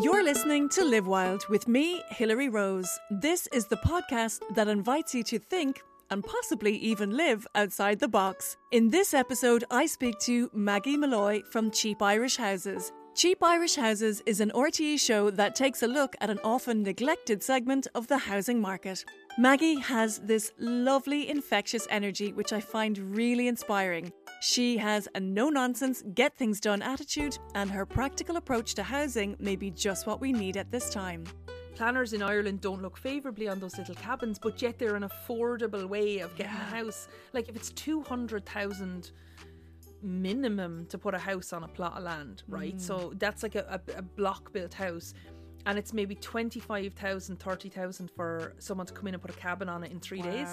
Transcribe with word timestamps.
You're 0.00 0.22
listening 0.22 0.68
to 0.70 0.84
Live 0.84 1.08
Wild 1.08 1.44
with 1.48 1.66
me, 1.66 2.00
Hilary 2.10 2.48
Rose. 2.48 2.88
This 3.10 3.48
is 3.48 3.66
the 3.66 3.78
podcast 3.78 4.40
that 4.54 4.68
invites 4.68 5.12
you 5.12 5.24
to 5.24 5.40
think 5.40 5.82
and 6.10 6.22
possibly 6.22 6.76
even 6.76 7.16
live 7.16 7.46
outside 7.56 7.98
the 7.98 8.06
box. 8.06 8.56
In 8.70 8.90
this 8.90 9.12
episode, 9.12 9.64
I 9.72 9.86
speak 9.86 10.18
to 10.20 10.50
Maggie 10.54 10.96
Molloy 10.96 11.42
from 11.50 11.72
Cheap 11.72 12.00
Irish 12.00 12.36
Houses. 12.36 12.92
Cheap 13.16 13.42
Irish 13.42 13.74
Houses 13.74 14.22
is 14.24 14.40
an 14.40 14.52
RTE 14.54 15.00
show 15.00 15.30
that 15.30 15.56
takes 15.56 15.82
a 15.82 15.88
look 15.88 16.14
at 16.20 16.30
an 16.30 16.38
often 16.44 16.84
neglected 16.84 17.42
segment 17.42 17.88
of 17.96 18.06
the 18.06 18.18
housing 18.18 18.60
market. 18.60 19.04
Maggie 19.36 19.80
has 19.80 20.20
this 20.20 20.52
lovely, 20.58 21.28
infectious 21.28 21.88
energy 21.90 22.32
which 22.32 22.52
I 22.52 22.60
find 22.60 23.16
really 23.16 23.48
inspiring. 23.48 24.12
She 24.40 24.76
has 24.76 25.08
a 25.14 25.20
no 25.20 25.48
nonsense, 25.48 26.02
get 26.14 26.36
things 26.36 26.60
done 26.60 26.80
attitude, 26.80 27.38
and 27.54 27.70
her 27.70 27.84
practical 27.84 28.36
approach 28.36 28.74
to 28.74 28.82
housing 28.82 29.36
may 29.40 29.56
be 29.56 29.70
just 29.70 30.06
what 30.06 30.20
we 30.20 30.32
need 30.32 30.56
at 30.56 30.70
this 30.70 30.90
time. 30.90 31.24
Planners 31.74 32.12
in 32.12 32.22
Ireland 32.22 32.60
don't 32.60 32.82
look 32.82 32.96
favourably 32.96 33.48
on 33.48 33.58
those 33.58 33.76
little 33.78 33.94
cabins, 33.96 34.38
but 34.38 34.60
yet 34.62 34.78
they're 34.78 34.96
an 34.96 35.08
affordable 35.08 35.88
way 35.88 36.18
of 36.18 36.34
getting 36.36 36.52
Yeah. 36.52 36.72
a 36.72 36.84
house. 36.84 37.08
Like 37.32 37.48
if 37.48 37.56
it's 37.56 37.70
200,000 37.70 39.10
minimum 40.02 40.86
to 40.86 40.98
put 40.98 41.14
a 41.14 41.18
house 41.18 41.52
on 41.52 41.64
a 41.64 41.68
plot 41.68 41.98
of 41.98 42.04
land, 42.04 42.42
right? 42.48 42.80
So 42.80 43.10
mm. 43.10 43.18
that's 43.18 43.42
like 43.42 43.56
a, 43.56 43.80
a, 43.88 43.98
a 43.98 44.02
block 44.02 44.52
built 44.52 44.74
house. 44.74 45.14
And 45.66 45.78
it's 45.78 45.92
maybe 45.92 46.14
25,000, 46.14 47.38
30,000 47.38 48.10
for 48.12 48.54
someone 48.58 48.86
to 48.86 48.92
come 48.92 49.08
in 49.08 49.14
and 49.14 49.22
put 49.22 49.32
a 49.32 49.38
cabin 49.38 49.68
on 49.68 49.82
it 49.82 49.90
in 49.90 50.00
three 50.00 50.22
days. 50.22 50.48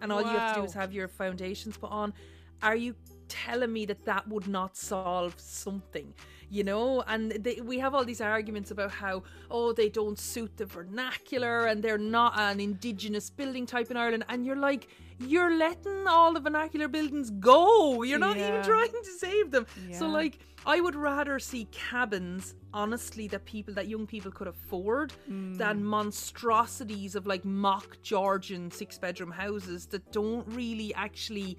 And 0.00 0.12
all 0.12 0.20
you 0.20 0.28
have 0.28 0.54
to 0.54 0.60
do 0.60 0.64
is 0.64 0.72
have 0.74 0.92
your 0.92 1.08
foundations 1.08 1.76
put 1.76 1.90
on. 1.90 2.14
Are 2.62 2.76
you 2.76 2.94
telling 3.28 3.72
me 3.72 3.86
that 3.86 4.04
that 4.04 4.26
would 4.28 4.48
not 4.48 4.76
solve 4.76 5.34
something? 5.38 6.12
You 6.50 6.64
know, 6.64 7.02
and 7.06 7.32
they, 7.32 7.60
we 7.62 7.78
have 7.78 7.94
all 7.94 8.04
these 8.04 8.22
arguments 8.22 8.70
about 8.70 8.90
how, 8.90 9.22
oh, 9.50 9.74
they 9.74 9.90
don't 9.90 10.18
suit 10.18 10.56
the 10.56 10.64
vernacular 10.64 11.66
and 11.66 11.82
they're 11.82 11.98
not 11.98 12.38
an 12.38 12.58
indigenous 12.58 13.28
building 13.28 13.66
type 13.66 13.90
in 13.90 13.98
Ireland. 13.98 14.24
And 14.30 14.46
you're 14.46 14.56
like, 14.56 14.88
you're 15.20 15.54
letting 15.54 16.06
all 16.06 16.32
the 16.32 16.40
vernacular 16.40 16.88
buildings 16.88 17.30
go. 17.30 18.02
You're 18.02 18.18
not 18.18 18.38
even 18.38 18.62
trying 18.62 18.92
to 18.92 19.04
save 19.18 19.50
them. 19.50 19.66
So, 19.92 20.08
like, 20.08 20.38
I 20.64 20.80
would 20.80 20.94
rather 20.94 21.38
see 21.38 21.66
cabins, 21.66 22.54
honestly, 22.72 23.28
that 23.28 23.44
people, 23.44 23.74
that 23.74 23.88
young 23.88 24.06
people 24.06 24.30
could 24.30 24.48
afford 24.48 25.12
than 25.26 25.78
hmm. 25.78 25.84
monstrosities 25.84 27.14
of 27.14 27.26
like 27.26 27.44
mock 27.44 28.00
Georgian 28.02 28.70
six 28.70 28.98
bedroom 28.98 29.30
houses 29.30 29.86
that 29.86 30.10
don't 30.12 30.46
really 30.48 30.94
actually 30.94 31.58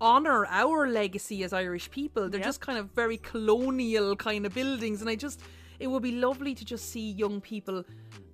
honor 0.00 0.46
our 0.46 0.88
legacy 0.88 1.42
as 1.44 1.52
Irish 1.52 1.90
people. 1.90 2.28
They're 2.28 2.40
Yep. 2.40 2.48
just 2.48 2.60
kind 2.60 2.78
of 2.78 2.90
very 2.94 3.18
colonial 3.18 4.16
kind 4.16 4.46
of 4.46 4.54
buildings. 4.54 5.00
And 5.00 5.10
I 5.10 5.16
just, 5.16 5.40
it 5.78 5.86
would 5.88 6.02
be 6.02 6.12
lovely 6.12 6.54
to 6.54 6.64
just 6.64 6.90
see 6.90 7.10
young 7.12 7.40
people. 7.40 7.84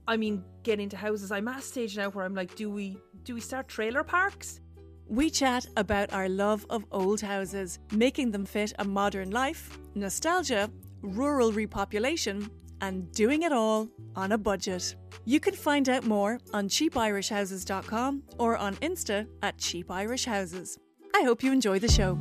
I 0.08 0.16
mean, 0.16 0.44
get 0.62 0.78
into 0.80 0.96
houses. 0.96 1.32
I'm 1.32 1.48
at 1.48 1.58
a 1.58 1.62
stage 1.62 1.96
now 1.96 2.10
where 2.10 2.24
I'm 2.24 2.34
like, 2.34 2.54
do 2.54 2.70
we 2.70 2.96
do 3.24 3.34
we 3.34 3.40
start 3.40 3.66
trailer 3.66 4.04
parks? 4.04 4.60
We 5.08 5.30
chat 5.30 5.66
about 5.76 6.12
our 6.12 6.28
love 6.28 6.64
of 6.70 6.84
old 6.92 7.20
houses, 7.20 7.78
making 7.92 8.30
them 8.30 8.44
fit 8.44 8.72
a 8.78 8.84
modern 8.84 9.30
life, 9.30 9.78
nostalgia, 9.94 10.70
rural 11.02 11.52
repopulation, 11.52 12.48
and 12.80 13.10
doing 13.12 13.42
it 13.42 13.52
all 13.52 13.88
on 14.14 14.32
a 14.32 14.38
budget. 14.38 14.94
You 15.24 15.40
can 15.40 15.54
find 15.54 15.88
out 15.88 16.04
more 16.04 16.38
on 16.52 16.68
cheapirishhouses.com 16.68 18.22
or 18.38 18.56
on 18.56 18.74
Insta 18.76 19.26
at 19.42 19.58
Cheap 19.58 19.90
Irish 19.90 20.24
Houses. 20.24 20.78
I 21.16 21.22
hope 21.22 21.42
you 21.42 21.50
enjoy 21.50 21.78
the 21.78 21.88
show. 21.88 22.18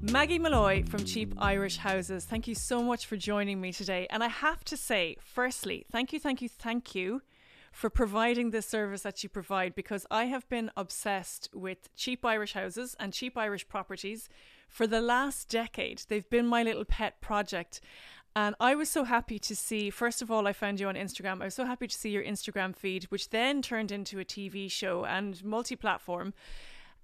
Maggie 0.00 0.38
Molloy 0.38 0.84
from 0.84 1.04
Cheap 1.04 1.34
Irish 1.38 1.78
Houses, 1.78 2.24
thank 2.24 2.46
you 2.46 2.54
so 2.54 2.84
much 2.84 3.06
for 3.06 3.16
joining 3.16 3.60
me 3.60 3.72
today. 3.72 4.06
And 4.10 4.22
I 4.22 4.28
have 4.28 4.62
to 4.66 4.76
say, 4.76 5.16
firstly, 5.20 5.84
thank 5.90 6.12
you, 6.12 6.20
thank 6.20 6.40
you, 6.40 6.48
thank 6.48 6.94
you 6.94 7.22
for 7.72 7.90
providing 7.90 8.50
this 8.50 8.66
service 8.66 9.02
that 9.02 9.24
you 9.24 9.28
provide 9.28 9.74
because 9.74 10.06
I 10.08 10.26
have 10.26 10.48
been 10.48 10.70
obsessed 10.76 11.48
with 11.52 11.92
cheap 11.96 12.24
Irish 12.24 12.52
houses 12.52 12.94
and 13.00 13.12
cheap 13.12 13.36
Irish 13.36 13.66
properties 13.66 14.28
for 14.68 14.86
the 14.86 15.00
last 15.00 15.48
decade. 15.48 16.02
They've 16.06 16.30
been 16.30 16.46
my 16.46 16.62
little 16.62 16.84
pet 16.84 17.20
project. 17.20 17.80
And 18.36 18.54
I 18.60 18.76
was 18.76 18.88
so 18.88 19.02
happy 19.02 19.40
to 19.40 19.56
see, 19.56 19.90
first 19.90 20.22
of 20.22 20.30
all, 20.30 20.46
I 20.46 20.52
found 20.52 20.78
you 20.78 20.86
on 20.86 20.94
Instagram. 20.94 21.42
I 21.42 21.46
was 21.46 21.54
so 21.54 21.64
happy 21.64 21.88
to 21.88 21.96
see 21.96 22.10
your 22.10 22.22
Instagram 22.22 22.76
feed, 22.76 23.04
which 23.04 23.30
then 23.30 23.62
turned 23.62 23.90
into 23.90 24.20
a 24.20 24.24
TV 24.24 24.70
show 24.70 25.04
and 25.04 25.44
multi 25.44 25.74
platform. 25.74 26.34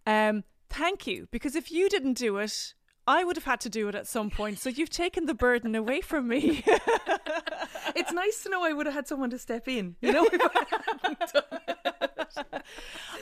Um, 0.06 0.44
thank 0.70 1.06
you, 1.06 1.28
because 1.30 1.54
if 1.56 1.70
you 1.70 1.88
didn't 1.88 2.14
do 2.14 2.38
it, 2.38 2.74
I 3.06 3.24
would 3.24 3.36
have 3.36 3.44
had 3.44 3.60
to 3.60 3.68
do 3.68 3.88
it 3.88 3.94
at 3.94 4.06
some 4.06 4.30
point. 4.30 4.58
So 4.58 4.68
you've 4.68 4.90
taken 4.90 5.26
the 5.26 5.34
burden 5.34 5.74
away 5.74 6.00
from 6.00 6.28
me. 6.28 6.64
It's 7.96 8.12
nice 8.12 8.42
to 8.42 8.50
know 8.50 8.62
I 8.62 8.74
would 8.74 8.84
have 8.86 8.94
had 8.94 9.08
someone 9.08 9.30
to 9.30 9.38
step 9.38 9.66
in. 9.66 9.96
You 10.02 10.12
know, 10.12 10.28
I 10.32 10.66
hadn't 10.70 11.32
done 11.32 11.60
it. 11.68 12.62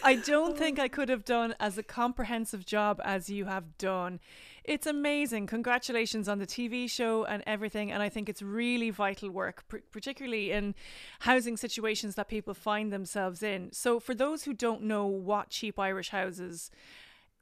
I 0.02 0.16
don't 0.16 0.58
think 0.58 0.80
I 0.80 0.88
could 0.88 1.08
have 1.08 1.24
done 1.24 1.54
as 1.60 1.78
a 1.78 1.82
comprehensive 1.84 2.66
job 2.66 3.00
as 3.04 3.30
you 3.30 3.44
have 3.44 3.78
done. 3.78 4.18
It's 4.64 4.86
amazing. 4.86 5.46
Congratulations 5.46 6.26
on 6.26 6.38
the 6.38 6.46
TV 6.46 6.90
show 6.90 7.24
and 7.24 7.42
everything. 7.46 7.92
And 7.92 8.02
I 8.02 8.08
think 8.08 8.30
it's 8.30 8.40
really 8.40 8.88
vital 8.88 9.28
work, 9.30 9.64
pr- 9.68 9.84
particularly 9.92 10.52
in 10.52 10.74
housing 11.20 11.58
situations 11.58 12.14
that 12.14 12.28
people 12.28 12.54
find 12.54 12.90
themselves 12.90 13.42
in. 13.42 13.72
So, 13.72 14.00
for 14.00 14.14
those 14.14 14.44
who 14.44 14.54
don't 14.54 14.82
know 14.82 15.04
what 15.04 15.50
cheap 15.50 15.78
Irish 15.78 16.08
houses 16.08 16.70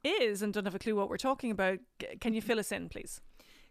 is 0.03 0.41
and 0.41 0.53
don't 0.53 0.65
have 0.65 0.75
a 0.75 0.79
clue 0.79 0.97
what 0.97 1.09
we're 1.09 1.15
talking 1.15 1.49
about, 1.49 1.79
g- 1.97 2.07
can 2.19 2.33
you 2.33 2.41
fill 2.41 2.59
us 2.59 2.73
in, 2.73 2.89
please? 2.89 3.21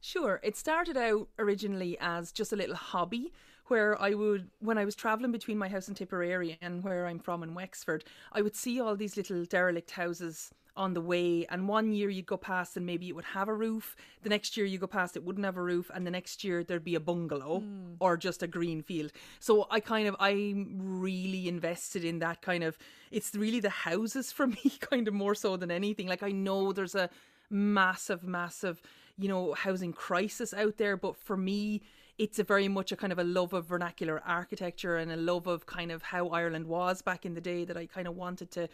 Sure. 0.00 0.40
It 0.42 0.56
started 0.56 0.96
out 0.96 1.28
originally 1.38 1.98
as 2.00 2.32
just 2.32 2.54
a 2.54 2.56
little 2.56 2.74
hobby 2.74 3.34
where 3.66 4.00
I 4.00 4.14
would, 4.14 4.50
when 4.60 4.78
I 4.78 4.86
was 4.86 4.94
travelling 4.94 5.30
between 5.30 5.58
my 5.58 5.69
house 5.69 5.88
in 5.88 5.94
Tipperary 5.94 6.58
and 6.62 6.82
where 6.82 7.06
I'm 7.06 7.19
from 7.19 7.42
in 7.42 7.54
Wexford, 7.54 8.04
I 8.32 8.40
would 8.40 8.56
see 8.56 8.80
all 8.80 8.96
these 8.96 9.16
little 9.19 9.44
derelict 9.44 9.90
houses 9.90 10.50
on 10.76 10.94
the 10.94 11.00
way. 11.00 11.46
And 11.50 11.68
one 11.68 11.92
year 11.92 12.08
you'd 12.08 12.26
go 12.26 12.36
past 12.36 12.76
and 12.76 12.86
maybe 12.86 13.08
it 13.08 13.14
would 13.14 13.24
have 13.24 13.48
a 13.48 13.54
roof. 13.54 13.96
The 14.22 14.28
next 14.28 14.56
year 14.56 14.66
you 14.66 14.78
go 14.78 14.86
past 14.86 15.16
it 15.16 15.24
wouldn't 15.24 15.44
have 15.44 15.56
a 15.56 15.62
roof. 15.62 15.90
And 15.94 16.06
the 16.06 16.10
next 16.10 16.44
year 16.44 16.64
there'd 16.64 16.84
be 16.84 16.94
a 16.94 17.00
bungalow 17.00 17.60
hmm. 17.60 17.94
or 18.00 18.16
just 18.16 18.42
a 18.42 18.46
green 18.46 18.82
field. 18.82 19.12
So 19.40 19.66
I 19.70 19.80
kind 19.80 20.08
of, 20.08 20.16
I'm 20.18 20.76
really 20.78 21.48
invested 21.48 22.04
in 22.04 22.18
that 22.20 22.42
kind 22.42 22.64
of, 22.64 22.78
it's 23.10 23.34
really 23.34 23.60
the 23.60 23.70
houses 23.70 24.32
for 24.32 24.46
me, 24.48 24.72
kind 24.80 25.08
of 25.08 25.14
more 25.14 25.34
so 25.34 25.56
than 25.56 25.70
anything. 25.70 26.06
Like 26.06 26.22
I 26.22 26.30
know 26.30 26.72
there's 26.72 26.94
a, 26.94 27.10
massive, 27.52 28.24
massive, 28.24 28.82
you 29.18 29.28
know, 29.28 29.52
housing 29.52 29.92
crisis 29.92 30.54
out 30.54 30.78
there. 30.78 30.96
But 30.96 31.16
for 31.16 31.36
me, 31.36 31.82
it's 32.18 32.38
a 32.38 32.44
very 32.44 32.68
much 32.68 32.92
a 32.92 32.96
kind 32.96 33.12
of 33.12 33.18
a 33.18 33.24
love 33.24 33.52
of 33.52 33.66
vernacular 33.66 34.22
architecture 34.26 34.96
and 34.96 35.10
a 35.10 35.16
love 35.16 35.46
of 35.46 35.66
kind 35.66 35.90
of 35.90 36.02
how 36.02 36.28
Ireland 36.28 36.66
was 36.66 37.02
back 37.02 37.24
in 37.24 37.34
the 37.34 37.40
day 37.40 37.64
that 37.64 37.76
I 37.76 37.86
kind 37.86 38.06
of 38.06 38.14
wanted 38.14 38.50
to, 38.52 38.68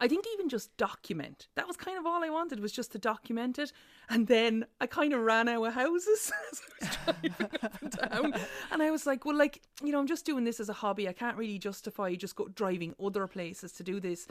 I 0.00 0.08
think 0.08 0.24
even 0.34 0.48
just 0.48 0.76
document. 0.76 1.48
That 1.54 1.66
was 1.66 1.76
kind 1.76 1.98
of 1.98 2.06
all 2.06 2.22
I 2.22 2.28
wanted 2.28 2.60
was 2.60 2.72
just 2.72 2.92
to 2.92 2.98
document 2.98 3.58
it. 3.58 3.72
And 4.10 4.26
then 4.26 4.66
I 4.80 4.86
kind 4.86 5.12
of 5.14 5.20
ran 5.20 5.48
out 5.48 5.64
of 5.64 5.74
houses 5.74 6.30
as 6.52 6.60
I 6.80 6.86
was 6.86 6.96
driving 7.04 7.34
up 7.62 7.82
and 7.82 7.90
down. 7.90 8.34
And 8.70 8.82
I 8.82 8.90
was 8.90 9.06
like, 9.06 9.24
well, 9.24 9.36
like, 9.36 9.62
you 9.82 9.92
know, 9.92 9.98
I'm 9.98 10.06
just 10.06 10.26
doing 10.26 10.44
this 10.44 10.60
as 10.60 10.68
a 10.68 10.74
hobby. 10.74 11.08
I 11.08 11.12
can't 11.12 11.36
really 11.36 11.58
justify 11.58 12.14
just 12.14 12.36
go 12.36 12.48
driving 12.48 12.94
other 13.02 13.26
places 13.26 13.72
to 13.72 13.82
do 13.82 14.00
this. 14.00 14.26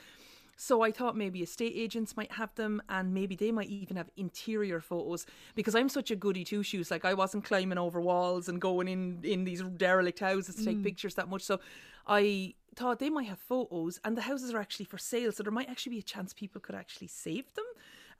So 0.63 0.83
I 0.83 0.91
thought 0.91 1.17
maybe 1.17 1.41
estate 1.41 1.73
agents 1.75 2.16
might 2.16 2.33
have 2.33 2.53
them 2.53 2.83
and 2.88 3.16
maybe 3.16 3.35
they 3.35 3.51
might 3.51 3.69
even 3.69 3.97
have 3.97 4.11
interior 4.16 4.79
photos 4.79 5.25
because 5.55 5.73
I'm 5.73 5.89
such 5.89 6.11
a 6.11 6.16
goody 6.16 6.44
two 6.44 6.61
shoes. 6.61 6.91
Like 6.91 7.03
I 7.03 7.16
wasn't 7.16 7.45
climbing 7.45 7.79
over 7.79 7.99
walls 7.99 8.47
and 8.47 8.61
going 8.61 8.88
in 8.88 9.21
in 9.23 9.44
these 9.44 9.63
derelict 9.63 10.19
houses 10.19 10.57
to 10.57 10.63
take 10.63 10.77
mm. 10.77 10.83
pictures 10.83 11.16
that 11.16 11.27
much. 11.29 11.41
So 11.41 11.61
I 12.05 12.53
thought 12.75 13.00
they 13.00 13.09
might 13.09 13.25
have 13.25 13.39
photos 13.39 14.00
and 14.05 14.16
the 14.16 14.21
houses 14.21 14.53
are 14.53 14.59
actually 14.59 14.85
for 14.85 15.00
sale. 15.00 15.31
So 15.31 15.41
there 15.41 15.51
might 15.51 15.67
actually 15.67 15.94
be 15.94 16.00
a 16.00 16.03
chance 16.03 16.31
people 16.31 16.61
could 16.61 16.75
actually 16.75 17.07
save 17.07 17.51
them. 17.55 17.66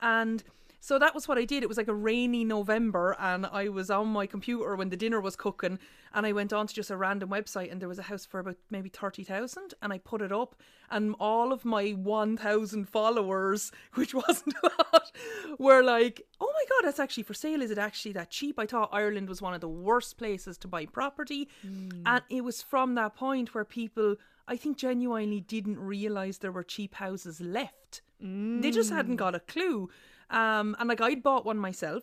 And 0.00 0.42
so 0.82 0.98
that 0.98 1.14
was 1.14 1.28
what 1.28 1.38
I 1.38 1.44
did. 1.44 1.62
It 1.62 1.68
was 1.68 1.78
like 1.78 1.86
a 1.86 1.94
rainy 1.94 2.44
November, 2.44 3.14
and 3.20 3.46
I 3.46 3.68
was 3.68 3.88
on 3.88 4.08
my 4.08 4.26
computer 4.26 4.74
when 4.74 4.88
the 4.88 4.96
dinner 4.96 5.20
was 5.20 5.36
cooking, 5.36 5.78
and 6.12 6.26
I 6.26 6.32
went 6.32 6.52
on 6.52 6.66
to 6.66 6.74
just 6.74 6.90
a 6.90 6.96
random 6.96 7.28
website, 7.28 7.70
and 7.70 7.80
there 7.80 7.88
was 7.88 8.00
a 8.00 8.02
house 8.10 8.26
for 8.26 8.40
about 8.40 8.56
maybe 8.68 8.88
thirty 8.88 9.22
thousand, 9.22 9.74
and 9.80 9.92
I 9.92 9.98
put 9.98 10.20
it 10.20 10.32
up, 10.32 10.56
and 10.90 11.14
all 11.20 11.52
of 11.52 11.64
my 11.64 11.90
one 11.90 12.36
thousand 12.36 12.88
followers, 12.88 13.70
which 13.94 14.12
wasn't 14.12 14.56
a 14.60 14.70
lot, 14.76 15.12
were 15.56 15.84
like, 15.84 16.20
"Oh 16.40 16.52
my 16.52 16.64
god, 16.68 16.88
that's 16.88 16.98
actually 16.98 17.22
for 17.22 17.34
sale. 17.34 17.62
Is 17.62 17.70
it 17.70 17.78
actually 17.78 18.14
that 18.14 18.30
cheap?" 18.30 18.58
I 18.58 18.66
thought 18.66 18.90
Ireland 18.90 19.28
was 19.28 19.40
one 19.40 19.54
of 19.54 19.60
the 19.60 19.68
worst 19.68 20.18
places 20.18 20.58
to 20.58 20.68
buy 20.68 20.86
property, 20.86 21.48
hmm. 21.62 21.90
and 22.04 22.24
it 22.28 22.42
was 22.42 22.60
from 22.60 22.96
that 22.96 23.14
point 23.14 23.54
where 23.54 23.64
people, 23.64 24.16
I 24.48 24.56
think, 24.56 24.78
genuinely 24.78 25.42
didn't 25.42 25.78
realize 25.78 26.38
there 26.38 26.50
were 26.50 26.64
cheap 26.64 26.96
houses 26.96 27.40
left. 27.40 28.02
They 28.20 28.72
just 28.72 28.90
hadn't 28.90 29.12
hmm. 29.12 29.16
got 29.16 29.36
a 29.36 29.40
clue. 29.40 29.88
Um, 30.32 30.74
and 30.80 30.88
like 30.88 31.00
I'd 31.00 31.22
bought 31.22 31.44
one 31.44 31.58
myself 31.58 32.02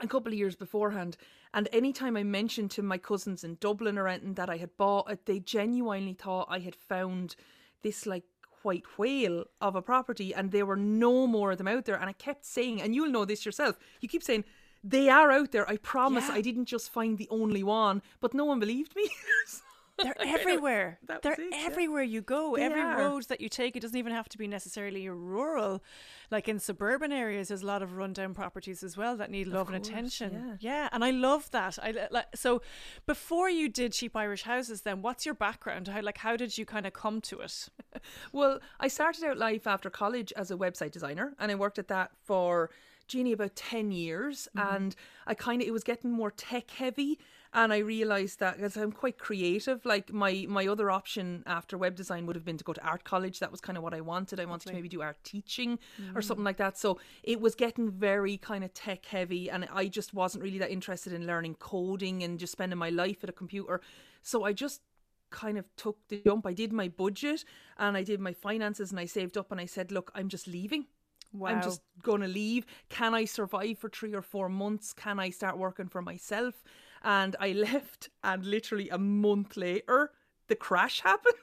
a 0.00 0.08
couple 0.08 0.32
of 0.32 0.38
years 0.38 0.56
beforehand. 0.56 1.16
And 1.52 1.68
anytime 1.72 2.16
I 2.16 2.24
mentioned 2.24 2.72
to 2.72 2.82
my 2.82 2.98
cousins 2.98 3.44
in 3.44 3.58
Dublin 3.60 3.96
or 3.96 4.08
anything 4.08 4.34
that 4.34 4.50
I 4.50 4.56
had 4.56 4.76
bought 4.76 5.10
it, 5.10 5.26
they 5.26 5.38
genuinely 5.38 6.14
thought 6.14 6.48
I 6.50 6.58
had 6.58 6.74
found 6.74 7.36
this 7.82 8.06
like 8.06 8.24
white 8.62 8.98
whale 8.98 9.44
of 9.60 9.76
a 9.76 9.82
property 9.82 10.34
and 10.34 10.50
there 10.50 10.66
were 10.66 10.76
no 10.76 11.26
more 11.26 11.52
of 11.52 11.58
them 11.58 11.68
out 11.68 11.84
there. 11.84 11.94
And 11.96 12.08
I 12.08 12.14
kept 12.14 12.44
saying, 12.44 12.82
and 12.82 12.94
you'll 12.94 13.10
know 13.10 13.24
this 13.24 13.46
yourself, 13.46 13.78
you 14.00 14.08
keep 14.08 14.22
saying, 14.22 14.44
they 14.82 15.08
are 15.08 15.30
out 15.30 15.52
there. 15.52 15.68
I 15.68 15.76
promise. 15.76 16.28
Yeah. 16.28 16.34
I 16.34 16.40
didn't 16.40 16.66
just 16.66 16.90
find 16.90 17.16
the 17.16 17.28
only 17.30 17.62
one, 17.62 18.02
but 18.20 18.34
no 18.34 18.44
one 18.44 18.58
believed 18.58 18.96
me. 18.96 19.08
They're 19.98 20.14
I 20.20 20.24
kind 20.24 20.34
of- 20.34 20.40
everywhere. 20.40 20.98
They're 21.22 21.32
it, 21.32 21.38
yeah. 21.52 21.58
everywhere 21.66 22.02
you 22.02 22.20
go. 22.22 22.56
They 22.56 22.62
Every 22.62 22.80
are. 22.80 22.98
road 22.98 23.24
that 23.28 23.40
you 23.40 23.48
take, 23.48 23.76
it 23.76 23.80
doesn't 23.80 23.96
even 23.96 24.12
have 24.12 24.28
to 24.30 24.38
be 24.38 24.46
necessarily 24.48 25.08
rural. 25.08 25.82
Like 26.30 26.48
in 26.48 26.58
suburban 26.58 27.12
areas, 27.12 27.48
there's 27.48 27.62
a 27.62 27.66
lot 27.66 27.82
of 27.82 27.96
rundown 27.96 28.34
properties 28.34 28.82
as 28.82 28.96
well 28.96 29.16
that 29.16 29.30
need 29.30 29.46
love 29.46 29.68
and 29.68 29.76
attention. 29.76 30.58
yeah. 30.60 30.88
and 30.92 31.04
I 31.04 31.10
love 31.10 31.50
that. 31.52 31.78
I 31.82 32.08
like 32.10 32.26
so. 32.34 32.62
Before 33.06 33.48
you 33.48 33.68
did 33.68 33.92
cheap 33.92 34.16
Irish 34.16 34.42
houses, 34.42 34.82
then 34.82 35.02
what's 35.02 35.24
your 35.24 35.34
background? 35.34 35.88
How 35.88 36.00
like 36.02 36.18
how 36.18 36.36
did 36.36 36.56
you 36.58 36.66
kind 36.66 36.86
of 36.86 36.92
come 36.92 37.20
to 37.22 37.40
it? 37.40 37.68
Well, 38.32 38.60
I 38.80 38.88
started 38.88 39.24
out 39.24 39.38
life 39.38 39.66
after 39.66 39.88
college 39.88 40.32
as 40.36 40.50
a 40.50 40.56
website 40.56 40.90
designer, 40.90 41.34
and 41.38 41.50
I 41.50 41.54
worked 41.54 41.78
at 41.78 41.88
that 41.88 42.10
for 42.22 42.70
Jeannie 43.06 43.32
about 43.32 43.54
ten 43.56 43.92
years, 43.92 44.48
mm-hmm. 44.56 44.74
and 44.74 44.96
I 45.26 45.34
kind 45.34 45.62
of 45.62 45.68
it 45.68 45.70
was 45.72 45.84
getting 45.84 46.10
more 46.10 46.30
tech 46.30 46.70
heavy, 46.70 47.18
and 47.54 47.72
I 47.72 47.78
realized 47.78 48.40
that 48.40 48.56
because 48.56 48.76
I'm 48.76 48.92
quite 48.92 49.18
creative, 49.18 49.84
like 49.84 50.12
my 50.12 50.44
my 50.48 50.66
other 50.66 50.90
option 50.90 51.44
after 51.46 51.78
web 51.78 51.94
design 51.94 52.26
would 52.26 52.36
have 52.36 52.44
been 52.44 52.58
to 52.58 52.64
go 52.64 52.72
to 52.72 52.84
art 52.84 53.04
college. 53.04 53.38
That 53.38 53.52
was 53.52 53.60
kind 53.60 53.78
of 53.78 53.84
what 53.84 53.94
I 53.94 54.00
wanted. 54.00 54.40
I 54.40 54.44
wanted 54.44 54.68
to 54.68 54.74
maybe 54.74 54.88
do 54.88 55.00
art 55.00 55.18
teaching 55.22 55.78
or 56.14 56.20
mm. 56.20 56.24
something 56.24 56.44
like 56.44 56.56
that. 56.56 56.76
So 56.76 56.98
it 57.22 57.40
was 57.40 57.54
getting 57.54 57.90
very 57.90 58.36
kind 58.36 58.64
of 58.64 58.74
tech 58.74 59.06
heavy, 59.06 59.48
and 59.48 59.68
I 59.72 59.86
just 59.86 60.12
wasn't 60.12 60.42
really 60.42 60.58
that 60.58 60.70
interested 60.70 61.12
in 61.12 61.26
learning 61.26 61.54
coding 61.54 62.22
and 62.24 62.38
just 62.38 62.52
spending 62.52 62.78
my 62.78 62.90
life 62.90 63.22
at 63.22 63.30
a 63.30 63.32
computer. 63.32 63.80
So 64.22 64.44
I 64.44 64.52
just 64.52 64.80
kind 65.30 65.58
of 65.58 65.64
took 65.76 65.98
the 66.08 66.22
jump. 66.24 66.46
I 66.46 66.52
did 66.52 66.72
my 66.72 66.88
budget 66.88 67.44
and 67.78 67.96
I 67.96 68.02
did 68.04 68.20
my 68.20 68.32
finances 68.32 68.90
and 68.90 69.00
I 69.00 69.06
saved 69.06 69.36
up 69.36 69.50
and 69.50 69.60
I 69.60 69.66
said, 69.66 69.90
look, 69.90 70.12
I'm 70.14 70.28
just 70.28 70.46
leaving. 70.46 70.86
I'm 71.44 71.62
just 71.62 71.80
going 72.02 72.20
to 72.20 72.28
leave. 72.28 72.64
Can 72.88 73.12
I 73.12 73.24
survive 73.24 73.78
for 73.78 73.88
three 73.88 74.14
or 74.14 74.22
four 74.22 74.48
months? 74.48 74.92
Can 74.92 75.18
I 75.18 75.30
start 75.30 75.58
working 75.58 75.88
for 75.88 76.00
myself? 76.00 76.62
And 77.04 77.36
I 77.38 77.52
left, 77.52 78.08
and 78.22 78.44
literally 78.44 78.88
a 78.88 78.98
month 78.98 79.56
later, 79.56 80.10
the 80.48 80.56
crash 80.56 81.00
happened. 81.00 81.34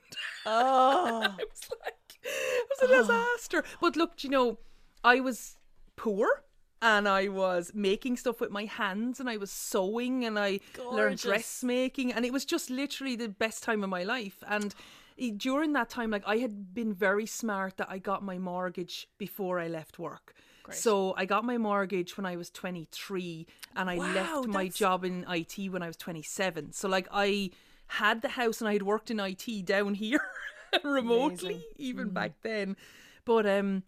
Oh, 0.46 1.22
I 1.24 1.44
was 1.44 1.70
like, 1.84 2.20
it 2.24 2.68
was 2.70 2.90
a 2.90 2.98
disaster. 2.98 3.64
But 3.80 3.96
look, 3.96 4.24
you 4.24 4.30
know, 4.30 4.58
I 5.04 5.20
was 5.20 5.58
poor 5.96 6.44
and 6.82 7.08
I 7.08 7.28
was 7.28 7.72
making 7.76 8.18
stuff 8.18 8.42
with 8.42 8.50
my 8.50 8.66
hands 8.66 9.20
and 9.20 9.30
I 9.30 9.38
was 9.38 9.52
sewing 9.52 10.26
and 10.26 10.38
I 10.40 10.60
learned 10.78 11.22
Gorgeous. 11.22 11.22
dressmaking 11.22 12.12
and 12.12 12.26
it 12.26 12.34
was 12.34 12.44
just 12.44 12.70
literally 12.70 13.16
the 13.16 13.30
best 13.30 13.64
time 13.64 13.84
of 13.84 13.90
my 13.90 14.04
life. 14.04 14.44
And 14.48 14.74
during 15.38 15.74
that 15.74 15.90
time, 15.90 16.10
like 16.10 16.24
I 16.26 16.38
had 16.38 16.74
been 16.74 16.94
very 16.94 17.28
smart 17.28 17.78
that 17.78 17.88
I 17.90 18.00
got 18.00 18.24
my 18.24 18.40
mortgage 18.40 19.08
before 19.20 19.60
I 19.60 19.68
left 19.68 20.00
work. 20.00 20.34
So 20.72 21.14
I 21.18 21.26
got 21.26 21.44
my 21.44 21.58
mortgage 21.58 22.18
when 22.18 22.26
I 22.26 22.36
was 22.36 22.50
23 22.50 23.48
and 23.76 23.90
I 23.90 23.98
Wow, 23.98 24.14
left 24.14 24.48
my 24.48 24.64
that's- 24.64 24.76
job 24.76 25.04
in 25.04 25.26
IT 25.30 25.70
when 25.70 25.82
I 25.82 25.88
was 25.88 25.98
27. 25.98 26.72
So 26.74 26.88
like 26.88 27.08
I 27.12 27.52
had 27.88 28.22
the 28.22 28.30
house 28.30 28.62
and 28.62 28.68
I 28.70 28.74
had 28.74 28.84
worked 28.84 29.12
in 29.12 29.20
IT 29.20 29.66
down 29.66 29.94
here 30.04 30.22
remotely 30.84 31.54
Amazing. 31.56 31.70
even 31.78 32.10
back 32.10 32.34
then. 32.42 32.78
But 33.26 33.46
um 33.46 33.84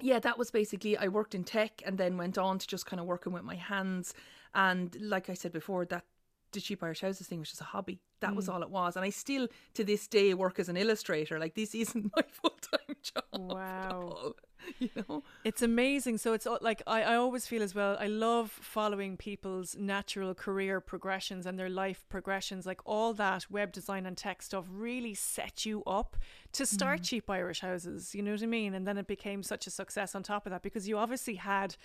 yeah, 0.00 0.18
that 0.18 0.38
was 0.38 0.50
basically 0.50 0.96
I 0.96 1.08
worked 1.08 1.34
in 1.34 1.44
tech 1.44 1.80
and 1.86 1.98
then 1.98 2.16
went 2.16 2.36
on 2.38 2.58
to 2.58 2.66
just 2.66 2.84
kind 2.86 2.98
of 3.00 3.06
working 3.06 3.32
with 3.32 3.44
my 3.44 3.54
hands 3.54 4.12
and 4.54 4.96
like 5.00 5.30
I 5.30 5.34
said 5.34 5.52
before 5.52 5.84
that 5.86 6.04
the 6.52 6.60
cheap 6.60 6.82
Irish 6.84 7.00
houses 7.00 7.26
thing 7.26 7.40
was 7.40 7.48
just 7.48 7.60
a 7.60 7.64
hobby. 7.64 7.98
That 8.20 8.36
was 8.36 8.48
all 8.48 8.62
it 8.62 8.70
was. 8.70 8.94
And 8.94 9.04
I 9.04 9.10
still 9.10 9.48
to 9.74 9.82
this 9.84 10.06
day 10.06 10.32
work 10.34 10.58
as 10.60 10.68
an 10.68 10.76
illustrator. 10.76 11.38
Like 11.38 11.54
this 11.54 11.74
isn't 11.84 12.12
my 12.14 12.22
full 12.30 12.56
time 12.60 12.96
job. 13.02 13.24
at 13.34 13.40
Wow. 13.40 14.34
You 14.78 14.90
know? 14.96 15.22
It's 15.44 15.62
amazing. 15.62 16.18
So 16.18 16.32
it's 16.32 16.46
uh, 16.46 16.58
like 16.60 16.82
I, 16.86 17.02
I 17.02 17.16
always 17.16 17.46
feel 17.46 17.62
as 17.62 17.74
well. 17.74 17.96
I 17.98 18.06
love 18.06 18.50
following 18.50 19.16
people's 19.16 19.76
natural 19.76 20.34
career 20.34 20.80
progressions 20.80 21.46
and 21.46 21.58
their 21.58 21.68
life 21.68 22.04
progressions. 22.08 22.66
Like 22.66 22.80
all 22.84 23.14
that 23.14 23.50
web 23.50 23.72
design 23.72 24.04
and 24.06 24.16
tech 24.16 24.42
stuff 24.42 24.66
really 24.70 25.14
set 25.14 25.64
you 25.64 25.82
up 25.84 26.16
to 26.54 26.66
start 26.66 27.00
mm. 27.00 27.04
cheap 27.04 27.30
Irish 27.30 27.60
houses. 27.60 28.14
You 28.14 28.22
know 28.22 28.32
what 28.32 28.42
I 28.42 28.46
mean? 28.46 28.74
And 28.74 28.86
then 28.86 28.98
it 28.98 29.06
became 29.06 29.42
such 29.42 29.66
a 29.66 29.70
success 29.70 30.14
on 30.14 30.22
top 30.22 30.46
of 30.46 30.50
that 30.50 30.62
because 30.62 30.88
you 30.88 30.98
obviously 30.98 31.34
had 31.34 31.76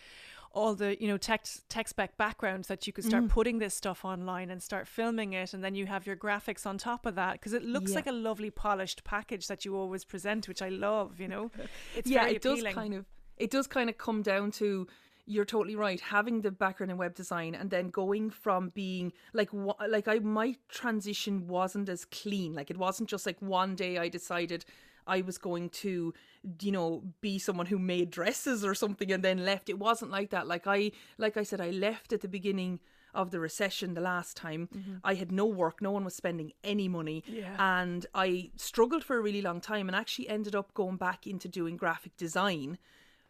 all 0.52 0.74
the 0.74 1.00
you 1.02 1.08
know 1.08 1.18
tech 1.18 1.46
tech 1.68 1.88
spec 1.88 2.18
backgrounds 2.18 2.68
that 2.70 2.88
you 2.88 2.94
could 2.94 3.04
start 3.04 3.24
mm. 3.24 3.30
putting 3.30 3.60
this 3.60 3.74
stuff 3.76 4.04
online 4.04 4.50
and 4.50 4.64
start 4.64 4.88
filming 4.88 5.34
it 5.34 5.54
and 5.54 5.64
then 5.64 5.76
you 5.76 5.86
have 5.86 6.08
your 6.08 6.16
graphics 6.16 6.66
on 6.66 6.76
top 6.76 7.06
of 7.06 7.14
that 7.16 7.34
because 7.34 7.54
it 7.54 7.64
looks 7.64 7.92
Yeah. 7.92 7.98
like 7.98 8.08
a 8.08 8.12
lovely 8.12 8.50
polished 8.50 9.04
package 9.04 9.48
that 9.48 9.64
you 9.64 9.76
always 9.76 10.04
present 10.04 10.48
which 10.48 10.64
I 10.64 10.70
love 10.70 11.20
you 11.20 11.28
know 11.28 11.52
it's 11.96 12.10
yeah, 12.10 12.22
very 12.22 12.38
it 12.38 12.42
does 12.42 12.64
kind 12.64 12.96
of 12.96 13.06
it 13.38 13.52
does 13.52 13.68
kind 13.68 13.90
of 13.90 14.00
come 14.00 14.24
down 14.24 14.50
to 14.54 14.88
you're 15.30 15.46
totally 15.46 15.76
right 15.76 16.02
having 16.02 16.42
the 16.42 16.50
background 16.50 16.92
in 16.92 16.98
web 16.98 17.14
design 17.14 17.54
and 17.54 17.70
then 17.70 17.90
going 17.90 18.32
from 18.32 18.70
being 18.70 19.14
like 19.32 19.50
like 19.88 20.08
I 20.08 20.18
my 20.20 20.56
transition 20.70 21.48
wasn't 21.48 21.88
as 21.88 22.04
clean. 22.04 22.54
Like 22.54 22.72
it 22.72 22.78
wasn't 22.78 23.10
just 23.10 23.28
like 23.28 23.40
one 23.40 23.76
day 23.76 24.00
I 24.00 24.10
decided 24.10 24.66
I 25.06 25.22
was 25.22 25.38
going 25.38 25.70
to 25.70 26.14
you 26.62 26.72
know 26.72 27.04
be 27.22 27.38
someone 27.38 27.68
who 27.68 27.78
made 27.78 28.10
dresses 28.10 28.66
or 28.66 28.74
something 28.74 29.12
and 29.12 29.24
then 29.24 29.46
left. 29.46 29.70
It 29.70 29.78
wasn't 29.78 30.10
like 30.10 30.32
that. 30.32 30.48
Like 30.48 30.66
I 30.66 30.92
like 31.20 31.38
I 31.38 31.44
said 31.44 31.62
I 31.62 31.70
left 31.70 32.12
at 32.12 32.22
the 32.22 32.28
beginning 32.28 32.80
of 33.14 33.30
the 33.30 33.40
recession 33.40 33.94
the 33.94 34.02
last 34.02 34.36
time. 34.36 34.68
Mm-hmm. 34.76 34.96
I 35.04 35.14
had 35.14 35.32
no 35.32 35.46
work 35.46 35.80
no 35.80 35.92
one 35.92 36.06
was 36.06 36.16
spending 36.16 36.54
any 36.64 36.88
money. 36.88 37.24
Yeah. 37.28 37.56
and 37.60 38.08
I 38.16 38.50
struggled 38.56 39.04
for 39.04 39.16
a 39.16 39.22
really 39.22 39.44
long 39.44 39.62
time 39.62 39.88
and 39.88 39.96
actually 39.96 40.28
ended 40.28 40.56
up 40.56 40.74
going 40.74 40.98
back 40.98 41.28
into 41.28 41.48
doing 41.48 41.78
graphic 41.78 42.18
design 42.18 42.80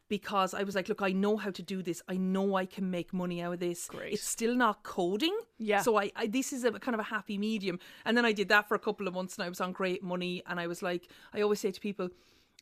because 0.10 0.54
I 0.54 0.64
was 0.64 0.76
like, 0.76 0.90
look, 0.90 1.02
I 1.02 1.12
know 1.12 1.38
how 1.38 1.52
to 1.52 1.62
do 1.62 1.82
this. 1.82 2.02
I 2.10 2.18
know 2.18 2.56
I 2.56 2.66
can 2.66 2.90
make 2.90 3.14
money 3.14 3.42
out 3.42 3.54
of 3.54 3.60
this. 3.60 3.86
Great. 3.88 4.14
It's 4.14 4.28
still 4.28 4.56
not 4.56 4.84
coding. 4.84 5.38
Yeah. 5.60 5.82
So 5.82 5.98
I, 5.98 6.12
I 6.16 6.28
this 6.28 6.52
is 6.52 6.66
a 6.66 6.72
kind 6.72 6.96
of 6.96 7.00
a 7.00 7.04
happy 7.04 7.38
medium. 7.38 7.80
And 8.06 8.18
then 8.18 8.26
I 8.26 8.34
did 8.34 8.50
that 8.50 8.68
for 8.68 8.76
a 8.76 8.80
couple 8.80 9.08
of 9.08 9.14
months 9.14 9.38
and 9.38 9.46
I 9.46 9.50
was 9.50 9.62
on 9.62 9.72
great 9.72 10.04
money 10.04 10.44
and 10.48 10.60
I 10.60 10.68
was 10.68 10.82
like 10.82 11.10
I 11.34 11.42
always 11.42 11.60
say 11.60 11.72
to 11.72 11.80
people, 11.80 12.10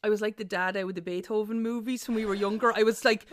I 0.04 0.10
was 0.10 0.22
like 0.22 0.38
the 0.38 0.44
dad 0.44 0.78
out 0.78 0.86
with 0.86 0.96
the 0.96 1.02
Beethoven 1.02 1.62
movies 1.62 2.08
when 2.08 2.16
we 2.16 2.26
were 2.26 2.36
younger. 2.36 2.72
I 2.76 2.84
was 2.84 3.04
like 3.06 3.26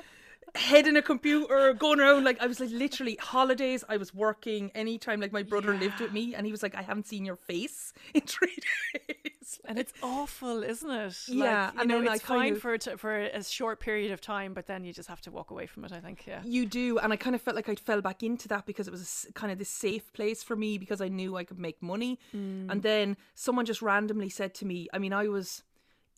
head 0.55 0.87
in 0.87 0.97
a 0.97 1.03
computer, 1.03 1.75
going 1.75 2.01
around 2.01 2.25
like 2.25 2.41
I 2.41 2.47
was 2.47 2.61
like 2.61 2.71
literally 2.71 3.17
holidays. 3.21 3.85
I 3.89 3.97
was 3.97 4.15
working 4.15 4.71
anytime. 4.75 5.21
Like 5.21 5.33
my 5.33 5.43
brother 5.43 5.75
lived 5.75 6.01
with 6.01 6.13
me, 6.13 6.35
and 6.35 6.47
he 6.47 6.53
was 6.53 6.63
like, 6.63 6.75
"I 6.75 6.83
haven't 6.83 7.07
seen 7.07 7.25
your 7.25 7.37
face 7.37 7.93
in 8.15 8.23
three 8.23 8.57
days." 8.95 9.31
And 9.67 9.79
it's 9.79 9.93
awful, 10.03 10.63
isn't 10.63 10.91
it? 10.91 11.17
Yeah, 11.29 11.67
like, 11.67 11.75
you 11.75 11.81
and 11.81 11.89
know, 11.89 11.99
then 12.01 12.09
I 12.09 12.15
it's 12.15 12.25
kind 12.25 12.41
fine 12.41 12.53
of- 12.55 12.61
for 12.61 12.75
it 12.75 12.89
for 12.99 13.19
a 13.19 13.43
short 13.45 13.79
period 13.79 14.11
of 14.11 14.21
time, 14.21 14.53
but 14.53 14.67
then 14.67 14.85
you 14.85 14.93
just 14.93 15.09
have 15.09 15.21
to 15.23 15.31
walk 15.31 15.51
away 15.51 15.67
from 15.67 15.85
it. 15.85 15.93
I 15.93 16.01
think, 16.01 16.27
yeah. 16.27 16.41
You 16.45 16.67
do, 16.67 16.99
and 16.99 17.13
I 17.13 17.17
kind 17.17 17.35
of 17.37 17.43
felt 17.43 17.55
like 17.55 17.69
I 17.69 17.75
fell 17.75 18.01
back 18.01 18.23
into 18.23 18.49
that 18.49 18.67
because 18.67 18.89
it 18.89 18.91
was 18.91 19.27
a 19.29 19.33
kind 19.33 19.53
of 19.53 19.59
this 19.59 19.69
safe 19.69 20.13
place 20.13 20.43
for 20.43 20.57
me 20.57 20.77
because 20.77 21.01
I 21.01 21.09
knew 21.09 21.37
I 21.37 21.45
could 21.45 21.59
make 21.59 21.81
money. 21.83 22.19
Mm. 22.35 22.71
And 22.71 22.83
then 22.83 23.17
someone 23.35 23.65
just 23.65 23.81
randomly 23.81 24.29
said 24.29 24.55
to 24.55 24.67
me, 24.67 24.89
I 24.93 24.99
mean, 24.99 25.13
I 25.13 25.29
was 25.29 25.63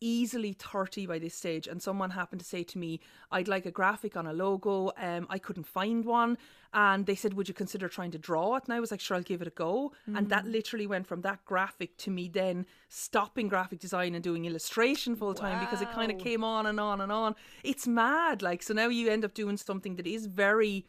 easily 0.00 0.52
30 0.52 1.06
by 1.06 1.18
this 1.18 1.34
stage 1.34 1.66
and 1.66 1.80
someone 1.82 2.10
happened 2.10 2.40
to 2.40 2.46
say 2.46 2.62
to 2.62 2.78
me 2.78 3.00
i'd 3.32 3.48
like 3.48 3.64
a 3.64 3.70
graphic 3.70 4.16
on 4.16 4.26
a 4.26 4.32
logo 4.32 4.90
um 4.98 5.26
i 5.30 5.38
couldn't 5.38 5.66
find 5.66 6.04
one. 6.04 6.36
And 6.74 7.06
they 7.06 7.14
said 7.14 7.32
would 7.34 7.48
you 7.48 7.54
consider 7.54 7.88
trying 7.88 8.10
to 8.10 8.18
draw 8.18 8.56
it? 8.56 8.64
And 8.64 8.74
i 8.74 8.80
was 8.80 8.90
like 8.90 9.00
sure 9.00 9.16
i'll 9.16 9.22
give 9.22 9.40
it 9.40 9.48
a 9.48 9.50
go. 9.50 9.92
And 10.16 10.28
that 10.28 10.46
literally 10.46 10.86
went 10.86 11.06
from 11.06 11.22
that 11.22 11.42
graphic 11.46 11.96
to 11.98 12.10
me 12.10 12.28
then 12.28 12.66
stopping 12.88 13.48
graphic 13.48 13.78
design 13.78 14.14
and 14.14 14.22
doing 14.22 14.44
illustration 14.44 15.16
full 15.16 15.32
time 15.32 15.58
because 15.64 15.80
it 15.80 15.90
kind 15.92 16.12
of 16.12 16.18
came 16.18 16.44
on 16.44 16.66
and 16.66 16.78
on 16.78 17.00
and 17.00 17.10
on. 17.10 17.34
It's 17.64 17.86
mad 17.86 18.42
like 18.42 18.62
so 18.62 18.74
now 18.74 18.88
you 18.88 19.08
end 19.08 19.24
up 19.24 19.32
doing 19.32 19.56
something 19.56 19.96
that 19.96 20.06
is 20.06 20.26
very 20.26 20.84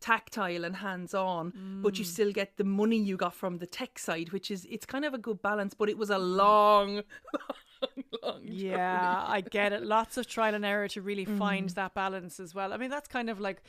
tactile 0.00 0.64
and 0.64 0.76
hands 0.76 1.14
on 1.14 1.52
but 1.82 1.96
you 1.96 2.04
still 2.04 2.32
get 2.32 2.56
the 2.56 2.64
money 2.64 2.96
you 2.98 3.16
got 3.16 3.32
from 3.32 3.58
the 3.58 3.66
tech 3.66 3.98
side 4.00 4.32
which 4.32 4.50
is 4.50 4.66
it's 4.68 4.84
kind 4.84 5.04
of 5.04 5.14
a 5.14 5.18
good 5.18 5.40
balance 5.42 5.74
but 5.74 5.88
it 5.88 5.96
was 5.96 6.10
a 6.10 6.18
long 6.18 7.02
long 7.82 8.04
long 8.22 8.40
Yeah, 8.44 9.24
I 9.26 9.40
get 9.40 9.72
it. 9.72 9.82
Lots 9.82 10.16
of 10.16 10.26
trial 10.26 10.54
and 10.54 10.64
error 10.64 10.88
to 10.88 11.02
really 11.02 11.24
find 11.24 11.68
Mm. 11.68 11.74
that 11.74 11.94
balance 11.94 12.40
as 12.40 12.54
well. 12.54 12.72
I 12.72 12.76
mean, 12.76 12.90
that's 12.90 13.08
kind 13.08 13.28
of 13.30 13.40
like 13.40 13.62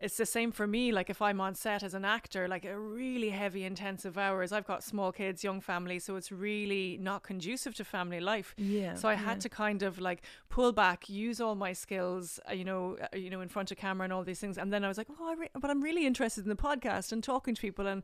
it's 0.00 0.16
the 0.16 0.26
same 0.26 0.52
for 0.52 0.66
me. 0.66 0.92
Like 0.92 1.10
if 1.10 1.20
I'm 1.20 1.40
on 1.40 1.54
set 1.54 1.82
as 1.82 1.94
an 1.94 2.04
actor, 2.04 2.46
like 2.48 2.64
a 2.64 2.78
really 2.78 3.30
heavy, 3.30 3.64
intensive 3.64 4.16
hours. 4.16 4.52
I've 4.52 4.66
got 4.66 4.84
small 4.84 5.12
kids, 5.12 5.42
young 5.42 5.60
family, 5.60 5.98
so 5.98 6.16
it's 6.16 6.30
really 6.30 6.98
not 7.00 7.22
conducive 7.22 7.74
to 7.76 7.84
family 7.84 8.20
life. 8.20 8.54
Yeah, 8.56 8.94
So 8.94 9.08
I 9.08 9.14
had 9.14 9.40
to 9.42 9.48
kind 9.48 9.82
of 9.82 9.98
like 9.98 10.22
pull 10.48 10.72
back, 10.72 11.08
use 11.08 11.40
all 11.40 11.54
my 11.54 11.72
skills, 11.72 12.38
uh, 12.48 12.52
you 12.52 12.64
know, 12.64 12.96
uh, 13.02 13.16
you 13.16 13.30
know, 13.30 13.40
in 13.40 13.48
front 13.48 13.70
of 13.70 13.76
camera 13.76 14.04
and 14.04 14.12
all 14.12 14.24
these 14.24 14.40
things. 14.40 14.58
And 14.58 14.72
then 14.72 14.84
I 14.84 14.88
was 14.88 14.98
like, 14.98 15.08
oh, 15.10 15.30
I 15.30 15.34
re- 15.34 15.50
but 15.58 15.70
I'm 15.70 15.82
really 15.82 16.06
interested 16.06 16.44
in 16.44 16.48
the 16.48 16.56
podcast 16.56 17.12
and 17.12 17.22
talking 17.22 17.54
to 17.54 17.60
people 17.60 17.86
and 17.86 18.02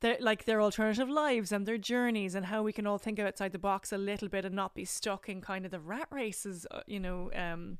their 0.00 0.16
like 0.20 0.44
their 0.44 0.60
alternative 0.60 1.08
lives 1.08 1.52
and 1.52 1.66
their 1.66 1.78
journeys 1.78 2.34
and 2.34 2.46
how 2.46 2.62
we 2.62 2.72
can 2.72 2.86
all 2.86 2.98
think 2.98 3.18
outside 3.18 3.52
the 3.52 3.58
box 3.58 3.92
a 3.92 3.98
little 3.98 4.28
bit 4.28 4.44
and 4.44 4.54
not 4.54 4.74
be 4.74 4.84
stuck 4.84 5.28
in 5.28 5.40
kind 5.40 5.64
of 5.64 5.70
the 5.70 5.80
rat 5.80 6.08
races, 6.10 6.66
uh, 6.70 6.80
you 6.86 7.00
know. 7.00 7.30
Um, 7.34 7.78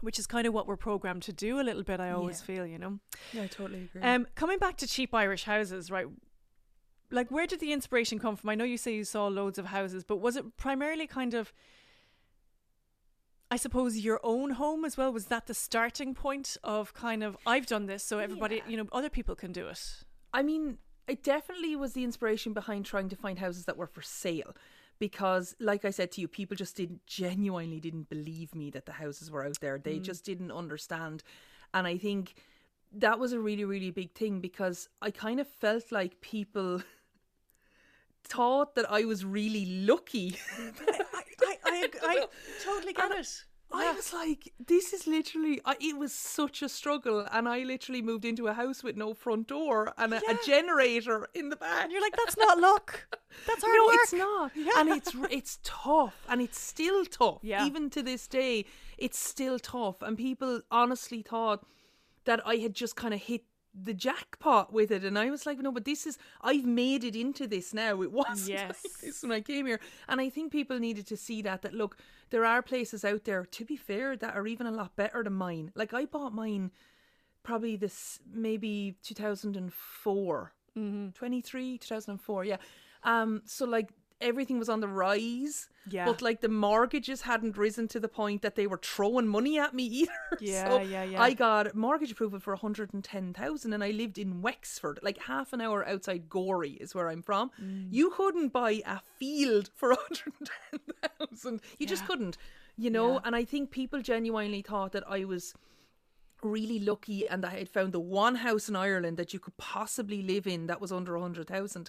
which 0.00 0.18
is 0.18 0.26
kind 0.26 0.46
of 0.46 0.52
what 0.54 0.66
we're 0.66 0.76
programmed 0.76 1.22
to 1.22 1.32
do 1.32 1.58
a 1.60 1.62
little 1.62 1.82
bit. 1.82 2.00
I 2.00 2.10
always 2.10 2.40
Yeah. 2.40 2.46
feel, 2.46 2.66
you 2.66 2.78
know. 2.78 2.98
yeah 3.32 3.42
i 3.42 3.46
totally 3.46 3.82
agree 3.84 4.02
Um, 4.02 4.26
coming 4.34 4.58
back 4.58 4.76
to 4.78 4.86
cheap 4.86 5.14
Irish 5.14 5.44
houses, 5.44 5.90
right? 5.90 6.06
Like, 7.10 7.30
where 7.30 7.46
did 7.46 7.60
the 7.60 7.72
inspiration 7.72 8.18
come 8.18 8.34
from? 8.36 8.50
I 8.50 8.54
know 8.56 8.64
you 8.64 8.76
say 8.78 8.94
you 8.94 9.04
saw 9.04 9.28
loads 9.28 9.58
of 9.58 9.66
houses, 9.66 10.02
but 10.04 10.16
was 10.16 10.36
it 10.36 10.56
primarily 10.56 11.06
kind 11.06 11.34
of 11.34 11.52
I 13.50 13.56
suppose 13.56 13.98
your 13.98 14.18
own 14.24 14.50
home 14.52 14.84
as 14.84 14.96
well 14.96 15.12
was 15.12 15.26
that 15.26 15.46
the 15.46 15.54
starting 15.54 16.14
point 16.14 16.56
of 16.64 16.92
kind 16.94 17.22
of 17.22 17.36
I've 17.46 17.66
done 17.66 17.86
this 17.86 18.02
so 18.02 18.18
everybody 18.18 18.56
Yeah. 18.56 18.68
you 18.68 18.76
know 18.76 18.86
other 18.90 19.08
people 19.08 19.36
can 19.36 19.52
do 19.52 19.68
it. 19.68 20.02
I 20.34 20.42
mean, 20.42 20.78
it 21.06 21.22
definitely 21.22 21.76
was 21.76 21.92
the 21.92 22.02
inspiration 22.02 22.52
behind 22.52 22.84
trying 22.86 23.08
to 23.08 23.16
find 23.16 23.38
houses 23.38 23.64
that 23.66 23.76
were 23.76 23.86
for 23.86 24.02
sale. 24.02 24.56
Because, 24.98 25.54
like 25.60 25.84
I 25.84 25.90
said 25.90 26.10
to 26.12 26.20
you, 26.20 26.28
people 26.28 26.56
just 26.56 26.76
didn't 26.76 27.06
genuinely 27.06 27.80
didn't 27.80 28.08
believe 28.08 28.54
me 28.54 28.70
that 28.70 28.86
the 28.86 28.92
houses 28.92 29.30
were 29.30 29.44
out 29.44 29.60
there. 29.60 29.78
They 29.78 29.98
mm. 29.98 30.02
just 30.02 30.24
didn't 30.24 30.50
understand. 30.50 31.22
And 31.74 31.86
I 31.86 31.98
think 31.98 32.34
that 32.92 33.18
was 33.18 33.32
a 33.32 33.40
really, 33.40 33.64
really 33.64 33.90
big 33.90 34.12
thing 34.12 34.40
because 34.40 34.88
I 35.02 35.10
kind 35.10 35.38
of 35.40 35.48
felt 35.48 35.92
like 35.92 36.20
people 36.20 36.82
thought 38.24 38.74
that 38.74 38.90
I 38.90 39.04
was 39.04 39.24
really 39.24 39.66
lucky. 39.86 40.36
I 40.58 41.22
I, 41.42 41.58
I, 41.64 41.88
I 42.02 42.26
totally 42.64 42.92
get 42.92 43.10
And 43.10 43.20
it. 43.20 43.44
I 43.76 43.92
was 43.92 44.12
like, 44.12 44.52
this 44.64 44.92
is 44.92 45.06
literally, 45.06 45.60
I, 45.64 45.76
it 45.80 45.96
was 45.96 46.12
such 46.12 46.62
a 46.62 46.68
struggle. 46.68 47.26
And 47.32 47.48
I 47.48 47.60
literally 47.64 48.02
moved 48.02 48.24
into 48.24 48.46
a 48.48 48.52
house 48.54 48.82
with 48.82 48.96
no 48.96 49.14
front 49.14 49.48
door 49.48 49.92
and 49.98 50.14
a, 50.14 50.18
a 50.18 50.38
generator 50.44 51.28
in 51.34 51.48
the 51.50 51.56
back. 51.56 51.84
And 51.84 51.92
you're 51.92 52.00
like 52.00 52.16
that's 52.16 52.36
not 52.36 52.58
luck. 52.58 53.06
That's 53.46 53.62
hard 53.64 53.76
no, 53.76 53.86
work. 53.86 53.96
it's 54.02 54.12
not, 54.12 54.50
Yeah. 54.56 54.80
and 54.80 54.88
it's 54.90 55.12
it's 55.30 55.58
tough, 55.62 56.14
and 56.28 56.40
it's 56.40 56.58
still 56.58 57.04
tough. 57.04 57.38
Yeah. 57.42 57.66
Even 57.66 57.90
to 57.90 58.02
this 58.02 58.26
day, 58.26 58.64
it's 58.98 59.18
still 59.18 59.58
tough. 59.58 60.02
And 60.02 60.16
people 60.16 60.62
honestly 60.70 61.22
thought 61.22 61.64
that 62.24 62.40
I 62.46 62.56
had 62.56 62.74
just 62.74 62.96
kind 62.96 63.14
of 63.14 63.20
hit 63.20 63.42
the 63.84 63.94
jackpot 63.94 64.72
with 64.72 64.90
it, 64.90 65.04
and 65.04 65.18
I 65.18 65.30
was 65.30 65.44
like, 65.46 65.58
no, 65.58 65.70
but 65.72 65.84
this 65.84 66.06
is 66.06 66.16
I've 66.40 66.64
made 66.64 67.04
it 67.04 67.14
into 67.14 67.46
this 67.46 67.74
now. 67.74 68.00
It 68.02 68.10
wasn't 68.22 68.48
Yes. 68.50 68.80
like 68.84 69.00
this 69.02 69.22
when 69.22 69.32
I 69.32 69.40
came 69.40 69.66
here, 69.66 69.80
and 70.08 70.20
I 70.20 70.30
think 70.30 70.50
people 70.52 70.78
needed 70.78 71.06
to 71.08 71.16
see 71.16 71.42
that. 71.42 71.62
That 71.62 71.74
look, 71.74 71.96
there 72.30 72.44
are 72.44 72.62
places 72.62 73.04
out 73.04 73.24
there. 73.24 73.44
To 73.44 73.64
be 73.64 73.76
fair, 73.76 74.16
that 74.16 74.34
are 74.34 74.46
even 74.46 74.66
a 74.66 74.70
lot 74.72 74.96
better 74.96 75.22
than 75.22 75.34
mine. 75.34 75.72
Like 75.74 75.92
I 75.94 76.06
bought 76.06 76.34
mine 76.34 76.70
probably 77.42 77.76
this 77.76 78.18
maybe 78.32 78.96
2004 79.02 80.52
Mm-hmm. 80.76 81.08
23 81.12 81.78
2004 81.78 82.44
yeah 82.44 82.56
um 83.02 83.40
so 83.46 83.64
like 83.64 83.88
everything 84.20 84.58
was 84.58 84.68
on 84.68 84.80
the 84.80 84.88
rise 84.88 85.68
Yeah. 85.88 86.06
but 86.06 86.22
like 86.22 86.40
the 86.40 86.48
mortgages 86.48 87.22
hadn't 87.22 87.56
risen 87.56 87.86
to 87.88 88.00
the 88.00 88.08
point 88.08 88.40
that 88.42 88.54
they 88.56 88.66
were 88.66 88.78
throwing 88.82 89.26
money 89.28 89.58
at 89.58 89.74
me 89.74 89.84
either 90.00 90.12
Yeah, 90.40 90.68
so 90.70 90.80
yeah, 90.80 91.04
yeah. 91.04 91.22
i 91.22 91.34
got 91.34 91.74
mortgage 91.74 92.12
approval 92.12 92.40
for 92.40 92.52
110,000 92.54 93.72
and 93.72 93.84
i 93.84 93.90
lived 93.90 94.16
in 94.18 94.40
wexford 94.42 94.98
like 95.02 95.18
half 95.24 95.52
an 95.52 95.60
hour 95.60 95.86
outside 95.86 96.28
gorey 96.30 96.72
is 96.80 96.94
where 96.94 97.08
i'm 97.10 97.22
from 97.22 97.50
Mm. 97.62 97.88
you 97.90 98.10
couldn't 98.10 98.52
buy 98.52 98.82
a 98.86 99.00
field 99.18 99.70
for 99.74 99.88
110,000 100.70 101.60
you 101.78 101.86
just 101.86 102.06
couldn't 102.06 102.36
you 102.76 102.90
know 102.90 103.14
Yeah. 103.14 103.20
and 103.24 103.36
i 103.36 103.44
think 103.44 103.70
people 103.70 104.00
genuinely 104.02 104.62
thought 104.62 104.92
that 104.92 105.04
i 105.08 105.24
was 105.24 105.54
really 106.42 106.78
lucky 106.78 107.26
and 107.26 107.44
I 107.46 107.56
had 107.58 107.68
found 107.68 107.92
the 107.92 107.98
one 107.98 108.36
house 108.36 108.68
in 108.68 108.76
Ireland 108.76 109.16
that 109.16 109.32
you 109.32 109.40
could 109.40 109.56
possibly 109.56 110.22
live 110.22 110.46
in 110.46 110.66
that 110.66 110.82
was 110.82 110.92
under 110.92 111.16
a 111.16 111.20
hundred 111.20 111.46
thousand. 111.48 111.88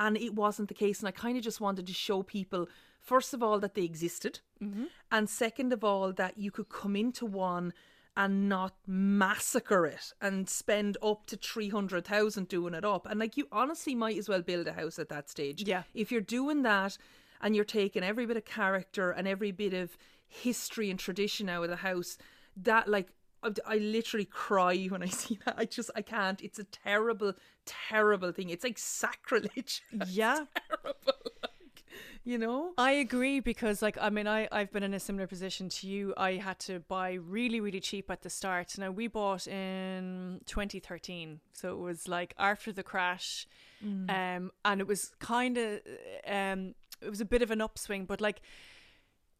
And 0.00 0.16
it 0.16 0.34
wasn't 0.34 0.68
the 0.68 0.74
case. 0.74 0.98
And 0.98 1.08
I 1.08 1.12
kind 1.12 1.36
of 1.36 1.44
just 1.44 1.60
wanted 1.60 1.86
to 1.86 1.92
show 1.92 2.22
people, 2.22 2.66
first 3.00 3.34
of 3.34 3.42
all, 3.42 3.60
that 3.60 3.74
they 3.74 3.82
existed. 3.82 4.40
Mm-hmm. 4.60 4.84
And 5.12 5.28
second 5.28 5.74
of 5.74 5.84
all, 5.84 6.12
that 6.14 6.38
you 6.38 6.50
could 6.50 6.70
come 6.70 6.96
into 6.96 7.26
one 7.26 7.74
and 8.16 8.48
not 8.48 8.74
massacre 8.86 9.86
it 9.86 10.12
and 10.20 10.48
spend 10.48 10.96
up 11.02 11.26
to 11.26 11.36
300,000 11.36 12.48
doing 12.48 12.74
it 12.74 12.84
up. 12.84 13.06
And 13.06 13.20
like 13.20 13.36
you 13.36 13.46
honestly 13.52 13.94
might 13.94 14.18
as 14.18 14.28
well 14.28 14.42
build 14.42 14.66
a 14.66 14.72
house 14.72 14.98
at 14.98 15.10
that 15.10 15.28
stage. 15.28 15.62
Yeah. 15.62 15.82
If 15.94 16.10
you're 16.10 16.20
doing 16.20 16.62
that 16.62 16.96
and 17.42 17.54
you're 17.54 17.64
taking 17.64 18.02
every 18.02 18.24
bit 18.24 18.38
of 18.38 18.44
character 18.46 19.10
and 19.10 19.28
every 19.28 19.52
bit 19.52 19.74
of 19.74 19.98
history 20.26 20.90
and 20.90 20.98
tradition 20.98 21.48
out 21.50 21.64
of 21.64 21.70
the 21.70 21.76
house, 21.76 22.16
that 22.56 22.88
like 22.88 23.08
I, 23.42 23.52
I 23.66 23.76
literally 23.76 24.24
cry 24.24 24.76
when 24.88 25.02
I 25.02 25.06
see 25.08 25.38
that. 25.44 25.54
I 25.56 25.64
just 25.64 25.90
I 25.94 26.02
can't. 26.02 26.40
It's 26.42 26.58
a 26.58 26.64
terrible, 26.64 27.34
terrible 27.66 28.32
thing. 28.32 28.50
It's 28.50 28.64
like 28.64 28.78
sacrilege. 28.78 29.82
Yeah. 30.08 30.44
Like, 30.84 31.84
you 32.24 32.36
know? 32.38 32.72
I 32.76 32.92
agree 32.92 33.40
because 33.40 33.82
like 33.82 33.96
I 34.00 34.10
mean 34.10 34.26
I 34.26 34.48
I've 34.52 34.72
been 34.72 34.82
in 34.82 34.94
a 34.94 35.00
similar 35.00 35.26
position 35.26 35.68
to 35.70 35.86
you. 35.86 36.14
I 36.16 36.32
had 36.32 36.58
to 36.60 36.80
buy 36.80 37.14
really 37.14 37.60
really 37.60 37.80
cheap 37.80 38.10
at 38.10 38.22
the 38.22 38.30
start. 38.30 38.76
Now 38.78 38.90
we 38.90 39.06
bought 39.08 39.46
in 39.46 40.40
2013. 40.46 41.40
So 41.52 41.72
it 41.72 41.78
was 41.78 42.08
like 42.08 42.34
after 42.38 42.72
the 42.72 42.82
crash 42.82 43.46
um 43.82 44.50
and 44.64 44.80
it 44.80 44.86
was 44.86 45.12
kind 45.20 45.56
of 45.56 45.80
um 46.26 46.74
it 47.00 47.08
was 47.08 47.22
a 47.22 47.24
bit 47.24 47.40
of 47.40 47.50
an 47.50 47.62
upswing 47.62 48.04
but 48.04 48.20
like 48.20 48.42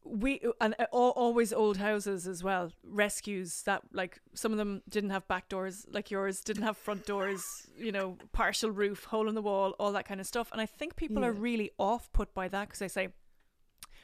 we 0.03 0.41
and 0.59 0.75
uh, 0.79 0.85
always 0.91 1.53
old 1.53 1.77
houses 1.77 2.27
as 2.27 2.43
well 2.43 2.71
rescues 2.83 3.61
that 3.63 3.81
like 3.93 4.19
some 4.33 4.51
of 4.51 4.57
them 4.57 4.81
didn't 4.89 5.11
have 5.11 5.27
back 5.27 5.47
doors 5.47 5.85
like 5.91 6.09
yours 6.09 6.41
didn't 6.41 6.63
have 6.63 6.75
front 6.75 7.05
doors 7.05 7.43
you 7.77 7.91
know 7.91 8.17
partial 8.31 8.71
roof 8.71 9.05
hole 9.05 9.29
in 9.29 9.35
the 9.35 9.41
wall 9.41 9.71
all 9.79 9.91
that 9.91 10.05
kind 10.05 10.19
of 10.19 10.25
stuff. 10.25 10.51
And 10.51 10.59
i 10.59 10.65
think 10.65 10.95
people 10.95 11.23
are 11.23 11.31
really 11.31 11.71
off 11.77 12.11
put 12.13 12.33
by 12.33 12.47
that 12.47 12.67
because 12.67 12.79
they 12.79 12.87
say 12.87 13.09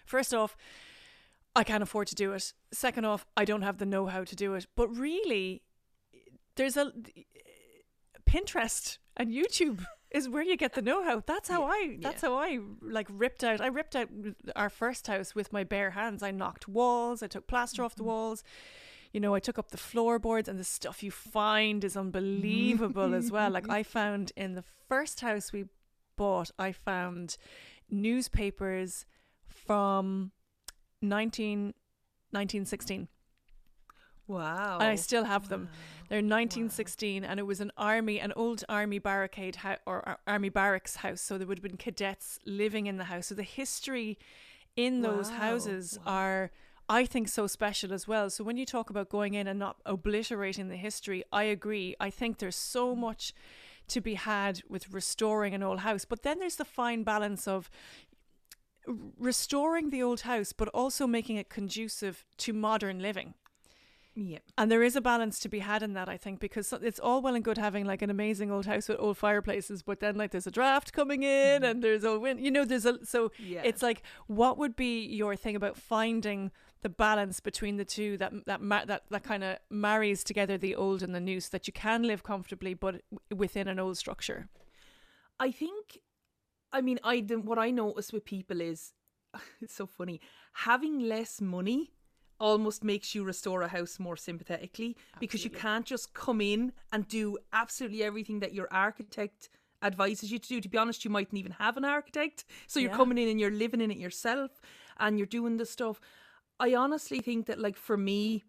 first 0.05 0.33
off 0.33 0.55
i 1.55 1.63
can't 1.63 1.83
afford 1.83 2.07
to 2.07 2.15
do 2.15 2.33
it. 2.33 2.53
Second 2.71 3.05
off 3.05 3.25
i 3.35 3.43
don't 3.43 3.63
have 3.63 3.77
the 3.77 3.85
know-how 3.85 4.23
to 4.23 4.35
do 4.35 4.53
it. 4.53 4.67
But 4.75 4.89
really 4.95 5.63
there's 6.55 6.77
a 6.77 6.91
pinterest 8.27 8.97
and 9.15 9.31
youtube 9.31 9.85
is 10.11 10.29
where 10.29 10.43
you 10.43 10.55
get 10.55 10.73
the 10.73 10.81
know-how. 10.81 11.23
That's 11.25 11.49
how 11.49 11.65
i 11.65 11.97
that's 11.99 12.21
how 12.21 12.35
i 12.35 12.59
like 12.81 13.07
ripped 13.09 13.43
out 13.43 13.61
i 13.61 13.67
ripped 13.67 13.95
out 13.95 14.09
our 14.55 14.69
first 14.69 15.07
house 15.07 15.35
with 15.35 15.51
my 15.51 15.63
bare 15.63 15.91
hands. 15.91 16.23
I 16.23 16.31
knocked 16.31 16.67
walls 16.67 17.21
i 17.21 17.27
took 17.27 17.47
plaster 17.47 17.83
off 17.83 17.95
the 17.95 18.01
mm-hmm. 18.01 18.11
walls. 18.11 18.43
You 19.11 19.19
know 19.19 19.35
i 19.35 19.39
took 19.39 19.59
up 19.59 19.71
the 19.71 19.77
floorboards 19.77 20.47
and 20.47 20.59
the 20.59 20.63
stuff 20.63 21.03
you 21.03 21.11
find 21.11 21.83
is 21.83 21.97
unbelievable 21.97 23.13
as 23.13 23.31
well. 23.31 23.49
Like 23.49 23.69
i 23.69 23.81
mm-hmm. 23.81 23.91
found 23.91 24.31
in 24.35 24.53
the 24.53 24.63
first 24.87 25.21
house 25.21 25.51
we 25.51 25.65
bought 26.15 26.51
i 26.57 26.71
found 26.71 27.37
newspapers 27.89 29.05
from 29.47 30.31
19 31.01 31.73
1916 32.31 33.07
Wow. 34.27 34.79
and 34.79 34.89
I 34.89 34.95
still 34.95 35.23
have 35.23 35.49
them. 35.49 35.69
They're 36.09 36.17
1916, 36.17 37.23
and 37.23 37.39
it 37.39 37.43
was 37.43 37.59
an 37.59 37.71
army, 37.77 38.19
an 38.19 38.33
old 38.35 38.63
army 38.69 38.99
barricade 38.99 39.57
ho- 39.57 39.77
or 39.85 40.07
ar- 40.07 40.19
army 40.27 40.49
barracks 40.49 40.97
house. 40.97 41.21
So 41.21 41.37
there 41.37 41.47
would 41.47 41.59
have 41.59 41.63
been 41.63 41.77
cadets 41.77 42.39
living 42.45 42.87
in 42.87 42.97
the 42.97 43.05
house. 43.05 43.27
So 43.27 43.35
the 43.35 43.43
history 43.43 44.17
in 44.75 45.01
those 45.01 45.29
Wow, 45.31 45.37
houses 45.37 45.99
are, 46.05 46.51
I 46.87 47.05
think, 47.05 47.27
so 47.27 47.47
special 47.47 47.91
as 47.91 48.07
well. 48.07 48.29
So 48.29 48.43
when 48.43 48.57
you 48.57 48.65
talk 48.65 48.89
about 48.89 49.09
going 49.09 49.33
in 49.33 49.47
and 49.47 49.59
not 49.59 49.77
obliterating 49.85 50.69
the 50.69 50.77
history, 50.77 51.23
I 51.31 51.43
agree. 51.43 51.95
I 51.99 52.09
think 52.09 52.37
there's 52.37 52.55
so 52.55 52.95
mm. 52.95 52.99
much 52.99 53.33
to 53.89 54.01
be 54.01 54.15
had 54.15 54.61
with 54.67 54.93
restoring 54.93 55.53
an 55.53 55.63
old 55.63 55.79
house, 55.79 56.03
but 56.03 56.23
then 56.23 56.39
there's 56.39 56.57
the 56.57 56.65
fine 56.65 57.03
balance 57.03 57.47
of 57.47 57.69
restoring 59.17 59.89
the 59.89 60.03
old 60.03 60.21
house, 60.21 60.53
but 60.53 60.67
also 60.69 61.07
making 61.07 61.37
it 61.37 61.49
conducive 61.49 62.25
to 62.37 62.53
modern 62.53 62.99
living. 62.99 63.33
Yeah. 64.19 64.39
And 64.57 64.71
there 64.71 64.81
is 64.81 64.95
a 64.95 65.01
balance 65.01 65.37
to 65.41 65.49
be 65.49 65.59
had 65.59 65.83
in 65.83 65.93
that, 65.93 66.09
I 66.09 66.17
think, 66.17 66.39
because 66.39 66.73
it's 66.81 66.99
all 66.99 67.21
well 67.21 67.35
and 67.35 67.43
good 67.43 67.59
having 67.59 67.85
like 67.85 68.01
an 68.01 68.09
amazing 68.09 68.49
old 68.51 68.65
house 68.65 68.89
with 68.89 68.99
old 68.99 69.15
fireplaces, 69.15 69.83
but 69.83 69.99
then 69.99 70.15
like 70.15 70.31
there's 70.31 70.47
a 70.47 70.51
draft 70.51 70.91
coming 70.91 71.21
in 71.21 71.61
mm-hmm. 71.61 71.63
and 71.63 71.83
there's 71.83 72.03
a 72.03 72.17
wind, 72.17 72.39
you 72.41 72.49
know, 72.49 72.65
there's 72.65 72.87
a 72.87 73.05
so 73.05 73.31
Yeah. 73.37 73.61
it's 73.63 73.83
like 73.83 74.01
what 74.25 74.57
would 74.57 74.75
be 74.75 75.05
your 75.05 75.35
thing 75.35 75.55
about 75.55 75.77
finding 75.77 76.51
the 76.81 76.89
balance 76.89 77.39
between 77.39 77.77
the 77.77 77.85
two 77.85 78.17
that 78.17 78.33
that 78.47 78.59
ma- 78.59 78.85
that 78.85 79.03
that 79.11 79.23
kind 79.23 79.43
of 79.43 79.57
marries 79.69 80.23
together 80.23 80.57
the 80.57 80.73
old 80.73 81.03
and 81.03 81.13
the 81.13 81.19
new, 81.19 81.39
so 81.39 81.49
that 81.51 81.67
you 81.67 81.73
can 81.73 82.01
live 82.01 82.23
comfortably, 82.23 82.73
but 82.73 83.01
within 83.35 83.67
an 83.67 83.77
old 83.77 83.97
structure. 83.99 84.49
I 85.39 85.51
think, 85.51 85.99
I 86.73 86.81
mean, 86.81 86.99
I 87.03 87.19
what 87.19 87.59
I 87.59 87.69
notice 87.69 88.11
with 88.11 88.25
people 88.25 88.61
is, 88.61 88.93
it's 89.61 89.75
so 89.75 89.85
funny, 89.85 90.21
having 90.53 91.01
less 91.01 91.39
money 91.39 91.93
almost 92.39 92.83
makes 92.83 93.15
you 93.15 93.23
restore 93.23 93.61
a 93.61 93.67
house 93.67 93.99
more 93.99 94.17
sympathetically 94.17 94.95
because 95.19 95.43
you 95.43 95.49
can't 95.49 95.85
just 95.85 96.13
come 96.13 96.41
in 96.41 96.71
and 96.91 97.07
do 97.07 97.37
absolutely 97.53 98.03
everything 98.03 98.39
that 98.39 98.53
your 98.53 98.67
architect 98.71 99.49
advises 99.81 100.31
you 100.31 100.39
to 100.39 100.47
do. 100.47 100.61
To 100.61 100.69
be 100.69 100.77
honest, 100.77 101.03
you 101.05 101.11
mightn't 101.11 101.37
even 101.37 101.53
have 101.53 101.77
an 101.77 101.85
architect, 101.85 102.45
so 102.67 102.79
you're 102.79 102.89
Yeah. 102.91 102.97
coming 102.97 103.17
in 103.17 103.27
and 103.29 103.39
you're 103.39 103.51
living 103.51 103.81
in 103.81 103.91
it 103.91 103.97
yourself 103.97 104.61
and 104.97 105.17
you're 105.17 105.27
doing 105.27 105.57
the 105.57 105.65
stuff. 105.65 105.99
I 106.59 106.73
honestly 106.73 107.19
think 107.19 107.45
that, 107.45 107.59
like 107.59 107.77
for 107.77 107.97
me, 107.97 108.43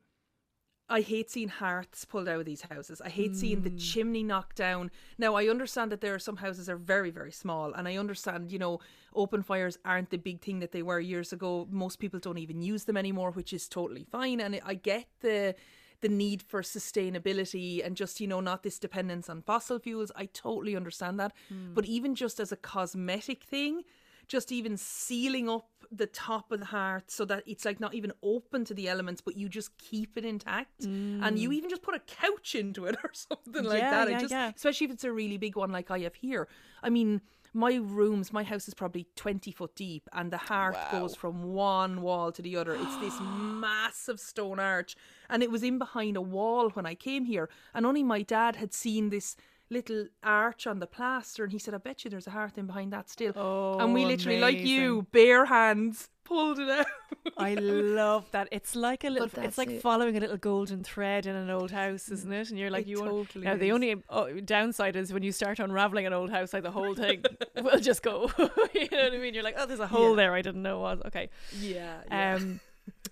I 0.90 1.02
hate 1.02 1.30
seeing 1.30 1.48
hearths 1.48 2.04
pulled 2.04 2.28
out 2.28 2.40
of 2.40 2.46
these 2.46 2.62
houses. 2.62 3.00
I 3.00 3.10
hate 3.10 3.36
seeing 3.36 3.62
the 3.62 3.70
hmm. 3.70 3.76
chimney 3.76 4.22
knocked 4.22 4.56
down. 4.56 4.90
Now 5.18 5.34
I 5.34 5.48
understand 5.48 5.92
that 5.92 6.00
there 6.00 6.14
are 6.14 6.18
some 6.18 6.36
houses 6.36 6.66
that 6.66 6.72
are 6.72 6.76
very, 6.76 7.10
very 7.10 7.32
small, 7.32 7.74
and 7.74 7.86
I 7.86 7.96
understand, 7.96 8.50
you 8.50 8.58
know, 8.58 8.80
open 9.14 9.42
fires 9.42 9.78
aren't 9.84 10.10
the 10.10 10.16
big 10.16 10.40
thing 10.40 10.60
that 10.60 10.72
they 10.72 10.82
were 10.82 11.00
years 11.00 11.32
ago. 11.32 11.68
Most 11.70 11.98
people 11.98 12.20
don't 12.20 12.38
even 12.38 12.62
use 12.62 12.84
them 12.84 12.96
anymore, 12.96 13.32
which 13.32 13.52
is 13.52 13.68
totally 13.68 14.04
fine. 14.10 14.40
And 14.40 14.60
I 14.64 14.74
get 14.74 15.06
the 15.20 15.54
the 16.00 16.08
need 16.08 16.42
for 16.42 16.62
sustainability 16.62 17.84
and 17.84 17.96
just, 17.96 18.20
you 18.20 18.28
know, 18.28 18.40
not 18.40 18.62
this 18.62 18.78
dependence 18.78 19.28
on 19.28 19.42
fossil 19.42 19.80
fuels. 19.80 20.12
I 20.14 20.26
totally 20.26 20.76
understand 20.76 21.18
that. 21.18 21.32
Hmm. 21.48 21.74
But 21.74 21.86
even 21.86 22.14
just 22.14 22.38
as 22.38 22.52
a 22.52 22.56
cosmetic 22.56 23.42
thing, 23.42 23.82
just 24.28 24.52
even 24.52 24.76
sealing 24.76 25.48
up 25.48 25.68
the 25.90 26.06
top 26.06 26.52
of 26.52 26.60
the 26.60 26.66
hearth 26.66 27.04
so 27.08 27.24
that 27.24 27.42
it's 27.46 27.64
like 27.64 27.80
not 27.80 27.94
even 27.94 28.12
open 28.22 28.64
to 28.66 28.74
the 28.74 28.88
elements, 28.88 29.20
but 29.20 29.36
you 29.36 29.48
just 29.48 29.76
keep 29.78 30.18
it 30.18 30.24
intact. 30.24 30.84
And 31.24 31.38
you 31.38 31.48
mm. 31.48 31.54
even 31.54 31.70
just 31.70 31.82
put 31.82 31.94
a 31.94 32.00
couch 32.00 32.54
into 32.54 32.84
it 32.84 32.96
or 33.04 33.10
something 33.12 33.64
like 33.64 33.80
Yeah, 33.80 33.90
that. 33.90 34.10
Yeah, 34.10 34.18
just, 34.18 34.30
yeah. 34.30 34.52
especially 34.54 34.86
if 34.86 34.92
it's 34.92 35.04
a 35.04 35.12
really 35.12 35.38
big 35.38 35.56
one 35.56 35.72
like 35.72 35.90
I 35.90 36.00
have 36.00 36.14
here. 36.14 36.46
I 36.82 36.90
mean, 36.90 37.22
my 37.54 37.76
rooms, 37.76 38.32
my 38.32 38.42
house 38.42 38.68
is 38.68 38.74
probably 38.74 39.06
20 39.16 39.50
foot 39.52 39.74
deep, 39.74 40.08
and 40.12 40.30
the 40.30 40.36
hearth 40.36 40.78
goes 40.92 41.14
from 41.14 41.54
one 41.54 42.02
wall 42.02 42.30
to 42.32 42.42
the 42.42 42.56
other. 42.56 42.74
It's 42.74 42.96
this 42.98 43.18
massive 43.22 44.20
stone 44.20 44.58
arch, 44.58 44.94
and 45.30 45.42
it 45.42 45.50
was 45.50 45.62
in 45.62 45.78
behind 45.78 46.16
a 46.16 46.20
wall 46.20 46.68
when 46.70 46.84
I 46.84 46.94
came 46.94 47.24
here, 47.24 47.48
and 47.74 47.86
only 47.86 48.02
my 48.02 48.22
dad 48.22 48.56
had 48.56 48.74
seen 48.74 49.08
this 49.08 49.34
little 49.70 50.06
arch 50.22 50.66
on 50.66 50.78
the 50.78 50.86
plaster 50.86 51.44
and 51.44 51.52
he 51.52 51.58
said 51.58 51.74
I 51.74 51.78
bet 51.78 52.02
you 52.04 52.10
there's 52.10 52.26
a 52.26 52.30
hearth 52.30 52.56
in 52.56 52.66
behind 52.66 52.92
that 52.92 53.10
still 53.10 53.32
Oh, 53.36 53.78
and 53.78 53.92
we 53.92 54.04
Oh, 54.04 54.08
literally 54.08 54.40
like 54.40 54.58
you 54.60 55.06
bare 55.12 55.44
hands 55.44 56.08
pulled 56.24 56.58
it 56.58 56.70
out 56.70 56.86
I 57.36 57.54
love 57.54 58.30
that. 58.32 58.48
It's 58.50 58.74
like 58.74 59.04
a 59.04 59.10
little. 59.10 59.28
It's 59.42 59.58
like 59.58 59.68
it. 59.70 59.82
following 59.82 60.16
a 60.16 60.20
little 60.20 60.38
golden 60.38 60.82
thread 60.82 61.26
in 61.26 61.36
an 61.36 61.50
old 61.50 61.70
house, 61.70 62.08
isn't 62.10 62.32
it? 62.32 62.48
And 62.50 62.58
you're 62.58 62.70
like, 62.70 62.86
It 62.86 62.90
you 62.90 63.02
want. 63.02 63.36
Now 63.36 63.56
the 63.56 63.70
only 63.72 64.02
uh, 64.08 64.26
downside 64.44 64.96
is 64.96 65.12
when 65.12 65.22
you 65.22 65.30
start 65.32 65.58
unraveling 65.58 66.06
an 66.06 66.12
old 66.14 66.30
house, 66.30 66.52
like 66.54 66.62
the 66.62 66.70
whole 66.70 66.94
thing 66.94 67.22
will 67.62 67.80
just 67.80 68.02
go. 68.02 68.30
you 68.74 68.88
know 68.90 69.02
what 69.04 69.12
I 69.12 69.18
mean? 69.18 69.34
You're 69.34 69.42
like, 69.42 69.56
oh, 69.58 69.66
there's 69.66 69.80
a 69.80 69.86
hole 69.86 70.10
Yeah. 70.10 70.16
there 70.16 70.34
I 70.34 70.42
didn't 70.42 70.62
know 70.62 70.80
was. 70.80 71.00
Okay. 71.06 71.28
yeah, 71.60 71.98
Um, 72.10 72.60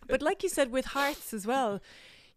but 0.09 0.23
like 0.23 0.43
you 0.43 0.49
said, 0.49 0.71
with 0.71 0.87
hearths 0.87 1.35
as 1.35 1.47
well, 1.47 1.81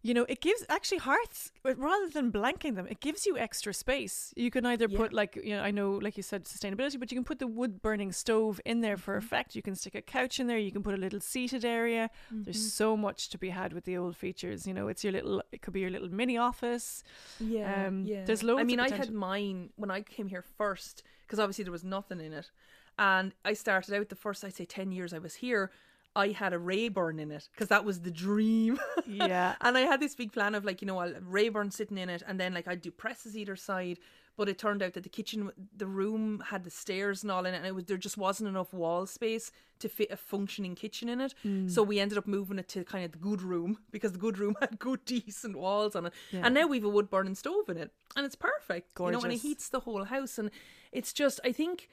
you 0.02 0.14
know, 0.14 0.24
it 0.30 0.40
gives 0.40 0.64
actually 0.70 0.96
hearths 0.98 1.52
uh, 1.64 1.74
rather 1.76 2.08
than 2.08 2.32
blanking 2.32 2.74
them, 2.74 2.86
it 2.88 3.00
gives 3.00 3.26
you 3.26 3.36
extra 3.36 3.74
space. 3.74 4.32
You 4.34 4.50
can 4.50 4.64
either 4.64 4.86
Yeah. 4.88 4.96
put 4.96 5.12
like 5.12 5.36
you 5.36 5.54
know, 5.56 5.62
I 5.62 5.70
know, 5.70 5.90
like 5.92 6.16
you 6.16 6.22
said, 6.22 6.44
sustainability, 6.44 6.98
but 6.98 7.10
you 7.12 7.16
can 7.16 7.24
put 7.24 7.38
the 7.38 7.46
wood 7.46 7.82
burning 7.82 8.12
stove 8.12 8.60
in 8.64 8.80
there 8.80 8.96
Mm-hmm. 8.96 9.02
for 9.02 9.16
effect. 9.16 9.54
You 9.54 9.62
can 9.62 9.74
stick 9.74 9.94
a 9.94 10.00
couch 10.02 10.40
in 10.40 10.46
there. 10.46 10.56
You 10.58 10.72
can 10.72 10.82
put 10.82 10.94
a 10.94 10.96
little 10.96 11.20
seated 11.20 11.64
area. 11.64 12.08
Mm-hmm. 12.32 12.44
There's 12.44 12.72
so 12.72 12.96
much 12.96 13.28
to 13.30 13.38
be 13.38 13.50
had 13.50 13.72
with 13.72 13.84
the 13.84 13.96
old 13.98 14.16
features. 14.16 14.66
You 14.66 14.72
know, 14.74 14.88
it's 14.88 15.04
your 15.04 15.12
little. 15.12 15.42
It 15.52 15.60
could 15.62 15.74
be 15.74 15.80
your 15.80 15.90
little 15.90 16.08
mini 16.12 16.38
office. 16.38 17.04
Yeah, 17.38 17.86
Um, 17.88 18.04
yeah. 18.06 18.24
there's 18.24 18.42
loads 18.42 18.60
I 18.60 18.64
mean, 18.64 18.80
I 18.80 18.88
had 18.90 19.12
mine 19.12 19.70
when 19.76 19.90
I 19.90 20.00
came 20.00 20.28
here 20.28 20.44
first 20.56 21.02
because 21.26 21.38
obviously 21.38 21.64
there 21.64 21.72
was 21.72 21.84
nothing 21.84 22.20
in 22.20 22.32
it, 22.32 22.50
and 22.98 23.34
I 23.44 23.52
started 23.52 23.94
out 23.94 24.08
the 24.08 24.16
first 24.16 24.44
I'd 24.44 24.54
say 24.54 24.64
ten 24.64 24.92
years 24.92 25.12
I 25.12 25.18
was 25.18 25.34
here. 25.36 25.70
I 26.16 26.28
had 26.28 26.52
a 26.52 26.58
Rayburn 26.58 27.18
in 27.20 27.30
it 27.30 27.48
because 27.52 27.68
that 27.68 27.84
was 27.84 28.00
the 28.00 28.10
dream. 28.10 28.78
Yeah. 29.06 29.54
and 29.60 29.76
I 29.76 29.82
had 29.82 30.00
this 30.00 30.14
big 30.14 30.32
plan 30.32 30.54
of 30.54 30.64
like 30.64 30.80
you 30.82 30.86
know 30.86 30.98
I'll 30.98 31.14
Rayburn 31.20 31.70
sitting 31.70 31.98
in 31.98 32.08
it, 32.08 32.22
and 32.26 32.38
then 32.38 32.54
like 32.54 32.68
I'd 32.68 32.82
do 32.82 32.90
presses 32.90 33.36
either 33.36 33.56
side. 33.56 33.98
But 34.36 34.48
it 34.48 34.56
turned 34.58 34.82
out 34.82 34.94
that 34.94 35.02
the 35.02 35.10
kitchen, 35.10 35.50
the 35.76 35.86
room 35.88 36.42
had 36.48 36.64
the 36.64 36.70
stairs 36.70 37.22
and 37.22 37.30
all 37.30 37.44
in 37.44 37.52
it, 37.52 37.58
and 37.58 37.66
it 37.66 37.74
was 37.74 37.84
there 37.84 37.98
just 37.98 38.16
wasn't 38.16 38.48
enough 38.48 38.72
wall 38.72 39.04
space 39.04 39.52
to 39.80 39.88
fit 39.88 40.10
a 40.10 40.16
functioning 40.16 40.74
kitchen 40.74 41.10
in 41.10 41.20
it. 41.20 41.34
Mm. 41.44 41.70
So 41.70 41.82
we 41.82 42.00
ended 42.00 42.16
up 42.16 42.26
moving 42.26 42.58
it 42.58 42.68
to 42.68 42.84
kind 42.84 43.04
of 43.04 43.12
the 43.12 43.18
good 43.18 43.42
room 43.42 43.78
because 43.90 44.12
the 44.12 44.18
good 44.18 44.38
room 44.38 44.56
had 44.60 44.78
good 44.78 45.04
decent 45.04 45.56
walls 45.58 45.94
on 45.94 46.06
it, 46.06 46.12
Yeah. 46.30 46.42
and 46.44 46.54
now 46.54 46.66
we've 46.66 46.84
a 46.84 46.88
wood 46.88 47.10
burning 47.10 47.34
stove 47.34 47.68
in 47.68 47.76
it, 47.76 47.90
and 48.16 48.24
it's 48.24 48.36
perfect. 48.36 48.92
You 48.98 49.10
know, 49.10 49.20
and 49.20 49.32
it 49.32 49.38
heats 49.42 49.68
the 49.68 49.80
whole 49.80 50.04
house, 50.04 50.38
and 50.38 50.50
it's 50.92 51.12
just 51.12 51.40
I 51.44 51.52
think 51.52 51.88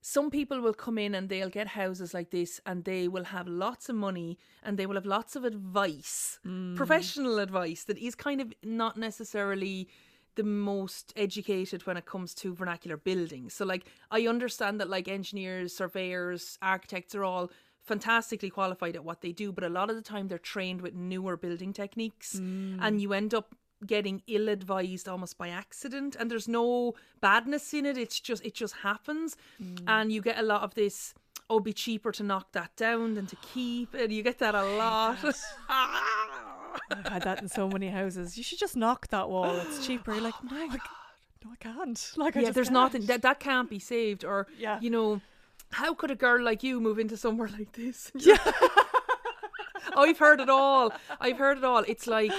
some 0.00 0.30
people 0.30 0.60
will 0.60 0.74
come 0.74 0.98
in 0.98 1.14
and 1.14 1.28
they'll 1.28 1.50
get 1.50 1.68
houses 1.68 2.14
like 2.14 2.30
this 2.30 2.60
and 2.64 2.84
they 2.84 3.06
will 3.06 3.24
have 3.24 3.46
lots 3.46 3.88
of 3.88 3.96
money 3.96 4.38
and 4.62 4.78
they 4.78 4.86
will 4.86 4.94
have 4.94 5.06
lots 5.06 5.36
of 5.36 5.44
advice, 5.44 6.38
mm. 6.46 6.74
professional 6.76 7.38
advice 7.38 7.84
that 7.84 7.98
is 7.98 8.14
kind 8.14 8.40
of 8.40 8.52
not 8.62 8.96
necessarily 8.96 9.88
the 10.36 10.42
most 10.42 11.12
educated 11.16 11.86
when 11.86 11.96
it 11.96 12.06
comes 12.06 12.34
to 12.34 12.54
vernacular 12.54 12.96
buildings. 12.96 13.52
So 13.52 13.64
like 13.64 13.84
I 14.10 14.26
understand 14.26 14.80
that 14.80 14.88
like 14.88 15.08
engineers, 15.08 15.76
surveyors, 15.76 16.58
architects 16.62 17.14
are 17.14 17.24
all 17.24 17.50
fantastically 17.82 18.50
qualified 18.50 18.96
at 18.96 19.04
what 19.04 19.20
they 19.20 19.32
do, 19.32 19.52
but 19.52 19.64
a 19.64 19.68
lot 19.68 19.90
of 19.90 19.96
the 19.96 20.02
time 20.02 20.28
they're 20.28 20.38
trained 20.38 20.80
with 20.80 20.94
newer 20.94 21.36
building 21.36 21.72
techniques 21.72 22.38
mm. 22.38 22.78
and 22.80 23.02
you 23.02 23.12
end 23.12 23.34
up 23.34 23.54
getting 23.86 24.22
ill 24.26 24.48
advised 24.48 25.08
almost 25.08 25.38
by 25.38 25.48
accident 25.48 26.14
and 26.18 26.30
there's 26.30 26.48
no 26.48 26.94
badness 27.20 27.72
in 27.72 27.86
it 27.86 27.96
it's 27.96 28.20
just 28.20 28.44
it 28.44 28.54
just 28.54 28.74
happens 28.82 29.36
mm. 29.62 29.78
and 29.86 30.12
you 30.12 30.20
get 30.20 30.38
a 30.38 30.42
lot 30.42 30.62
of 30.62 30.74
this 30.74 31.14
oh 31.48 31.60
be 31.60 31.72
cheaper 31.72 32.12
to 32.12 32.22
knock 32.22 32.52
that 32.52 32.74
down 32.76 33.14
than 33.14 33.26
to 33.26 33.36
keep 33.36 33.94
and 33.94 34.12
you 34.12 34.22
get 34.22 34.38
that 34.38 34.54
a 34.54 34.62
lot 34.76 35.18
I've 36.90 37.06
had 37.08 37.22
that 37.22 37.42
in 37.42 37.48
so 37.48 37.68
many 37.68 37.88
houses. 37.88 38.36
You 38.38 38.44
should 38.44 38.58
just 38.58 38.76
knock 38.76 39.08
that 39.08 39.28
wall. 39.28 39.56
It's 39.56 39.84
cheaper. 39.86 40.12
You're 40.12 40.22
like, 40.22 40.34
oh 40.42 40.48
no, 40.54 40.56
I, 40.56 40.66
no, 40.66 41.50
I 41.52 41.56
can't. 41.56 42.12
Like, 42.16 42.36
I 42.36 42.40
yeah 42.42 42.50
there's 42.50 42.68
can't. 42.68 42.74
nothing 42.74 43.06
that 43.06 43.22
that 43.22 43.40
can't 43.40 43.68
be 43.70 43.78
saved 43.78 44.24
or 44.24 44.46
Yeah. 44.58 44.78
you 44.80 44.90
know 44.90 45.20
how 45.72 45.94
could 45.94 46.10
a 46.10 46.14
girl 46.16 46.42
like 46.44 46.62
you 46.62 46.80
move 46.80 46.98
into 46.98 47.16
somewhere 47.16 47.48
like 47.58 47.72
this 47.72 48.12
Yeah. 48.14 48.36
I've 49.96 50.18
heard 50.18 50.40
it 50.40 50.48
all. 50.48 50.92
I've 51.20 51.38
heard 51.38 51.58
it 51.58 51.64
all. 51.64 51.82
It's 51.86 52.06
like 52.06 52.32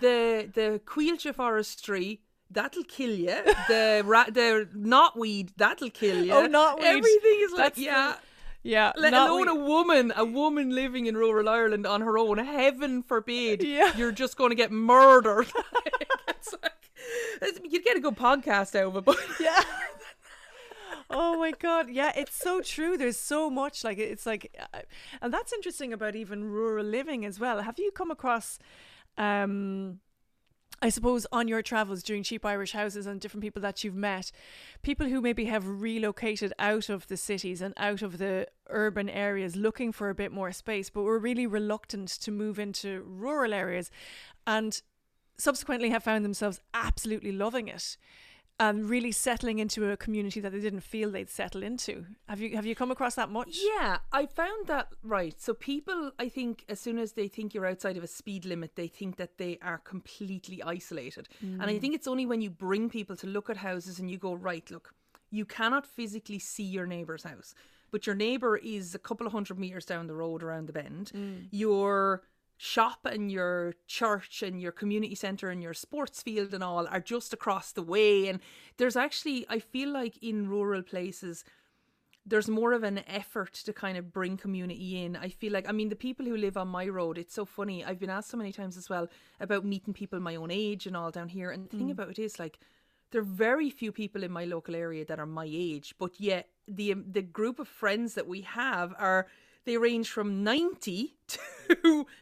the 0.00 0.48
the 0.52 0.80
Coillte 0.84 1.34
forestry. 1.34 2.20
That'll 2.50 2.84
kill 2.84 3.10
you. 3.10 3.34
The 3.68 4.02
ra- 4.04 4.30
the 4.30 4.68
knotweed. 4.74 5.50
That'll 5.56 5.90
kill 5.90 6.24
you. 6.24 6.32
Oh, 6.32 6.46
knotweed. 6.46 6.84
Everything 6.84 7.38
is 7.40 7.50
like 7.52 7.58
That's 7.58 7.76
the- 7.78 7.82
yeah. 7.84 8.14
Yeah. 8.62 8.92
Let 8.96 9.14
alone 9.14 9.46
we- 9.52 9.60
a 9.60 9.64
woman, 9.64 10.12
a 10.16 10.24
woman 10.24 10.70
living 10.70 11.06
in 11.06 11.16
rural 11.16 11.48
Ireland 11.48 11.86
on 11.86 12.00
her 12.02 12.16
own. 12.18 12.38
Heaven 12.38 13.02
forbid, 13.02 13.62
Yeah. 13.64 13.96
you're 13.96 14.12
just 14.12 14.36
going 14.36 14.50
to 14.50 14.56
get 14.56 14.70
murdered. 14.72 15.46
it's 16.28 16.52
like, 16.62 16.90
it's- 17.42 17.60
you'd 17.68 17.84
get 17.84 17.96
a 17.96 18.00
good 18.00 18.16
podcast 18.16 18.74
out 18.78 18.88
of 18.88 18.96
it, 18.96 19.04
but 19.04 19.18
Yeah. 19.40 19.62
oh 21.10 21.38
my 21.38 21.52
god 21.52 21.88
yeah 21.88 22.10
it's 22.16 22.34
so 22.34 22.60
true 22.60 22.96
there's 22.98 23.16
so 23.16 23.48
much 23.48 23.84
like 23.84 23.96
it's 23.96 24.26
like 24.26 24.52
uh, 24.74 24.80
and 25.22 25.32
that's 25.32 25.52
interesting 25.52 25.92
about 25.92 26.16
even 26.16 26.42
rural 26.50 26.84
living 26.84 27.24
as 27.24 27.38
well 27.38 27.62
have 27.62 27.78
you 27.78 27.92
come 27.92 28.10
across 28.10 28.58
um 29.18 30.00
I 30.82 30.90
suppose 30.90 31.26
on 31.32 31.48
your 31.48 31.62
travels 31.62 32.02
during 32.02 32.22
cheap 32.22 32.44
Irish 32.44 32.72
houses 32.72 33.06
and 33.06 33.18
different 33.18 33.42
people 33.42 33.62
that 33.62 33.82
you've 33.82 33.94
met, 33.94 34.30
people 34.82 35.08
who 35.08 35.22
maybe 35.22 35.46
have 35.46 35.66
relocated 35.66 36.52
out 36.58 36.90
of 36.90 37.06
the 37.08 37.16
cities 37.16 37.62
and 37.62 37.72
out 37.78 38.02
of 38.02 38.18
the 38.18 38.46
urban 38.68 39.08
areas 39.08 39.56
looking 39.56 39.90
for 39.90 40.10
a 40.10 40.14
bit 40.14 40.32
more 40.32 40.52
space, 40.52 40.90
but 40.90 41.02
were 41.02 41.18
really 41.18 41.46
reluctant 41.46 42.08
to 42.08 42.30
move 42.30 42.58
into 42.58 43.02
rural 43.06 43.54
areas 43.54 43.90
and 44.46 44.82
subsequently 45.38 45.88
have 45.90 46.04
found 46.04 46.24
themselves 46.24 46.60
absolutely 46.74 47.32
loving 47.32 47.68
it 47.68 47.96
and 48.58 48.88
really 48.88 49.12
settling 49.12 49.58
into 49.58 49.90
a 49.90 49.96
community 49.96 50.40
that 50.40 50.50
they 50.50 50.60
didn't 50.60 50.80
feel 50.80 51.10
they'd 51.10 51.28
settle 51.28 51.62
into. 51.62 52.06
Have 52.28 52.40
you 52.40 52.56
have 52.56 52.64
you 52.64 52.74
come 52.74 52.90
across 52.90 53.14
that 53.16 53.30
much? 53.30 53.58
Yeah, 53.62 53.98
I 54.12 54.26
found 54.26 54.66
that 54.68 54.88
right. 55.02 55.38
So 55.40 55.52
people, 55.52 56.12
I 56.18 56.28
think, 56.28 56.64
as 56.68 56.80
soon 56.80 56.98
as 56.98 57.12
they 57.12 57.28
think 57.28 57.52
you're 57.52 57.66
outside 57.66 57.96
of 57.96 58.04
a 58.04 58.08
speed 58.08 58.46
limit, 58.46 58.76
they 58.76 58.88
think 58.88 59.16
that 59.16 59.36
they 59.36 59.58
are 59.60 59.78
completely 59.78 60.62
isolated. 60.62 61.28
And 61.40 61.62
I 61.62 61.74
mm. 61.74 61.80
think 61.80 61.94
it's 61.94 62.08
only 62.08 62.24
when 62.24 62.40
you 62.40 62.50
bring 62.50 62.88
people 62.88 63.16
to 63.16 63.26
look 63.26 63.50
at 63.50 63.58
houses 63.58 63.98
and 63.98 64.10
you 64.10 64.16
go, 64.16 64.34
right, 64.34 64.68
look, 64.70 64.94
you 65.30 65.44
cannot 65.44 65.86
physically 65.86 66.38
see 66.38 66.64
your 66.64 66.86
neighbour's 66.86 67.24
house, 67.24 67.54
but 67.90 68.06
your 68.06 68.16
neighbour 68.16 68.56
is 68.56 68.94
a 68.94 68.98
couple 68.98 69.26
of 69.26 69.32
hundred 69.32 69.58
meters 69.58 69.84
down 69.84 70.06
the 70.06 70.14
road 70.14 70.42
around 70.42 70.66
the 70.66 70.72
bend. 70.72 71.12
Mm. 71.14 71.48
Your 71.50 72.22
shop 72.56 73.04
and 73.04 73.30
your 73.30 73.74
church 73.86 74.42
and 74.42 74.60
your 74.60 74.72
community 74.72 75.14
centre 75.14 75.50
and 75.50 75.62
your 75.62 75.74
sports 75.74 76.22
field 76.22 76.54
and 76.54 76.64
all 76.64 76.86
are 76.86 77.00
just 77.00 77.32
across 77.32 77.72
the 77.72 77.82
way. 77.82 78.28
And 78.28 78.40
there's 78.78 78.96
actually, 78.96 79.46
I 79.48 79.58
feel 79.58 79.90
like 79.90 80.16
in 80.22 80.48
rural 80.48 80.82
places, 80.82 81.44
there's 82.24 82.48
more 82.48 82.72
of 82.72 82.82
an 82.82 83.02
effort 83.06 83.54
to 83.54 83.72
kind 83.72 83.96
of 83.96 84.12
bring 84.12 84.36
community 84.36 85.04
in. 85.04 85.16
I 85.16 85.28
feel 85.28 85.52
like, 85.52 85.68
I 85.68 85.72
mean, 85.72 85.90
the 85.90 85.96
people 85.96 86.26
who 86.26 86.36
live 86.36 86.56
on 86.56 86.68
my 86.68 86.88
road, 86.88 87.18
it's 87.18 87.34
so 87.34 87.44
funny. 87.44 87.84
I've 87.84 88.00
been 88.00 88.10
asked 88.10 88.30
so 88.30 88.36
many 88.36 88.52
times 88.52 88.76
as 88.76 88.88
well 88.88 89.08
about 89.38 89.64
meeting 89.64 89.94
people 89.94 90.18
my 90.18 90.36
own 90.36 90.50
age 90.50 90.86
and 90.86 90.96
all 90.96 91.10
down 91.10 91.28
here. 91.28 91.50
And 91.50 91.68
the 91.68 91.76
thing 91.76 91.90
about 91.90 92.10
it 92.10 92.18
is, 92.18 92.38
like, 92.38 92.58
there 93.12 93.20
are 93.20 93.24
very 93.24 93.70
few 93.70 93.92
people 93.92 94.24
in 94.24 94.32
my 94.32 94.44
local 94.44 94.74
area 94.74 95.04
that 95.04 95.18
are 95.18 95.26
my 95.26 95.46
age, 95.48 95.94
but 95.98 96.18
yet 96.18 96.48
the 96.66 96.92
um, 96.92 97.04
the 97.08 97.22
group 97.22 97.58
of 97.58 97.68
friends 97.68 98.14
that 98.14 98.26
we 98.26 98.40
have 98.42 98.92
are 98.98 99.26
they 99.64 99.76
range 99.76 100.10
from 100.10 100.42
90 100.44 101.14
to 101.28 101.38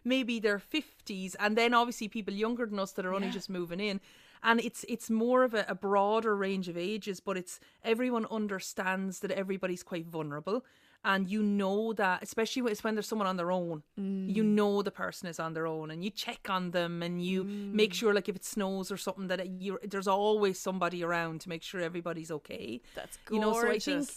maybe 0.05 0.41
their 0.41 0.59
50s 0.59 1.35
and 1.39 1.57
then 1.57 1.75
obviously 1.75 2.09
people 2.09 2.35
younger 2.35 2.67
than 2.67 2.79
us 2.79 2.93
that 2.93 3.07
are 3.07 3.15
only 3.15 3.31
just 3.31 3.51
moving 3.51 3.81
in. 3.81 4.01
And 4.43 4.61
it's 4.61 4.85
it's 4.89 5.09
more 5.09 5.43
of 5.43 5.55
a, 5.55 5.65
a 5.69 5.75
broader 5.75 6.37
range 6.37 6.69
of 6.69 6.77
ages 6.77 7.21
but 7.21 7.37
it's 7.37 7.61
everyone 7.83 8.27
understands 8.31 9.21
that 9.21 9.31
everybody's 9.31 9.83
quite 9.83 10.07
vulnerable. 10.07 10.65
And 11.07 11.29
you 11.29 11.43
know 11.43 11.93
that 11.95 12.23
especially 12.23 12.63
when 12.63 12.73
it's 12.73 12.83
when 12.83 12.95
there's 12.95 13.07
someone 13.07 13.29
on 13.29 13.37
their 13.37 13.53
own. 13.53 13.83
You 13.97 14.43
mm. 14.43 14.55
know 14.55 14.81
the 14.81 14.91
person 14.91 15.29
is 15.29 15.39
on 15.39 15.53
their 15.53 15.67
own 15.67 15.91
and 15.91 16.03
you 16.03 16.11
check 16.11 16.49
on 16.49 16.71
them 16.71 17.03
and 17.03 17.23
you 17.23 17.45
make 17.45 17.93
mm. 17.93 17.95
sure 17.95 18.15
like 18.15 18.29
if 18.29 18.37
it 18.37 18.45
snows 18.45 18.91
or 18.91 18.97
something 18.97 19.27
that 19.29 19.47
you 19.61 19.79
there's 19.85 20.09
always 20.09 20.59
somebody 20.59 21.05
around 21.05 21.43
to 21.43 21.49
make 21.51 21.63
sure 21.63 21.81
everybody's 21.81 22.31
okay. 22.31 22.81
That's 22.95 23.19
good. 23.27 23.35
You 23.35 23.41
know, 23.41 23.53
so 23.53 23.69
I 23.69 23.79
think- 23.79 24.09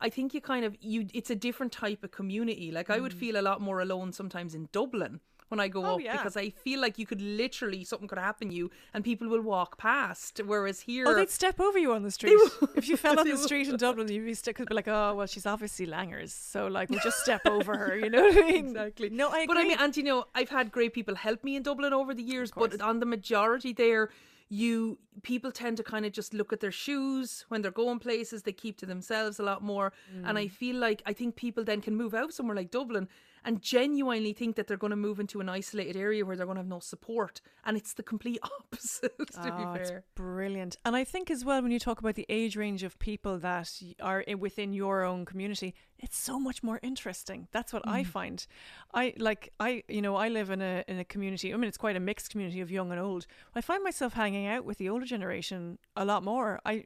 I 0.00 0.10
think 0.10 0.34
you 0.34 0.40
kind 0.40 0.64
of 0.64 0.76
you 0.80 1.06
it's 1.12 1.30
a 1.30 1.34
different 1.34 1.72
type 1.72 2.04
of 2.04 2.10
community. 2.10 2.70
Like 2.70 2.90
I 2.90 2.98
would 2.98 3.12
mm. 3.12 3.18
feel 3.18 3.40
a 3.40 3.42
lot 3.42 3.60
more 3.60 3.80
alone 3.80 4.12
sometimes 4.12 4.54
in 4.54 4.68
Dublin 4.72 5.20
when 5.48 5.60
I 5.60 5.68
go 5.68 5.84
Oh, 5.84 5.94
up 5.94 6.00
yeah. 6.00 6.12
because 6.12 6.36
I 6.36 6.50
feel 6.50 6.80
like 6.80 6.98
you 6.98 7.06
could 7.06 7.20
literally 7.20 7.84
something 7.84 8.06
could 8.08 8.18
happen 8.18 8.50
to 8.50 8.54
you 8.54 8.70
and 8.94 9.02
people 9.04 9.28
will 9.28 9.40
walk 9.40 9.78
past. 9.78 10.40
Whereas 10.44 10.80
here, 10.80 11.06
Oh, 11.08 11.14
they'd 11.14 11.30
step 11.30 11.58
over 11.60 11.78
you 11.78 11.92
on 11.92 12.02
the 12.02 12.10
street. 12.10 12.38
If 12.76 12.88
you 12.88 12.96
fell 12.96 13.18
on 13.20 13.28
the 13.28 13.36
street 13.36 13.68
in 13.68 13.76
Dublin, 13.76 14.08
you'd 14.08 14.24
be 14.24 14.34
stuck. 14.34 14.56
Could 14.56 14.68
be 14.68 14.74
like, 14.74 14.88
oh, 14.88 15.14
well, 15.14 15.26
she's 15.26 15.46
obviously 15.46 15.86
Langers, 15.86 16.30
so 16.30 16.66
like 16.66 16.90
we'll 16.90 17.00
just 17.00 17.20
step 17.20 17.42
over 17.46 17.76
her. 17.76 17.96
You 17.96 18.10
know 18.10 18.22
what 18.22 18.44
I 18.44 18.50
mean? 18.50 18.68
Exactly. 18.68 19.10
No, 19.10 19.28
I 19.28 19.40
agree. 19.40 19.46
But 19.46 19.56
I 19.58 19.64
mean, 19.64 19.78
and 19.80 19.96
you 19.96 20.02
know, 20.02 20.24
I've 20.34 20.50
had 20.50 20.70
great 20.70 20.92
people 20.92 21.14
help 21.14 21.42
me 21.44 21.56
in 21.56 21.62
Dublin 21.62 21.92
over 21.92 22.14
the 22.14 22.22
years, 22.22 22.50
but 22.50 22.80
on 22.80 23.00
the 23.00 23.06
majority 23.06 23.72
there, 23.72 24.10
you 24.48 24.98
people 25.22 25.52
tend 25.52 25.76
to 25.76 25.82
kind 25.82 26.06
of 26.06 26.12
just 26.12 26.32
look 26.32 26.52
at 26.52 26.60
their 26.60 26.72
shoes 26.72 27.44
when 27.48 27.60
they're 27.62 27.70
going 27.70 27.98
places. 27.98 28.42
They 28.42 28.52
keep 28.52 28.78
to 28.78 28.86
themselves 28.86 29.38
a 29.38 29.42
lot 29.42 29.62
more, 29.62 29.92
and 30.24 30.36
Mm. 30.36 30.40
I 30.40 30.48
feel 30.48 30.76
like 30.76 31.02
I 31.06 31.12
think 31.12 31.36
people 31.36 31.64
then 31.64 31.80
can 31.80 31.94
move 31.96 32.14
out 32.14 32.32
somewhere 32.32 32.56
like 32.56 32.70
Dublin 32.70 33.08
and 33.44 33.60
genuinely 33.62 34.32
think 34.32 34.56
that 34.56 34.66
they're 34.66 34.76
going 34.76 34.90
to 34.90 34.96
move 34.96 35.20
into 35.20 35.40
an 35.40 35.48
isolated 35.48 35.96
area 35.96 36.24
where 36.24 36.36
they're 36.36 36.46
going 36.46 36.56
to 36.56 36.60
have 36.60 36.66
no 36.68 36.80
support, 36.80 37.40
and 37.64 37.76
it's 37.76 37.94
the 37.94 38.02
complete 38.02 38.40
opposite. 38.42 39.16
to 39.32 39.52
Oh, 39.54 39.56
be 39.74 39.80
it's 39.80 39.90
fair, 39.90 40.04
brilliant. 40.14 40.76
And 40.84 40.94
I 40.96 41.04
think 41.04 41.30
as 41.30 41.44
well, 41.44 41.62
when 41.62 41.70
you 41.70 41.78
talk 41.78 42.00
about 42.00 42.14
the 42.14 42.26
age 42.28 42.56
range 42.56 42.82
of 42.82 42.98
people 42.98 43.38
that 43.38 43.70
are 44.00 44.24
within 44.38 44.72
your 44.72 45.04
own 45.04 45.24
community, 45.24 45.74
it's 45.98 46.16
so 46.18 46.38
much 46.38 46.62
more 46.62 46.78
interesting. 46.82 47.48
That's 47.52 47.72
what 47.72 47.82
Mm. 47.84 47.92
I 47.92 48.04
find. 48.04 48.46
I 48.94 49.14
like 49.18 49.52
I 49.60 49.82
you 49.88 50.02
know 50.02 50.16
I 50.16 50.28
live 50.28 50.50
in 50.50 50.60
a 50.62 50.84
in 50.88 50.98
a 50.98 51.04
community. 51.04 51.52
I 51.52 51.56
mean, 51.56 51.68
it's 51.68 51.76
quite 51.78 51.96
a 51.96 52.00
mixed 52.00 52.30
community 52.30 52.60
of 52.60 52.70
young 52.70 52.90
and 52.90 53.00
old. 53.00 53.26
I 53.54 53.60
find 53.60 53.82
myself 53.82 54.12
hanging 54.14 54.46
out 54.46 54.64
with 54.64 54.78
the 54.78 54.88
older 54.88 55.06
generation 55.06 55.78
a 55.96 56.04
lot 56.04 56.22
more. 56.24 56.60
I 56.64 56.84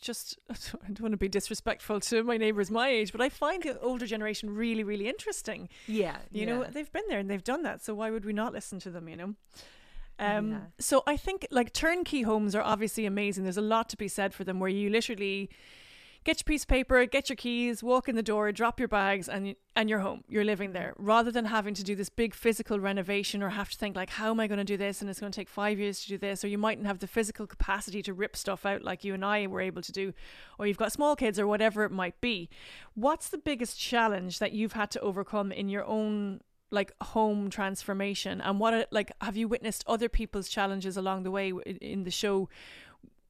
just 0.00 0.38
I 0.50 0.54
don't 0.86 1.00
want 1.00 1.12
to 1.12 1.18
be 1.18 1.28
disrespectful 1.28 2.00
to 2.00 2.22
my 2.22 2.36
neighbours 2.36 2.70
my 2.70 2.88
age, 2.88 3.12
but 3.12 3.20
I 3.20 3.28
find 3.28 3.62
the 3.62 3.78
older 3.80 4.06
generation 4.06 4.54
really 4.54 4.84
really 4.84 5.08
interesting. 5.08 5.68
yeah, 5.86 6.18
You 6.30 6.46
know, 6.46 6.64
they've 6.64 6.92
been 6.92 7.04
there 7.08 7.18
and 7.18 7.30
they've 7.30 7.44
done 7.44 7.62
that. 7.62 7.84
So 7.84 7.94
why 7.94 8.10
would 8.10 8.24
we 8.24 8.32
not 8.32 8.52
listen 8.52 8.78
to 8.80 8.90
them, 8.90 9.08
you 9.08 9.16
know? 9.16 9.34
Um, 10.18 10.50
Yeah. 10.50 10.58
So 10.78 11.02
I 11.06 11.16
think 11.16 11.46
like 11.50 11.72
turnkey 11.72 12.22
homes 12.22 12.54
are 12.54 12.62
obviously 12.62 13.06
amazing. 13.06 13.44
There's 13.44 13.56
a 13.56 13.62
lot 13.76 13.88
to 13.90 13.96
be 13.96 14.08
said 14.08 14.34
for 14.34 14.44
them 14.44 14.58
where 14.60 14.70
you 14.70 14.90
literally 14.90 15.50
get 16.24 16.40
your 16.40 16.44
piece 16.44 16.62
of 16.62 16.68
paper, 16.68 17.04
get 17.06 17.28
your 17.28 17.36
keys, 17.36 17.82
walk 17.82 18.08
in 18.08 18.16
the 18.16 18.22
door, 18.22 18.50
drop 18.52 18.78
your 18.78 18.88
bags, 18.88 19.28
and, 19.28 19.54
and 19.74 19.88
you're 19.88 20.00
home. 20.00 20.24
You're 20.28 20.44
living 20.44 20.72
there 20.72 20.94
rather 20.98 21.30
than 21.30 21.46
having 21.46 21.74
to 21.74 21.84
do 21.84 21.94
this 21.94 22.08
big 22.08 22.34
physical 22.34 22.80
renovation 22.80 23.42
or 23.42 23.50
have 23.50 23.70
to 23.70 23.76
think, 23.78 23.96
like, 23.96 24.10
how 24.10 24.30
am 24.30 24.40
I 24.40 24.46
going 24.46 24.58
to 24.58 24.64
do 24.64 24.76
this? 24.76 25.00
And 25.00 25.08
it's 25.08 25.20
going 25.20 25.32
to 25.32 25.36
take 25.36 25.48
five 25.48 25.78
years 25.78 26.02
to 26.02 26.08
do 26.08 26.18
this. 26.18 26.44
Or 26.44 26.48
you 26.48 26.58
mightn't 26.58 26.86
have 26.86 26.98
the 26.98 27.06
physical 27.06 27.46
capacity 27.46 28.02
to 28.02 28.12
rip 28.12 28.36
stuff 28.36 28.66
out 28.66 28.82
like 28.82 29.04
you 29.04 29.14
and 29.14 29.24
I 29.24 29.46
were 29.46 29.60
able 29.60 29.82
to 29.82 29.92
do. 29.92 30.12
Or 30.58 30.66
you've 30.66 30.76
got 30.76 30.92
small 30.92 31.16
kids 31.16 31.38
or 31.38 31.46
whatever 31.46 31.84
it 31.84 31.92
might 31.92 32.20
be. 32.20 32.50
What's 32.94 33.28
the 33.28 33.38
biggest 33.38 33.78
challenge 33.78 34.38
that 34.38 34.52
you've 34.52 34.72
had 34.72 34.90
to 34.92 35.00
overcome 35.00 35.52
in 35.52 35.68
your 35.68 35.84
own 35.84 36.40
like 36.70 36.92
home 37.00 37.48
transformation 37.48 38.42
and 38.42 38.60
what 38.60 38.74
are, 38.74 38.84
like 38.90 39.10
have 39.22 39.38
you 39.38 39.48
witnessed 39.48 39.82
other 39.86 40.06
people's 40.06 40.50
challenges 40.50 40.98
along 40.98 41.22
the 41.22 41.30
way 41.30 41.50
in 41.80 42.04
the 42.04 42.10
show 42.10 42.46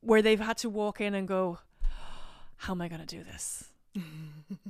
where 0.01 0.22
they've 0.22 0.40
had 0.40 0.57
to 0.57 0.68
walk 0.68 1.01
in 1.01 1.14
and 1.14 1.29
go 1.29 1.59
how 2.59 2.75
am 2.75 2.83
i 2.83 2.88
going 2.88 3.01
to 3.01 3.07
do 3.07 3.25
this? 3.25 3.64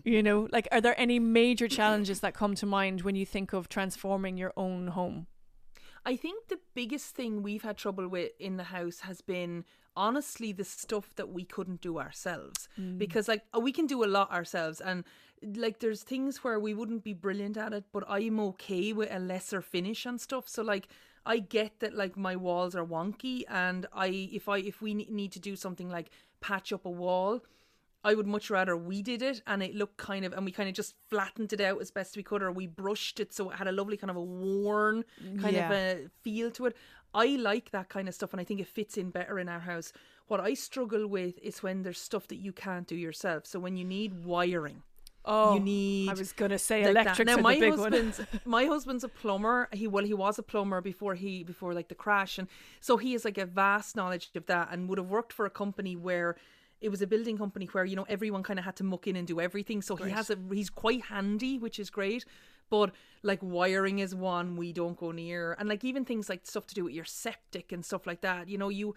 You 0.05 0.23
know 0.23 0.49
like 0.53 0.69
are 0.73 0.81
there 0.81 0.99
any 0.99 1.19
major 1.19 1.69
challenges 1.69 2.21
that 2.21 2.33
come 2.33 2.55
to 2.55 2.67
mind 2.67 3.03
when 3.03 3.15
you 3.15 3.27
think 3.27 3.53
of 3.53 3.69
transforming 3.69 4.39
your 4.39 4.53
own 4.57 4.89
home? 4.89 5.27
I 6.07 6.17
think 6.17 6.49
the 6.49 6.61
biggest 6.75 7.15
thing 7.15 7.43
we've 7.43 7.63
had 7.63 7.77
trouble 7.77 8.09
with 8.09 8.31
in 8.39 8.57
the 8.57 8.65
house 8.65 9.01
has 9.01 9.21
been 9.21 9.65
honestly 9.97 10.53
the 10.53 10.65
stuff 10.65 11.15
that 11.17 11.29
we 11.31 11.45
couldn't 11.45 11.81
do 11.81 11.99
ourselves. 11.99 12.69
Mm. 12.81 12.97
Because 12.97 13.29
like 13.29 13.43
uh, 13.55 13.61
we 13.61 13.73
can 13.73 13.87
do 13.87 14.05
a 14.05 14.07
lot 14.07 14.31
ourselves 14.33 14.81
and 14.81 15.05
like 15.43 15.81
there's 15.81 16.03
things 16.03 16.43
where 16.43 16.59
we 16.59 16.73
wouldn't 16.73 17.05
be 17.05 17.13
brilliant 17.13 17.57
at 17.57 17.73
it 17.73 17.85
but 17.93 18.05
I'm 18.09 18.41
okay 18.41 18.93
with 18.93 19.09
a 19.13 19.19
lesser 19.19 19.61
finish 19.61 20.07
on 20.07 20.19
stuff. 20.19 20.49
So 20.49 20.63
like 20.63 20.89
I 21.27 21.41
get 21.41 21.81
that 21.81 21.95
like 21.95 22.17
my 22.17 22.37
walls 22.37 22.75
are 22.75 22.87
wonky 22.87 23.43
and 23.49 23.87
I 23.93 24.31
if 24.33 24.49
I 24.49 24.59
if 24.59 24.81
we 24.81 24.95
need 24.95 25.33
to 25.33 25.41
do 25.41 25.57
something 25.57 25.91
like 25.91 26.11
patch 26.41 26.73
up 26.73 26.87
a 26.87 26.91
wall 26.91 27.43
I 28.09 28.15
would 28.15 28.27
much 28.27 28.49
rather 28.49 28.75
we 28.75 29.03
did 29.03 29.21
it 29.21 29.43
and 29.47 29.63
it 29.63 29.75
looked 29.75 29.99
kind 29.99 30.25
of, 30.25 30.33
and 30.33 30.43
we 30.47 30.51
kind 30.51 30.67
of 30.67 30.75
just 30.75 30.95
flattened 31.11 31.53
it 31.53 31.61
out 31.61 31.79
as 31.83 31.91
best 31.91 32.17
we 32.17 32.23
could, 32.23 32.43
or 32.43 32.51
we 32.51 32.67
brushed 32.67 33.21
it 33.21 33.35
so 33.35 33.51
it 33.51 33.57
had 33.57 33.69
a 33.69 33.73
lovely 33.73 33.99
kind 33.99 34.11
of 34.11 34.17
a 34.17 34.23
worn 34.23 35.05
kind 35.43 35.57
of 35.57 35.71
a 35.71 36.11
feel 36.23 36.51
to 36.53 36.67
it. 36.67 36.77
I 37.15 37.27
like 37.37 37.71
that 37.73 37.91
kind 37.91 38.09
of 38.09 38.15
stuff 38.15 38.33
and 38.33 38.41
I 38.41 38.45
think 38.45 38.61
it 38.61 38.67
fits 38.67 38.97
in 38.97 39.11
better 39.11 39.39
in 39.39 39.49
our 39.49 39.61
house. 39.61 39.93
What 40.27 40.41
I 40.41 40.55
struggle 40.55 41.07
with 41.07 41.39
is 41.43 41.63
when 41.63 41.83
there's 41.83 42.01
stuff 42.01 42.29
that 42.29 42.37
you 42.37 42.53
can't 42.53 42.87
do 42.87 42.97
yourself. 42.97 43.45
So 43.45 43.59
when 43.59 43.77
you 43.77 43.85
need 43.85 44.25
wiring, 44.25 44.83
oh 45.25 45.55
you 45.55 45.61
need 45.61 46.09
i 46.09 46.15
was 46.15 46.33
going 46.33 46.51
to 46.51 46.59
say 46.59 46.91
like 46.91 47.05
that. 47.05 47.27
Now 47.27 47.37
my 47.37 47.55
the 47.57 47.61
big 47.61 47.79
one 47.79 47.93
husband's 47.93 48.21
my 48.47 48.65
husband's 48.65 49.05
a 49.05 49.09
plumber. 49.09 49.69
He 49.73 49.87
well 49.87 50.05
he 50.05 50.15
was 50.15 50.39
a 50.39 50.43
plumber 50.43 50.81
before 50.81 51.15
he 51.15 51.45
before 51.45 51.75
like 51.75 51.89
the 51.89 51.95
crash, 51.95 52.39
and 52.39 52.49
so 52.81 52.97
he 52.97 53.13
has 53.13 53.27
like 53.27 53.37
a 53.37 53.45
vast 53.45 53.97
knowledge 53.97 54.31
of 54.35 54.47
that, 54.47 54.69
and 54.73 54.89
would 54.89 54.97
have 54.99 55.11
worked 55.11 55.33
for 55.35 55.45
a 55.45 55.51
company 55.51 55.95
where 55.95 56.37
it 56.81 56.89
was 56.91 57.03
a 57.03 57.07
building 57.07 57.37
company 57.37 57.67
where 57.67 57.85
you 57.85 57.97
know 57.97 58.07
everyone 58.09 58.43
kind 58.43 58.59
of 58.59 58.65
had 58.65 58.77
to 58.77 58.85
muck 58.85 59.07
in 59.07 59.17
and 59.17 59.27
do 59.27 59.41
everything. 59.41 59.83
So 59.83 59.97
he 59.97 60.11
has 60.11 60.31
a 60.31 60.37
he's 60.53 60.71
quite 60.71 61.03
handy, 61.07 61.59
which 61.59 61.79
is 61.79 61.91
great. 61.91 62.25
But 62.71 62.95
like 63.23 63.41
wiring 63.43 63.99
is 63.99 64.15
one 64.15 64.57
we 64.57 64.73
don't 64.73 64.97
go 64.97 65.11
near, 65.11 65.57
and 65.59 65.69
like 65.69 65.83
even 65.85 66.05
things 66.05 66.29
like 66.29 66.47
stuff 66.47 66.67
to 66.69 66.75
do 66.75 66.85
with 66.85 66.95
your 66.95 67.05
septic 67.07 67.73
and 67.73 67.85
stuff 67.85 68.07
like 68.07 68.21
that. 68.21 68.49
You 68.49 68.59
know 68.59 68.69
you. 68.69 68.95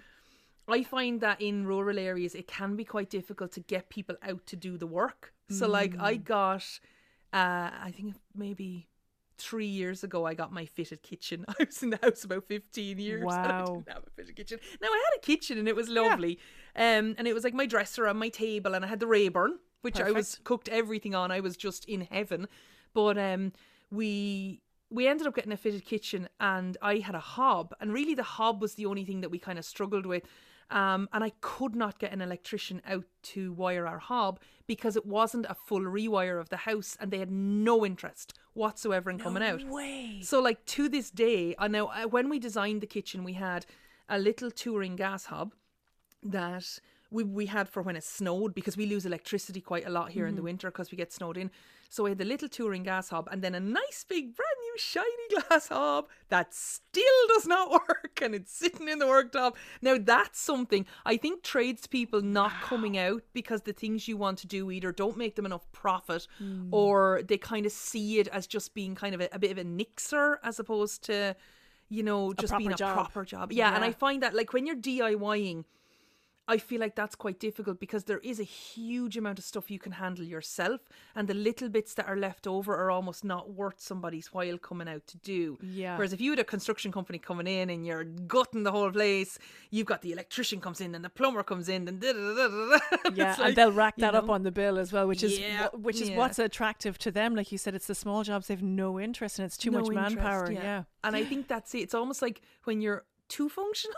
I 0.67 0.83
find 0.83 1.19
that 1.21 1.41
in 1.41 1.65
rural 1.65 1.97
areas 1.99 2.35
it 2.35 2.47
can 2.47 2.75
be 2.75 2.85
quite 2.85 3.09
difficult 3.09 3.51
to 3.53 3.59
get 3.61 3.89
people 3.89 4.15
out 4.21 4.45
to 4.47 4.55
do 4.55 4.77
the 4.77 4.87
work. 4.87 5.33
So 5.49 5.67
like 5.67 5.95
I 5.99 6.17
Mm. 6.17 6.23
got 6.23 6.79
uh 7.33 7.69
I 7.87 7.91
think 7.95 8.15
maybe 8.35 8.87
three 9.41 9.65
years 9.67 10.03
ago 10.03 10.25
I 10.25 10.33
got 10.33 10.51
my 10.51 10.65
fitted 10.65 11.01
kitchen. 11.03 11.45
I 11.59 11.63
was 11.65 11.81
in 11.83 11.89
the 11.89 11.99
house 12.01 12.23
about 12.23 12.45
fifteen 12.47 12.99
years. 12.99 13.21
and 13.21 13.31
I 13.31 13.47
Wow. 13.61 13.65
didn't 13.85 13.89
have 13.95 14.03
a 14.07 14.09
fitted 14.11 14.35
kitchen. 14.35 14.59
Now 14.81 14.87
I 14.89 15.03
had 15.11 15.17
a 15.19 15.25
kitchen 15.25 15.57
and 15.57 15.67
it 15.67 15.75
was 15.75 15.89
lovely. 15.89 16.39
Um 16.75 17.15
and 17.17 17.27
it 17.27 17.33
was 17.33 17.43
like 17.43 17.53
my 17.53 17.65
dresser 17.65 18.05
and 18.05 18.19
my 18.19 18.29
table 18.29 18.73
and 18.75 18.85
I 18.85 18.87
had 18.87 18.99
the 18.99 19.07
Rayburn, 19.07 19.59
which 19.81 19.99
I 19.99 20.11
was 20.11 20.39
cooked 20.43 20.69
everything 20.69 21.15
on. 21.15 21.31
I 21.31 21.39
was 21.39 21.57
just 21.57 21.85
in 21.85 22.01
heaven. 22.01 22.47
But 22.93 23.17
um 23.17 23.51
we 23.89 24.61
we 24.89 25.07
ended 25.07 25.25
up 25.27 25.35
getting 25.35 25.51
a 25.53 25.57
fitted 25.57 25.85
kitchen 25.85 26.27
and 26.39 26.77
I 26.81 26.97
had 26.97 27.15
a 27.15 27.19
hob 27.19 27.73
and 27.79 27.93
really 27.93 28.13
the 28.15 28.23
hob 28.23 28.61
was 28.61 28.75
the 28.75 28.85
only 28.85 29.05
thing 29.05 29.21
that 29.21 29.29
we 29.31 29.39
kind 29.39 29.57
of 29.59 29.65
struggled 29.65 30.05
with. 30.05 30.23
Um, 30.71 31.09
and 31.11 31.23
I 31.23 31.33
could 31.41 31.75
not 31.75 31.99
get 31.99 32.13
an 32.13 32.21
electrician 32.21 32.81
out 32.87 33.03
to 33.23 33.51
wire 33.53 33.85
our 33.85 33.99
hob 33.99 34.39
because 34.67 34.95
it 34.95 35.05
wasn't 35.05 35.45
a 35.49 35.53
full 35.53 35.81
rewire 35.81 36.39
of 36.39 36.47
the 36.49 36.57
house 36.57 36.97
and 36.99 37.11
they 37.11 37.19
had 37.19 37.29
no 37.29 37.85
interest 37.85 38.33
whatsoever 38.53 39.09
in 39.09 39.19
coming 39.19 39.43
out. 39.43 39.63
way 39.65 40.19
So, 40.21 40.39
like 40.39 40.63
to 40.67 40.87
this 40.87 41.11
day, 41.11 41.55
I 41.59 41.67
know 41.67 41.87
uh, 41.87 42.03
when 42.03 42.29
we 42.29 42.39
designed 42.39 42.81
the 42.81 42.87
kitchen, 42.87 43.23
we 43.23 43.33
had 43.33 43.65
a 44.07 44.17
little 44.17 44.49
touring 44.49 44.95
gas 44.95 45.25
hob 45.25 45.53
that 46.23 46.79
we 47.09 47.23
we 47.23 47.47
had 47.47 47.67
for 47.67 47.81
when 47.81 47.95
it 47.97 48.03
snowed 48.03 48.55
because 48.55 48.77
we 48.77 48.85
lose 48.85 49.05
electricity 49.05 49.59
quite 49.61 49.85
a 49.85 49.89
lot 49.89 50.11
here 50.11 50.25
in 50.25 50.35
the 50.35 50.41
winter 50.41 50.71
because 50.71 50.91
we 50.91 50.97
get 50.97 51.11
snowed 51.11 51.37
in. 51.37 51.51
So 51.89 52.03
we 52.03 52.11
had 52.11 52.17
the 52.17 52.25
little 52.25 52.47
touring 52.47 52.83
gas 52.83 53.09
hob 53.09 53.27
and 53.31 53.41
then 53.41 53.53
a 53.53 53.59
nice 53.59 54.05
big 54.07 54.33
brand 54.35 54.60
new 54.71 54.77
shiny 54.77 55.45
glass 55.47 55.67
hob 55.67 56.07
that 56.29 56.53
still 56.53 57.03
does 57.29 57.47
not 57.47 57.71
work 57.89 58.19
and 58.21 58.35
it's 58.35 58.51
sitting 58.51 58.87
in 58.87 58.99
the 58.99 59.05
worktop. 59.05 59.55
Now 59.81 59.97
that's 59.99 60.39
something 60.39 60.85
I 61.05 61.17
think 61.17 61.43
tradespeople 61.43 62.21
not 62.21 62.51
coming 62.61 62.97
out 62.97 63.23
because 63.33 63.61
the 63.61 63.73
things 63.73 64.07
you 64.07 64.17
want 64.17 64.39
to 64.39 64.47
do 64.47 64.71
either 64.71 64.91
don't 64.91 65.17
make 65.17 65.35
them 65.35 65.45
enough 65.45 65.71
profit 65.71 66.27
hmm. 66.37 66.67
or 66.71 67.21
they 67.27 67.37
kind 67.37 67.65
of 67.65 67.71
see 67.71 68.19
it 68.19 68.27
as 68.29 68.47
just 68.47 68.73
being 68.73 68.95
kind 68.95 69.15
of 69.15 69.21
a, 69.21 69.29
a 69.31 69.39
bit 69.39 69.51
of 69.51 69.57
a 69.57 69.63
nixer 69.63 70.39
as 70.43 70.59
opposed 70.59 71.03
to 71.03 71.35
you 71.89 72.03
know 72.03 72.33
just 72.33 72.57
being 72.57 72.71
a 72.71 72.75
job. 72.75 72.93
proper 72.93 73.25
job. 73.25 73.51
Yeah, 73.51 73.75
and 73.75 73.83
I 73.83 73.91
find 73.91 74.23
that 74.23 74.33
like 74.33 74.53
when 74.53 74.65
you're 74.65 74.77
DIYing 74.77 75.65
I 76.51 76.57
feel 76.57 76.79
like 76.79 76.95
that's 76.95 77.15
quite 77.15 77.39
difficult 77.39 77.79
because 77.79 78.03
there 78.03 78.19
is 78.19 78.39
a 78.39 78.43
huge 78.43 79.17
amount 79.17 79.39
of 79.39 79.45
stuff 79.45 79.71
you 79.71 79.79
can 79.79 79.93
handle 79.93 80.25
yourself, 80.25 80.81
and 81.15 81.27
the 81.27 81.33
little 81.33 81.69
bits 81.69 81.93
that 81.95 82.07
are 82.07 82.17
left 82.17 82.45
over 82.47 82.75
are 82.75 82.91
almost 82.91 83.23
not 83.23 83.51
worth 83.51 83.79
somebody's 83.79 84.33
while 84.33 84.57
coming 84.57 84.87
out 84.87 85.07
to 85.07 85.17
do. 85.17 85.57
Yeah. 85.61 85.95
Whereas 85.97 86.13
if 86.13 86.21
you 86.21 86.31
had 86.31 86.39
a 86.39 86.43
construction 86.43 86.91
company 86.91 87.17
coming 87.19 87.47
in 87.47 87.69
and 87.69 87.85
you're 87.85 88.03
gutting 88.03 88.63
the 88.63 88.71
whole 88.71 88.91
place, 88.91 89.39
you've 89.69 89.87
got 89.87 90.01
the 90.01 90.11
electrician 90.11 90.59
comes 90.59 90.81
in 90.81 90.93
and 90.95 91.03
the 91.03 91.09
plumber 91.09 91.43
comes 91.43 91.69
in 91.69 91.87
and 91.87 91.99
da 92.01 92.13
da 92.13 92.33
da 92.35 92.79
yeah 93.13 93.31
It's 93.31 93.39
and 93.39 93.55
they'll 93.55 93.71
rack 93.71 93.95
that 93.97 94.15
up 94.15 94.25
know, 94.27 94.33
on 94.33 94.43
the 94.43 94.51
bill 94.51 94.77
as 94.77 94.91
well 94.93 95.07
which 95.07 95.23
is 95.23 95.39
Yeah, 95.39 95.67
wh- 95.69 95.83
which 95.85 96.01
is 96.01 96.09
yeah. 96.09 96.17
what's 96.17 96.39
attractive 96.39 96.97
to 96.99 97.11
them 97.11 97.35
like 97.35 97.51
you 97.51 97.57
said 97.57 97.73
it's 97.75 97.87
the 97.87 97.95
small 97.95 98.23
jobs 98.23 98.47
they've 98.47 98.61
no 98.61 98.99
interest 98.99 99.39
in 99.39 99.45
it's 99.45 99.57
too 99.57 99.71
much 99.71 99.85
no 99.85 99.91
interest, 99.91 100.15
manpower 100.15 100.51
yeah. 100.51 100.83
And 101.03 101.15
I 101.15 101.23
think 101.23 101.47
that's 101.47 101.73
it. 101.73 101.79
It's 101.79 101.93
almost 101.93 102.21
like 102.21 102.41
when 102.65 102.81
you're 102.81 103.05
too 103.27 103.49
functional. 103.49 103.95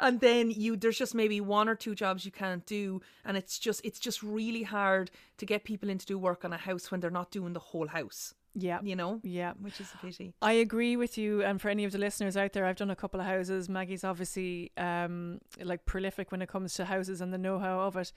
And 0.00 0.20
then 0.20 0.50
you 0.50 0.76
there's 0.76 0.98
just 0.98 1.14
maybe 1.14 1.40
one 1.40 1.68
or 1.68 1.74
two 1.74 1.94
jobs 1.94 2.24
you 2.24 2.32
can't 2.32 2.66
do 2.66 3.00
and 3.24 3.36
it's 3.36 3.58
just 3.58 3.80
it's 3.84 3.98
just 3.98 4.22
really 4.22 4.62
hard 4.62 5.10
to 5.38 5.46
get 5.46 5.64
people 5.64 5.88
in 5.88 5.98
to 5.98 6.06
do 6.06 6.18
work 6.18 6.44
on 6.44 6.52
a 6.52 6.58
house 6.58 6.90
when 6.90 7.00
they're 7.00 7.10
not 7.10 7.30
doing 7.30 7.52
the 7.52 7.60
whole 7.60 7.88
house 7.88 8.34
yeah 8.54 8.78
you 8.82 8.94
know 8.94 9.20
yeah 9.22 9.52
which 9.60 9.80
is 9.80 9.90
a 9.94 9.98
pity 9.98 10.32
I 10.40 10.52
agree 10.52 10.96
with 10.96 11.18
you, 11.18 11.42
and 11.42 11.60
for 11.60 11.68
any 11.68 11.84
of 11.84 11.90
the 11.90 11.98
listeners 11.98 12.36
out 12.36 12.52
there, 12.52 12.66
I've 12.66 12.76
done 12.76 12.90
a 12.90 12.96
couple 12.96 13.18
of 13.18 13.26
houses. 13.26 13.68
Maggie's 13.68 14.04
obviously 14.04 14.70
um, 14.76 15.40
like 15.60 15.84
prolific 15.86 16.30
when 16.30 16.40
it 16.42 16.48
comes 16.48 16.74
to 16.74 16.84
houses 16.84 17.20
and 17.20 17.32
the 17.32 17.38
know-how 17.38 17.80
of 17.80 17.96
it. 17.96 18.12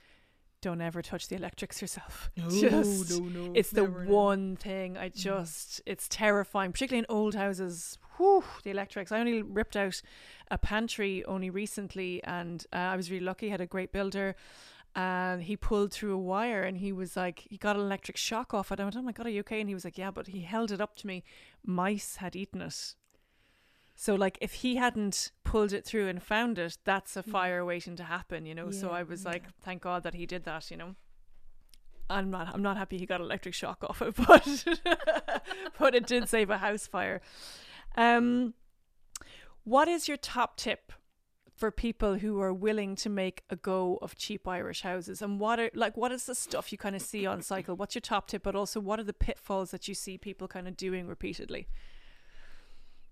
Don't 0.62 0.82
ever 0.82 1.02
touch 1.02 1.28
the 1.28 1.36
electrics 1.36 1.82
yourself. 1.82 2.30
No, 2.38 2.50
just, 2.50 3.12
no, 3.12 3.26
no, 3.26 3.54
It's 3.56 3.72
the 3.72 3.86
one 3.86 4.56
thing 4.56 4.98
I 4.98 5.10
just, 5.10 5.82
it's 5.86 6.08
terrifying, 6.08 6.72
particularly 6.72 7.00
in 7.00 7.16
old 7.16 7.36
houses. 7.36 7.98
Whew, 8.18 8.44
the 8.64 8.72
electrics. 8.72 9.12
I 9.12 9.20
only 9.20 9.42
ripped 9.42 9.76
out 9.76 10.02
a 10.50 10.58
pantry 10.58 11.24
only 11.26 11.50
recently, 11.50 12.24
and 12.24 12.66
uh, 12.74 12.78
I 12.78 12.96
was 12.96 13.12
really 13.12 13.26
lucky. 13.26 13.50
Had 13.50 13.62
a 13.62 13.68
great 13.68 13.92
builder, 13.92 14.36
and 14.96 15.44
he 15.44 15.56
pulled 15.56 15.94
through 15.94 16.14
a 16.14 16.18
wire, 16.18 16.64
and 16.64 16.78
he 16.78 16.92
was 16.92 17.16
like, 17.16 17.46
he 17.50 17.58
got 17.58 17.76
an 17.76 17.84
electric 17.84 18.18
shock 18.18 18.54
off 18.54 18.72
it. 18.72 18.80
I 18.80 18.84
went, 18.84 18.96
oh 18.96 19.02
my 19.02 19.12
god, 19.12 19.28
are 19.28 19.30
you 19.30 19.42
okay? 19.42 19.60
And 19.60 19.70
he 19.70 19.76
was 19.76 19.86
like, 19.86 19.98
yeah, 19.98 20.12
but 20.12 20.28
he 20.28 20.42
held 20.42 20.72
it 20.72 20.82
up 20.82 20.96
to 20.98 21.08
me. 21.08 21.24
Mice 21.64 22.16
had 22.18 22.36
eaten 22.36 22.62
it. 22.62 22.96
So 24.00 24.14
like 24.14 24.38
if 24.42 24.54
he 24.54 24.76
hadn't 24.76 25.32
pulled 25.44 25.74
it 25.74 25.84
through 25.84 26.08
and 26.08 26.22
found 26.22 26.60
it, 26.60 26.78
that's 26.86 27.18
a 27.18 27.24
fire 27.24 27.66
waiting 27.66 27.96
to 27.96 28.04
happen, 28.04 28.46
you 28.46 28.54
know. 28.54 28.70
so 28.70 28.92
I 28.92 29.02
was 29.02 29.24
yeah. 29.24 29.32
like, 29.32 29.44
thank 29.64 29.82
God 29.82 30.04
that 30.04 30.14
he 30.14 30.28
did 30.28 30.46
that, 30.46 30.70
you 30.70 30.78
know. 30.78 30.96
I'm 32.08 32.30
not 32.30 32.54
I'm 32.54 32.62
not 32.62 32.78
happy 32.78 33.00
he 33.00 33.08
got 33.08 33.22
electric 33.22 33.56
shock 33.56 33.84
off 33.84 34.04
it, 34.04 34.16
but 34.28 34.70
but 35.80 35.96
it 35.96 36.06
did 36.06 36.30
save 36.30 36.52
a 36.52 36.60
house 36.60 36.86
fire. 36.86 37.22
Um 37.98 38.54
what 39.64 39.88
is 39.88 40.08
your 40.08 40.16
top 40.16 40.58
tip 40.58 40.94
for 41.56 41.72
people 41.72 42.20
who 42.20 42.40
are 42.40 42.54
willing 42.54 42.96
to 42.98 43.10
make 43.10 43.44
a 43.50 43.56
go 43.56 43.98
of 44.04 44.16
cheap 44.16 44.48
Irish 44.48 44.84
houses? 44.84 45.24
And 45.24 45.40
what 45.40 45.60
are 45.60 45.72
like 45.74 45.98
what 45.98 46.12
is 46.12 46.28
the 46.28 46.36
stuff 46.36 46.72
you 46.72 46.78
kind 46.78 46.96
of 46.96 47.02
see 47.02 47.26
on 47.26 47.42
cycle? 47.42 47.76
What's 47.76 47.96
your 47.96 48.02
top 48.02 48.28
tip, 48.28 48.44
but 48.44 48.56
also 48.56 48.80
what 48.80 49.00
are 49.00 49.04
the 49.04 49.12
pitfalls 49.12 49.72
that 49.72 49.88
you 49.88 49.96
see 49.96 50.20
people 50.20 50.48
kind 50.48 50.68
of 50.68 50.78
doing 50.78 51.08
repeatedly? 51.08 51.68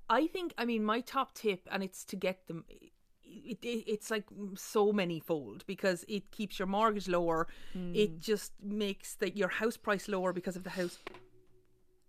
I 0.10 0.28
think, 0.28 0.54
I 0.58 0.66
mean, 0.66 0.84
my 0.84 1.02
top 1.02 1.34
tip, 1.34 1.68
and 1.72 1.84
it's 1.84 2.04
to 2.06 2.16
get 2.16 2.48
them. 2.48 2.66
It, 2.70 3.58
it, 3.62 3.84
it's 3.88 4.10
like 4.12 4.26
so 4.56 4.92
many 4.92 5.20
fold 5.20 5.66
because 5.68 6.06
it 6.08 6.32
keeps 6.32 6.58
your 6.60 6.68
mortgage 6.68 7.08
lower. 7.08 7.48
It 7.94 8.10
hmm. 8.10 8.20
just 8.20 8.54
makes 8.62 9.16
that 9.16 9.36
your 9.36 9.50
house 9.50 9.78
price 9.78 10.08
lower 10.08 10.32
because 10.34 10.56
of 10.56 10.64
the 10.64 10.70
house. 10.70 11.00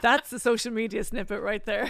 That's 0.00 0.30
the 0.30 0.38
social 0.38 0.72
media 0.72 1.04
snippet 1.04 1.42
right 1.42 1.64
there. 1.64 1.88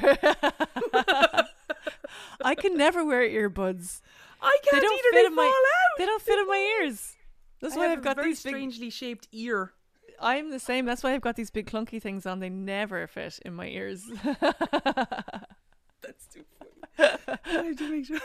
I 2.42 2.54
can 2.54 2.76
never 2.76 3.04
wear 3.04 3.20
earbuds. 3.28 4.00
I 4.40 4.56
can't 4.62 4.76
they 4.76 4.80
don't 4.80 4.98
either. 4.98 5.02
fit 5.10 5.14
They 5.14 5.26
in 5.26 5.34
fall 5.34 5.44
my 5.44 5.50
out. 5.50 5.98
they 5.98 6.06
don't 6.06 6.22
fit 6.22 6.38
in 6.38 6.46
my 6.46 6.78
ears. 6.80 7.16
That's 7.60 7.74
I 7.74 7.78
why 7.78 7.92
I've 7.92 7.98
a 7.98 8.02
got 8.02 8.16
very 8.16 8.30
these 8.30 8.42
big 8.42 8.52
strangely 8.52 8.90
shaped 8.90 9.28
ear. 9.32 9.72
I'm 10.20 10.50
the 10.50 10.58
same. 10.58 10.84
That's 10.84 11.02
why 11.02 11.14
I've 11.14 11.20
got 11.20 11.36
these 11.36 11.50
big 11.50 11.70
clunky 11.70 12.00
things 12.00 12.26
on. 12.26 12.40
They 12.40 12.48
never 12.50 13.06
fit 13.06 13.38
in 13.44 13.54
my 13.54 13.68
ears. 13.68 14.04
That's 16.02 16.26
too 16.32 16.44
funny. 16.58 16.70
I 16.98 17.62
have 17.64 17.76
to 17.76 17.90
make 17.90 18.06
sure. 18.06 18.18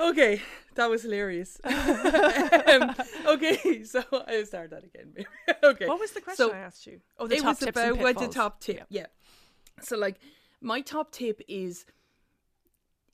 okay, 0.10 0.40
that 0.74 0.90
was 0.90 1.02
hilarious. 1.02 1.60
um, 1.64 2.94
okay, 3.26 3.84
so 3.84 4.02
I'll 4.12 4.46
start 4.46 4.70
that 4.70 4.84
again. 4.84 5.12
Maybe. 5.14 5.26
okay. 5.62 5.86
what 5.86 6.00
was 6.00 6.12
the 6.12 6.20
question 6.20 6.48
So, 6.48 6.52
I 6.52 6.58
asked 6.58 6.86
you? 6.86 7.00
Oh, 7.18 7.26
the 7.26 7.36
it 7.36 7.42
top 7.42 7.48
was 7.48 7.58
tips 7.58 7.70
about 7.70 7.98
what 7.98 8.18
the 8.18 8.28
top 8.28 8.60
tip. 8.60 8.86
Yeah. 8.88 9.06
So 9.80 9.96
like 9.96 10.16
my 10.60 10.80
top 10.80 11.12
tip 11.12 11.40
is 11.48 11.86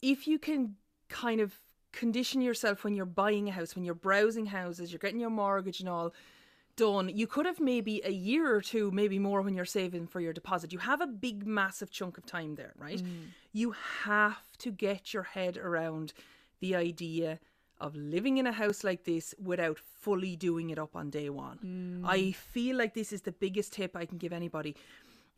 if 0.02 0.26
you 0.26 0.38
can 0.38 0.76
kind 1.08 1.40
of 1.40 1.60
condition 1.92 2.40
yourself 2.40 2.84
when 2.84 2.94
you're 2.94 3.06
buying 3.06 3.48
a 3.48 3.52
house, 3.52 3.74
when 3.74 3.84
you're 3.84 3.94
browsing 3.94 4.46
houses, 4.46 4.92
you're 4.92 4.98
getting 4.98 5.20
your 5.20 5.30
mortgage 5.30 5.80
and 5.80 5.88
all 5.88 6.12
done, 6.76 7.10
you 7.14 7.26
could 7.26 7.46
have 7.46 7.60
maybe 7.60 8.00
a 8.04 8.10
year 8.10 8.54
or 8.54 8.60
two, 8.60 8.90
maybe 8.90 9.18
more 9.18 9.42
when 9.42 9.54
you're 9.54 9.64
saving 9.64 10.06
for 10.06 10.20
your 10.20 10.32
deposit. 10.32 10.72
You 10.72 10.78
have 10.78 11.00
a 11.00 11.06
big 11.06 11.46
massive 11.46 11.90
chunk 11.90 12.18
of 12.18 12.26
time 12.26 12.54
there, 12.54 12.74
right? 12.78 13.02
Mm. 13.02 13.28
You 13.52 13.74
have 14.04 14.56
to 14.58 14.70
get 14.70 15.12
your 15.12 15.24
head 15.24 15.56
around 15.56 16.12
the 16.60 16.74
idea 16.74 17.40
of 17.78 17.94
living 17.94 18.38
in 18.38 18.46
a 18.46 18.52
house 18.52 18.84
like 18.84 19.04
this 19.04 19.34
without 19.42 19.78
fully 19.78 20.36
doing 20.36 20.70
it 20.70 20.78
up 20.78 20.96
on 20.96 21.10
day 21.10 21.28
one. 21.30 21.58
Mm. 22.04 22.08
I 22.08 22.32
feel 22.32 22.76
like 22.76 22.94
this 22.94 23.12
is 23.12 23.22
the 23.22 23.32
biggest 23.32 23.72
tip 23.72 23.96
I 23.96 24.06
can 24.06 24.18
give 24.18 24.32
anybody. 24.32 24.76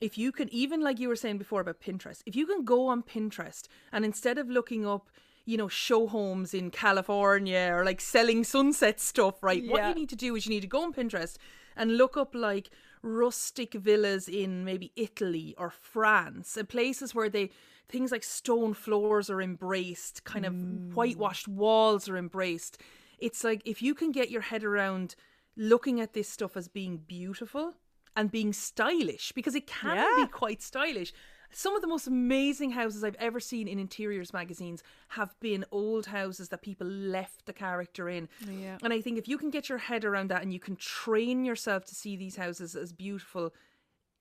If 0.01 0.17
you 0.17 0.31
can, 0.31 0.53
even 0.53 0.81
like 0.81 1.01
you 1.01 1.09
were 1.09 1.17
saying 1.17 1.39
before 1.39 1.61
about 1.61 1.81
Pinterest, 1.81 2.23
if 2.27 2.37
you 2.37 2.47
can 2.47 2.65
go 2.65 2.87
on 2.87 3.03
Pinterest 3.03 3.67
and 3.91 4.05
instead 4.05 4.39
of 4.39 4.49
looking 4.49 4.87
up, 4.87 5.11
you 5.49 5.57
know, 5.57 5.67
show 5.67 6.07
homes 6.07 6.53
in 6.53 6.71
California 6.71 7.71
or 7.73 7.83
like 7.83 8.03
selling 8.03 8.45
sunset 8.45 9.01
stuff, 9.01 9.43
right? 9.43 9.67
What 9.67 9.89
you 9.89 9.95
need 9.95 10.11
to 10.11 10.17
do 10.17 10.37
is 10.37 10.45
you 10.45 10.51
need 10.51 10.61
to 10.61 10.67
go 10.67 10.83
on 10.83 10.93
Pinterest 10.93 11.39
and 11.75 11.97
look 11.97 12.19
up 12.19 12.35
like 12.35 12.69
rustic 13.01 13.73
villas 13.73 14.29
in 14.29 14.63
maybe 14.63 14.93
Italy 14.95 15.55
or 15.57 15.71
France 15.71 16.55
and 16.59 16.69
places 16.69 17.15
where 17.15 17.31
they 17.31 17.51
things 17.89 18.13
like 18.13 18.25
stone 18.25 18.75
floors 18.75 19.31
are 19.31 19.41
embraced, 19.41 20.23
kind 20.25 20.45
of 20.45 20.53
mm. 20.53 20.93
whitewashed 20.93 21.49
walls 21.49 22.11
are 22.11 22.19
embraced. 22.19 22.77
It's 23.19 23.43
like 23.43 23.63
if 23.65 23.81
you 23.81 23.95
can 23.95 24.13
get 24.13 24.31
your 24.31 24.43
head 24.43 24.65
around 24.65 25.15
looking 25.57 25.99
at 25.99 26.13
this 26.13 26.29
stuff 26.29 26.59
as 26.59 26.69
being 26.69 26.99
beautiful 26.99 27.73
and 28.15 28.31
being 28.31 28.53
stylish 28.53 29.33
because 29.33 29.55
it 29.55 29.67
can 29.67 29.97
Yeah. 29.97 30.25
be 30.25 30.27
quite 30.27 30.61
stylish. 30.61 31.15
Some 31.51 31.75
of 31.75 31.83
the 31.83 31.89
most 31.89 32.07
amazing 32.07 32.73
houses 32.73 33.03
I've 33.03 33.17
ever 33.17 33.41
seen 33.41 33.69
in 33.69 33.79
interiors 33.79 34.33
magazines 34.33 34.83
have 35.09 35.39
been 35.41 35.65
old 35.71 36.07
houses 36.07 36.51
that 36.51 36.63
people 36.63 36.87
left 36.87 37.47
the 37.47 37.53
character 37.53 38.09
in. 38.09 38.29
Yeah. 38.49 38.79
And 38.83 38.93
I 38.93 39.01
think 39.01 39.19
if 39.19 39.29
you 39.29 39.39
can 39.39 39.51
get 39.51 39.69
your 39.69 39.79
head 39.79 40.05
around 40.05 40.29
that 40.31 40.43
and 40.43 40.53
you 40.53 40.61
can 40.61 40.77
train 40.77 41.45
yourself 41.45 41.85
to 41.87 41.95
see 41.95 42.17
these 42.17 42.37
houses 42.37 42.77
as 42.77 42.93
beautiful 42.93 43.55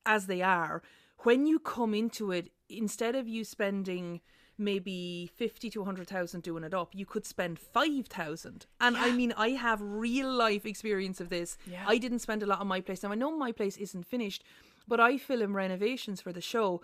as 0.05 0.27
they 0.27 0.41
are, 0.41 0.81
when 1.19 1.45
you 1.45 1.59
come 1.59 1.93
into 1.93 2.31
it, 2.31 2.51
instead 2.69 3.15
of 3.15 3.27
you 3.27 3.43
spending 3.43 4.21
maybe 4.57 5.29
50 5.35 5.69
to 5.69 5.79
100,000 5.79 6.41
doing 6.41 6.63
it 6.63 6.73
up, 6.73 6.95
you 6.95 7.05
could 7.05 7.25
spend 7.25 7.59
5,000. 7.59 8.65
And 8.81 8.97
I 8.97 9.11
mean, 9.11 9.33
I 9.37 9.49
have 9.49 9.79
real 9.81 10.31
life 10.31 10.65
experience 10.65 11.21
of 11.21 11.29
this. 11.29 11.57
Yeah. 11.69 11.83
I 11.85 11.97
didn't 11.97 12.19
spend 12.19 12.41
a 12.41 12.47
lot 12.47 12.59
on 12.59 12.67
my 12.67 12.81
place. 12.81 13.03
Now, 13.03 13.11
I 13.11 13.15
know 13.15 13.35
my 13.37 13.51
place 13.51 13.77
isn't 13.77 14.07
finished, 14.07 14.43
but 14.87 14.99
I 14.99 15.17
film 15.17 15.55
renovations 15.55 16.21
for 16.21 16.33
the 16.33 16.41
show. 16.41 16.81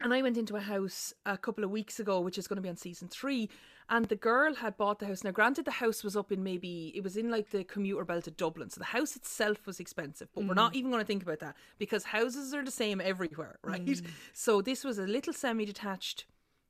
And 0.00 0.12
I 0.12 0.20
went 0.20 0.36
into 0.36 0.56
a 0.56 0.60
house 0.60 1.14
a 1.24 1.38
couple 1.38 1.64
of 1.64 1.70
weeks 1.70 1.98
ago, 1.98 2.20
which 2.20 2.38
is 2.38 2.46
going 2.46 2.56
to 2.56 2.62
be 2.62 2.68
on 2.68 2.76
season 2.76 3.08
three. 3.08 3.48
And 3.88 4.06
the 4.06 4.16
girl 4.16 4.54
had 4.54 4.76
bought 4.76 4.98
the 4.98 5.06
house. 5.06 5.24
Now, 5.24 5.30
granted, 5.30 5.64
the 5.64 5.70
house 5.70 6.02
was 6.02 6.16
up 6.16 6.32
in 6.32 6.42
maybe, 6.42 6.92
it 6.94 7.02
was 7.02 7.16
in 7.16 7.30
like 7.30 7.50
the 7.50 7.64
commuter 7.64 8.04
belt 8.04 8.26
of 8.26 8.36
Dublin. 8.36 8.68
So 8.68 8.80
the 8.80 8.86
house 8.86 9.16
itself 9.16 9.64
was 9.66 9.80
expensive, 9.80 10.28
but 10.34 10.44
we're 10.44 10.54
not 10.54 10.72
mm. 10.72 10.76
even 10.76 10.90
going 10.90 11.02
to 11.02 11.06
think 11.06 11.22
about 11.22 11.38
that 11.38 11.56
because 11.78 12.04
houses 12.04 12.52
are 12.52 12.64
the 12.64 12.70
same 12.70 13.00
everywhere, 13.00 13.58
right? 13.62 13.84
Mm. 13.84 14.04
So 14.32 14.60
this 14.60 14.84
was 14.84 14.98
a 14.98 15.06
little 15.06 15.32
semi 15.32 15.64
detached 15.64 16.26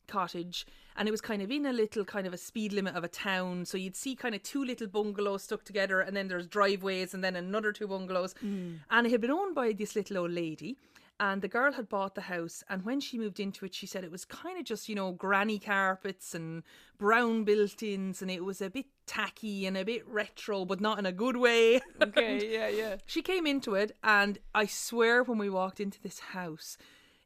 cottage 0.07 0.67
and 0.97 1.09
it 1.09 1.11
was 1.11 1.21
kind 1.21 1.43
of 1.43 1.51
in 1.51 1.67
a 1.67 1.73
little 1.73 2.05
kind 2.05 2.27
of 2.27 2.33
a 2.33 2.37
speed 2.37 2.73
limit 2.73 2.95
of 2.95 3.05
a 3.05 3.09
town 3.09 3.65
so 3.65 3.77
you'd 3.77 3.97
see 3.97 4.15
kind 4.15 4.35
of 4.35 4.43
two 4.43 4.65
little 4.65 4.87
bungalows 4.87 5.43
stuck 5.43 5.65
together 5.65 6.01
and 6.01 6.17
then 6.17 6.29
there's 6.29 6.47
driveways 6.47 7.15
and 7.15 7.23
then 7.23 7.37
another 7.37 7.73
two 7.73 7.87
bungalows 7.87 8.35
mm. 8.45 8.77
and 8.91 9.07
it 9.07 9.11
had 9.11 9.21
been 9.21 9.31
owned 9.31 9.55
by 9.55 9.73
this 9.73 9.97
little 9.97 10.19
old 10.19 10.31
lady 10.31 10.77
and 11.19 11.41
the 11.43 11.49
girl 11.49 11.73
had 11.73 11.89
bought 11.89 12.15
the 12.15 12.23
house 12.23 12.63
and 12.69 12.85
when 12.85 13.01
she 13.01 13.19
moved 13.19 13.41
into 13.41 13.65
it 13.65 13.75
she 13.75 13.87
said 13.87 14.05
it 14.05 14.11
was 14.11 14.25
kind 14.25 14.59
of 14.59 14.65
just 14.65 14.89
you 14.89 14.95
know 14.95 15.13
granny 15.13 15.59
carpets 15.59 16.35
and 16.35 16.63
brown 16.99 17.45
built-ins 17.45 18.21
and 18.23 18.31
it 18.31 18.45
was 18.45 18.61
a 18.61 18.71
bit 18.71 18.87
tacky 19.07 19.67
and 19.67 19.77
a 19.77 19.85
bit 19.85 20.07
retro 20.07 20.65
but 20.65 20.81
not 20.81 20.99
in 20.99 21.07
a 21.07 21.13
good 21.13 21.37
way. 21.37 21.81
Okay, 22.03 22.53
yeah, 22.53 22.69
yeah. 22.69 22.97
she 23.07 23.23
came 23.23 23.47
into 23.47 23.75
it 23.75 23.97
and 24.05 24.39
i 24.55 24.67
swear 24.67 25.23
when 25.23 25.39
we 25.39 25.49
walked 25.51 25.81
into 25.81 26.01
this 26.03 26.19
house 26.21 26.77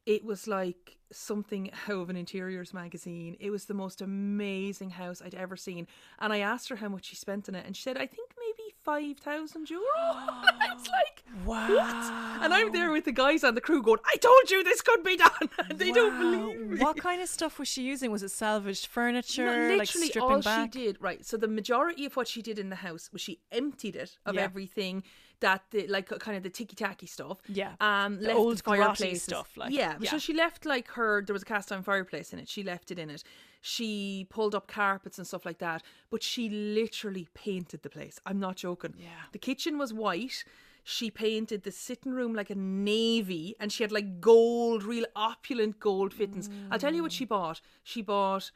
it 0.07 0.25
was 0.25 0.47
like 0.47 0.97
something 1.13 1.71
out 1.89 2.03
of 2.03 2.11
an 2.11 2.17
interiors 2.17 2.73
magazine. 2.73 3.37
It 3.41 3.51
was 3.51 3.65
the 3.67 3.75
most 3.75 4.01
amazing 4.01 4.91
house 4.91 5.21
i'd 5.25 5.35
ever 5.35 5.57
seen. 5.57 5.87
And 6.19 6.33
i 6.33 6.39
asked 6.39 6.69
her 6.69 6.77
how 6.77 6.89
much 6.89 7.07
she 7.07 7.17
spent 7.17 7.49
on 7.49 7.55
it 7.55 7.67
and 7.67 7.77
she 7.77 7.83
said 7.83 7.97
i 7.97 8.07
think 8.07 8.31
maybe 8.39 8.50
5000 8.85 9.71
euro 9.71 9.83
i 9.97 10.69
was 10.75 10.89
like 10.89 11.25
Wow. 11.47 11.69
what 11.69 12.43
and 12.45 12.53
i'm 12.53 12.73
there 12.73 12.91
with 12.91 13.05
the 13.05 13.13
guys 13.13 13.45
on 13.45 13.55
the 13.55 13.61
crew 13.61 13.83
going 13.83 13.99
i 14.13 14.17
told 14.17 14.51
you 14.51 14.65
this 14.65 14.81
could 14.81 15.03
be 15.05 15.17
done 15.17 15.49
and 15.71 15.79
they 15.79 15.93
don't 15.93 16.19
believe 16.19 16.61
me 16.67 16.79
What 16.79 16.97
kind 16.97 17.21
of 17.23 17.29
stuff 17.29 17.59
was 17.59 17.69
she 17.69 17.83
using? 17.83 18.11
Was 18.11 18.23
it 18.23 18.31
salvaged 18.31 18.87
furniture? 18.87 19.45
no, 19.47 19.75
like 19.77 19.81
literally 19.81 20.07
stripping 20.09 20.31
all 20.31 20.41
back? 20.43 20.73
she 20.73 20.79
did, 20.81 20.97
right? 21.01 21.25
So 21.27 21.37
the 21.37 21.49
majority 21.49 22.05
of 22.07 22.17
what 22.17 22.27
she 22.29 22.43
did 22.43 22.59
in 22.59 22.69
the 22.71 22.77
house 22.77 23.11
was 23.13 23.21
she 23.21 23.41
emptied 23.53 23.97
it 23.97 24.19
of 24.27 24.35
Yeah. 24.35 24.43
everything 24.43 25.03
that 25.41 25.63
the 25.73 25.87
like 25.89 26.09
kind 26.27 26.37
of 26.37 26.43
the 26.43 26.51
ticky 26.51 26.77
tacky 26.77 27.07
stuff. 27.07 27.39
Yeah. 27.49 27.73
Um 27.81 28.17
The 28.21 28.29
left 28.29 28.39
old 28.39 28.63
fireplaces. 28.65 29.23
stuff, 29.23 29.49
like, 29.57 29.73
yeah. 29.73 29.97
yeah. 30.01 30.11
So 30.11 30.19
she 30.19 30.33
left 30.35 30.65
like 30.65 30.89
her 30.99 31.23
there 31.27 31.35
was 31.35 31.43
a 31.43 31.47
cast 31.55 31.71
iron 31.73 31.83
fireplace 31.83 32.33
in 32.33 32.39
it. 32.39 32.49
She 32.49 32.63
left 32.63 32.91
it 32.91 32.99
in 32.99 33.11
it. 33.11 33.23
She 33.61 34.27
pulled 34.31 34.55
up 34.55 34.67
carpets 34.67 35.19
and 35.19 35.27
stuff 35.27 35.45
like 35.45 35.59
that. 35.59 35.83
But 36.11 36.23
she 36.23 36.49
literally 36.49 37.29
painted 37.35 37.83
the 37.83 37.91
place. 37.91 38.19
I'm 38.25 38.41
not 38.41 38.57
joking. 38.57 38.95
Yeah. 38.99 39.09
The 39.33 39.39
kitchen 39.39 39.79
was 39.79 39.93
white. 39.93 40.45
She 40.83 41.11
painted 41.11 41.63
the 41.63 41.73
sitting 41.73 42.13
room 42.13 42.35
like 42.35 42.51
a 42.51 42.55
navy 42.55 43.55
and 43.61 43.71
she 43.71 43.83
had 43.83 43.93
like 43.93 44.21
gold, 44.21 44.83
real 44.83 45.05
opulent 45.15 45.79
gold 45.79 46.15
fittings. 46.15 46.49
I'll 46.71 46.79
tell 46.79 46.95
you 46.95 47.03
what 47.03 47.13
she 47.13 47.27
bought. 47.27 47.61
She 47.83 48.01
bought 48.01 48.51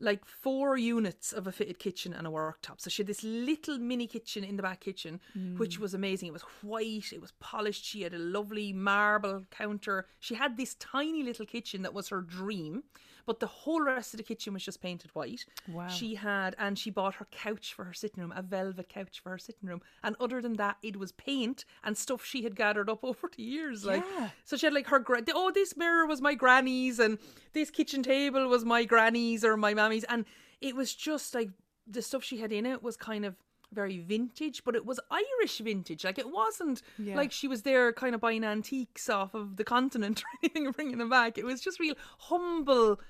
like 0.00 0.26
four 0.26 0.76
units 0.76 1.32
of 1.32 1.46
a 1.46 1.52
fitted 1.52 1.78
kitchen 1.78 2.12
and 2.12 2.26
a 2.26 2.30
worktop. 2.30 2.80
So 2.80 2.90
she 2.90 3.02
had 3.02 3.06
this 3.06 3.22
little 3.22 3.78
mini 3.78 4.08
kitchen 4.08 4.42
in 4.42 4.56
the 4.56 4.62
back 4.62 4.80
kitchen, 4.80 5.20
which 5.56 5.78
was 5.78 5.94
amazing. 5.94 6.26
It 6.28 6.32
was 6.32 6.42
white, 6.62 7.12
it 7.12 7.20
was 7.20 7.32
polished. 7.38 7.84
She 7.84 8.02
had 8.02 8.12
a 8.12 8.18
lovely 8.18 8.72
marble 8.72 9.44
counter. 9.52 10.06
She 10.18 10.34
had 10.34 10.56
this 10.56 10.74
tiny 10.74 11.22
little 11.22 11.46
kitchen 11.46 11.82
that 11.82 11.94
was 11.94 12.08
her 12.08 12.20
dream. 12.20 12.82
But 13.26 13.40
the 13.40 13.46
whole 13.46 13.82
rest 13.82 14.14
of 14.14 14.18
the 14.18 14.24
kitchen 14.24 14.52
was 14.54 14.64
just 14.64 14.80
painted 14.82 15.10
white. 15.14 15.44
Wow. 15.68 15.88
She 15.88 16.14
had, 16.16 16.54
and 16.58 16.78
she 16.78 16.90
bought 16.90 17.14
her 17.16 17.26
couch 17.30 17.72
for 17.74 17.84
her 17.84 17.92
sitting 17.94 18.20
room, 18.22 18.32
a 18.36 18.42
velvet 18.42 18.88
couch 18.88 19.20
for 19.22 19.30
her 19.30 19.38
sitting 19.38 19.68
room. 19.68 19.80
And 20.02 20.16
other 20.20 20.40
than 20.42 20.54
that, 20.54 20.76
it 20.82 20.96
was 20.96 21.12
paint 21.12 21.64
and 21.82 21.96
stuff 21.96 22.24
she 22.24 22.42
had 22.42 22.56
gathered 22.56 22.90
up 22.90 23.00
over 23.02 23.30
the 23.36 23.42
years. 23.42 23.84
Like, 23.84 24.04
Yeah. 24.16 24.30
so 24.44 24.56
she 24.56 24.66
had 24.66 24.72
like 24.74 24.88
her, 24.88 24.98
gra- 24.98 25.22
oh, 25.34 25.50
this 25.50 25.76
mirror 25.76 26.06
was 26.06 26.20
my 26.20 26.34
granny's, 26.34 26.98
and 26.98 27.18
this 27.52 27.70
kitchen 27.70 28.02
table 28.02 28.46
was 28.48 28.64
my 28.64 28.84
granny's 28.84 29.44
or 29.44 29.56
my 29.56 29.74
mammy's. 29.74 30.04
And 30.04 30.24
it 30.60 30.76
was 30.76 30.94
just 30.94 31.34
like 31.34 31.50
the 31.86 32.02
stuff 32.02 32.24
she 32.24 32.38
had 32.38 32.52
in 32.52 32.64
it 32.66 32.82
was 32.82 32.96
kind 32.96 33.24
of 33.24 33.34
very 33.72 33.98
vintage, 33.98 34.62
but 34.64 34.76
it 34.76 34.86
was 34.86 35.00
Irish 35.10 35.58
vintage. 35.58 36.04
Like 36.04 36.16
it 36.18 36.30
wasn't 36.30 36.80
Yeah. 36.96 37.16
like 37.16 37.32
she 37.32 37.48
was 37.48 37.62
there 37.62 37.92
kind 37.92 38.14
of 38.14 38.20
buying 38.20 38.44
antiques 38.44 39.08
off 39.10 39.34
of 39.34 39.56
the 39.56 39.64
continent 39.64 40.20
or 40.24 40.26
anything 40.44 40.66
and 40.66 40.74
bringing 40.76 40.98
them 40.98 41.10
back. 41.10 41.38
It 41.38 41.44
was 41.44 41.60
just 41.60 41.80
real 41.80 41.96
humble 42.18 43.00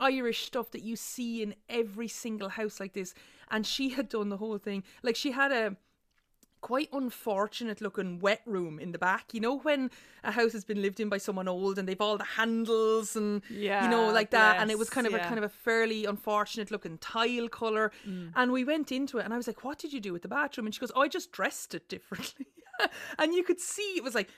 Irish 0.00 0.46
stuff 0.46 0.70
that 0.72 0.82
you 0.82 0.96
see 0.96 1.42
in 1.42 1.54
every 1.68 2.08
single 2.08 2.50
house 2.50 2.80
like 2.80 2.92
this. 2.92 3.14
And 3.50 3.66
she 3.66 3.90
had 3.90 4.08
done 4.08 4.28
the 4.28 4.36
whole 4.38 4.58
thing. 4.58 4.82
Like 5.02 5.16
she 5.16 5.32
had 5.32 5.52
a 5.52 5.76
quite 6.64 6.88
unfortunate 6.94 7.82
looking 7.82 8.18
wet 8.20 8.40
room 8.46 8.78
in 8.78 8.92
the 8.92 8.98
back. 8.98 9.34
You 9.34 9.40
know 9.40 9.58
when 9.58 9.90
a 10.24 10.32
house 10.32 10.52
has 10.52 10.64
been 10.64 10.80
lived 10.80 10.98
in 10.98 11.10
by 11.10 11.18
someone 11.18 11.46
old 11.46 11.78
and 11.78 11.86
they've 11.86 12.00
all 12.00 12.16
the 12.16 12.24
handles 12.24 13.16
and 13.16 13.42
yeah, 13.50 13.84
you 13.84 13.90
know 13.90 14.08
like 14.10 14.30
that 14.30 14.60
and 14.60 14.70
it 14.70 14.78
was 14.78 14.88
kind 14.88 15.06
of 15.06 15.12
a 15.12 15.18
kind 15.18 15.36
of 15.36 15.44
a 15.44 15.50
fairly 15.50 16.06
unfortunate 16.06 16.70
looking 16.70 16.96
tile 16.96 17.50
color 17.50 17.92
mm. 18.08 18.32
and 18.34 18.50
we 18.50 18.64
went 18.64 18.90
into 18.90 19.18
it 19.18 19.26
and 19.26 19.34
I 19.34 19.36
was 19.36 19.46
like 19.46 19.62
what 19.62 19.78
did 19.78 19.92
you 19.92 20.00
do 20.00 20.14
with 20.14 20.22
the 20.22 20.28
bathroom 20.28 20.66
and 20.66 20.74
she 20.74 20.80
goes 20.80 20.90
oh 20.96 21.02
I 21.02 21.08
just 21.08 21.32
dressed 21.32 21.74
it 21.74 21.86
differently 21.90 22.46
and 23.18 23.34
you 23.34 23.44
could 23.44 23.60
see 23.60 23.98
it 23.98 24.02
was 24.02 24.14
like 24.14 24.30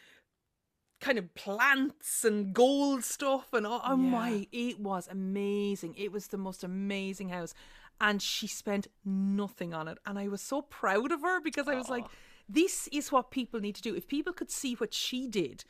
kind 1.01 1.19
of 1.19 1.35
plants 1.35 2.25
and 2.25 2.55
gold 2.55 3.05
stuff 3.05 3.53
and 3.53 3.67
oh, 3.67 3.81
oh 3.85 3.91
Yeah. 3.91 3.97
my 3.97 4.49
it 4.53 4.81
was 4.81 5.09
amazing. 5.11 5.95
It 5.97 6.11
was 6.13 6.29
the 6.29 6.39
most 6.39 6.65
amazing 6.65 7.29
house. 7.31 7.55
And 8.01 8.21
she 8.21 8.47
spent 8.47 8.89
nothing 9.05 9.73
on 9.73 9.89
it. 9.89 9.99
And 10.07 10.19
i 10.19 10.29
was 10.29 10.41
so 10.43 10.63
proud 10.63 11.13
of 11.13 11.23
her 11.23 11.41
because 11.41 11.69
i 11.69 11.75
was 11.75 11.89
like 11.89 12.05
this 12.49 12.89
is 12.93 13.11
what 13.11 13.33
people 13.33 13.59
need 13.59 13.75
to 13.75 13.83
do. 13.83 13.97
If 13.97 14.07
people 14.07 14.33
could 14.33 14.53
see 14.53 14.75
what 14.75 14.95
she 14.95 15.27
did 15.27 15.65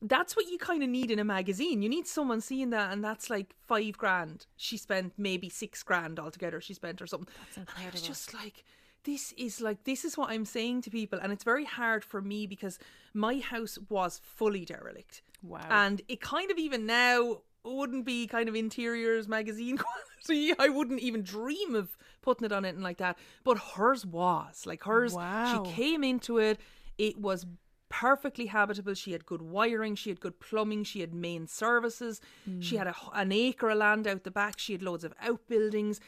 that's 0.00 0.34
what 0.36 0.46
you 0.48 0.56
kind 0.58 0.82
of 0.82 0.88
need 0.88 1.10
in 1.10 1.18
a 1.18 1.24
magazine. 1.24 1.82
You 1.82 1.88
need 1.88 2.06
someone 2.06 2.40
seeing 2.40 2.70
that 2.70 2.92
and 2.92 3.04
that's 3.04 3.28
like 3.28 3.54
five 3.66 3.98
grand. 3.98 4.46
She 4.56 4.76
spent 4.78 5.12
maybe 5.18 5.48
six 5.50 5.82
grand 5.82 6.18
altogether 6.18 6.60
she 6.60 6.74
spent 6.74 7.02
or 7.02 7.06
something. 7.06 7.28
And 7.56 7.66
i 7.76 7.90
was 7.90 8.02
just 8.02 8.32
like 8.34 8.64
this 9.08 9.32
is 9.38 9.60
like 9.60 9.84
this 9.84 10.04
is 10.04 10.18
what 10.18 10.28
i'm 10.30 10.44
saying 10.44 10.82
to 10.82 10.90
people 10.90 11.18
and 11.22 11.32
it's 11.32 11.44
very 11.44 11.64
hard 11.64 12.04
for 12.04 12.20
me 12.20 12.46
because 12.46 12.78
my 13.14 13.38
house 13.38 13.78
was 13.88 14.20
fully 14.22 14.64
derelict. 14.64 15.22
Wow. 15.42 15.66
and 15.70 16.02
it 16.08 16.20
kind 16.20 16.50
of 16.50 16.58
even 16.58 16.84
now 16.86 17.38
wouldn't 17.64 18.04
be 18.04 18.26
kind 18.26 18.48
of 18.48 18.54
interiors 18.54 19.28
magazine 19.28 19.78
quality. 20.26 20.52
I 20.58 20.68
wouldn't 20.68 21.00
even 21.00 21.22
dream 21.22 21.74
of 21.74 21.96
putting 22.22 22.44
it 22.44 22.52
on 22.52 22.64
anything 22.64 22.82
like 22.82 22.98
that. 22.98 23.18
But 23.44 23.58
hers 23.58 24.04
was. 24.04 24.66
Like 24.66 24.84
hers 24.84 25.14
Wow. 25.14 25.64
she 25.64 25.72
came 25.72 26.02
into 26.02 26.38
it. 26.38 26.58
It 26.96 27.18
was 27.18 27.46
perfectly 27.88 28.46
habitable. 28.46 28.94
She 28.94 29.12
had 29.12 29.26
good 29.26 29.42
wiring. 29.42 29.94
She 29.94 30.10
had 30.10 30.20
good 30.20 30.40
plumbing. 30.40 30.84
She 30.84 31.00
had 31.00 31.14
main 31.14 31.46
services. 31.46 32.20
She 32.60 32.76
hmm. 32.76 32.78
had 32.78 32.86
a, 32.88 32.94
an 33.14 33.32
acre 33.32 33.70
of 33.70 33.78
land 33.78 34.06
out 34.06 34.24
the 34.24 34.30
back. 34.30 34.58
She 34.58 34.72
had 34.72 34.82
loads 34.82 35.04
of 35.04 35.14
outbuildings 35.22 36.00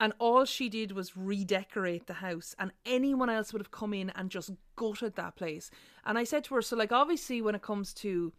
and 0.00 0.12
all 0.18 0.44
she 0.44 0.68
did 0.68 0.92
was 0.92 1.16
redecorate 1.16 2.06
the 2.06 2.14
house 2.14 2.54
and 2.58 2.72
anyone 2.84 3.30
else 3.30 3.52
would 3.52 3.60
have 3.60 3.70
come 3.70 3.94
in 3.94 4.10
and 4.10 4.30
just 4.30 4.50
gutted 4.76 5.14
that 5.16 5.36
place. 5.36 5.70
And 6.04 6.18
i 6.18 6.24
said 6.24 6.44
to 6.44 6.54
her 6.54 6.62
so 6.62 6.76
like 6.76 6.92
obviously 6.92 7.40
when 7.40 7.54
it 7.54 7.62
comes 7.62 7.92
to 7.94 8.32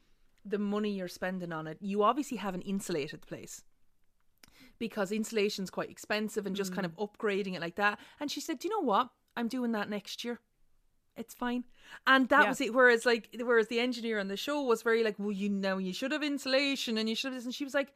the 0.45 0.59
money 0.59 0.91
you're 0.91 1.07
spending 1.07 1.51
on 1.51 1.65
it 1.65 1.77
you 1.81 2.03
obviously 2.03 2.37
haven't 2.37 2.61
insulated 2.61 3.21
the 3.21 3.27
place. 3.27 3.63
Because 4.77 5.11
insulation's 5.11 5.69
quite 5.69 5.89
expensive 5.89 6.45
and 6.45 6.55
just 6.55 6.73
kind 6.73 6.85
of 6.85 6.95
mm. 6.97 7.09
upgrading 7.09 7.55
it 7.55 7.61
like 7.61 7.75
that. 7.75 7.99
And 8.19 8.29
she 8.29 8.41
said 8.41 8.59
do 8.59 8.67
you 8.67 8.73
know 8.73 8.85
what? 8.85 9.09
I'm 9.37 9.47
doing 9.47 9.71
that 9.73 9.89
next 9.89 10.23
year. 10.23 10.39
It's 11.17 11.33
fine. 11.33 11.63
And 12.05 12.27
that 12.29 12.43
Yeah. 12.43 12.49
was 12.49 12.61
it 12.61 12.73
whereas 12.73 13.05
like 13.05 13.29
whereas 13.41 13.67
the 13.67 13.79
engineer 13.79 14.19
on 14.19 14.27
the 14.27 14.37
show 14.37 14.61
was 14.61 14.81
very 14.81 15.03
like 15.03 15.15
well 15.17 15.31
you 15.31 15.49
know 15.49 15.77
you 15.77 15.93
should 15.93 16.11
have 16.11 16.23
insulation 16.23 16.97
and 16.97 17.07
you 17.07 17.15
should 17.15 17.31
have 17.31 17.35
this. 17.35 17.45
And 17.45 17.55
she 17.55 17.63
was 17.63 17.73
like 17.73 17.93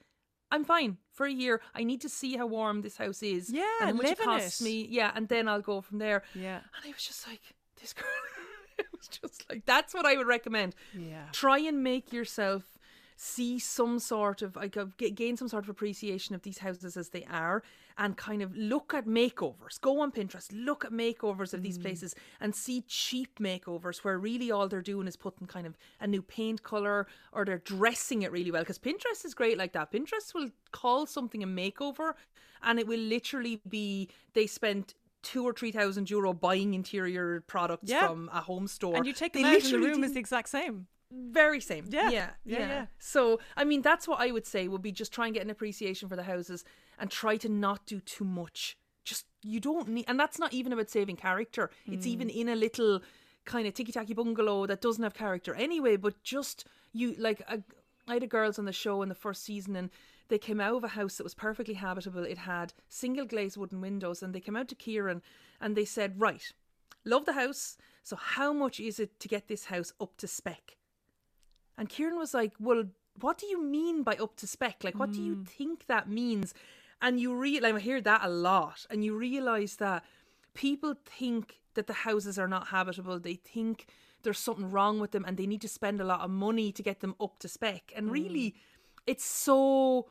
i'm 0.51 0.63
fine 0.63 0.97
for 1.13 1.25
a 1.25 1.31
year 1.31 1.61
i 1.75 1.83
need 1.83 2.01
to 2.01 2.09
see 2.09 2.35
how 2.37 2.45
warm 2.45 2.81
this 2.81 2.97
house 2.97 3.21
is 3.23 3.49
Yeah, 3.51 3.63
and 3.81 3.89
how 3.91 3.95
much 3.95 4.11
it 4.11 4.19
costs 4.19 4.61
it. 4.61 4.63
me 4.63 4.87
yeah 4.89 5.11
and 5.15 5.27
then 5.27 5.47
i'll 5.47 5.61
go 5.61 5.81
from 5.81 5.99
there 5.99 6.23
yeah. 6.33 6.57
and 6.57 6.85
i 6.85 6.87
was 6.89 7.03
just 7.03 7.27
like 7.27 7.41
this 7.81 7.93
girl 7.93 8.05
it 8.77 8.87
was 8.97 9.07
just 9.07 9.45
like 9.49 9.65
that's 9.65 9.93
what 9.93 10.05
i 10.05 10.15
would 10.17 10.27
recommend 10.27 10.75
Yeah. 10.93 11.25
try 11.33 11.59
and 11.59 11.83
make 11.83 12.11
yourself 12.13 12.63
see 13.21 13.59
some 13.59 13.99
sort 13.99 14.41
of 14.41 14.55
like 14.55 14.77
gain 15.13 15.35
some 15.35 15.49
sort 15.49 15.65
of 15.65 15.69
appreciation 15.69 16.33
of 16.35 16.41
these 16.43 16.59
houses 16.59 16.95
as 16.95 17.09
they 17.09 17.25
are 17.29 17.61
and 17.97 18.15
kind 18.15 18.41
of 18.41 18.55
look 18.55 18.93
at 18.93 19.05
makeovers. 19.05 19.79
Go 19.81 19.99
on 19.99 20.09
pinterest 20.09 20.53
look 20.53 20.85
at 20.85 20.93
makeovers 20.93 21.53
of 21.53 21.61
these 21.61 21.77
mm. 21.77 21.81
places 21.81 22.15
and 22.39 22.55
see 22.55 22.81
cheap 22.87 23.37
makeovers 23.37 24.05
where 24.05 24.17
really 24.17 24.51
all 24.51 24.69
they're 24.69 24.81
doing 24.81 25.05
is 25.05 25.17
putting 25.17 25.47
kind 25.47 25.67
of 25.67 25.77
a 25.99 26.07
new 26.07 26.21
paint 26.21 26.63
color 26.63 27.07
or 27.33 27.43
they're 27.43 27.57
dressing 27.57 28.21
it 28.21 28.31
really 28.31 28.51
well. 28.51 28.61
Because 28.61 28.79
pinterest 28.79 29.25
is 29.25 29.33
great 29.33 29.57
like 29.57 29.73
that. 29.73 29.91
Pinterest 29.91 30.33
will 30.33 30.49
call 30.71 31.05
something 31.05 31.43
a 31.43 31.47
makeover 31.47 32.13
and 32.63 32.79
it 32.79 32.87
will 32.87 33.01
literally 33.01 33.59
be 33.67 34.07
they 34.33 34.47
spent 34.47 34.93
two 35.23 35.43
or 35.43 35.51
three 35.51 35.73
thousand 35.73 36.09
euro 36.09 36.31
buying 36.31 36.73
interior 36.73 37.41
products 37.47 37.91
Yeah. 37.91 38.07
from 38.07 38.29
a 38.31 38.39
home 38.39 38.67
store. 38.67 38.95
And 38.95 39.05
you 39.05 39.11
take 39.11 39.33
They 39.33 39.41
them 39.43 39.55
out 39.55 39.63
and 39.63 39.73
the 39.73 39.77
room 39.77 39.87
is 39.89 39.95
didn't- 39.97 40.13
the 40.13 40.19
exact 40.21 40.47
same. 40.47 40.87
Very 41.11 41.59
same. 41.61 41.85
Yeah. 41.89 42.09
Yeah. 42.09 42.29
Yeah, 42.45 42.59
Yeah. 42.59 42.67
yeah. 42.67 42.85
So, 42.99 43.39
I 43.57 43.63
mean, 43.63 43.81
that's 43.81 44.07
what 44.07 44.19
I 44.19 44.31
would 44.31 44.45
say 44.45 44.67
would 44.67 44.81
be 44.81 44.91
just 44.91 45.11
try 45.13 45.25
and 45.25 45.33
get 45.33 45.43
an 45.43 45.49
appreciation 45.49 46.07
for 46.09 46.15
the 46.15 46.23
houses 46.23 46.63
and 46.97 47.09
try 47.09 47.37
to 47.37 47.49
not 47.49 47.85
do 47.85 47.99
too 47.99 48.25
much. 48.25 48.77
Just, 49.05 49.25
you 49.41 49.59
don't 49.59 49.87
need, 49.89 50.05
and 50.07 50.19
that's 50.19 50.37
not 50.39 50.53
even 50.53 50.71
about 50.73 50.89
saving 50.89 51.15
character. 51.15 51.71
It's 51.87 52.05
Mm. 52.05 52.09
even 52.09 52.29
in 52.29 52.49
a 52.49 52.55
little 52.55 53.01
kind 53.45 53.67
of 53.67 53.73
ticky 53.73 53.91
tacky 53.91 54.13
bungalow 54.13 54.67
that 54.67 54.81
doesn't 54.81 55.03
have 55.03 55.13
character 55.15 55.55
anyway, 55.55 55.95
but 55.95 56.21
just, 56.23 56.65
you, 56.93 57.15
like, 57.17 57.41
a, 57.47 57.63
I 58.07 58.13
had 58.15 58.23
a 58.23 58.27
girls 58.27 58.59
on 58.59 58.65
the 58.65 58.71
show 58.73 59.01
in 59.01 59.09
the 59.09 59.15
first 59.15 59.43
season 59.43 59.75
and 59.75 59.89
they 60.27 60.37
came 60.37 60.59
out 60.61 60.75
of 60.75 60.83
a 60.83 60.89
house 60.89 61.17
that 61.17 61.23
was 61.23 61.33
perfectly 61.33 61.73
habitable. 61.75 62.23
It 62.23 62.39
had 62.39 62.73
single 62.87 63.25
glazed 63.25 63.57
wooden 63.57 63.81
windows 63.81 64.21
and 64.21 64.35
they 64.35 64.39
came 64.39 64.55
out 64.55 64.67
to 64.67 64.75
Kieran 64.75 65.23
and 65.59 65.75
they 65.75 65.85
said, 65.85 66.19
right, 66.21 66.43
love 67.03 67.25
the 67.25 67.33
house. 67.33 67.77
So 68.03 68.15
how 68.15 68.53
much 68.53 68.79
is 68.79 68.99
it 68.99 69.19
to 69.21 69.27
get 69.27 69.47
this 69.47 69.65
house 69.65 69.91
up 69.99 70.17
to 70.17 70.27
spec? 70.27 70.75
And 71.79 71.89
Kieran 71.89 72.17
was 72.17 72.33
like, 72.33 72.53
Well, 72.59 72.83
what 73.21 73.37
do 73.37 73.47
you 73.47 73.63
mean 73.63 74.03
by 74.03 74.15
up 74.15 74.35
to 74.37 74.47
spec? 74.47 74.83
Like, 74.83 74.99
what 74.99 75.11
do 75.11 75.21
you 75.21 75.35
hmm. 75.35 75.43
think 75.43 75.87
that 75.87 76.09
means? 76.09 76.53
And 77.01 77.19
you 77.19 77.33
real 77.35 77.65
I 77.65 77.79
hear 77.79 78.01
that 78.01 78.21
a 78.23 78.29
lot, 78.29 78.85
and 78.89 79.03
you 79.03 79.15
realize 79.15 79.77
that 79.77 80.03
people 80.53 80.95
think 81.05 81.59
that 81.75 81.87
the 81.87 81.93
houses 81.93 82.37
are 82.37 82.47
not 82.47 82.67
habitable. 82.67 83.19
They 83.19 83.35
think 83.35 83.87
there's 84.23 84.37
something 84.37 84.69
wrong 84.69 84.99
with 84.99 85.11
them, 85.11 85.23
and 85.25 85.37
they 85.37 85.47
need 85.47 85.61
to 85.61 85.69
spend 85.69 86.01
a 86.01 86.03
lot 86.03 86.21
of 86.21 86.29
money 86.29 86.71
to 86.73 86.83
get 86.83 86.99
them 86.99 87.15
up 87.21 87.39
to 87.39 87.47
spec. 87.47 87.93
And 87.95 88.11
really, 88.11 88.49
hmm. 88.49 88.57
it's 89.07 89.25
so 89.25 90.07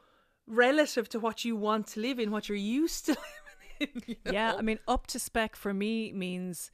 relative 0.46 1.08
to 1.10 1.20
what 1.20 1.44
you 1.44 1.54
want 1.56 1.86
to 1.88 2.00
live 2.00 2.18
in, 2.18 2.30
what 2.30 2.48
you're 2.48 2.56
used 2.56 3.06
to 3.06 3.16
living 3.80 4.02
in. 4.06 4.16
you 4.24 4.32
Yeah. 4.32 4.54
I 4.56 4.62
mean, 4.62 4.78
up 4.88 5.06
to 5.08 5.18
spec 5.18 5.54
for 5.54 5.74
me 5.74 6.12
means 6.12 6.70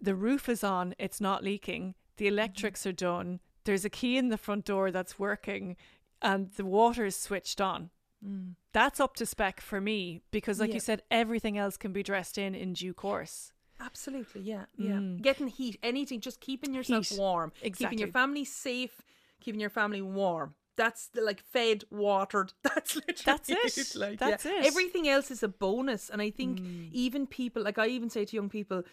the 0.00 0.14
roof 0.14 0.48
is 0.48 0.62
on, 0.62 0.94
it's 0.98 1.20
not 1.20 1.42
leaking, 1.42 1.94
the 2.16 2.26
mm-hmm. 2.26 2.34
electrics 2.34 2.86
are 2.86 2.92
done, 2.92 3.40
there's 3.64 3.84
a 3.84 3.90
key 3.90 4.16
in 4.16 4.28
the 4.28 4.38
front 4.38 4.64
door 4.64 4.90
that's 4.90 5.18
working, 5.18 5.76
and 6.20 6.50
the 6.52 6.64
water 6.64 7.04
is 7.04 7.16
switched 7.16 7.60
on. 7.60 7.90
Mm. 8.26 8.54
That's 8.72 9.00
up 9.00 9.16
to 9.16 9.26
spec 9.26 9.60
for 9.60 9.80
me 9.80 10.22
because, 10.30 10.60
like 10.60 10.68
Yeah. 10.68 10.74
you 10.74 10.80
said, 10.80 11.02
everything 11.10 11.58
else 11.58 11.76
can 11.76 11.92
be 11.92 12.02
dressed 12.02 12.38
in 12.38 12.54
in 12.54 12.72
due 12.72 12.94
course. 12.94 13.52
Absolutely, 13.80 14.42
yeah, 14.42 14.66
yeah. 14.76 14.92
Mm. 14.92 15.22
Getting 15.22 15.48
heat, 15.48 15.78
anything, 15.82 16.20
just 16.20 16.40
keeping 16.40 16.72
yourself 16.72 17.08
Heat, 17.08 17.18
warm, 17.18 17.52
keeping 17.60 17.98
your 17.98 18.08
family 18.12 18.44
safe, 18.44 19.02
keeping 19.40 19.60
your 19.60 19.70
family 19.70 20.00
warm. 20.00 20.54
That's 20.76 21.08
the, 21.08 21.20
like 21.20 21.42
fed, 21.42 21.84
watered. 21.90 22.52
That's 22.62 22.94
literally 22.94 23.22
That's 23.24 23.50
it. 23.50 23.98
Like, 23.98 24.18
That's 24.18 24.44
yeah. 24.44 24.60
it. 24.60 24.66
Everything 24.66 25.08
else 25.08 25.30
is 25.30 25.42
a 25.42 25.48
bonus, 25.48 26.08
and 26.08 26.22
I 26.22 26.30
think 26.30 26.60
mm. 26.60 26.90
even 26.92 27.26
people, 27.26 27.62
like 27.62 27.78
I 27.78 27.88
even 27.88 28.08
say 28.08 28.24
to 28.24 28.36
young 28.36 28.48
people, 28.48 28.84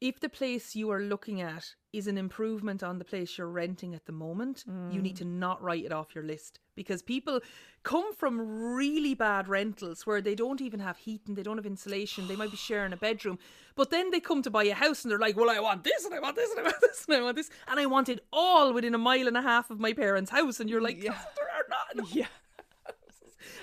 if 0.00 0.20
the 0.20 0.28
place 0.28 0.76
you 0.76 0.90
are 0.90 1.00
looking 1.00 1.40
at 1.40 1.74
is 1.92 2.06
an 2.06 2.18
improvement 2.18 2.82
on 2.82 2.98
the 2.98 3.04
place 3.04 3.38
you're 3.38 3.48
renting 3.48 3.94
at 3.94 4.04
the 4.04 4.12
moment, 4.12 4.64
you 4.90 5.00
need 5.00 5.14
mm. 5.14 5.18
to 5.18 5.24
not 5.24 5.62
write 5.62 5.84
it 5.84 5.92
off 5.92 6.14
your 6.14 6.24
list 6.24 6.58
because 6.74 7.02
people 7.02 7.40
come 7.82 8.14
from 8.14 8.74
really 8.74 9.14
bad 9.14 9.48
rentals 9.48 10.06
where 10.06 10.20
they 10.20 10.34
don't 10.34 10.60
even 10.60 10.80
have 10.80 10.98
heat 10.98 11.22
and 11.26 11.36
they 11.36 11.42
don't 11.42 11.56
have 11.56 11.66
insulation. 11.66 12.28
They 12.28 12.36
might 12.36 12.50
be 12.50 12.56
sharing 12.68 12.92
a 12.92 12.96
bedroom, 12.96 13.38
but 13.74 13.90
then 13.90 14.10
they 14.10 14.20
come 14.20 14.42
to 14.42 14.50
buy 14.50 14.64
a 14.64 14.74
house 14.74 15.04
and 15.04 15.10
they're 15.10 15.18
like, 15.18 15.36
"Well, 15.36 15.50
I 15.50 15.58
want 15.60 15.84
this 15.84 16.04
and 16.04 16.14
I 16.14 16.20
want 16.20 16.36
this 16.36 16.50
and 16.50 16.60
I 16.60 16.62
want 16.64 16.76
this 16.80 17.04
and 17.08 17.16
I 17.16 17.22
want 17.22 17.36
this 17.36 17.50
and 17.66 17.80
I 17.80 17.86
want 17.86 18.08
it 18.08 18.24
all 18.32 18.72
within 18.72 18.94
a 18.94 18.98
mile 18.98 19.26
and 19.26 19.36
a 19.36 19.42
half 19.42 19.70
of 19.70 19.80
my 19.80 19.92
parents' 19.92 20.30
house." 20.30 20.60
And 20.60 20.68
you're 20.68 20.82
like, 20.82 21.02
Yeah. 21.02 21.18
"There 21.36 21.46
are 21.46 21.66
not 21.68 21.94
enough 21.94 22.14
Yeah. 22.14 22.26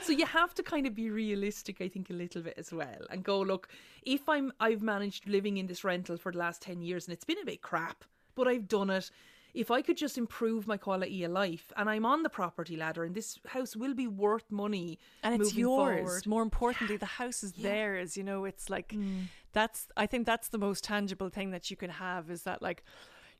So 0.01 0.11
you 0.11 0.25
have 0.25 0.53
to 0.53 0.63
kind 0.63 0.85
of 0.87 0.93
be 0.95 1.09
realistic 1.09 1.81
i 1.81 1.87
think 1.87 2.09
a 2.09 2.13
little 2.13 2.41
bit 2.41 2.53
as 2.57 2.71
well 2.71 3.01
and 3.09 3.23
go 3.23 3.39
look 3.39 3.67
if 4.03 4.27
i'm 4.29 4.51
i've 4.59 4.81
managed 4.81 5.27
living 5.27 5.57
in 5.57 5.67
this 5.67 5.83
rental 5.83 6.17
for 6.17 6.31
the 6.31 6.37
last 6.37 6.61
10 6.61 6.81
years 6.81 7.07
and 7.07 7.13
it's 7.13 7.25
been 7.25 7.39
a 7.41 7.45
bit 7.45 7.61
crap 7.61 8.03
but 8.35 8.47
i've 8.47 8.67
done 8.67 8.89
it 8.89 9.09
if 9.55 9.69
I 9.69 9.83
could 9.83 9.97
just 9.97 10.17
improve 10.17 10.65
my 10.65 10.77
quality 10.77 11.23
of 11.23 11.31
life 11.31 11.71
and 11.77 11.87
I'm 11.87 12.07
on 12.07 12.23
the 12.23 12.29
property 12.29 12.75
ladder 12.75 13.03
and 13.03 13.13
this 13.13 13.37
house 13.45 13.75
will 13.75 13.93
be 13.93 14.07
worth 14.07 14.51
money 14.51 14.97
and 15.21 15.39
it's 15.39 15.53
yours 15.53 15.99
forward. 16.07 16.25
more 16.25 16.41
importantly 16.41 16.97
the 16.97 17.05
house 17.05 17.43
is 17.43 17.51
theirs 17.53 18.17
you 18.17 18.23
know 18.23 18.45
it's 18.45 18.71
like 18.71 18.93
Mm. 18.93 19.25
that's 19.51 19.87
i 19.95 20.07
think 20.07 20.25
that's 20.25 20.49
the 20.49 20.57
most 20.57 20.83
tangible 20.83 21.29
thing 21.29 21.51
that 21.51 21.69
you 21.69 21.77
can 21.77 21.91
have 21.91 22.31
is 22.31 22.41
that 22.43 22.63
like 22.63 22.83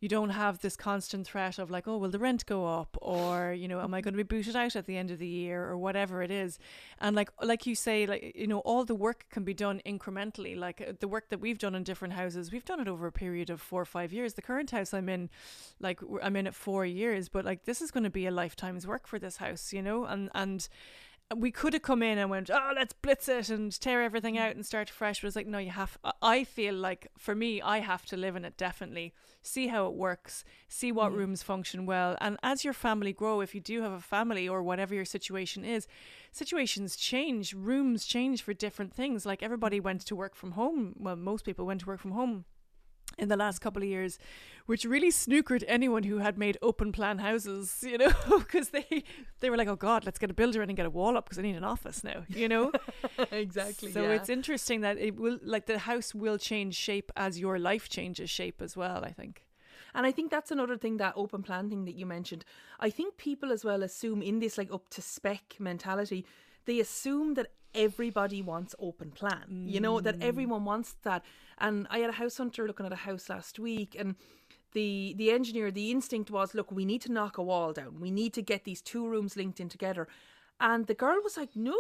you 0.04 0.10
don't 0.10 0.32
have 0.32 0.60
this 0.60 0.76
constant 0.76 1.26
threat 1.26 1.58
of 1.58 1.72
like 1.72 1.88
oh 1.88 1.96
will 1.96 2.10
the 2.10 2.20
rent 2.20 2.46
go 2.46 2.68
up? 2.68 2.98
or 3.02 3.54
you 3.54 3.70
know 3.70 3.80
am 3.80 3.94
i 3.94 4.02
going 4.02 4.14
to 4.14 4.18
be 4.18 4.36
booted 4.36 4.54
out 4.54 4.76
at 4.76 4.86
the 4.86 4.98
end 4.98 5.10
of 5.10 5.18
the 5.18 5.28
year? 5.28 5.64
or 5.64 5.78
whatever 5.78 6.22
it 6.22 6.30
is. 6.30 6.60
And 7.00 7.16
like 7.16 7.30
like 7.42 7.66
you 7.66 7.74
say 7.74 8.06
like 8.06 8.34
you 8.36 8.48
know 8.48 8.60
all 8.60 8.84
the 8.84 8.96
work 8.96 9.26
can 9.30 9.46
be 9.46 9.54
done 9.54 9.82
incrementally. 9.86 10.58
Like 10.58 10.82
uh, 10.82 10.92
the 11.00 11.08
work 11.08 11.30
that 11.30 11.40
we've 11.40 11.58
done 11.58 11.74
in 11.74 11.84
different 11.84 12.16
houses 12.16 12.52
we've 12.52 12.66
done 12.66 12.82
it 12.82 12.90
over 12.90 13.08
a 13.08 13.14
period 13.14 13.50
of 13.50 13.62
4 13.62 13.84
or 13.84 13.86
5 13.86 14.12
years. 14.12 14.34
The 14.34 14.42
current 14.42 14.72
house 14.72 14.94
i'm 14.94 15.08
in 15.08 15.30
like 15.80 16.02
i'm 16.22 16.36
in 16.36 16.48
it 16.48 16.56
4 16.56 16.86
years 16.86 17.30
but 17.30 17.46
like 17.46 17.64
this 17.64 17.82
is 17.82 17.90
going 17.90 18.04
to 18.04 18.10
be 18.10 18.26
a 18.26 18.32
lifetime's 18.32 18.86
work 18.86 19.08
for 19.08 19.20
this 19.20 19.38
house 19.38 19.72
you 19.72 19.82
know? 19.82 20.04
And 20.04 20.30
and 20.36 20.68
we 21.36 21.52
could 21.52 21.74
have 21.74 21.82
come 21.82 22.04
in 22.04 22.18
and 22.18 22.30
went, 22.30 22.50
oh, 22.50 22.74
let's 22.76 22.94
blitz 22.94 23.28
it 23.28 23.50
and 23.50 23.80
tear 23.80 24.04
everything 24.04 24.38
out 24.38 24.56
and 24.56 24.66
start 24.66 24.90
fresh. 24.90 25.22
But 25.22 25.28
it's 25.28 25.36
like, 25.36 25.48
no, 25.48 25.58
you 25.58 25.72
have. 25.72 25.98
I- 26.04 26.12
I 26.22 26.44
feel 26.44 26.74
like 26.76 27.08
for 27.18 27.36
me, 27.36 27.62
I 27.62 27.80
have 27.80 28.06
to 28.08 28.18
live 28.18 28.36
in 28.36 28.46
it 28.46 28.58
definitely, 28.58 29.14
see 29.42 29.68
how 29.68 29.88
it 29.88 29.94
works, 29.94 30.44
see 30.68 30.92
what 30.92 31.12
mm. 31.12 31.18
rooms 31.18 31.44
function 31.44 31.86
well, 31.86 32.18
and 32.22 32.38
as 32.42 32.64
your 32.64 32.74
family 32.74 33.14
grow, 33.14 33.42
if 33.42 33.54
you 33.54 33.62
do 33.62 33.82
have 33.82 33.92
a 33.92 34.02
family 34.02 34.48
or 34.48 34.64
whatever 34.64 34.96
your 34.96 35.06
situation 35.06 35.64
is, 35.64 35.88
situations 36.32 36.96
change, 36.96 37.54
rooms 37.54 38.06
change 38.06 38.42
for 38.42 38.54
different 38.54 38.94
things. 38.94 39.26
Like 39.26 39.44
everybody 39.44 39.80
went 39.80 40.02
to 40.08 40.16
work 40.16 40.36
from 40.36 40.52
home. 40.52 40.96
Well, 40.98 41.16
most 41.16 41.46
people 41.46 41.66
went 41.66 41.82
to 41.82 41.88
work 41.88 42.00
from 42.00 42.12
home 42.12 42.46
in 43.18 43.30
the 43.30 43.38
last 43.38 43.60
couple 43.60 43.82
of 43.82 43.88
years, 43.88 44.18
which 44.66 44.86
really 44.86 45.12
snookered 45.12 45.64
anyone 45.68 46.04
who 46.04 46.18
had 46.18 46.38
made 46.38 46.58
open 46.62 46.92
plan 46.92 47.20
houses, 47.20 47.84
you 47.88 47.98
know, 47.98 48.12
because 48.30 48.70
they 48.70 49.04
they 49.40 49.50
were 49.50 49.58
like, 49.58 49.68
oh 49.68 49.76
God, 49.76 50.06
let's 50.06 50.20
get 50.20 50.32
a 50.32 50.34
builder 50.34 50.62
in 50.62 50.70
and 50.70 50.78
get 50.78 50.86
a 50.86 50.90
wall 50.90 51.18
up 51.18 51.26
because 51.26 51.40
I 51.40 51.44
need 51.44 51.56
an 51.56 51.64
office 51.64 52.04
now, 52.04 52.24
you 52.30 52.48
know. 52.48 52.72
exactly. 53.32 53.92
so 53.92 54.04
yeah. 54.04 54.12
it's 54.12 54.30
interesting 54.30 54.82
that 54.82 54.98
it 54.98 55.16
will 55.16 55.40
like 55.44 55.66
the 55.66 55.80
house 55.80 56.14
will 56.16 56.38
change 56.38 56.76
shape 56.76 57.12
as 57.16 57.40
your 57.40 57.60
life 57.60 57.90
changes 57.90 58.30
shape 58.30 58.62
as 58.62 58.76
well. 58.76 59.04
I 59.04 59.12
think. 59.12 59.44
And 59.96 60.08
I 60.08 60.12
think 60.12 60.32
that's 60.32 60.50
another 60.50 60.78
thing 60.78 60.98
that 60.98 61.14
open 61.16 61.44
plan 61.44 61.70
thing 61.70 61.86
that 61.86 61.96
you 61.96 62.06
mentioned. 62.06 62.46
I 62.80 62.90
think 62.90 63.18
people 63.18 63.52
as 63.52 63.64
well 63.64 63.84
assume 63.84 64.24
in 64.24 64.40
this 64.40 64.58
like 64.58 64.74
up 64.74 64.90
to 64.92 65.02
spec 65.02 65.56
mentality, 65.60 66.26
they 66.66 66.80
assume 66.80 67.34
that 67.36 67.48
everybody 67.74 68.42
wants 68.42 68.76
open 68.80 69.12
plan. 69.12 69.66
You 69.68 69.80
know, 69.80 70.00
that 70.00 70.20
mm. 70.20 70.24
everyone 70.24 70.66
wants 70.66 70.96
that. 71.04 71.24
And 71.58 71.88
I 71.90 72.00
had 72.00 72.10
a 72.10 72.14
house 72.14 72.38
hunter 72.38 72.68
looking 72.68 72.86
at 72.86 72.94
a 72.94 72.98
house 72.98 73.30
last 73.30 73.60
week 73.60 73.96
and 73.98 74.16
the 74.74 75.14
the 75.18 75.32
engineer, 75.32 75.72
the 75.72 75.92
instinct 75.92 76.30
was, 76.32 76.54
look, 76.54 76.72
we 76.72 76.86
need 76.86 77.02
to 77.04 77.12
knock 77.12 77.38
a 77.38 77.44
wall 77.44 77.74
down. 77.74 78.00
We 78.00 78.12
need 78.12 78.34
to 78.34 78.42
get 78.42 78.64
these 78.64 78.82
two 78.82 79.08
rooms 79.08 79.38
linked 79.38 79.60
in 79.60 79.70
together. 79.70 80.08
And 80.60 80.88
the 80.88 80.94
girl 80.94 81.18
was 81.24 81.38
like, 81.38 81.56
no, 81.56 81.78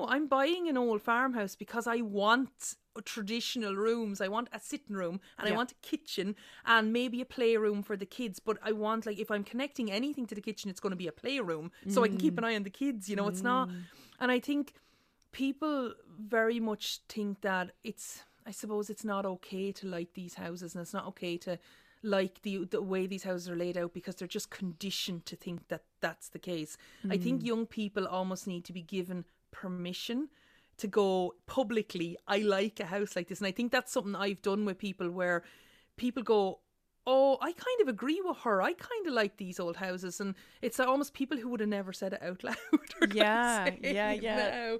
no. 0.00 0.06
I'm 0.08 0.26
buying 0.26 0.68
an 0.68 0.76
old 0.76 1.02
farmhouse 1.02 1.54
because 1.54 1.86
I 1.86 2.02
want 2.02 2.76
traditional 3.04 3.74
rooms. 3.74 4.20
I 4.20 4.28
want 4.28 4.48
a 4.52 4.60
sitting 4.60 4.96
room 4.96 5.20
and 5.38 5.48
I 5.48 5.56
want 5.56 5.72
a 5.72 5.74
kitchen 5.76 6.34
and 6.66 6.92
maybe 6.92 7.20
a 7.20 7.24
playroom 7.24 7.82
for 7.82 7.96
the 7.96 8.06
kids. 8.06 8.40
But 8.40 8.58
I 8.62 8.72
want 8.72 9.06
like 9.06 9.18
if 9.18 9.30
I'm 9.30 9.44
connecting 9.44 9.90
anything 9.90 10.26
to 10.26 10.34
the 10.34 10.40
kitchen, 10.40 10.70
it's 10.70 10.80
going 10.80 10.90
to 10.90 10.96
be 10.96 11.06
a 11.06 11.12
playroom 11.12 11.70
so 11.88 12.04
I 12.04 12.08
can 12.08 12.16
keep 12.18 12.36
an 12.38 12.44
mm. 12.44 12.48
eye 12.48 12.56
on 12.56 12.62
the 12.64 12.70
kids. 12.70 13.08
You 13.08 13.16
know, 13.16 13.28
it's 13.28 13.42
not. 13.42 13.68
Mm. 13.68 13.82
And 14.18 14.30
I 14.30 14.40
think 14.40 14.74
people 15.32 15.94
very 16.18 16.60
much 16.60 17.00
think 17.08 17.40
that 17.42 17.72
it's. 17.84 18.24
I 18.46 18.52
suppose 18.52 18.88
it's 18.88 19.04
not 19.04 19.26
okay 19.26 19.70
to 19.70 19.86
like 19.86 20.14
these 20.14 20.34
houses, 20.34 20.74
and 20.74 20.82
it's 20.82 20.94
not 20.94 21.06
okay 21.08 21.36
to 21.38 21.58
like 22.02 22.40
the 22.42 22.64
the 22.64 22.82
way 22.82 23.06
these 23.06 23.24
houses 23.24 23.48
are 23.48 23.56
laid 23.56 23.76
out 23.76 23.92
because 23.92 24.16
they're 24.16 24.26
just 24.26 24.50
conditioned 24.50 25.26
to 25.26 25.36
think 25.36 25.68
that 25.68 25.82
that's 26.00 26.30
the 26.30 26.38
case. 26.38 26.78
I 27.08 27.18
think 27.18 27.42
mm. 27.42 27.46
young 27.46 27.66
people 27.66 28.06
almost 28.06 28.46
need 28.46 28.64
to 28.64 28.72
be 28.72 28.82
given 28.82 29.24
permission 29.50 30.28
to 30.78 30.86
go 30.86 31.34
publicly, 31.46 32.16
I 32.26 32.38
like 32.38 32.80
a 32.80 32.86
house 32.86 33.14
like 33.14 33.28
this. 33.28 33.38
And 33.38 33.46
I 33.46 33.52
think 33.52 33.70
that's 33.70 33.92
something 33.92 34.16
I've 34.16 34.42
done 34.42 34.64
with 34.64 34.78
people 34.78 35.10
where 35.10 35.42
people 35.96 36.22
go, 36.22 36.60
Oh, 37.06 37.38
I 37.40 37.52
kind 37.52 37.80
of 37.80 37.88
agree 37.88 38.20
with 38.22 38.38
her. 38.38 38.60
I 38.60 38.74
kind 38.74 39.06
of 39.06 39.14
like 39.14 39.38
these 39.38 39.58
old 39.58 39.76
houses. 39.76 40.20
And 40.20 40.34
it's 40.60 40.78
almost 40.78 41.14
people 41.14 41.38
who 41.38 41.48
would 41.48 41.60
have 41.60 41.68
never 41.68 41.92
said 41.92 42.12
it 42.12 42.22
out 42.22 42.44
loud. 42.44 42.56
Yeah, 43.14 43.70
yeah, 43.82 44.12
yeah. 44.12 44.76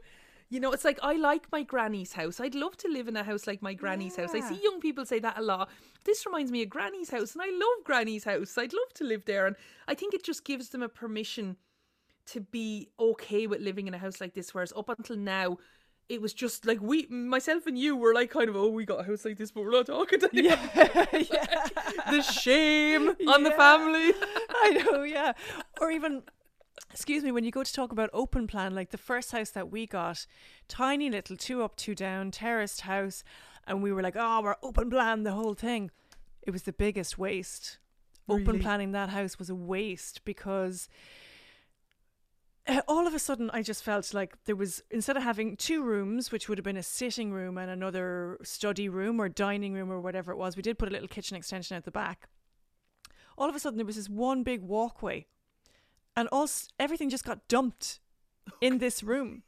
You 0.50 0.58
know, 0.58 0.72
it's 0.72 0.84
like 0.84 0.98
I 1.02 1.14
like 1.14 1.50
my 1.52 1.62
granny's 1.62 2.12
house. 2.12 2.40
I'd 2.40 2.56
love 2.56 2.76
to 2.78 2.88
live 2.88 3.06
in 3.06 3.16
a 3.16 3.22
house 3.22 3.46
like 3.46 3.62
my 3.62 3.72
granny's 3.72 4.16
house. 4.16 4.34
I 4.34 4.40
see 4.40 4.60
young 4.62 4.80
people 4.80 5.06
say 5.06 5.20
that 5.20 5.38
a 5.38 5.42
lot. 5.42 5.70
This 6.04 6.26
reminds 6.26 6.50
me 6.50 6.62
of 6.62 6.68
granny's 6.68 7.10
house, 7.10 7.34
and 7.34 7.42
I 7.42 7.50
love 7.50 7.84
granny's 7.84 8.24
house. 8.24 8.58
I'd 8.58 8.72
love 8.72 8.92
to 8.94 9.04
live 9.04 9.24
there. 9.26 9.46
And 9.46 9.54
I 9.86 9.94
think 9.94 10.12
it 10.12 10.24
just 10.24 10.44
gives 10.44 10.70
them 10.70 10.82
a 10.82 10.88
permission 10.88 11.56
to 12.32 12.40
be 12.40 12.88
okay 12.98 13.46
with 13.46 13.60
living 13.60 13.88
in 13.88 13.94
a 13.94 13.98
house 13.98 14.20
like 14.20 14.34
this. 14.34 14.54
Whereas 14.54 14.72
up 14.76 14.88
until 14.88 15.16
now, 15.16 15.58
it 16.08 16.20
was 16.20 16.34
just 16.34 16.66
like 16.66 16.80
we, 16.80 17.06
myself 17.06 17.66
and 17.66 17.78
you, 17.78 17.96
were 17.96 18.14
like 18.14 18.30
kind 18.30 18.48
of, 18.48 18.56
oh, 18.56 18.68
we 18.68 18.84
got 18.84 19.00
a 19.00 19.04
house 19.04 19.24
like 19.24 19.36
this, 19.36 19.50
but 19.50 19.64
we're 19.64 19.70
not 19.70 19.86
talking 19.86 20.20
to 20.20 20.30
anyone. 20.32 20.58
yeah. 20.74 21.66
the 22.10 22.22
shame 22.22 23.08
on 23.28 23.42
the 23.42 23.52
family. 23.52 24.12
I 24.50 24.82
know, 24.84 25.02
yeah. 25.02 25.32
Or 25.80 25.90
even, 25.90 26.22
excuse 26.90 27.22
me, 27.22 27.32
when 27.32 27.44
you 27.44 27.50
go 27.50 27.62
to 27.62 27.72
talk 27.72 27.92
about 27.92 28.10
open 28.12 28.46
plan, 28.46 28.74
like 28.74 28.90
the 28.90 28.98
first 28.98 29.32
house 29.32 29.50
that 29.50 29.70
we 29.70 29.86
got, 29.86 30.26
tiny 30.68 31.10
little 31.10 31.36
two 31.36 31.62
up, 31.62 31.76
two 31.76 31.94
down, 31.94 32.30
terraced 32.30 32.82
house, 32.82 33.22
and 33.66 33.82
we 33.82 33.92
were 33.92 34.02
like, 34.02 34.16
oh, 34.16 34.42
we're 34.42 34.56
open 34.62 34.90
plan 34.90 35.22
the 35.22 35.32
whole 35.32 35.54
thing. 35.54 35.90
It 36.42 36.50
was 36.50 36.62
the 36.62 36.72
biggest 36.72 37.18
waste. 37.18 37.78
Open 38.28 38.60
planning 38.60 38.92
that 38.92 39.08
house 39.08 39.40
was 39.40 39.50
a 39.50 39.56
waste 39.56 40.24
because 40.24 40.88
uh, 42.66 42.82
all 42.88 43.06
of 43.06 43.14
a 43.14 43.18
sudden 43.18 43.50
I 43.52 43.62
just 43.62 43.82
felt 43.82 44.12
like 44.12 44.34
there 44.44 44.56
was 44.56 44.82
instead 44.90 45.16
of 45.16 45.22
having 45.22 45.56
two 45.56 45.82
rooms, 45.82 46.30
which 46.30 46.48
would 46.48 46.58
have 46.58 46.64
been 46.64 46.76
a 46.76 46.82
sitting 46.82 47.32
room 47.32 47.58
and 47.58 47.70
another 47.70 48.38
study 48.42 48.88
room 48.88 49.20
or 49.20 49.28
dining 49.28 49.72
room 49.72 49.90
or 49.90 50.00
whatever 50.00 50.32
it 50.32 50.38
was, 50.38 50.56
we 50.56 50.62
did 50.62 50.78
put 50.78 50.88
a 50.88 50.92
little 50.92 51.08
kitchen 51.08 51.36
extension 51.36 51.76
out 51.76 51.84
the 51.84 51.90
back. 51.90 52.28
All 53.38 53.48
of 53.48 53.54
a 53.54 53.58
sudden 53.58 53.78
there 53.78 53.86
was 53.86 53.96
this 53.96 54.08
one 54.08 54.42
big 54.42 54.62
walkway, 54.62 55.26
and 56.16 56.28
all 56.30 56.48
everything 56.78 57.08
just 57.08 57.24
got 57.24 57.48
dumped 57.48 58.00
in 58.60 58.78
this 58.78 59.02
room. 59.02 59.42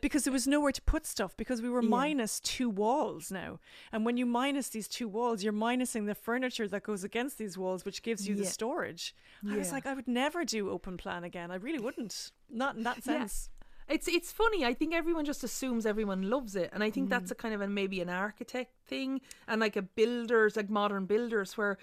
Because 0.00 0.24
there 0.24 0.32
was 0.32 0.46
nowhere 0.46 0.72
to 0.72 0.82
put 0.82 1.06
stuff 1.06 1.36
because 1.36 1.62
we 1.62 1.68
were 1.70 1.82
Yeah. 1.82 1.88
minus 1.88 2.40
two 2.40 2.68
walls 2.68 3.30
now. 3.30 3.60
And 3.92 4.04
when 4.04 4.16
you 4.16 4.26
minus 4.26 4.68
these 4.68 4.88
two 4.88 5.08
walls, 5.08 5.42
you're 5.42 5.52
minusing 5.52 6.06
the 6.06 6.14
furniture 6.14 6.68
that 6.68 6.82
goes 6.82 7.04
against 7.04 7.38
these 7.38 7.56
walls, 7.58 7.84
which 7.84 8.02
gives 8.02 8.26
you 8.28 8.34
the 8.34 8.42
Yeah. 8.44 8.48
storage. 8.50 9.14
I 9.48 9.56
was 9.56 9.72
like, 9.72 9.86
I 9.86 9.94
would 9.94 10.08
never 10.08 10.44
do 10.44 10.70
open 10.70 10.96
plan 10.96 11.24
again. 11.24 11.50
I 11.50 11.56
really 11.56 11.78
wouldn't. 11.80 12.32
Not 12.48 12.76
in 12.76 12.82
that 12.84 12.98
Yeah. 12.98 13.02
sense. 13.20 13.50
It's 13.88 14.06
it's 14.08 14.30
funny. 14.32 14.64
I 14.64 14.74
think 14.74 14.94
everyone 14.94 15.24
just 15.24 15.42
assumes 15.44 15.84
everyone 15.84 16.22
loves 16.30 16.54
it, 16.56 16.70
and 16.72 16.82
I 16.84 16.90
think 16.90 17.08
Mm. 17.08 17.10
that's 17.10 17.30
a 17.30 17.34
kind 17.34 17.52
of 17.54 17.60
a 17.60 17.68
maybe 17.68 18.00
an 18.00 18.08
architect 18.08 18.72
thing 18.86 19.20
and 19.48 19.60
like 19.60 19.76
a 19.76 19.82
builders, 19.82 20.56
like 20.56 20.70
modern 20.70 21.04
builders, 21.06 21.56
where 21.58 21.76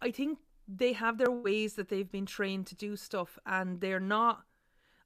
I 0.00 0.10
think 0.10 0.38
they 0.66 0.94
have 0.94 1.18
their 1.18 1.30
ways 1.30 1.74
that 1.74 1.88
they've 1.90 2.10
been 2.10 2.26
trained 2.26 2.66
to 2.68 2.74
do 2.74 2.96
stuff, 2.96 3.38
and 3.46 3.80
they're 3.80 4.00
not. 4.00 4.44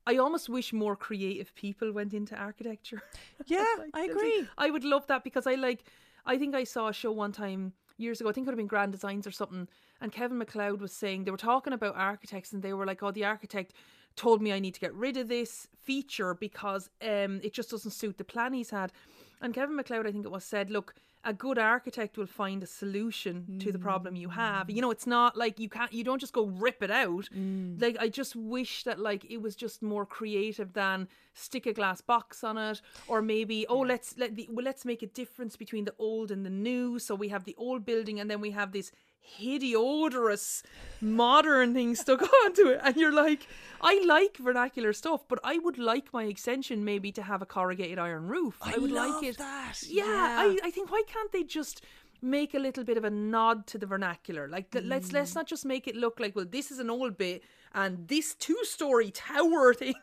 I 0.06 0.16
almost 0.16 0.48
wish 0.48 0.72
more 0.72 0.96
creative 0.96 1.54
people 1.54 1.92
went 1.92 2.12
into 2.14 2.36
architecture. 2.36 3.02
Yeah, 3.46 3.64
Like, 3.78 3.90
I 3.94 4.04
agree. 4.04 4.48
I 4.58 4.70
would 4.70 4.84
love 4.84 5.06
that 5.08 5.24
because 5.24 5.46
I 5.46 5.54
like. 5.54 5.84
I 6.24 6.38
think 6.38 6.54
I 6.54 6.64
saw 6.64 6.88
a 6.88 6.92
show 6.92 7.10
one 7.12 7.32
time 7.32 7.72
years 7.96 8.20
ago. 8.20 8.30
I 8.30 8.32
think 8.32 8.44
it 8.44 8.48
would 8.48 8.52
have 8.52 8.58
been 8.58 8.66
Grand 8.68 8.92
Designs 8.92 9.26
or 9.26 9.32
something. 9.32 9.68
And 10.00 10.12
Kevin 10.12 10.38
McCloud 10.38 10.78
was 10.80 10.92
saying 10.92 11.24
they 11.24 11.30
were 11.30 11.36
talking 11.36 11.72
about 11.72 11.96
architects, 11.96 12.52
and 12.52 12.62
they 12.62 12.72
were 12.72 12.86
like, 12.86 13.02
"Oh, 13.02 13.10
the 13.10 13.24
architect 13.24 13.72
told 14.14 14.42
me 14.42 14.52
I 14.52 14.58
need 14.60 14.74
to 14.74 14.80
get 14.80 14.94
rid 14.94 15.16
of 15.16 15.28
this 15.28 15.68
feature 15.76 16.34
because 16.34 16.90
um 17.00 17.40
it 17.42 17.52
just 17.52 17.70
doesn't 17.70 17.92
suit 17.92 18.18
the 18.18 18.24
plan 18.24 18.52
he's 18.52 18.70
had." 18.70 18.92
And 19.40 19.54
Kevin 19.54 19.76
McCloud, 19.76 20.06
I 20.06 20.12
think 20.12 20.24
it 20.24 20.30
was, 20.30 20.44
said, 20.44 20.70
"Look." 20.70 20.94
A 21.24 21.32
good 21.32 21.56
architect 21.56 22.18
will 22.18 22.26
find 22.26 22.64
a 22.64 22.66
solution 22.66 23.58
to 23.60 23.70
the 23.70 23.78
problem 23.78 24.16
you 24.16 24.30
have. 24.30 24.66
Mm. 24.66 24.74
You 24.74 24.80
know, 24.82 24.90
it's 24.90 25.06
not 25.06 25.36
like 25.36 25.60
you 25.60 25.68
can't, 25.68 25.92
you 25.92 26.02
don't 26.02 26.18
just 26.18 26.32
go 26.32 26.46
rip 26.46 26.82
it 26.82 26.90
out. 26.90 27.28
Mm. 27.32 27.80
Like, 27.80 27.96
I 28.00 28.08
just 28.08 28.34
wish 28.34 28.82
that, 28.82 28.98
like, 28.98 29.24
it 29.30 29.40
was 29.40 29.54
just 29.54 29.82
more 29.82 30.04
creative 30.04 30.72
than 30.72 31.06
stick 31.34 31.66
a 31.66 31.72
glass 31.72 32.00
box 32.00 32.42
on 32.42 32.58
it, 32.58 32.82
or 33.06 33.22
maybe, 33.22 33.66
oh, 33.68 33.78
let's 33.78 34.18
let 34.18 34.34
the, 34.34 34.48
well, 34.50 34.64
let's 34.64 34.84
make 34.84 35.02
a 35.02 35.06
difference 35.06 35.54
between 35.54 35.84
the 35.84 35.94
old 35.96 36.32
and 36.32 36.44
the 36.44 36.50
new. 36.50 36.98
So 36.98 37.14
we 37.14 37.28
have 37.28 37.44
the 37.44 37.54
old 37.56 37.84
building, 37.84 38.18
and 38.18 38.28
then 38.28 38.40
we 38.40 38.50
have 38.50 38.72
this 38.72 38.90
hideous 39.22 40.62
modern 41.00 41.74
thing 41.74 41.94
stuck 41.94 42.22
onto 42.44 42.68
it. 42.68 42.80
And 42.82 42.96
you're 42.96 43.12
like, 43.12 43.46
I 43.80 44.02
like 44.06 44.36
vernacular 44.36 44.92
stuff, 44.92 45.22
but 45.28 45.38
I 45.42 45.58
would 45.58 45.78
like 45.78 46.12
my 46.12 46.24
extension 46.24 46.84
maybe 46.84 47.12
to 47.12 47.22
have 47.22 47.42
a 47.42 47.46
corrugated 47.46 47.98
iron 47.98 48.26
roof. 48.26 48.58
I, 48.60 48.78
would 48.78 48.90
like 48.90 49.22
it. 49.24 49.38
that. 49.38 49.82
Yeah, 49.88 50.04
I, 50.06 50.58
I 50.62 50.70
think 50.70 50.90
why 50.90 51.02
can't 51.06 51.32
they 51.32 51.44
just 51.44 51.84
make 52.20 52.54
a 52.54 52.58
little 52.58 52.84
bit 52.84 52.96
of 52.96 53.04
a 53.04 53.10
nod 53.10 53.66
to 53.68 53.78
the 53.78 53.86
vernacular? 53.86 54.48
Like 54.48 54.70
th- 54.70 54.84
let's 54.84 55.12
let's 55.12 55.32
mm. 55.32 55.36
not 55.36 55.46
just 55.46 55.64
make 55.64 55.88
it 55.88 55.96
look 55.96 56.20
like 56.20 56.36
well 56.36 56.46
this 56.48 56.70
is 56.70 56.78
an 56.78 56.90
old 56.90 57.16
bit 57.16 57.42
and 57.74 58.06
this 58.06 58.34
two 58.34 58.58
story 58.62 59.10
tower 59.10 59.74
thing 59.82 59.94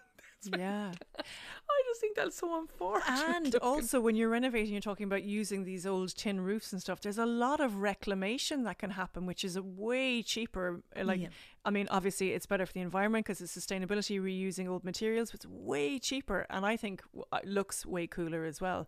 Yeah. 0.57 0.91
I 1.17 1.81
just 1.87 2.01
think 2.01 2.15
that's 2.15 2.37
so 2.37 2.57
unfortunate. 2.59 3.35
And 3.35 3.55
also, 3.57 3.99
when 3.99 4.15
you're 4.15 4.29
renovating, 4.29 4.73
you're 4.73 4.81
talking 4.81 5.05
about 5.05 5.23
using 5.23 5.63
these 5.63 5.85
old 5.85 6.15
tin 6.15 6.39
roofs 6.41 6.71
and 6.71 6.81
stuff. 6.81 7.01
There's 7.01 7.17
a 7.17 7.25
lot 7.25 7.59
of 7.59 7.77
reclamation 7.77 8.63
that 8.63 8.79
can 8.79 8.91
happen, 8.91 9.25
which 9.25 9.43
is 9.43 9.55
a 9.55 9.61
way 9.63 10.23
cheaper. 10.23 10.81
uh, 10.95 11.03
Like, 11.03 11.21
Yeah. 11.21 11.27
I 11.65 11.71
mean, 11.71 11.87
obviously, 11.91 12.31
it's 12.31 12.45
better 12.45 12.65
for 12.65 12.73
the 12.73 12.79
environment 12.79 13.25
because 13.25 13.41
it's 13.41 13.55
sustainability, 13.55 14.19
reusing 14.19 14.67
old 14.69 14.83
materials, 14.83 15.31
but 15.31 15.35
it's 15.41 15.45
way 15.45 15.99
cheaper, 15.99 16.45
and 16.49 16.65
I 16.65 16.77
think 16.77 17.03
uh, 17.31 17.39
looks 17.43 17.85
way 17.85 18.07
cooler 18.07 18.45
as 18.45 18.61
well. 18.61 18.87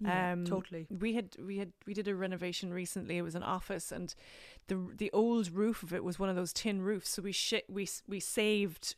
Yeah, 0.00 0.32
Um, 0.32 0.44
totally. 0.44 0.86
We 0.90 1.14
had 1.14 1.36
we 1.38 1.58
had 1.58 1.72
we 1.86 1.94
did 1.94 2.08
a 2.08 2.14
renovation 2.14 2.72
recently. 2.72 3.16
It 3.18 3.22
was 3.22 3.34
an 3.34 3.42
office, 3.42 3.92
and 3.92 4.14
the 4.68 4.76
the 4.96 5.10
old 5.12 5.50
roof 5.52 5.82
of 5.82 5.92
it 5.92 6.02
was 6.04 6.18
one 6.18 6.28
of 6.30 6.36
those 6.36 6.52
tin 6.52 6.80
roofs. 6.82 7.10
So 7.10 7.22
we 7.22 7.32
shi 7.32 7.62
we 7.68 7.86
we 8.08 8.18
saved 8.20 8.94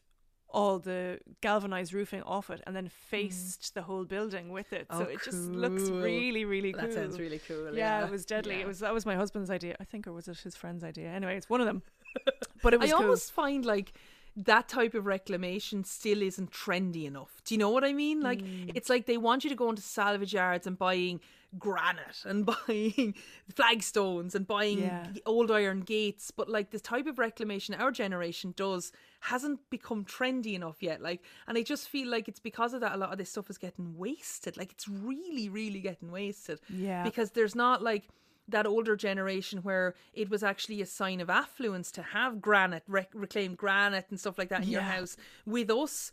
all 0.50 0.78
the 0.78 1.18
galvanized 1.42 1.92
roofing 1.92 2.22
off 2.22 2.48
it, 2.50 2.60
and 2.66 2.74
then 2.74 2.88
faced 2.88 3.74
the 3.74 3.82
whole 3.82 4.04
building 4.04 4.50
with 4.50 4.72
it. 4.72 4.86
so 4.90 4.98
Mm. 5.00 5.06
Oh, 5.06 5.10
it 5.10 5.22
just 5.22 5.38
looks 5.50 5.82
really 5.90 6.44
really 6.44 6.72
cool. 6.72 6.82
That 6.82 6.92
sounds 6.94 7.18
really 7.18 7.40
cool. 7.46 7.66
yeah, 7.74 8.00
Yeah, 8.00 8.06
it 8.06 8.10
was 8.10 8.24
deadly. 8.24 8.56
Yeah. 8.56 8.62
It 8.62 8.66
was 8.66 8.78
that 8.80 8.94
was 8.94 9.04
my 9.04 9.14
husband's 9.16 9.50
idea, 9.50 9.76
I 9.80 9.84
think, 9.84 10.06
or 10.06 10.12
was 10.12 10.26
it 10.28 10.38
his 10.38 10.56
friend's 10.56 10.82
idea? 10.84 11.08
Anyway, 11.08 11.36
it's 11.36 11.50
one 11.50 11.60
of 11.60 11.66
them. 11.66 11.82
But 12.62 12.74
it 12.74 12.80
was 12.80 12.90
I 12.90 12.94
cool. 12.94 13.02
almost 13.04 13.30
find 13.32 13.64
like 13.64 13.92
that 14.36 14.68
type 14.68 14.94
of 14.94 15.04
reclamation 15.06 15.84
still 15.84 16.22
isn't 16.22 16.50
trendy 16.50 17.04
enough. 17.04 17.40
Do 17.44 17.54
you 17.54 17.58
know 17.58 17.70
what 17.70 17.84
I 17.84 17.92
mean? 17.92 18.20
Like 18.20 18.40
Mm. 18.42 18.72
it's 18.74 18.88
like 18.88 19.06
they 19.06 19.16
want 19.16 19.44
you 19.44 19.50
to 19.50 19.56
go 19.56 19.68
into 19.68 19.82
salvage 19.82 20.32
yards 20.32 20.66
and 20.66 20.78
buying 20.78 21.20
granite 21.58 22.24
and 22.24 22.44
buying 22.66 23.14
flagstones 23.54 24.34
and 24.34 24.46
buying 24.46 24.80
Yeah. 24.80 25.06
old 25.24 25.50
iron 25.50 25.80
gates, 25.80 26.30
but 26.30 26.48
like 26.48 26.70
the 26.70 26.80
type 26.80 27.06
of 27.06 27.18
reclamation 27.18 27.74
our 27.74 27.90
generation 27.90 28.52
does 28.56 28.92
hasn't 29.20 29.60
become 29.70 30.04
trendy 30.04 30.54
enough 30.54 30.82
yet. 30.82 31.00
Like 31.00 31.22
and 31.46 31.56
I 31.56 31.62
just 31.62 31.88
feel 31.88 32.08
like 32.08 32.28
it's 32.28 32.40
because 32.40 32.74
of 32.74 32.80
that 32.80 32.94
a 32.94 32.96
lot 32.98 33.12
of 33.12 33.18
this 33.18 33.30
stuff 33.30 33.48
is 33.50 33.58
getting 33.58 33.96
wasted. 33.96 34.56
Like 34.56 34.72
it's 34.72 34.88
really 34.88 35.48
really 35.48 35.80
getting 35.80 36.10
wasted 36.10 36.60
yeah. 36.68 37.02
because 37.02 37.30
there's 37.30 37.54
not 37.54 37.82
like 37.82 38.08
that 38.50 38.66
older 38.66 38.96
generation 38.96 39.58
where 39.58 39.94
it 40.14 40.30
was 40.30 40.42
actually 40.42 40.80
a 40.80 40.86
sign 40.86 41.20
of 41.20 41.28
affluence 41.28 41.90
to 41.92 42.02
have 42.02 42.40
granite, 42.40 42.82
rec- 42.88 43.10
reclaimed 43.12 43.58
granite 43.58 44.06
and 44.08 44.18
stuff 44.18 44.38
like 44.38 44.48
that 44.48 44.62
in 44.62 44.70
your 44.70 44.80
house. 44.80 45.18
With 45.44 45.70
us, 45.70 46.10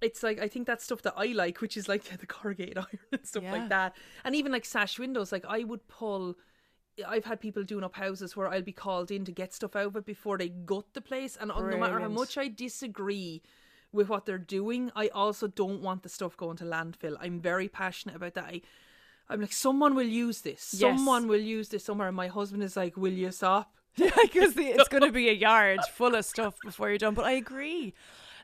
it's 0.00 0.22
like 0.22 0.38
I 0.40 0.48
think 0.48 0.66
that's 0.66 0.84
stuff 0.84 1.02
that 1.02 1.14
I 1.16 1.26
like, 1.26 1.60
which 1.60 1.76
is 1.76 1.88
like 1.88 2.04
the 2.20 2.26
corrugated 2.26 2.78
iron 2.78 2.98
and 3.12 3.26
stuff 3.26 3.42
Yeah. 3.42 3.52
like 3.52 3.68
that, 3.70 3.96
and 4.24 4.34
even 4.34 4.52
like 4.52 4.64
sash 4.64 4.98
windows. 4.98 5.32
Like 5.32 5.44
I 5.48 5.64
would 5.64 5.86
pull. 5.88 6.36
I've 7.06 7.26
had 7.26 7.40
people 7.40 7.62
doing 7.62 7.84
up 7.84 7.94
houses 7.96 8.36
where 8.36 8.48
I'll 8.48 8.62
be 8.62 8.72
called 8.72 9.10
in 9.10 9.26
to 9.26 9.32
get 9.32 9.52
stuff 9.52 9.76
out 9.76 9.86
of 9.88 9.96
it 9.96 10.06
before 10.06 10.38
they 10.38 10.48
gut 10.48 10.86
the 10.94 11.02
place, 11.02 11.36
and 11.38 11.48
no 11.54 11.76
matter 11.76 12.00
how 12.00 12.08
much 12.08 12.38
I 12.38 12.48
disagree 12.48 13.42
with 13.92 14.08
what 14.08 14.24
they're 14.24 14.38
doing, 14.38 14.90
I 14.96 15.08
also 15.08 15.46
don't 15.46 15.82
want 15.82 16.02
the 16.02 16.08
stuff 16.08 16.36
going 16.38 16.56
to 16.56 16.64
landfill. 16.64 17.16
I'm 17.20 17.38
very 17.38 17.68
passionate 17.68 18.16
about 18.16 18.32
that. 18.34 18.44
I, 18.44 18.62
I'm 19.28 19.40
like, 19.42 19.52
someone 19.52 19.94
will 19.94 20.06
use 20.06 20.40
this. 20.40 20.74
Yes. 20.74 20.80
Someone 20.96 21.28
will 21.28 21.40
use 21.40 21.68
this 21.68 21.84
somewhere. 21.84 22.08
And 22.08 22.16
my 22.16 22.28
husband 22.28 22.62
is 22.62 22.76
like, 22.76 22.96
Will 22.96 23.12
you 23.12 23.30
stop? 23.30 23.72
Yeah, 23.96 24.10
because 24.22 24.54
it's 24.56 24.88
going 24.88 25.02
to 25.06 25.12
be 25.12 25.28
a 25.30 25.32
yard 25.32 25.80
full 25.94 26.14
of 26.14 26.24
stuff 26.26 26.54
before 26.64 26.88
you're 26.90 26.98
done. 26.98 27.14
But 27.14 27.24
I 27.26 27.32
agree. 27.32 27.94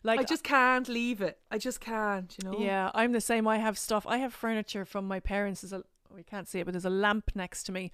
Like 0.02 0.20
I 0.20 0.22
just 0.24 0.42
can't 0.42 0.88
leave 0.88 1.20
it. 1.20 1.38
I 1.50 1.58
just 1.58 1.80
can't, 1.80 2.34
you 2.42 2.50
know? 2.50 2.58
Yeah, 2.58 2.90
I'm 2.94 3.12
the 3.12 3.20
same. 3.20 3.46
I 3.46 3.58
have 3.58 3.78
stuff. 3.78 4.06
I 4.06 4.18
have 4.18 4.32
furniture 4.32 4.84
from 4.84 5.06
my 5.06 5.20
parents. 5.20 5.60
There's 5.60 5.72
a 5.72 5.84
we 6.14 6.22
can't 6.22 6.48
see 6.48 6.60
it, 6.60 6.64
but 6.64 6.72
there's 6.72 6.84
a 6.84 6.90
lamp 6.90 7.30
next 7.34 7.64
to 7.64 7.72
me. 7.72 7.90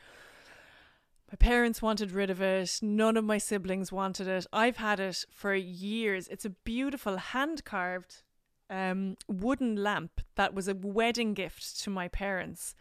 My 1.30 1.36
parents 1.36 1.82
wanted 1.82 2.10
rid 2.10 2.30
of 2.30 2.40
it. 2.40 2.78
None 2.80 3.16
of 3.16 3.24
my 3.24 3.38
siblings 3.38 3.92
wanted 3.92 4.26
it. 4.26 4.46
I've 4.52 4.78
had 4.78 4.98
it 4.98 5.26
for 5.30 5.54
years. 5.54 6.26
It's 6.28 6.46
a 6.46 6.50
beautiful 6.50 7.18
hand 7.18 7.64
carved 7.64 8.22
um, 8.70 9.16
wooden 9.28 9.76
lamp 9.76 10.22
that 10.36 10.54
was 10.54 10.68
a 10.68 10.74
wedding 10.74 11.34
gift 11.34 11.80
to 11.82 11.90
my 11.90 12.08
parents. 12.08 12.74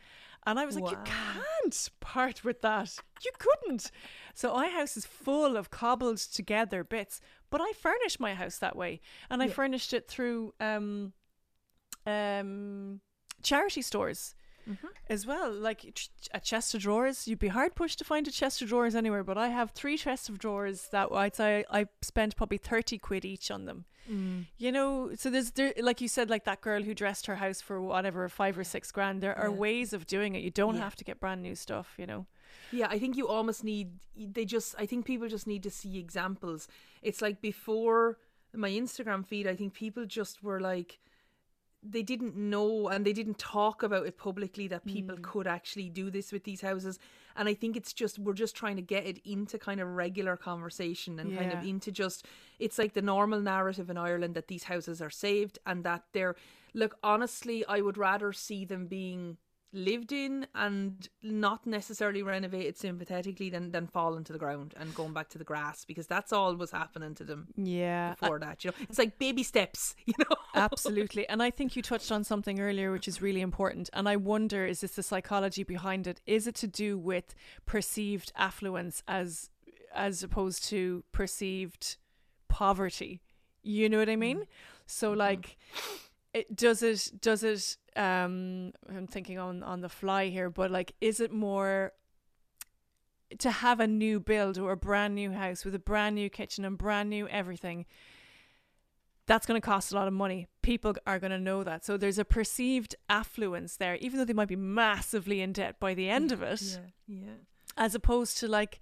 And 0.46 0.58
I 0.58 0.66
was 0.66 0.78
like, 0.78 0.90
you 0.90 0.98
can't 1.04 1.90
part 2.00 2.46
with 2.46 2.62
that. 2.62 2.96
You 3.26 3.32
couldn't. 3.38 3.92
So 4.34 4.54
my 4.54 4.70
house 4.70 4.96
is 4.96 5.06
full 5.06 5.58
of 5.58 5.70
cobbled 5.70 6.20
together 6.20 6.86
bits, 6.86 7.20
but 7.50 7.62
I 7.62 7.72
furnish 7.74 8.20
my 8.20 8.34
house 8.34 8.58
that 8.60 8.76
way. 8.76 9.00
And 9.30 9.42
I 9.42 9.46
Yeah. 9.46 9.54
furnished 9.54 9.94
it 9.94 10.08
through 10.08 10.54
um, 10.60 11.14
um, 12.06 13.02
charity 13.44 13.82
stores 13.82 14.36
Mhm. 14.68 14.90
as 15.10 15.26
well. 15.26 15.52
Like 15.52 15.86
a 16.34 16.40
chest 16.40 16.74
of 16.76 16.82
drawers, 16.82 17.28
you'd 17.28 17.40
be 17.40 17.48
hard 17.50 17.76
pushed 17.76 18.00
to 18.00 18.04
find 18.06 18.28
a 18.28 18.32
chest 18.32 18.62
of 18.62 18.68
drawers 18.70 18.96
anywhere. 18.96 19.24
But 19.24 19.38
I 19.38 19.48
have 19.50 19.72
three 19.72 19.98
chests 19.98 20.28
of 20.30 20.40
drawers 20.40 20.90
that 20.90 21.10
I'd 21.12 21.36
say 21.36 21.64
I 21.70 21.88
spent 22.02 22.36
probably 22.36 22.58
thirty 22.58 22.98
quid 22.98 23.24
each 23.26 23.50
on 23.50 23.66
them. 23.66 23.86
Mm. 24.10 24.46
You 24.58 24.72
know, 24.72 25.16
so 25.16 25.30
there's 25.30 25.52
there, 25.52 25.74
like 25.78 26.00
you 26.02 26.08
said, 26.08 26.30
like 26.30 26.46
that 26.46 26.62
girl 26.62 26.82
who 26.84 26.94
dressed 26.94 27.26
her 27.28 27.36
house 27.38 27.62
for 27.62 27.82
whatever 27.82 28.28
five 28.30 28.58
or 28.58 28.64
six 28.64 28.92
grand. 28.92 29.22
There 29.22 29.38
are 29.38 29.50
Yeah. 29.50 29.56
ways 29.56 29.94
of 29.94 30.06
doing 30.06 30.36
it. 30.36 30.44
You 30.44 30.52
don't 30.52 30.76
Yeah. 30.76 30.82
have 30.84 30.96
to 30.98 31.04
get 31.04 31.20
brand 31.20 31.42
new 31.42 31.56
stuff. 31.56 31.94
You 31.98 32.06
know. 32.08 32.26
Yeah, 32.72 32.88
I 32.90 33.00
think 33.00 33.16
you 33.18 33.28
almost 33.28 33.64
need, 33.64 33.92
they 34.16 34.46
just, 34.46 34.76
I 34.78 34.86
think 34.86 35.06
people 35.06 35.28
just 35.28 35.48
need 35.48 35.64
to 35.64 35.70
see 35.70 35.98
examples. 35.98 36.68
It's 37.02 37.22
like 37.22 37.42
before 37.42 38.18
my 38.54 38.70
Instagram 38.70 39.26
feed, 39.26 39.48
I 39.48 39.56
think 39.56 39.74
people 39.74 40.06
just 40.06 40.44
were 40.44 40.60
like, 40.60 41.00
they 41.84 42.02
didn't 42.02 42.36
know 42.36 42.88
and 42.90 43.06
they 43.06 43.14
didn't 43.14 43.38
talk 43.38 43.84
about 43.84 44.08
it 44.08 44.18
publicly 44.18 44.68
that 44.68 44.84
people 44.84 45.16
Mm. 45.16 45.22
could 45.22 45.48
actually 45.48 45.90
do 45.90 46.10
this 46.10 46.32
with 46.32 46.44
these 46.44 46.62
houses. 46.62 46.98
And 47.36 47.48
I 47.48 47.54
think 47.54 47.78
it's 47.78 47.94
just, 47.94 48.18
we're 48.18 48.34
just 48.34 48.56
trying 48.56 48.78
to 48.78 48.82
get 48.82 49.06
it 49.06 49.20
into 49.24 49.60
kind 49.60 49.80
of 49.80 49.88
regular 49.90 50.36
conversation 50.36 51.20
and 51.20 51.38
kind 51.38 51.54
of 51.54 51.64
into 51.64 51.92
just, 51.92 52.26
it's 52.58 52.80
like 52.80 52.94
the 52.94 53.02
normal 53.02 53.40
narrative 53.40 53.90
in 53.92 53.98
Ireland 53.98 54.34
that 54.34 54.48
these 54.48 54.64
houses 54.64 55.02
are 55.02 55.12
saved 55.12 55.60
and 55.66 55.84
that 55.84 56.04
they're, 56.14 56.36
look, 56.74 56.98
honestly, 57.04 57.64
I 57.68 57.82
would 57.82 57.98
rather 57.98 58.34
see 58.34 58.66
them 58.66 58.88
being 58.88 59.38
lived 59.78 60.12
in 60.12 60.48
and 60.56 61.08
not 61.22 61.66
necessarily 61.66 62.24
renovated 62.24 62.78
sympathetically 62.78 63.50
than, 63.50 63.72
than 63.72 63.88
falling 63.88 64.24
to 64.26 64.34
the 64.34 64.40
ground 64.40 64.74
and 64.78 64.94
going 64.96 65.14
back 65.14 65.30
to 65.30 65.38
the 65.38 65.44
grass 65.44 65.86
because 65.86 66.08
that's 66.08 66.34
all 66.34 66.56
was 66.56 66.72
happening 66.72 67.14
to 67.16 67.24
them 67.24 67.48
Yeah. 67.56 68.16
before 68.20 68.40
that. 68.40 68.66
You 68.66 68.72
know, 68.72 68.78
it's 68.90 68.98
like 68.98 69.20
baby 69.20 69.44
steps, 69.44 69.96
you 70.06 70.14
know. 70.20 70.36
Absolutely. 70.56 71.30
And 71.30 71.44
I 71.44 71.52
think 71.52 71.76
you 71.76 71.82
touched 71.82 72.12
on 72.12 72.24
something 72.24 72.60
earlier 72.60 72.92
which 72.92 73.08
is 73.08 73.22
really 73.22 73.42
important. 73.42 73.90
And 73.94 74.10
I 74.10 74.16
wonder 74.16 74.66
is 74.66 74.82
this 74.82 74.96
the 74.96 75.04
psychology 75.04 75.64
behind 75.64 76.08
it? 76.08 76.22
Is 76.26 76.48
it 76.48 76.56
to 76.56 76.68
do 76.68 76.98
with 76.98 77.36
perceived 77.66 78.32
affluence 78.36 79.04
as 79.08 79.50
as 79.94 80.24
opposed 80.24 80.66
to 80.70 81.04
perceived 81.12 81.98
poverty? 82.48 83.22
You 83.64 83.90
know 83.90 84.00
what 84.00 84.10
I 84.10 84.16
mean? 84.16 84.48
So 84.88 85.10
mm-hmm. 85.10 85.20
like 85.20 85.58
it 86.34 86.56
does 86.56 86.82
it 86.84 87.12
does 87.22 87.44
it 87.44 87.78
um 87.96 88.72
I'm 88.90 89.08
thinking 89.08 89.40
on 89.40 89.64
on 89.64 89.82
the 89.82 89.90
fly 89.90 90.28
here, 90.28 90.50
but 90.50 90.72
like 90.72 90.94
is 91.02 91.20
it 91.20 91.32
more 91.32 91.94
to 93.40 93.52
have 93.52 93.80
a 93.80 93.88
new 93.88 94.20
build 94.20 94.58
or 94.58 94.72
a 94.72 94.78
brand 94.78 95.14
new 95.16 95.32
house 95.32 95.66
with 95.66 95.76
a 95.76 95.80
brand 95.80 96.16
new 96.16 96.30
kitchen 96.30 96.64
and 96.64 96.78
brand 96.78 97.10
new 97.10 97.28
everything 97.28 97.86
that's 99.26 99.46
going 99.46 99.60
to 99.60 99.66
cost 99.66 99.92
a 99.92 99.96
lot 99.96 100.08
of 100.08 100.14
money. 100.14 100.48
People 100.62 100.96
are 101.06 101.20
going 101.20 101.32
to 101.32 101.38
know 101.38 101.62
that. 101.62 101.84
So 101.84 101.98
there's 101.98 102.18
a 102.18 102.24
perceived 102.24 102.96
affluence 103.10 103.76
there, 103.76 103.96
even 103.98 104.18
though 104.18 104.24
they 104.24 104.32
might 104.32 104.48
be 104.48 104.56
massively 104.56 105.42
in 105.42 105.52
debt 105.52 105.82
by 105.82 105.94
the 105.94 106.10
end 106.10 106.32
of 106.32 106.42
it, 106.42 106.62
Yeah, 106.62 106.78
yeah. 107.26 107.30
as 107.76 107.94
opposed 107.94 108.38
to 108.38 108.48
like, 108.48 108.80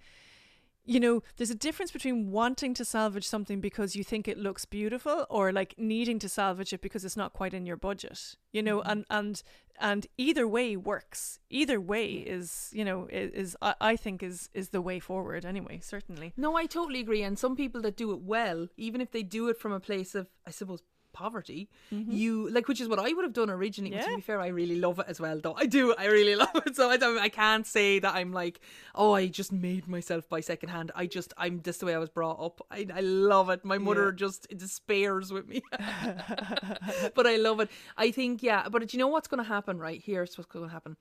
you 0.86 1.00
know, 1.00 1.22
there's 1.36 1.50
a 1.50 1.54
difference 1.54 1.90
between 1.90 2.30
wanting 2.30 2.72
to 2.74 2.84
salvage 2.84 3.26
something 3.26 3.60
because 3.60 3.96
you 3.96 4.04
think 4.04 4.28
it 4.28 4.38
looks 4.38 4.64
beautiful 4.64 5.26
or 5.28 5.52
like 5.52 5.74
needing 5.76 6.18
to 6.20 6.28
salvage 6.28 6.72
it 6.72 6.80
because 6.80 7.04
it's 7.04 7.16
not 7.16 7.32
quite 7.32 7.52
in 7.52 7.66
your 7.66 7.76
budget, 7.76 8.36
you 8.52 8.62
know, 8.62 8.78
Mhm. 8.80 8.90
and, 8.92 9.04
and, 9.10 9.42
and 9.80 10.06
either 10.16 10.46
way 10.46 10.76
works. 10.76 11.40
Either 11.50 11.80
way 11.80 12.06
is, 12.14 12.70
you 12.72 12.84
know, 12.84 13.08
i- 13.10 13.30
is, 13.42 13.56
I, 13.60 13.74
I 13.80 13.96
think 13.96 14.22
is, 14.22 14.48
is 14.54 14.68
the 14.70 14.80
way 14.80 15.00
forward 15.00 15.44
anyway, 15.44 15.80
certainly. 15.82 16.32
No, 16.36 16.56
I 16.56 16.66
totally 16.66 17.00
agree. 17.00 17.22
And 17.22 17.38
some 17.38 17.56
people 17.56 17.80
that 17.82 17.96
do 17.96 18.12
it 18.12 18.20
well, 18.20 18.68
even 18.76 19.00
if 19.00 19.10
they 19.10 19.22
do 19.24 19.48
it 19.48 19.58
from 19.58 19.72
a 19.72 19.80
place 19.80 20.14
of, 20.14 20.28
I 20.46 20.50
suppose, 20.52 20.82
poverty, 21.22 21.68
you 21.90 22.48
like, 22.56 22.68
which 22.68 22.80
is 22.84 22.88
what 22.92 22.98
I 22.98 23.12
would 23.14 23.24
have 23.28 23.32
done 23.40 23.50
originally. 23.58 23.92
Mm-hmm. 23.92 24.00
Yeah. 24.10 24.14
to 24.16 24.16
be 24.22 24.26
fair, 24.30 24.40
I 24.40 24.48
really 24.60 24.78
love 24.86 24.98
it 25.02 25.06
as 25.08 25.18
well, 25.24 25.38
though. 25.44 25.54
I 25.64 25.66
do. 25.76 25.94
I 26.04 26.06
really 26.16 26.36
love 26.44 26.54
it. 26.66 26.76
So 26.76 26.90
I 26.94 26.96
don't. 26.98 27.18
I 27.18 27.30
can't 27.30 27.66
say 27.66 27.98
that 28.04 28.14
I'm 28.14 28.32
like, 28.32 28.60
oh, 28.94 29.12
I 29.20 29.26
just 29.40 29.52
made 29.52 29.88
myself 29.88 30.28
by 30.28 30.40
second 30.40 30.68
hand. 30.68 30.92
I 30.94 31.06
just, 31.06 31.32
I'm 31.44 31.62
just 31.62 31.80
the 31.80 31.86
way 31.86 31.94
I 31.94 31.98
was 31.98 32.10
brought 32.18 32.38
up. 32.48 32.60
I, 32.70 32.86
I 32.94 33.00
love 33.00 33.48
it. 33.50 33.64
My 33.64 33.78
mother 33.78 34.06
Yeah. 34.10 34.16
just 34.26 34.46
despairs 34.66 35.32
with 35.32 35.46
me, 35.48 35.62
but 37.14 37.26
I 37.26 37.36
love 37.36 37.60
it. 37.60 37.70
I 37.96 38.10
think, 38.10 38.42
yeah. 38.42 38.68
But 38.68 38.86
do 38.86 38.96
you 38.96 38.98
know 39.02 39.08
what's 39.08 39.28
going 39.28 39.42
to 39.42 39.48
happen? 39.48 39.78
Right 39.78 40.02
here's 40.04 40.36
what's 40.38 40.50
going 40.52 40.66
to 40.66 40.72
happen 40.72 40.96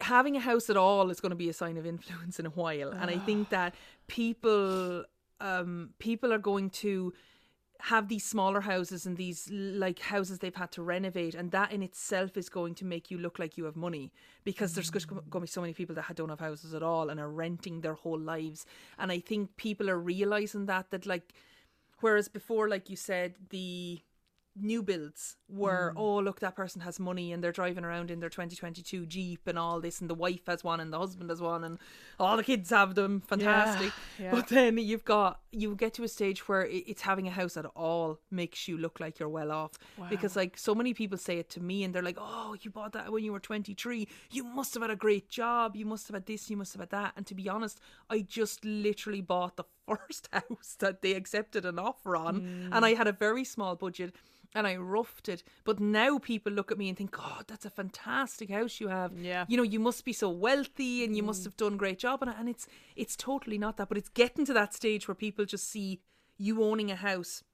having 0.00 0.34
a 0.36 0.40
house 0.40 0.70
at 0.70 0.76
all 0.76 1.10
is 1.10 1.20
going 1.20 1.30
to 1.30 1.36
be 1.36 1.48
a 1.50 1.52
sign 1.52 1.76
of 1.76 1.84
influence 1.84 2.38
in 2.40 2.46
a 2.46 2.50
while 2.50 2.90
and 2.90 3.10
i 3.10 3.18
think 3.18 3.50
that 3.56 3.74
people 4.06 5.04
um 5.40 5.90
people 5.98 6.32
are 6.32 6.38
going 6.38 6.70
to 6.70 7.12
have 7.84 8.08
these 8.08 8.24
smaller 8.24 8.60
houses 8.60 9.06
and 9.06 9.16
these 9.16 9.48
like 9.50 9.98
houses 9.98 10.38
they've 10.38 10.54
had 10.54 10.70
to 10.72 10.82
renovate 10.82 11.34
and 11.34 11.50
that 11.50 11.72
in 11.72 11.82
itself 11.82 12.36
is 12.36 12.48
going 12.48 12.74
to 12.74 12.84
make 12.84 13.10
you 13.10 13.18
look 13.18 13.38
like 13.38 13.56
you 13.56 13.64
have 13.64 13.76
money 13.76 14.12
because 14.44 14.74
there's 14.74 14.90
just 14.90 15.08
mm. 15.08 15.16
going 15.30 15.40
to 15.40 15.40
be 15.40 15.46
so 15.46 15.60
many 15.60 15.72
people 15.72 15.94
that 15.94 16.14
don't 16.14 16.28
have 16.28 16.40
houses 16.40 16.74
at 16.74 16.82
all 16.82 17.08
and 17.10 17.18
are 17.18 17.30
renting 17.30 17.80
their 17.80 17.94
whole 17.94 18.18
lives. 18.18 18.66
And 18.98 19.10
i 19.10 19.18
think 19.18 19.56
people 19.56 19.88
are 19.88 19.98
realizing 19.98 20.66
that 20.66 20.90
that 20.90 21.06
like 21.06 21.32
whereas 22.00 22.28
before 22.28 22.68
like 22.68 22.90
you 22.90 22.96
said 22.96 23.34
the 23.50 24.00
new 24.62 24.82
builds 24.82 25.36
where 25.46 25.92
mm. 25.94 26.00
oh 26.00 26.18
look 26.18 26.40
that 26.40 26.54
person 26.54 26.80
has 26.80 27.00
money 27.00 27.32
and 27.32 27.42
they're 27.42 27.52
driving 27.52 27.84
around 27.84 28.10
in 28.10 28.20
their 28.20 28.28
2022 28.28 29.06
Jeep 29.06 29.46
and 29.46 29.58
all 29.58 29.80
this 29.80 30.00
and 30.00 30.08
the 30.08 30.14
wife 30.14 30.46
has 30.46 30.62
one 30.62 30.80
and 30.80 30.92
the 30.92 30.98
husband 30.98 31.30
has 31.30 31.40
one 31.40 31.64
and 31.64 31.78
all 32.18 32.36
the 32.36 32.44
kids 32.44 32.70
have 32.70 32.94
them. 32.94 33.20
Fantastic. 33.20 33.92
yeah. 34.18 34.30
but 34.30 34.48
then 34.48 34.78
you've 34.78 35.04
got 35.04 35.40
you 35.52 35.74
get 35.74 35.94
to 35.94 36.04
a 36.04 36.08
stage 36.08 36.48
where 36.48 36.66
it's 36.66 37.02
having 37.02 37.26
a 37.26 37.30
house 37.30 37.56
at 37.56 37.66
all 37.76 38.20
makes 38.30 38.68
you 38.68 38.78
look 38.78 39.00
like 39.00 39.18
you're 39.18 39.28
well 39.28 39.50
off. 39.50 39.72
Because 40.08 40.36
like 40.36 40.56
so 40.56 40.74
many 40.74 40.94
people 40.94 41.18
say 41.18 41.38
it 41.38 41.50
to 41.50 41.60
me 41.60 41.84
and 41.84 41.94
they're 41.94 42.02
like 42.02 42.18
oh 42.18 42.56
you 42.60 42.70
bought 42.70 42.92
that 42.92 43.10
when 43.10 43.24
you 43.24 43.32
were 43.32 43.40
23 43.40 44.08
you 44.30 44.44
must 44.44 44.74
have 44.74 44.82
had 44.82 44.90
a 44.90 44.96
great 44.96 45.28
job. 45.28 45.76
You 45.76 45.86
must 45.86 46.06
have 46.08 46.14
had 46.14 46.26
this. 46.26 46.50
You 46.50 46.56
must 46.56 46.72
have 46.72 46.80
had 46.80 46.90
that. 46.90 47.12
And 47.16 47.26
to 47.26 47.34
be 47.34 47.48
honest 47.48 47.80
I 48.08 48.20
just 48.20 48.64
literally 48.64 49.20
bought 49.20 49.56
the 49.56 49.64
first 49.96 50.28
house 50.32 50.76
that 50.78 51.02
they 51.02 51.12
accepted 51.12 51.64
an 51.64 51.78
offer 51.78 52.16
on 52.16 52.70
and 52.72 52.84
I 52.84 52.94
mm. 52.94 52.96
had 52.96 53.06
a 53.06 53.12
very 53.12 53.44
small 53.44 53.76
budget 53.76 54.14
and 54.54 54.66
I 54.66 54.76
roughed 54.76 55.28
it. 55.28 55.42
But 55.64 55.80
now 55.80 56.18
people 56.18 56.52
look 56.52 56.72
at 56.72 56.78
me 56.78 56.88
and 56.88 56.98
think, 56.98 57.12
God, 57.12 57.44
that's 57.46 57.64
a 57.64 57.70
fantastic 57.70 58.50
house 58.50 58.80
you 58.80 58.88
have. 58.88 59.12
Yeah. 59.16 59.44
You 59.48 59.56
know, 59.56 59.62
you 59.62 59.78
must 59.78 60.04
be 60.04 60.12
so 60.12 60.28
wealthy 60.28 61.04
and 61.04 61.16
you 61.16 61.22
must 61.22 61.42
mm. 61.42 61.44
have 61.44 61.56
done 61.56 61.74
a 61.74 61.76
great 61.76 61.98
job. 61.98 62.22
And, 62.22 62.32
and 62.36 62.48
it's 62.48 62.66
it's 62.96 63.16
totally 63.16 63.58
not 63.58 63.76
that. 63.76 63.88
But 63.88 63.98
it's 63.98 64.08
getting 64.08 64.44
to 64.46 64.52
that 64.54 64.74
stage 64.74 65.06
where 65.06 65.14
people 65.14 65.44
just 65.44 65.68
see 65.68 66.00
you 66.36 66.64
owning 66.64 66.90
a 66.90 66.96
house 66.96 67.44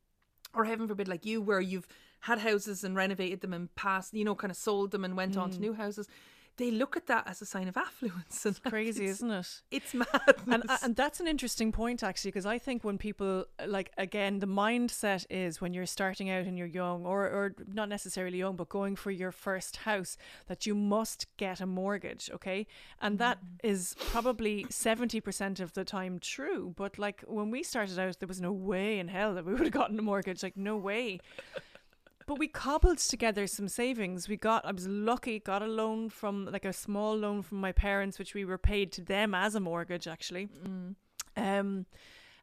or 0.54 0.64
heaven 0.64 0.88
forbid, 0.88 1.08
like 1.08 1.26
you, 1.26 1.42
where 1.42 1.60
you've 1.60 1.88
had 2.20 2.38
houses 2.38 2.82
and 2.82 2.96
renovated 2.96 3.40
them 3.40 3.52
and 3.52 3.74
passed, 3.74 4.14
you 4.14 4.24
know, 4.24 4.34
kind 4.34 4.50
of 4.50 4.56
sold 4.56 4.90
them 4.90 5.04
and 5.04 5.16
went 5.16 5.36
on 5.36 5.50
to 5.50 5.58
mm. 5.58 5.60
new 5.60 5.74
houses. 5.74 6.08
They 6.56 6.70
look 6.70 6.96
at 6.96 7.06
that 7.06 7.28
as 7.28 7.42
a 7.42 7.46
sign 7.46 7.68
of 7.68 7.76
affluence. 7.86 8.44
And 8.44 8.62
Crazy, 8.64 9.04
it's, 9.04 9.18
isn't 9.18 9.30
it? 9.30 9.62
It's 9.70 9.94
madness. 9.94 10.36
and 10.46 10.64
and 10.82 10.96
that's 10.96 11.20
an 11.20 11.28
interesting 11.28 11.72
point 11.72 12.02
actually 12.02 12.30
because 12.30 12.46
I 12.46 12.58
think 12.58 12.84
when 12.84 12.98
people 12.98 13.46
like 13.66 13.92
again 13.98 14.38
the 14.38 14.46
mindset 14.46 15.26
is 15.28 15.60
when 15.60 15.74
you're 15.74 15.86
starting 15.86 16.30
out 16.30 16.46
and 16.46 16.56
you're 16.56 16.66
young 16.66 17.04
or 17.04 17.24
or 17.24 17.54
not 17.72 17.88
necessarily 17.88 18.38
young 18.38 18.56
but 18.56 18.68
going 18.68 18.96
for 18.96 19.10
your 19.10 19.32
first 19.32 19.78
house 19.78 20.16
that 20.46 20.66
you 20.66 20.74
must 20.74 21.26
get 21.36 21.60
a 21.60 21.66
mortgage 21.66 22.30
okay 22.32 22.66
and 23.00 23.14
mm-hmm. 23.14 23.18
that 23.18 23.38
is 23.62 23.94
probably 23.98 24.64
70% 24.64 25.60
of 25.60 25.72
the 25.74 25.84
time 25.84 26.18
true 26.18 26.72
but 26.76 26.98
like 26.98 27.22
when 27.26 27.50
we 27.50 27.62
started 27.62 27.98
out 27.98 28.18
there 28.18 28.28
was 28.28 28.40
no 28.40 28.52
way 28.52 28.98
in 28.98 29.08
hell 29.08 29.34
that 29.34 29.44
we 29.44 29.52
would 29.54 29.62
have 29.62 29.72
gotten 29.72 29.98
a 29.98 30.02
mortgage 30.02 30.42
like 30.42 30.56
no 30.56 30.76
way 30.76 31.20
but 32.26 32.38
we 32.38 32.48
cobbled 32.48 32.98
together 32.98 33.46
some 33.46 33.68
savings. 33.68 34.28
We 34.28 34.36
got, 34.36 34.64
I 34.66 34.72
was 34.72 34.86
lucky, 34.88 35.38
got 35.38 35.62
a 35.62 35.66
loan 35.66 36.10
from, 36.10 36.46
like 36.46 36.64
a 36.64 36.72
small 36.72 37.16
loan 37.16 37.42
from 37.42 37.58
my 37.58 37.72
parents, 37.72 38.18
which 38.18 38.34
we 38.34 38.44
were 38.44 38.58
paid 38.58 38.92
to 38.92 39.00
them 39.02 39.34
as 39.34 39.54
a 39.54 39.60
mortgage, 39.60 40.08
actually. 40.08 40.48
Um, 41.36 41.86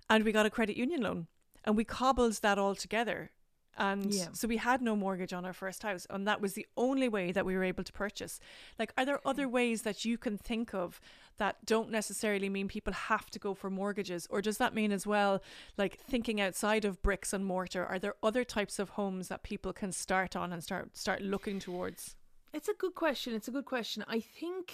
and 0.09 0.23
we 0.23 0.31
got 0.31 0.45
a 0.45 0.49
credit 0.49 0.77
union 0.77 1.01
loan. 1.01 1.27
And 1.65 1.75
we 1.77 1.83
cobbled 1.83 2.33
that 2.41 2.57
all 2.57 2.75
together. 2.75 3.31
And 3.77 4.13
Yeah. 4.13 4.27
so 4.33 4.47
we 4.47 4.57
had 4.57 4.81
no 4.81 4.95
mortgage 4.95 5.33
on 5.33 5.45
our 5.45 5.53
first 5.53 5.83
house. 5.83 6.05
And 6.09 6.27
that 6.27 6.41
was 6.41 6.53
the 6.53 6.67
only 6.77 7.09
way 7.09 7.31
that 7.31 7.45
we 7.45 7.55
were 7.55 7.63
able 7.63 7.83
to 7.83 7.93
purchase. 7.93 8.39
Like, 8.77 8.93
are 8.97 9.05
there 9.05 9.19
other 9.27 9.47
ways 9.47 9.81
that 9.81 10.05
you 10.05 10.17
can 10.17 10.37
think 10.37 10.73
of 10.73 10.99
that 11.37 11.65
don't 11.65 11.89
necessarily 11.89 12.49
mean 12.49 12.67
people 12.67 12.93
have 12.93 13.31
to 13.31 13.39
go 13.39 13.53
for 13.53 13.69
mortgages? 13.69 14.27
Or 14.29 14.41
does 14.41 14.57
that 14.59 14.73
mean 14.75 14.91
as 14.91 15.07
well, 15.07 15.41
like 15.77 15.99
thinking 15.99 16.39
outside 16.39 16.85
of 16.85 17.01
bricks 17.01 17.33
and 17.33 17.45
mortar, 17.45 17.85
are 17.85 17.97
there 17.99 18.15
other 18.21 18.43
types 18.43 18.77
of 18.77 18.89
homes 18.89 19.27
that 19.29 19.41
people 19.43 19.73
can 19.73 19.91
start 19.91 20.35
on 20.35 20.53
and 20.53 20.63
start 20.63 20.95
start 20.95 21.21
looking 21.21 21.59
towards? 21.59 22.15
It's 22.53 22.69
a 22.69 22.73
good 22.73 22.93
question. 22.93 23.33
It's 23.33 23.47
a 23.47 23.51
good 23.51 23.65
question. 23.65 24.05
I 24.07 24.19
think 24.19 24.73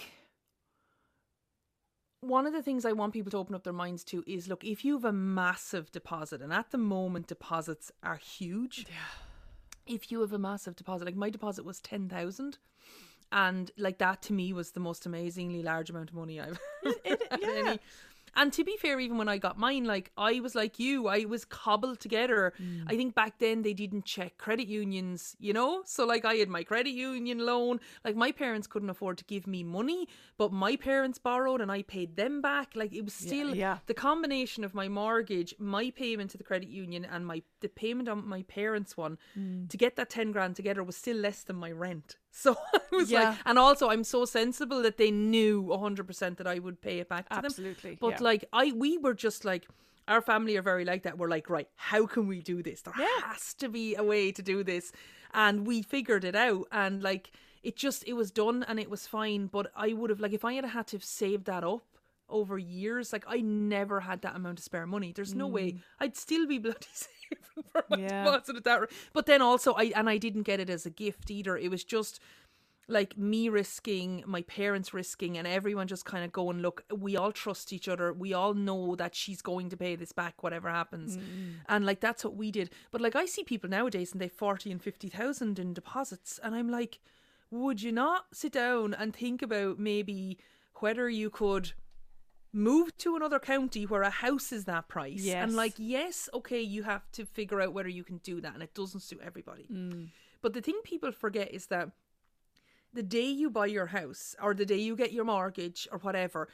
one 2.20 2.46
of 2.46 2.52
the 2.52 2.62
things 2.62 2.84
I 2.84 2.92
want 2.92 3.12
people 3.12 3.30
to 3.30 3.38
open 3.38 3.54
up 3.54 3.64
their 3.64 3.72
minds 3.72 4.04
to 4.04 4.22
is 4.26 4.48
look, 4.48 4.64
if 4.64 4.84
you 4.84 4.94
have 4.94 5.04
a 5.04 5.12
massive 5.12 5.90
deposit, 5.90 6.40
and 6.42 6.52
at 6.52 6.70
the 6.70 6.78
moment 6.78 7.26
deposits 7.26 7.90
are 8.02 8.16
huge. 8.16 8.86
Yeah. 8.88 9.94
If 9.94 10.12
you 10.12 10.20
have 10.20 10.32
a 10.32 10.38
massive 10.38 10.76
deposit, 10.76 11.04
like 11.06 11.16
my 11.16 11.30
deposit 11.30 11.64
was 11.64 11.80
10,000. 11.80 12.58
And 13.32 13.70
like 13.78 13.98
that 13.98 14.22
to 14.22 14.32
me 14.32 14.52
was 14.52 14.72
the 14.72 14.80
most 14.80 15.06
amazingly 15.06 15.62
large 15.62 15.88
amount 15.88 16.10
of 16.10 16.16
money 16.16 16.40
I've 16.40 16.58
It- 17.04 17.22
had 17.30 17.40
yeah. 17.40 17.48
any- 17.48 17.78
And 18.36 18.52
to 18.52 18.64
be 18.64 18.76
fair, 18.76 18.98
even 19.00 19.18
when 19.18 19.28
I 19.28 19.38
got 19.38 19.58
mine, 19.58 19.84
like 19.84 20.10
I 20.16 20.40
was 20.40 20.54
like 20.54 20.78
you, 20.78 21.08
I 21.08 21.24
was 21.24 21.44
cobbled 21.44 22.00
together. 22.00 22.52
Mm. 22.60 22.84
I 22.86 22.96
think 22.96 23.14
back 23.14 23.38
then 23.38 23.62
they 23.62 23.74
didn't 23.74 24.04
check 24.04 24.38
credit 24.38 24.68
unions, 24.68 25.36
you 25.38 25.52
know? 25.52 25.82
So 25.84 26.06
like 26.06 26.24
I 26.24 26.34
had 26.34 26.48
my 26.48 26.62
credit 26.62 26.90
union 26.90 27.38
loan. 27.38 27.80
Like 28.04 28.16
my 28.16 28.32
parents 28.32 28.66
couldn't 28.66 28.90
afford 28.90 29.18
to 29.18 29.24
give 29.24 29.46
me 29.46 29.62
money, 29.62 30.08
but 30.38 30.52
my 30.52 30.76
parents 30.76 31.18
borrowed 31.18 31.60
and 31.60 31.70
I 31.70 31.82
paid 31.82 32.16
them 32.16 32.40
back. 32.40 32.72
Like 32.74 32.92
it 32.92 33.04
was 33.04 33.14
still 33.14 33.54
yeah. 33.54 33.78
the 33.86 33.94
combination 33.94 34.64
of 34.64 34.74
my 34.74 34.88
mortgage, 34.88 35.54
my 35.58 35.90
payment 35.90 36.30
to 36.30 36.38
the 36.38 36.44
credit 36.44 36.68
union, 36.68 37.04
and 37.04 37.26
my 37.26 37.42
the 37.60 37.68
payment 37.68 38.08
on 38.08 38.26
my 38.26 38.42
parents' 38.42 38.96
one 38.96 39.18
Mm. 39.38 39.68
to 39.68 39.76
get 39.76 39.96
that 39.96 40.10
ten 40.10 40.32
grand 40.32 40.56
together 40.56 40.82
was 40.82 40.96
still 40.96 41.16
less 41.16 41.42
than 41.42 41.56
my 41.56 41.70
rent. 41.70 42.16
So 42.42 42.56
I 42.72 42.80
was 42.96 43.10
Yeah. 43.10 43.30
like, 43.30 43.38
and 43.44 43.58
also 43.58 43.88
I'm 43.90 44.04
so 44.04 44.24
sensible 44.24 44.82
that 44.82 44.96
they 44.98 45.10
knew 45.10 45.76
hundred 45.76 46.06
percent 46.06 46.38
that 46.38 46.46
I 46.46 46.58
would 46.60 46.80
pay 46.80 47.00
it 47.00 47.08
back 47.08 47.28
to 47.28 47.36
them. 47.36 47.44
Absolutely, 47.46 47.98
But 48.00 48.12
yeah. 48.12 48.18
like 48.20 48.44
I, 48.52 48.72
we 48.72 48.98
were 48.98 49.14
just 49.14 49.44
like. 49.44 49.66
Our 50.08 50.22
family 50.22 50.56
are 50.56 50.62
very 50.62 50.84
like 50.84 51.04
that. 51.04 51.18
We're 51.18 51.28
like, 51.28 51.48
right, 51.48 51.68
how 51.76 52.04
can 52.04 52.26
we 52.26 52.40
do 52.40 52.64
this? 52.64 52.82
There 52.82 52.94
has 53.22 53.54
to 53.54 53.68
be 53.68 53.94
a 53.94 54.02
way 54.02 54.32
to 54.32 54.42
do 54.42 54.64
this. 54.64 54.90
And 55.32 55.64
we 55.64 55.82
figured 55.82 56.24
it 56.24 56.34
out. 56.34 56.66
And 56.72 57.00
like, 57.00 57.30
it 57.62 57.76
just, 57.76 58.02
it 58.08 58.14
was 58.14 58.32
done 58.32 58.64
and 58.66 58.80
it 58.80 58.90
was 58.90 59.06
fine. 59.06 59.46
But 59.46 59.70
I 59.76 59.92
would 59.92 60.10
have, 60.10 60.18
like, 60.18 60.32
if 60.32 60.44
I 60.44 60.54
had 60.54 60.64
had 60.64 60.88
to 60.88 60.96
have 60.96 61.04
saved 61.04 61.44
that 61.44 61.62
up 61.62 61.84
over 62.30 62.58
years, 62.58 63.12
like, 63.12 63.24
I 63.28 63.40
never 63.40 64.00
had 64.00 64.22
that 64.22 64.36
amount 64.36 64.58
of 64.58 64.64
spare 64.64 64.86
money. 64.86 65.12
There's 65.12 65.34
no 65.34 65.46
way 65.46 65.76
I'd 65.98 66.16
still 66.16 66.46
be 66.46 66.58
bloody 66.58 66.86
saving 66.92 67.64
for 67.72 67.84
my 67.90 67.96
Mm. 67.96 68.00
Yeah. 68.02 68.24
deposit 68.24 68.56
at 68.56 68.64
that 68.64 68.80
rate. 68.80 68.90
But 69.12 69.26
then 69.26 69.42
also, 69.42 69.74
I, 69.74 69.92
and 69.94 70.08
I 70.08 70.16
didn't 70.18 70.42
get 70.42 70.60
it 70.60 70.70
as 70.70 70.86
a 70.86 70.90
gift 70.90 71.30
either. 71.30 71.56
It 71.56 71.70
was 71.70 71.84
just, 71.84 72.20
like 72.88 73.16
me 73.16 73.48
risking, 73.48 74.24
my 74.26 74.42
parents 74.42 74.92
risking, 74.92 75.38
and 75.38 75.46
everyone 75.46 75.86
just 75.86 76.04
kind 76.04 76.24
of 76.24 76.32
going, 76.32 76.60
look, 76.60 76.82
we 76.92 77.16
all 77.16 77.30
trust 77.30 77.72
each 77.72 77.86
other. 77.86 78.12
We 78.12 78.32
all 78.34 78.52
know 78.52 78.96
that 78.96 79.14
she's 79.14 79.42
going 79.42 79.68
to 79.70 79.76
pay 79.76 79.94
this 79.94 80.10
back, 80.10 80.42
whatever 80.42 80.68
happens. 80.68 81.16
And 81.68 81.86
like 81.86 82.00
that's 82.00 82.24
what 82.24 82.34
we 82.34 82.50
did. 82.50 82.70
But 82.90 83.00
like 83.00 83.14
I 83.14 83.26
see 83.26 83.44
people 83.44 83.70
nowadays 83.70 84.10
and 84.10 84.20
they 84.20 84.26
forty 84.28 84.72
and 84.72 84.82
fifty 84.82 85.08
thousand 85.08 85.60
in 85.60 85.72
deposits, 85.72 86.40
and 86.42 86.52
I'm 86.52 86.68
like, 86.68 86.98
would 87.52 87.80
you 87.80 87.92
not 87.92 88.24
sit 88.32 88.52
down 88.54 88.92
and 88.94 89.14
think 89.14 89.40
about 89.40 89.78
maybe 89.78 90.38
whether 90.80 91.08
you 91.08 91.30
could 91.30 91.72
move 92.52 92.96
to 92.98 93.16
another 93.16 93.38
county 93.38 93.86
where 93.86 94.02
a 94.02 94.10
house 94.10 94.52
is 94.52 94.64
that 94.64 94.88
price? 94.88 95.20
Yes. 95.22 95.42
And 95.42 95.54
like, 95.54 95.74
yes, 95.76 96.28
okay, 96.34 96.60
you 96.60 96.82
have 96.82 97.10
to 97.12 97.24
figure 97.24 97.60
out 97.60 97.72
whether 97.72 97.88
you 97.88 98.04
can 98.04 98.18
do 98.18 98.40
that, 98.40 98.54
and 98.54 98.62
it 98.62 98.74
doesn't 98.74 99.00
suit 99.00 99.20
everybody. 99.24 99.66
Mm. 99.72 100.08
But 100.42 100.54
the 100.54 100.60
thing 100.60 100.80
people 100.84 101.12
forget 101.12 101.52
is 101.52 101.66
that 101.66 101.90
the 102.92 103.02
day 103.02 103.26
you 103.26 103.50
buy 103.50 103.66
your 103.66 103.86
house 103.86 104.34
or 104.42 104.54
the 104.54 104.66
day 104.66 104.78
you 104.78 104.96
get 104.96 105.12
your 105.12 105.24
mortgage 105.24 105.86
or 105.92 105.98
whatever, 105.98 106.48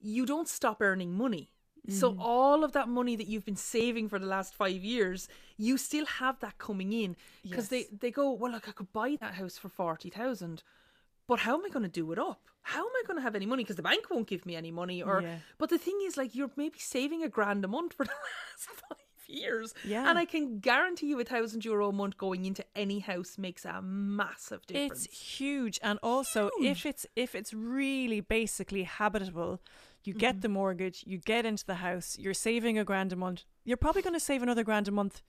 you 0.00 0.26
don't 0.26 0.48
stop 0.48 0.80
earning 0.80 1.12
money. 1.12 1.50
So 1.88 2.12
mm-hmm. 2.12 2.20
all 2.20 2.62
of 2.62 2.72
that 2.72 2.88
money 2.88 3.16
that 3.16 3.26
you've 3.26 3.44
been 3.44 3.56
saving 3.56 4.08
for 4.08 4.20
the 4.20 4.26
last 4.26 4.54
five 4.54 4.84
years, 4.84 5.28
you 5.56 5.76
still 5.76 6.06
have 6.06 6.38
that 6.38 6.56
coming 6.58 6.92
in 6.92 7.16
because 7.42 7.70
they 7.70 7.86
they 8.00 8.12
go, 8.12 8.30
well, 8.30 8.52
look, 8.52 8.68
I 8.68 8.72
could 8.72 8.92
buy 8.92 9.16
that 9.20 9.34
house 9.34 9.58
for 9.58 9.68
forty 9.68 10.08
thousand, 10.08 10.62
but 11.26 11.40
how 11.40 11.54
am 11.56 11.64
I 11.64 11.68
going 11.68 11.84
to 11.84 11.88
do 11.88 12.12
it 12.12 12.18
up? 12.18 12.40
How 12.62 12.80
am 12.80 12.92
I 13.00 13.02
going 13.06 13.16
to 13.16 13.22
have 13.22 13.34
any 13.34 13.46
money? 13.46 13.64
Because 13.64 13.76
the 13.76 13.82
bank 13.82 14.08
won't 14.10 14.28
give 14.28 14.46
me 14.46 14.54
any 14.54 14.70
money. 14.70 15.02
Or 15.02 15.20
Yeah. 15.22 15.38
but 15.58 15.68
the 15.70 15.78
thing 15.78 15.98
is, 16.04 16.16
like, 16.16 16.34
you're 16.34 16.50
maybe 16.56 16.78
saving 16.78 17.22
a 17.24 17.28
grand 17.28 17.64
a 17.64 17.68
month 17.68 17.94
for 17.94 18.04
the 18.04 18.10
last 18.12 18.68
five 18.80 18.98
years, 19.28 19.74
Yeah. 19.84 20.08
and 20.08 20.18
I 20.18 20.24
can 20.26 20.58
guarantee 20.60 21.06
you 21.06 21.18
a 21.20 21.24
thousand 21.24 21.64
euro 21.64 21.88
a 21.88 21.92
month 21.92 22.18
going 22.18 22.44
into 22.44 22.64
any 22.76 22.98
house 23.00 23.38
makes 23.38 23.64
a 23.64 23.80
massive 23.82 24.64
difference. 24.66 25.06
It's 25.06 25.18
huge, 25.38 25.80
and 25.82 25.98
also 26.02 26.50
if 26.60 26.84
it's 26.86 27.06
if 27.16 27.34
it's 27.34 27.54
really 27.54 28.20
basically 28.20 28.82
habitable, 28.84 29.60
you 30.04 30.12
get 30.14 30.34
Mm-hmm. 30.34 30.40
the 30.40 30.48
mortgage, 30.50 31.04
you 31.06 31.18
get 31.18 31.46
into 31.46 31.64
the 31.64 31.76
house, 31.76 32.18
you're 32.18 32.34
saving 32.34 32.78
a 32.78 32.84
grand 32.84 33.12
a 33.12 33.16
month. 33.16 33.44
You're 33.64 33.76
probably 33.78 34.02
going 34.02 34.14
to 34.14 34.20
save 34.20 34.42
another 34.42 34.64
grand 34.64 34.86
a 34.88 34.92
month 34.92 35.22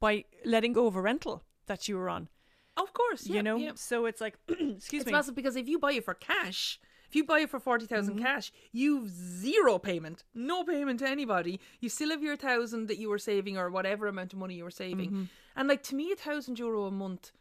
by 0.00 0.24
letting 0.44 0.72
go 0.72 0.86
of 0.86 0.96
a 0.96 1.00
rental 1.02 1.42
that 1.66 1.88
you 1.88 1.96
were 1.98 2.08
on. 2.08 2.28
Of 2.76 2.92
course, 2.94 3.26
yeah, 3.26 3.36
you 3.36 3.42
know, 3.42 3.56
yeah. 3.56 3.72
so 3.74 4.06
it's 4.06 4.20
like, 4.20 4.38
excuse 4.48 5.02
It's 5.02 5.06
me, 5.06 5.12
massive 5.12 5.34
because 5.34 5.56
if 5.56 5.68
you 5.68 5.78
buy 5.78 5.92
it 5.92 6.04
for 6.04 6.14
cash, 6.14 6.80
if 7.08 7.14
you 7.16 7.24
buy 7.24 7.40
it 7.40 7.50
for 7.50 7.60
40,000 7.60 8.14
Mm-hmm. 8.14 8.24
cash, 8.24 8.50
you've 8.72 9.10
zero 9.10 9.78
payment, 9.78 10.24
no 10.34 10.64
payment 10.64 11.00
to 11.00 11.08
anybody. 11.08 11.60
You 11.80 11.90
still 11.90 12.08
have 12.10 12.22
your 12.22 12.36
thousand 12.36 12.88
that 12.88 12.96
you 12.98 13.10
were 13.10 13.18
saving 13.18 13.58
or 13.58 13.70
whatever 13.70 14.06
amount 14.06 14.32
of 14.32 14.38
money 14.38 14.54
you 14.54 14.64
were 14.64 14.70
saving. 14.70 15.08
Mm-hmm. 15.10 15.24
And 15.56 15.68
like 15.68 15.82
to 15.84 15.94
me, 15.94 16.10
a 16.12 16.16
thousand 16.16 16.58
euro 16.58 16.84
a 16.84 16.90
month 16.90 17.32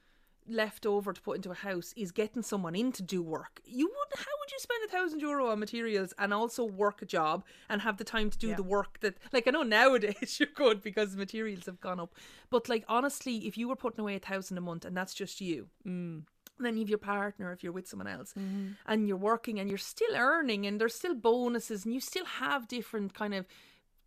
left 0.48 0.86
over 0.86 1.14
to 1.14 1.22
put 1.22 1.38
into 1.38 1.52
a 1.52 1.56
house 1.56 1.94
is 1.96 2.12
getting 2.12 2.42
someone 2.44 2.76
in 2.76 2.92
to 2.94 3.04
do 3.04 3.22
work. 3.22 3.62
You 3.66 3.86
would 3.88 4.18
how 4.20 4.32
would 4.40 4.52
you 4.52 4.60
spend 4.60 4.84
a 4.86 4.92
thousand 4.92 5.20
euro 5.22 5.48
on 5.50 5.60
materials 5.60 6.14
and 6.18 6.34
also 6.34 6.64
work 6.66 7.02
a 7.02 7.06
job 7.06 7.44
and 7.70 7.82
have 7.82 7.98
the 7.98 8.04
time 8.04 8.30
to 8.30 8.38
do 8.38 8.48
Yeah. 8.50 8.56
the 8.56 8.64
work 8.64 9.00
that 9.02 9.16
like 9.32 9.48
I 9.48 9.52
know 9.52 9.64
nowadays 9.64 10.38
you 10.40 10.48
could 10.48 10.82
because 10.82 11.16
materials 11.16 11.66
have 11.68 11.80
gone 11.80 12.00
up. 12.00 12.14
But 12.50 12.68
like 12.70 12.84
honestly, 12.90 13.48
if 13.48 13.58
you 13.58 13.68
were 13.70 13.76
putting 13.76 14.00
away 14.02 14.16
a 14.16 14.20
thousand 14.20 14.58
a 14.58 14.62
month 14.62 14.84
and 14.86 14.96
that's 14.98 15.14
just 15.14 15.42
you, 15.42 15.68
Mm. 15.88 16.24
and 16.58 16.66
then 16.66 16.76
you 16.76 16.82
have 16.82 16.90
your 16.90 16.98
partner 17.00 17.52
if 17.54 17.64
you're 17.64 17.72
with 17.72 17.88
someone 17.88 18.08
else 18.08 18.34
Mm-hmm. 18.38 18.72
and 18.86 19.08
you're 19.08 19.18
working 19.18 19.60
and 19.60 19.70
you're 19.70 19.78
still 19.78 20.16
earning 20.16 20.66
and 20.68 20.80
there's 20.82 20.96
still 20.96 21.16
bonuses 21.16 21.86
and 21.86 21.94
you 21.94 22.00
still 22.00 22.26
have 22.26 22.68
different 22.68 23.14
kind 23.14 23.34
of 23.34 23.46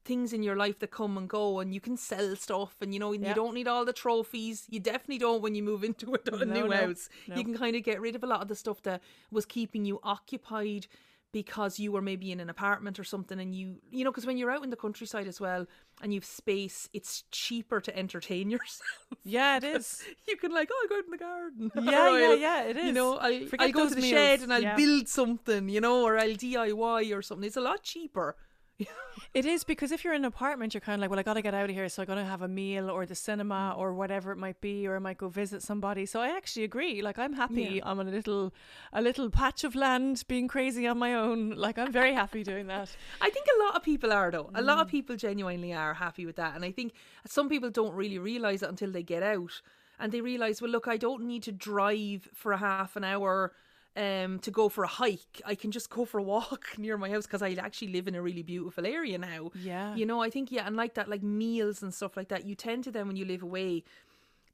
things 0.04 0.32
in 0.32 0.42
your 0.42 0.56
life 0.56 0.78
that 0.80 0.90
come 0.90 1.16
and 1.16 1.28
go 1.28 1.60
and 1.60 1.72
you 1.74 1.80
can 1.80 1.96
sell 1.96 2.36
stuff 2.36 2.74
and 2.80 2.92
you 2.92 3.00
know 3.00 3.12
you 3.12 3.32
don't 3.34 3.54
need 3.54 3.66
all 3.68 3.84
the 3.84 3.92
trophies 3.92 4.66
you 4.68 4.78
definitely 4.80 5.18
don't 5.18 5.42
when 5.42 5.54
you 5.54 5.62
move 5.62 5.82
into 5.82 6.14
a, 6.14 6.18
a 6.36 6.44
No, 6.44 6.62
new 6.62 6.68
no, 6.68 6.86
house 6.86 7.08
no. 7.26 7.36
you 7.36 7.44
can 7.44 7.56
kind 7.56 7.74
of 7.74 7.82
get 7.82 8.00
rid 8.00 8.14
of 8.14 8.22
a 8.22 8.26
lot 8.26 8.42
of 8.42 8.48
the 8.48 8.54
stuff 8.56 8.82
that 8.82 9.02
was 9.30 9.46
keeping 9.46 9.84
you 9.84 10.00
occupied 10.02 10.86
because 11.32 11.80
you 11.80 11.90
were 11.90 12.02
maybe 12.02 12.30
in 12.30 12.38
an 12.38 12.48
apartment 12.48 12.98
or 13.00 13.04
something 13.04 13.40
and 13.40 13.54
you 13.54 13.76
you 13.90 14.04
know 14.04 14.10
because 14.10 14.26
when 14.26 14.36
you're 14.36 14.50
out 14.52 14.62
in 14.62 14.70
the 14.70 14.76
countryside 14.76 15.26
as 15.26 15.40
well 15.40 15.66
and 16.02 16.12
you've 16.14 16.24
space 16.24 16.88
it's 16.92 17.24
cheaper 17.32 17.80
to 17.80 17.96
entertain 17.98 18.50
yourself 18.54 19.08
Yeah, 19.24 19.56
it 19.56 19.64
is. 19.76 20.02
you 20.28 20.36
can 20.36 20.52
like 20.52 20.68
oh 20.72 20.78
I'll 20.82 20.88
go 20.88 20.96
out 20.98 21.04
in 21.06 21.10
the 21.10 21.16
garden 21.18 21.72
Yeah, 21.92 22.12
Or 22.12 22.18
yeah, 22.20 22.26
I'll- 22.28 22.36
yeah, 22.38 22.62
it 22.64 22.76
is 22.76 22.84
you 22.86 22.92
know 22.92 23.16
I'll, 23.16 23.46
Forget 23.46 23.66
I'll 23.66 23.72
go 23.72 23.88
to 23.88 23.94
the 23.94 24.00
meals. 24.00 24.10
shed 24.10 24.40
and 24.42 24.52
I'll 24.52 24.62
Yeah. 24.62 24.76
build 24.76 25.08
something 25.08 25.68
you 25.68 25.80
know 25.80 26.04
or 26.04 26.18
I'll 26.18 26.36
DIY 26.36 27.16
or 27.16 27.22
something 27.22 27.46
it's 27.46 27.56
a 27.56 27.60
lot 27.62 27.82
cheaper 27.82 28.36
It 29.32 29.46
is 29.46 29.64
because 29.64 29.90
if 29.90 30.04
you're 30.04 30.12
in 30.14 30.22
an 30.22 30.26
apartment, 30.26 30.74
you're 30.74 30.80
kind 30.80 30.94
of 30.96 31.00
like, 31.00 31.10
well, 31.10 31.18
I 31.18 31.22
got 31.24 31.34
to 31.34 31.42
get 31.42 31.54
out 31.54 31.68
of 31.68 31.74
here, 31.74 31.88
so 31.88 32.02
I 32.02 32.04
got 32.04 32.16
to 32.16 32.24
have 32.24 32.42
a 32.42 32.48
meal 32.48 32.88
or 32.90 33.04
the 33.06 33.14
cinema 33.16 33.74
or 33.76 33.92
whatever 33.94 34.30
it 34.30 34.36
might 34.36 34.60
be, 34.60 34.86
or 34.86 34.94
I 34.96 34.98
might 35.00 35.18
go 35.18 35.28
visit 35.28 35.60
somebody. 35.62 36.06
So 36.06 36.20
I 36.20 36.28
actually 36.36 36.62
agree. 36.64 37.02
Like 37.02 37.18
I'm 37.18 37.32
happy. 37.32 37.62
Yeah. 37.76 37.82
I'm 37.84 37.98
on 37.98 38.06
a 38.08 38.10
little, 38.12 38.52
a 38.92 39.02
little 39.02 39.30
patch 39.30 39.64
of 39.64 39.74
land, 39.74 40.22
being 40.28 40.46
crazy 40.46 40.86
on 40.86 40.98
my 40.98 41.14
own. 41.14 41.50
Like 41.50 41.78
I'm 41.78 41.90
very 41.92 42.12
happy 42.14 42.42
doing 42.44 42.66
that. 42.68 42.94
I 43.20 43.30
think 43.30 43.46
a 43.56 43.64
lot 43.64 43.74
of 43.76 43.82
people 43.82 44.12
are 44.12 44.30
though. 44.30 44.50
A 44.54 44.60
Mm. 44.62 44.66
lot 44.66 44.78
of 44.78 44.88
people 44.88 45.16
genuinely 45.16 45.72
are 45.72 45.94
happy 45.94 46.26
with 46.26 46.36
that, 46.36 46.54
and 46.54 46.64
I 46.64 46.70
think 46.70 46.92
some 47.26 47.48
people 47.48 47.70
don't 47.70 47.94
really 47.94 48.18
realize 48.18 48.62
it 48.62 48.68
until 48.68 48.90
they 48.92 49.02
get 49.02 49.22
out 49.22 49.62
and 49.98 50.12
they 50.12 50.20
realize, 50.20 50.60
well, 50.60 50.70
look, 50.70 50.86
I 50.88 50.96
don't 50.96 51.22
need 51.24 51.42
to 51.44 51.52
drive 51.52 52.28
for 52.34 52.52
a 52.52 52.58
half 52.58 52.94
an 52.96 53.04
hour 53.04 53.52
um 53.96 54.38
to 54.40 54.50
go 54.50 54.68
for 54.68 54.84
a 54.84 54.88
hike. 54.88 55.40
I 55.44 55.54
can 55.54 55.70
just 55.70 55.90
go 55.90 56.04
for 56.04 56.18
a 56.18 56.22
walk 56.22 56.66
near 56.78 56.96
my 56.96 57.10
house 57.10 57.26
because 57.26 57.42
I 57.42 57.52
actually 57.52 57.92
live 57.92 58.08
in 58.08 58.14
a 58.14 58.22
really 58.22 58.42
beautiful 58.42 58.86
area 58.86 59.18
now. 59.18 59.50
Yeah. 59.54 59.94
You 59.94 60.06
know, 60.06 60.20
I 60.20 60.30
think 60.30 60.50
yeah, 60.50 60.66
and 60.66 60.76
like 60.76 60.94
that, 60.94 61.08
like 61.08 61.22
meals 61.22 61.82
and 61.82 61.92
stuff 61.94 62.16
like 62.16 62.28
that. 62.28 62.44
You 62.44 62.54
tend 62.54 62.84
to 62.84 62.90
then 62.90 63.06
when 63.06 63.16
you 63.16 63.24
live 63.24 63.42
away. 63.42 63.84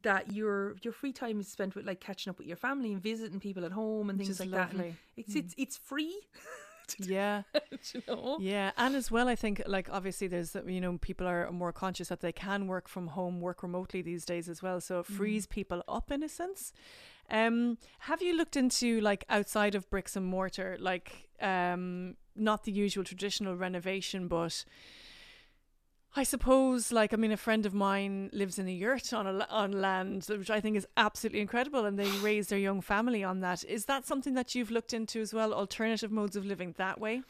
That 0.03 0.33
your 0.33 0.77
your 0.81 0.95
free 0.95 1.13
time 1.13 1.41
is 1.41 1.49
spent 1.49 1.75
with 1.75 1.85
like 1.87 2.01
catching 2.01 2.31
up 2.31 2.39
with 2.39 2.47
your 2.47 2.57
family 2.57 2.91
and 2.95 3.03
visiting 3.03 3.39
people 3.39 3.67
at 3.67 3.73
home 3.73 4.09
and 4.09 4.19
things 4.19 4.41
like 4.41 4.51
that. 4.53 4.73
And 4.73 4.81
it's 5.15 5.35
it's 5.37 5.55
it's 5.59 5.77
free, 5.77 6.19
Yeah. 7.01 7.43
you 7.95 8.03
know. 8.09 8.39
Yeah, 8.41 8.73
and 8.77 8.95
as 8.95 9.11
well, 9.11 9.29
I 9.29 9.35
think 9.35 9.63
like 9.67 9.89
obviously 9.91 10.27
there's 10.27 10.57
you 10.67 10.81
know 10.81 10.99
people 10.99 11.27
are 11.27 11.51
more 11.51 11.73
conscious 11.73 12.09
that 12.09 12.21
they 12.21 12.33
can 12.33 12.67
work 12.67 12.89
from 12.89 13.09
home, 13.09 13.41
work 13.41 13.63
remotely 13.63 14.03
these 14.03 14.25
days 14.25 14.49
as 14.49 14.63
well, 14.63 14.81
so 14.81 15.01
it 15.01 15.07
frees 15.07 15.47
people 15.47 15.83
up 15.89 16.11
in 16.11 16.23
a 16.23 16.29
sense. 16.29 16.73
Um, 17.31 17.79
have 18.01 18.23
you 18.23 18.37
looked 18.37 18.57
into 18.57 19.01
like 19.01 19.25
outside 19.29 19.75
of 19.75 19.89
bricks 19.89 20.17
and 20.17 20.27
mortar, 20.27 20.77
like 20.81 21.29
um, 21.41 22.17
not 22.35 22.65
the 22.65 22.73
usual 22.73 23.05
traditional 23.05 23.57
renovation, 23.57 24.27
but 24.27 24.65
I 26.17 26.25
suppose 26.25 26.91
like 26.91 27.13
I 27.13 27.17
mean 27.17 27.31
a 27.31 27.37
friend 27.37 27.65
of 27.67 27.73
mine 27.73 28.31
lives 28.33 28.59
in 28.59 28.67
a 28.67 28.73
yurt 28.73 29.13
on 29.13 29.27
a 29.27 29.47
on 29.49 29.73
land, 29.73 30.27
which 30.29 30.51
I 30.51 30.61
think 30.61 30.77
is 30.77 30.87
absolutely 30.97 31.41
incredible, 31.41 31.85
and 31.85 31.99
they 31.99 32.11
raise 32.19 32.49
their 32.49 32.59
young 32.59 32.81
family 32.81 33.23
on 33.23 33.41
that. 33.41 33.65
Is 33.65 33.85
that 33.85 34.07
something 34.07 34.35
that 34.35 34.55
you've 34.55 34.71
looked 34.73 34.93
into 34.93 35.21
as 35.21 35.33
well? 35.33 35.53
Alternative 35.55 36.11
modes 36.11 36.35
of 36.37 36.45
living 36.45 36.75
that 36.79 37.01
way? 37.01 37.23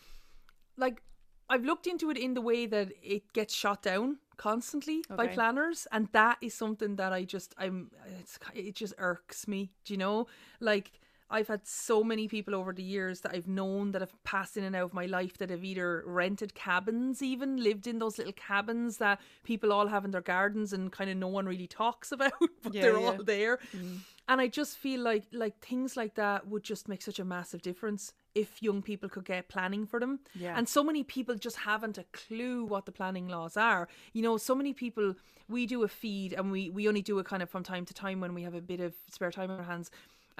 like 0.81 1.03
I've 1.49 1.64
looked 1.64 1.87
into 1.87 2.11
it 2.11 2.16
in 2.16 2.35
the 2.35 2.41
way 2.41 2.66
that 2.66 2.93
it 3.03 3.33
gets 3.33 3.55
shot 3.55 3.83
down 3.83 4.18
constantly 4.37 5.03
by 5.09 5.26
planners, 5.26 5.87
and 5.93 6.09
that 6.12 6.39
is 6.41 6.55
something 6.55 6.97
that 6.97 7.12
I 7.12 7.24
just 7.24 7.55
I'm 7.59 7.91
it's 8.20 8.39
it 8.55 8.74
just 8.74 8.95
irks 8.99 9.47
me. 9.47 9.70
Do 9.85 9.93
you 9.93 9.99
know? 9.99 10.26
Like 10.61 10.93
I've 11.31 11.49
had 11.49 11.66
so 11.66 12.03
many 12.03 12.26
people 12.28 12.55
over 12.55 12.72
the 12.72 12.83
years 12.83 13.20
that 13.20 13.33
I've 13.35 13.47
known 13.47 13.93
that 13.93 14.03
have 14.03 14.12
passed 14.24 14.57
in 14.57 14.64
and 14.64 14.74
out 14.74 14.85
of 14.85 14.95
my 14.95 15.07
life 15.07 15.39
that 15.39 15.51
have 15.51 15.64
either 15.64 16.03
rented 16.07 16.55
cabins, 16.55 17.22
even 17.22 17.62
lived 17.62 17.87
in 17.87 17.99
those 17.99 18.18
little 18.18 18.33
cabins 18.33 18.97
that 18.99 19.20
people 19.45 19.72
all 19.72 19.87
have 19.87 20.05
in 20.05 20.11
their 20.11 20.20
gardens, 20.20 20.72
and 20.72 20.91
kind 20.91 21.09
of 21.11 21.16
no 21.16 21.28
one 21.28 21.47
really 21.47 21.66
talks 21.68 22.12
about, 22.16 22.33
but 22.62 22.74
Yeah, 22.74 22.83
they're 22.83 22.99
yeah. 23.01 23.07
all 23.07 23.22
there. 23.22 23.59
Mm-hmm. 23.74 23.97
And 24.28 24.41
I 24.41 24.47
just 24.47 24.76
feel 24.76 25.01
like 25.01 25.24
like 25.33 25.59
things 25.59 25.97
like 25.97 26.14
that 26.14 26.47
would 26.47 26.62
just 26.62 26.89
make 26.89 27.03
such 27.03 27.18
a 27.18 27.24
massive 27.24 27.62
difference 27.62 28.12
if 28.35 28.62
young 28.62 28.81
people 28.81 29.09
could 29.09 29.24
get 29.24 29.49
planning 29.49 29.87
for 29.87 29.99
them. 29.99 30.20
Yeah. 30.35 30.55
And 30.57 30.68
so 30.68 30.85
many 30.85 31.03
people 31.03 31.35
just 31.35 31.57
haven't 31.57 31.99
a 31.99 32.05
clue 32.12 32.64
what 32.64 32.87
the 32.87 32.93
planning 32.93 33.26
laws 33.26 33.57
are. 33.57 33.89
You 34.12 34.22
know, 34.22 34.37
so 34.37 34.55
many 34.55 34.72
people 34.72 35.14
we 35.49 35.66
do 35.66 35.83
a 35.83 35.89
feed 35.89 36.33
and 36.33 36.53
we 36.53 36.70
we 36.70 36.87
only 36.87 37.03
do 37.03 37.18
it 37.18 37.26
kind 37.26 37.43
of 37.43 37.51
from 37.51 37.64
time 37.64 37.85
to 37.87 37.95
time 37.95 38.20
when 38.20 38.33
we 38.35 38.43
have 38.43 38.55
a 38.55 38.61
bit 38.61 38.78
of 38.81 38.95
spare 39.11 39.33
time 39.33 39.51
on 39.51 39.59
our 39.59 39.64
hands. 39.64 39.91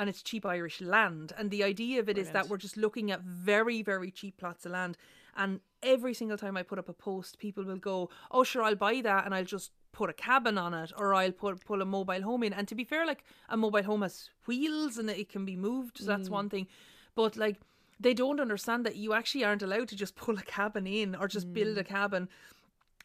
And 0.01 0.09
it's 0.09 0.23
cheap 0.23 0.47
Irish 0.47 0.81
land. 0.81 1.35
And 1.37 1.51
the 1.51 1.63
idea 1.63 2.01
of 2.01 2.09
it 2.09 2.17
is 2.17 2.31
that 2.31 2.49
we're 2.49 2.57
just 2.57 2.79
looking 2.79 3.11
at 3.11 3.21
very, 3.21 3.83
very 3.83 4.11
cheap 4.11 4.39
plots 4.39 4.65
of 4.65 4.73
land. 4.73 4.97
And 5.37 5.61
every 5.83 6.15
single 6.15 6.39
time 6.39 6.57
I 6.57 6.63
put 6.63 6.79
up 6.79 6.89
a 6.89 6.95
post, 6.95 7.39
people 7.39 7.65
will 7.65 7.77
go, 7.77 8.09
Oh, 8.31 8.43
sure, 8.43 8.63
I'll 8.63 8.77
buy 8.77 9.03
that 9.03 9.27
and 9.27 9.35
I'll 9.35 9.45
just 9.45 9.73
put 9.93 10.09
a 10.09 10.15
cabin 10.15 10.57
on 10.57 10.73
it 10.73 10.91
or 10.97 11.15
I'll 11.15 11.33
put 11.33 11.63
pull 11.67 11.83
a 11.83 11.85
mobile 11.85 12.23
home 12.23 12.43
in. 12.45 12.55
And 12.55 12.67
to 12.69 12.75
be 12.75 12.83
fair, 12.83 13.07
like 13.07 13.25
a 13.51 13.59
mobile 13.59 13.83
home 13.83 14.01
has 14.01 14.31
wheels 14.47 14.97
and 14.97 15.11
it 15.11 15.29
can 15.29 15.45
be 15.45 15.55
moved. 15.55 15.99
So 15.99 16.07
that's 16.07 16.31
mm. 16.31 16.33
one 16.33 16.49
thing. 16.49 16.67
But 17.15 17.37
like 17.37 17.61
they 18.01 18.15
don't 18.15 18.41
understand 18.41 18.87
that 18.87 18.97
you 18.97 19.13
actually 19.13 19.45
aren't 19.45 19.63
allowed 19.63 19.89
to 19.89 19.97
just 19.97 20.17
pull 20.25 20.39
a 20.39 20.43
cabin 20.43 20.87
in 20.87 21.15
or 21.15 21.29
just 21.29 21.53
build 21.53 21.77
a 21.77 21.85
mm. 21.85 21.89
cabin 21.89 22.31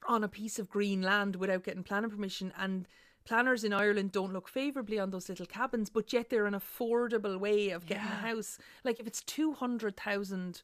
on 0.08 0.24
a 0.24 0.30
piece 0.30 0.60
of 0.60 0.70
green 0.70 1.02
land 1.02 1.36
without 1.36 1.66
getting 1.66 1.84
planning 1.84 2.10
permission 2.10 2.54
and 2.58 2.88
planners 3.26 3.64
in 3.64 3.74
Ireland 3.74 4.12
don't 4.12 4.34
look 4.34 4.48
favorably 4.48 5.00
on 5.00 5.10
those 5.10 5.30
little 5.30 5.46
cabins 5.46 5.90
but 5.90 6.14
yet 6.14 6.30
they're 6.30 6.46
an 6.46 6.54
affordable 6.54 7.40
way 7.40 7.70
of 7.70 7.86
getting 7.86 8.04
Yeah. 8.04 8.20
a 8.20 8.36
house. 8.36 8.58
Like 8.84 9.00
if 9.00 9.08
it's 9.08 9.22
200,000 9.22 10.62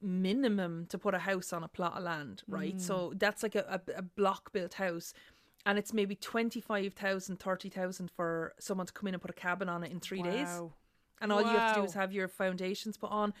minimum 0.00 0.86
to 0.90 0.98
put 0.98 1.14
a 1.14 1.20
house 1.20 1.52
on 1.52 1.64
a 1.64 1.68
plot 1.68 1.96
of 1.96 2.04
land 2.04 2.42
right? 2.48 2.80
So 2.80 3.10
mm. 3.10 3.18
that's 3.18 3.42
like 3.42 3.54
a, 3.54 3.80
a, 3.88 3.98
a 3.98 4.02
block 4.02 4.52
built 4.52 4.74
house 4.74 5.12
and 5.66 5.78
it's 5.78 5.92
maybe 5.92 6.14
25,000 6.14 7.38
30,000 7.38 8.10
for 8.10 8.54
someone 8.58 8.86
to 8.86 8.92
come 8.92 9.08
in 9.08 9.14
and 9.14 9.20
put 9.20 9.30
a 9.30 9.34
cabin 9.34 9.68
on 9.68 9.82
it 9.82 9.90
in 9.90 10.00
3 10.00 10.22
days. 10.22 10.48
And 11.20 11.32
all 11.32 11.40
you 11.40 11.48
have 11.48 11.74
to 11.74 11.80
do 11.80 11.86
is 11.86 11.94
have 11.94 12.12
your 12.12 12.28
foundations 12.28 12.96
put 12.96 13.10
on. 13.10 13.32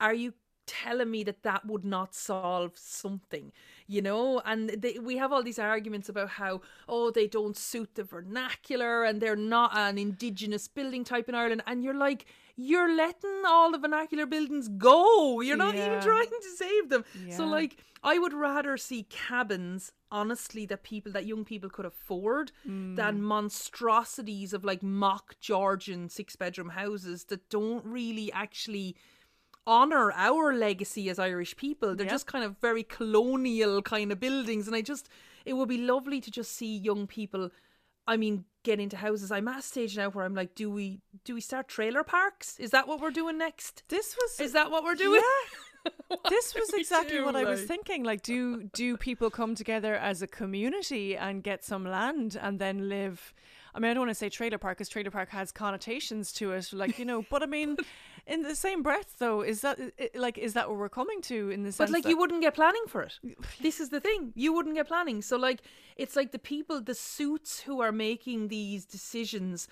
Are 0.00 0.14
you 0.14 0.32
telling 0.66 1.10
me 1.10 1.24
that 1.24 1.42
that 1.42 1.66
would 1.66 1.84
not 1.84 2.14
solve 2.14 2.72
something? 2.76 3.52
You 3.86 4.02
know, 4.02 4.40
and 4.44 4.70
they, 4.70 4.98
we 4.98 5.16
have 5.16 5.32
all 5.32 5.42
these 5.42 5.58
arguments 5.58 6.08
about 6.08 6.30
how 6.30 6.60
oh 6.88 7.10
they 7.10 7.26
don't 7.26 7.56
suit 7.56 7.94
the 7.94 8.04
vernacular 8.04 9.04
and 9.04 9.20
they're 9.20 9.36
not 9.36 9.76
an 9.76 9.98
indigenous 9.98 10.68
building 10.68 11.04
type 11.04 11.28
in 11.28 11.34
Ireland, 11.34 11.62
and 11.66 11.82
you're 11.84 11.94
like. 11.94 12.26
You're 12.54 12.94
letting 12.94 13.42
all 13.46 13.72
the 13.72 13.78
vernacular 13.78 14.26
buildings 14.26 14.68
go. 14.68 15.40
You're 15.40 15.56
not 15.56 15.74
even 15.74 16.02
trying 16.02 16.26
to 16.26 16.48
save 16.54 16.90
them. 16.90 17.02
So, 17.30 17.46
like, 17.46 17.78
I 18.04 18.18
would 18.18 18.34
rather 18.34 18.76
see 18.76 19.04
cabins, 19.04 19.90
honestly, 20.10 20.66
that 20.66 20.82
people, 20.82 21.10
that 21.12 21.24
young 21.24 21.46
people 21.46 21.70
could 21.70 21.86
afford, 21.86 22.52
Mm. 22.68 22.96
than 22.96 23.22
monstrosities 23.22 24.52
of 24.52 24.64
like 24.64 24.82
mock 24.82 25.36
Georgian 25.40 26.10
six 26.10 26.36
bedroom 26.36 26.68
houses 26.70 27.24
that 27.24 27.48
don't 27.48 27.84
really 27.86 28.30
actually 28.32 28.96
honor 29.66 30.12
our 30.12 30.52
legacy 30.54 31.08
as 31.08 31.18
Irish 31.18 31.56
people. 31.56 31.94
They're 31.94 32.06
Yeah. 32.06 32.12
just 32.12 32.26
kind 32.26 32.44
of 32.44 32.56
very 32.58 32.82
colonial 32.82 33.82
kind 33.82 34.10
of 34.12 34.18
buildings. 34.20 34.66
And 34.66 34.74
I 34.76 34.82
just, 34.82 35.08
it 35.44 35.54
would 35.54 35.68
be 35.68 35.78
lovely 35.78 36.20
to 36.20 36.30
just 36.30 36.52
see 36.52 36.76
young 36.76 37.06
people. 37.06 37.50
I 38.06 38.16
mean, 38.16 38.44
get 38.64 38.80
into 38.80 38.96
houses. 38.96 39.30
I'm 39.30 39.46
at 39.48 39.60
a 39.60 39.62
stage 39.62 39.96
now 39.96 40.10
where 40.10 40.24
I'm 40.24 40.34
like, 40.34 40.54
do 40.54 40.70
we 40.70 41.00
do 41.24 41.34
we 41.34 41.40
start 41.40 41.68
trailer 41.68 42.02
parks? 42.02 42.58
Is 42.58 42.70
that 42.70 42.88
what 42.88 43.00
we're 43.00 43.10
doing 43.12 43.38
next? 43.38 43.84
This 43.88 44.16
was 44.20 44.40
Is 44.40 44.52
that 44.52 44.70
what 44.70 44.82
we're 44.82 44.96
doing? 44.96 45.22
this 46.28 46.54
was 46.54 46.70
exactly 46.74 47.18
do, 47.18 47.24
what 47.24 47.36
I 47.36 47.44
was 47.44 47.62
thinking. 47.64 48.02
Like, 48.04 48.22
do 48.22 48.64
do 48.72 48.96
people 48.96 49.30
come 49.30 49.54
together 49.54 49.94
as 49.94 50.20
a 50.22 50.26
community 50.26 51.16
and 51.16 51.42
get 51.44 51.64
some 51.64 51.84
land 51.84 52.36
and 52.40 52.58
then 52.58 52.88
live? 52.88 53.32
I 53.74 53.80
mean, 53.80 53.90
I 53.90 53.94
don't 53.94 54.02
want 54.02 54.10
to 54.10 54.14
say 54.14 54.28
trailer 54.28 54.58
park 54.58 54.78
because 54.78 54.88
trailer 54.88 55.10
park 55.10 55.30
has 55.30 55.50
connotations 55.50 56.32
to 56.34 56.52
it, 56.52 56.72
like 56.72 56.98
you 56.98 57.04
know. 57.04 57.24
But 57.30 57.42
I 57.42 57.46
mean, 57.46 57.76
in 58.26 58.42
the 58.42 58.54
same 58.54 58.82
breath, 58.82 59.16
though, 59.18 59.40
is 59.40 59.62
that 59.62 59.78
like 60.14 60.38
is 60.38 60.52
that 60.54 60.68
what 60.68 60.78
we're 60.78 60.88
coming 60.88 61.22
to 61.22 61.50
in 61.50 61.62
the 61.62 61.74
But 61.76 61.90
like 61.90 62.06
you 62.06 62.18
wouldn't 62.18 62.42
get 62.42 62.54
planning 62.54 62.84
for 62.88 63.02
it. 63.02 63.18
This 63.60 63.80
is 63.80 63.88
the 63.88 64.00
thing. 64.00 64.32
You 64.34 64.52
wouldn't 64.52 64.74
get 64.74 64.88
planning. 64.88 65.22
So 65.22 65.36
like 65.36 65.62
it's 65.96 66.16
like 66.16 66.32
the 66.32 66.38
people, 66.38 66.80
the 66.80 66.94
suits 66.94 67.60
who 67.60 67.80
are 67.80 67.92
making 67.92 68.48
these 68.48 68.84
decisions 68.84 69.68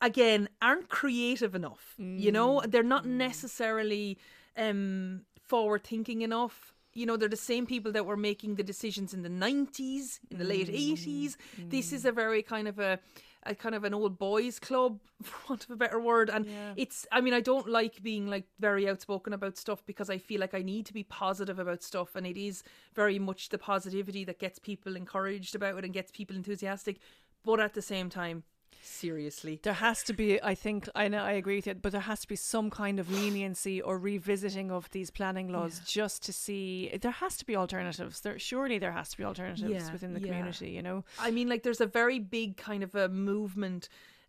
again 0.00 0.48
aren't 0.60 0.88
creative 0.88 1.54
enough. 1.54 1.94
You 1.98 2.32
know, 2.32 2.60
mm, 2.60 2.70
they're 2.70 2.82
not 2.82 3.04
mm. 3.04 3.10
necessarily 3.10 4.18
um 4.56 5.22
forward 5.40 5.84
thinking 5.84 6.22
enough. 6.22 6.72
You 6.94 7.04
know, 7.04 7.16
they're 7.18 7.28
the 7.28 7.36
same 7.36 7.66
people 7.66 7.92
that 7.92 8.06
were 8.06 8.16
making 8.16 8.54
the 8.54 8.62
decisions 8.62 9.12
in 9.12 9.22
the 9.22 9.28
90s, 9.28 10.18
in 10.30 10.38
the 10.38 10.44
late 10.44 10.68
mm, 10.68 10.94
80s. 10.94 11.36
This 11.68 11.92
is 11.92 12.06
a 12.06 12.12
very 12.12 12.42
kind 12.42 12.66
of 12.66 12.78
a 12.78 12.98
a 13.46 13.54
kind 13.54 13.74
of 13.74 13.84
an 13.84 13.94
old 13.94 14.18
boys 14.18 14.58
club 14.58 15.00
for 15.22 15.48
want 15.52 15.64
of 15.64 15.70
a 15.70 15.76
better 15.76 15.98
word. 16.00 16.30
And 16.30 16.46
Yeah. 16.46 16.72
it's 16.76 17.06
i 17.12 17.20
mean 17.20 17.32
i 17.34 17.40
don't 17.40 17.68
like 17.68 18.02
being 18.02 18.26
like 18.26 18.46
very 18.60 18.88
outspoken 18.88 19.32
about 19.32 19.56
stuff 19.56 19.84
because 19.86 20.10
i 20.10 20.18
feel 20.18 20.40
like 20.40 20.54
i 20.54 20.62
need 20.62 20.86
to 20.86 20.92
be 20.92 21.02
positive 21.04 21.58
about 21.58 21.82
stuff. 21.82 22.14
And 22.16 22.26
it 22.26 22.36
is 22.36 22.62
very 22.94 23.18
much 23.18 23.48
the 23.48 23.58
positivity 23.58 24.24
that 24.24 24.38
gets 24.38 24.58
people 24.58 24.96
encouraged 24.96 25.54
about 25.54 25.78
it 25.78 25.84
and 25.84 25.94
gets 25.94 26.10
people 26.10 26.36
enthusiastic. 26.36 26.98
But 27.44 27.60
at 27.60 27.74
the 27.74 27.82
same 27.82 28.10
time 28.10 28.42
Seriously. 28.82 29.60
There 29.62 29.72
has 29.72 30.02
to 30.04 30.12
be, 30.12 30.42
I 30.42 30.54
think, 30.54 30.88
I 30.94 31.08
know, 31.08 31.22
I 31.22 31.32
agree 31.32 31.56
with 31.56 31.66
you, 31.66 31.74
but 31.74 31.92
there 31.92 32.00
has 32.00 32.20
to 32.20 32.28
be 32.28 32.36
some 32.36 32.70
kind 32.70 32.98
of 32.98 33.10
leniency 33.10 33.80
or 33.80 33.98
revisiting 33.98 34.70
of 34.70 34.90
these 34.90 35.10
planning 35.10 35.48
laws 35.52 35.80
just 35.86 36.22
to 36.24 36.32
see. 36.32 36.96
There 37.00 37.10
has 37.10 37.36
to 37.38 37.46
be 37.46 37.56
alternatives. 37.56 38.20
There 38.20 38.38
surely 38.38 38.78
there 38.78 38.92
has 38.92 39.10
to 39.10 39.16
be 39.16 39.24
alternatives 39.24 39.70
Yeah, 39.70 39.92
within 39.92 40.14
the 40.14 40.20
yeah. 40.20 40.26
community. 40.26 40.70
You 40.70 40.82
know, 40.82 41.04
I 41.18 41.30
mean, 41.30 41.48
like, 41.48 41.62
there's 41.62 41.80
a 41.80 41.86
very 41.86 42.18
big 42.18 42.56
kind 42.56 42.82
of 42.82 42.94
a 42.94 43.08
movement 43.08 43.88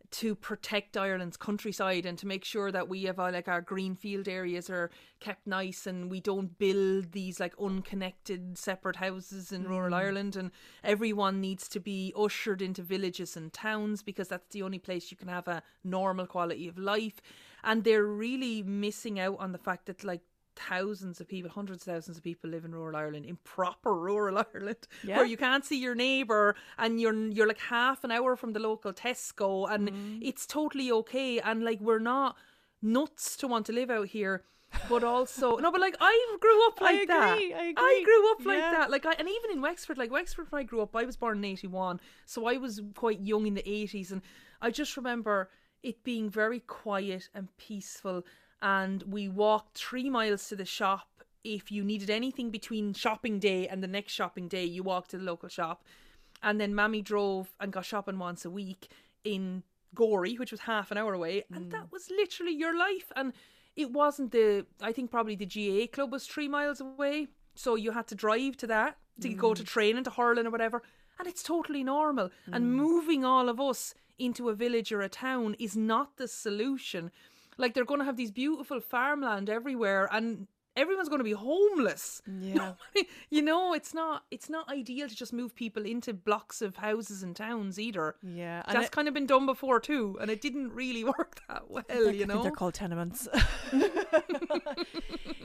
to 0.09 0.35
protect 0.35 0.97
Ireland's 0.97 1.37
countryside 1.37 2.05
and 2.05 2.17
to 2.19 2.27
make 2.27 2.45
sure 2.45 2.71
that 2.71 2.87
we 2.87 3.03
have 3.03 3.19
uh, 3.19 3.31
like 3.31 3.47
our 3.47 3.61
greenfield 3.61 4.27
areas 4.27 4.69
are 4.69 4.89
kept 5.19 5.45
nice 5.45 5.85
and 5.85 6.09
we 6.09 6.19
don't 6.19 6.57
build 6.57 7.11
these 7.11 7.39
like 7.39 7.53
unconnected 7.61 8.57
separate 8.57 8.97
houses 8.97 9.51
in 9.51 9.63
rural 9.63 9.93
Ireland. 9.93 10.35
And 10.35 10.51
everyone 10.83 11.41
needs 11.41 11.67
to 11.69 11.79
be 11.79 12.13
ushered 12.17 12.61
into 12.61 12.81
villages 12.81 13.35
and 13.35 13.51
towns 13.51 14.01
because 14.03 14.27
that's 14.27 14.53
the 14.53 14.63
only 14.63 14.79
place 14.79 15.11
you 15.11 15.17
can 15.17 15.27
have 15.27 15.47
a 15.47 15.63
normal 15.83 16.25
quality 16.25 16.67
of 16.67 16.77
life. 16.77 17.21
And 17.63 17.83
they're 17.83 18.05
really 18.05 18.63
missing 18.63 19.19
out 19.19 19.37
on 19.39 19.51
the 19.51 19.57
fact 19.57 19.87
that 19.87 20.03
like 20.03 20.21
thousands 20.57 21.19
of 21.21 21.27
people, 21.27 21.49
hundreds 21.51 21.81
of 21.87 21.93
thousands 21.93 22.17
of 22.17 22.23
people 22.23 22.49
live 22.49 22.65
in 22.65 22.73
rural 22.73 22.95
Ireland, 22.95 23.25
in 23.25 23.37
proper 23.43 23.93
rural 23.93 24.37
Ireland, 24.53 24.87
Yeah. 25.03 25.17
where 25.17 25.25
you 25.25 25.37
can't 25.37 25.63
see 25.65 25.79
your 25.79 25.95
neighbour 25.95 26.55
and 26.77 26.99
you're 27.01 27.13
you're 27.37 27.47
like 27.47 27.59
half 27.59 28.03
an 28.03 28.11
hour 28.11 28.35
from 28.35 28.53
the 28.53 28.59
local 28.59 28.93
Tesco, 28.93 29.69
and 29.71 29.89
Mm-hmm. 29.89 30.19
it's 30.21 30.45
totally 30.45 30.91
okay. 30.91 31.39
And 31.39 31.63
like 31.63 31.79
we're 31.81 31.99
not 32.15 32.35
nuts 32.81 33.37
to 33.37 33.47
want 33.47 33.65
to 33.67 33.73
live 33.73 33.89
out 33.89 34.07
here. 34.07 34.43
But 34.89 35.03
also 35.03 35.55
no, 35.63 35.71
but 35.71 35.79
like 35.81 35.95
I 36.01 36.37
grew 36.41 36.67
up 36.67 36.81
like 36.81 37.07
that. 37.07 37.33
agree, 37.37 37.53
I 37.53 37.57
I 37.57 37.69
agree. 37.69 38.03
grew 38.03 38.31
up 38.31 38.45
like 38.45 38.57
Yeah. 38.59 38.71
that. 38.71 38.91
Like 38.91 39.05
I 39.05 39.13
and 39.13 39.29
even 39.29 39.51
in 39.51 39.61
Wexford, 39.61 39.97
like 39.97 40.11
Wexford 40.11 40.47
when 40.51 40.59
I 40.59 40.63
grew 40.63 40.81
up, 40.81 40.95
I 40.95 41.05
was 41.05 41.15
born 41.15 41.37
in 41.37 41.45
eighty 41.45 41.67
one, 41.67 41.99
so 42.25 42.45
I 42.47 42.57
was 42.57 42.81
quite 42.95 43.21
young 43.21 43.47
in 43.47 43.53
the 43.53 43.67
eighties, 43.69 44.11
and 44.11 44.21
I 44.61 44.71
just 44.71 44.97
remember 44.97 45.49
it 45.83 46.03
being 46.03 46.29
very 46.29 46.59
quiet 46.59 47.29
and 47.33 47.47
peaceful. 47.57 48.23
And 48.61 49.03
we 49.03 49.27
walked 49.27 49.77
three 49.77 50.09
miles 50.09 50.47
to 50.49 50.55
the 50.55 50.65
shop. 50.65 51.07
If 51.43 51.71
you 51.71 51.83
needed 51.83 52.09
anything 52.09 52.49
between 52.49 52.93
shopping 52.93 53.39
day 53.39 53.67
and 53.67 53.81
the 53.81 53.87
next 53.87 54.13
shopping 54.13 54.47
day, 54.47 54.65
you 54.65 54.83
walked 54.83 55.11
to 55.11 55.17
the 55.17 55.23
local 55.23 55.49
shop. 55.49 55.83
And 56.43 56.59
then 56.59 56.75
Mammy 56.75 57.01
drove 57.01 57.53
and 57.59 57.71
got 57.71 57.85
shopping 57.85 58.19
once 58.19 58.45
a 58.45 58.49
week 58.49 58.89
in 59.23 59.63
Gorey, 59.95 60.35
which 60.35 60.51
was 60.51 60.61
half 60.61 60.91
an 60.91 60.97
hour 60.97 61.13
away, 61.13 61.45
and 61.51 61.71
that 61.71 61.85
mm. 61.87 61.91
was 61.91 62.09
literally 62.09 62.53
your 62.53 62.77
life. 62.77 63.11
And 63.15 63.33
it 63.75 63.91
wasn't 63.91 64.31
the. 64.31 64.65
I 64.81 64.91
think 64.91 65.11
probably 65.11 65.35
the 65.35 65.45
GA 65.45 65.87
club 65.87 66.11
was 66.11 66.27
three 66.27 66.47
miles 66.47 66.81
away, 66.81 67.27
so 67.55 67.75
you 67.75 67.91
had 67.91 68.07
to 68.07 68.15
drive 68.15 68.57
to 68.57 68.67
that 68.67 68.97
to 69.21 69.29
go 69.29 69.53
to 69.53 69.63
mm. 69.63 69.65
training 69.65 70.03
to 70.03 70.11
hurling 70.11 70.45
or 70.45 70.51
whatever. 70.51 70.83
And 71.19 71.27
it's 71.27 71.41
totally 71.41 71.83
normal. 71.83 72.29
And 72.51 72.65
mm. 72.65 72.69
moving 72.69 73.25
all 73.25 73.49
of 73.49 73.59
us 73.59 73.95
into 74.19 74.49
a 74.49 74.53
village 74.53 74.91
or 74.91 75.01
a 75.01 75.09
town 75.09 75.55
is 75.57 75.75
not 75.75 76.17
the 76.17 76.27
solution. 76.27 77.11
Like 77.57 77.73
they're 77.73 77.85
going 77.85 77.99
to 77.99 78.05
have 78.05 78.17
these 78.17 78.31
beautiful 78.31 78.79
farmland 78.79 79.49
everywhere, 79.49 80.07
and 80.11 80.47
everyone's 80.75 81.09
going 81.09 81.17
to 81.19 81.23
be 81.23 81.31
homeless. 81.31 82.21
Yeah. 82.39 82.73
you 83.31 83.41
know, 83.41 83.73
it's 83.73 83.93
not 83.95 84.23
it's 84.31 84.49
not 84.49 84.69
ideal 84.69 85.07
to 85.09 85.15
just 85.15 85.33
move 85.33 85.55
people 85.55 85.83
into 85.85 86.13
blocks 86.13 86.61
of 86.61 86.75
houses 86.75 87.23
and 87.23 87.35
towns 87.35 87.79
either. 87.79 88.15
yeah, 88.21 88.61
That's 88.71 88.85
it- 88.87 88.91
kind 88.91 89.07
of 89.07 89.13
been 89.15 89.25
done 89.25 89.45
before 89.47 89.79
too, 89.79 90.17
and 90.21 90.29
it 90.29 90.39
didn't 90.41 90.71
really 90.73 91.03
work 91.17 91.41
that 91.47 91.63
well. 91.69 92.11
You 92.11 92.25
know, 92.27 92.43
they're 92.43 92.51
called 92.51 92.75
tenements. 92.75 93.27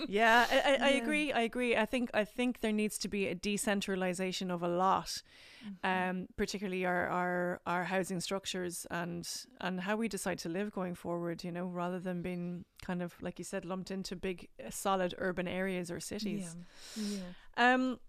yeah, 0.08 0.46
I, 0.50 0.60
I, 0.60 0.78
I 0.80 0.88
agree. 0.90 1.32
I 1.32 1.40
agree. 1.42 1.76
I 1.76 1.86
think 1.86 2.10
I 2.14 2.24
think 2.24 2.60
there 2.60 2.72
needs 2.72 2.98
to 2.98 3.08
be 3.08 3.26
a 3.28 3.34
decentralization 3.34 4.50
of 4.50 4.62
a 4.62 4.68
lot, 4.68 5.22
Mm-hmm. 5.64 6.10
um, 6.10 6.26
particularly 6.36 6.84
our, 6.84 7.06
our 7.06 7.60
our 7.66 7.84
housing 7.84 8.18
structures 8.20 8.84
and 8.90 9.28
and 9.60 9.80
how 9.80 9.96
we 9.96 10.08
decide 10.08 10.38
to 10.38 10.48
live 10.48 10.72
going 10.72 10.94
forward. 10.94 11.44
You 11.44 11.52
know, 11.52 11.66
rather 11.66 12.00
than 12.00 12.22
being 12.22 12.64
kind 12.84 13.02
of 13.02 13.14
like 13.22 13.38
you 13.38 13.44
said, 13.44 13.64
lumped 13.64 13.90
into 13.90 14.16
big, 14.16 14.48
uh, 14.64 14.70
solid 14.70 15.14
urban 15.18 15.46
areas 15.46 15.90
or 15.90 16.00
cities. 16.00 16.56
yeah. 16.96 17.20
Um, 17.56 18.00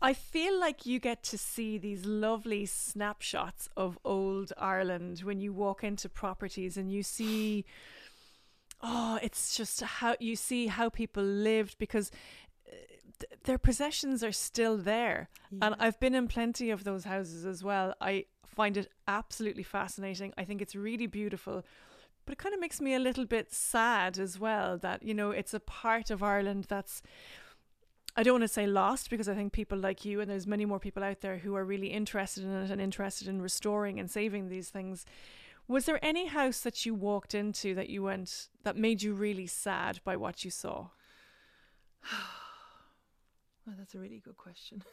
I 0.00 0.14
feel 0.14 0.58
like 0.58 0.84
you 0.84 0.98
get 0.98 1.22
to 1.24 1.38
see 1.38 1.78
these 1.78 2.04
lovely 2.04 2.66
snapshots 2.66 3.68
of 3.76 3.98
old 4.04 4.52
Ireland 4.58 5.20
when 5.20 5.40
you 5.40 5.52
walk 5.52 5.84
into 5.84 6.08
properties 6.08 6.76
and 6.76 6.92
you 6.92 7.02
see. 7.02 7.64
Oh, 8.84 9.20
it's 9.22 9.56
just 9.56 9.80
how 9.80 10.16
you 10.18 10.34
see 10.34 10.66
how 10.66 10.88
people 10.88 11.22
lived 11.22 11.78
because 11.78 12.10
th- 13.22 13.40
their 13.44 13.58
possessions 13.58 14.22
are 14.22 14.32
still 14.32 14.76
there. 14.76 15.28
And 15.60 15.74
I've 15.78 15.98
been 16.00 16.14
in 16.14 16.28
plenty 16.28 16.70
of 16.70 16.84
those 16.84 17.04
houses 17.04 17.46
as 17.46 17.62
well. 17.62 17.94
I 18.00 18.26
find 18.44 18.76
it 18.76 18.90
absolutely 19.08 19.62
fascinating. 19.62 20.32
I 20.36 20.44
think 20.44 20.60
it's 20.60 20.74
really 20.74 21.06
beautiful. 21.06 21.64
But 22.24 22.32
it 22.32 22.38
kind 22.38 22.54
of 22.54 22.60
makes 22.60 22.80
me 22.80 22.94
a 22.94 22.98
little 22.98 23.24
bit 23.24 23.52
sad 23.52 24.18
as 24.18 24.38
well 24.38 24.78
that, 24.78 25.02
you 25.02 25.14
know, 25.14 25.30
it's 25.30 25.54
a 25.54 25.60
part 25.60 26.10
of 26.10 26.22
Ireland 26.22 26.66
that's 26.68 27.02
I 28.14 28.22
don't 28.22 28.34
want 28.34 28.44
to 28.44 28.48
say 28.48 28.66
lost 28.66 29.08
because 29.08 29.28
I 29.28 29.34
think 29.34 29.52
people 29.52 29.78
like 29.78 30.04
you 30.04 30.20
and 30.20 30.30
there's 30.30 30.46
many 30.46 30.66
more 30.66 30.78
people 30.78 31.02
out 31.02 31.22
there 31.22 31.38
who 31.38 31.56
are 31.56 31.64
really 31.64 31.86
interested 31.86 32.44
in 32.44 32.50
it 32.50 32.70
and 32.70 32.80
interested 32.80 33.26
in 33.26 33.40
restoring 33.40 33.98
and 33.98 34.10
saving 34.10 34.48
these 34.48 34.68
things. 34.68 35.06
Was 35.66 35.86
there 35.86 35.98
any 36.04 36.26
house 36.26 36.60
that 36.60 36.84
you 36.84 36.94
walked 36.94 37.34
into 37.34 37.74
that 37.74 37.88
you 37.88 38.02
went 38.02 38.48
that 38.64 38.76
made 38.76 39.02
you 39.02 39.14
really 39.14 39.46
sad 39.46 40.00
by 40.04 40.16
what 40.16 40.44
you 40.44 40.50
saw? 40.50 40.88
Well, 43.66 43.76
that's 43.78 43.94
a 43.94 43.98
really 43.98 44.18
good 44.24 44.36
question. 44.36 44.82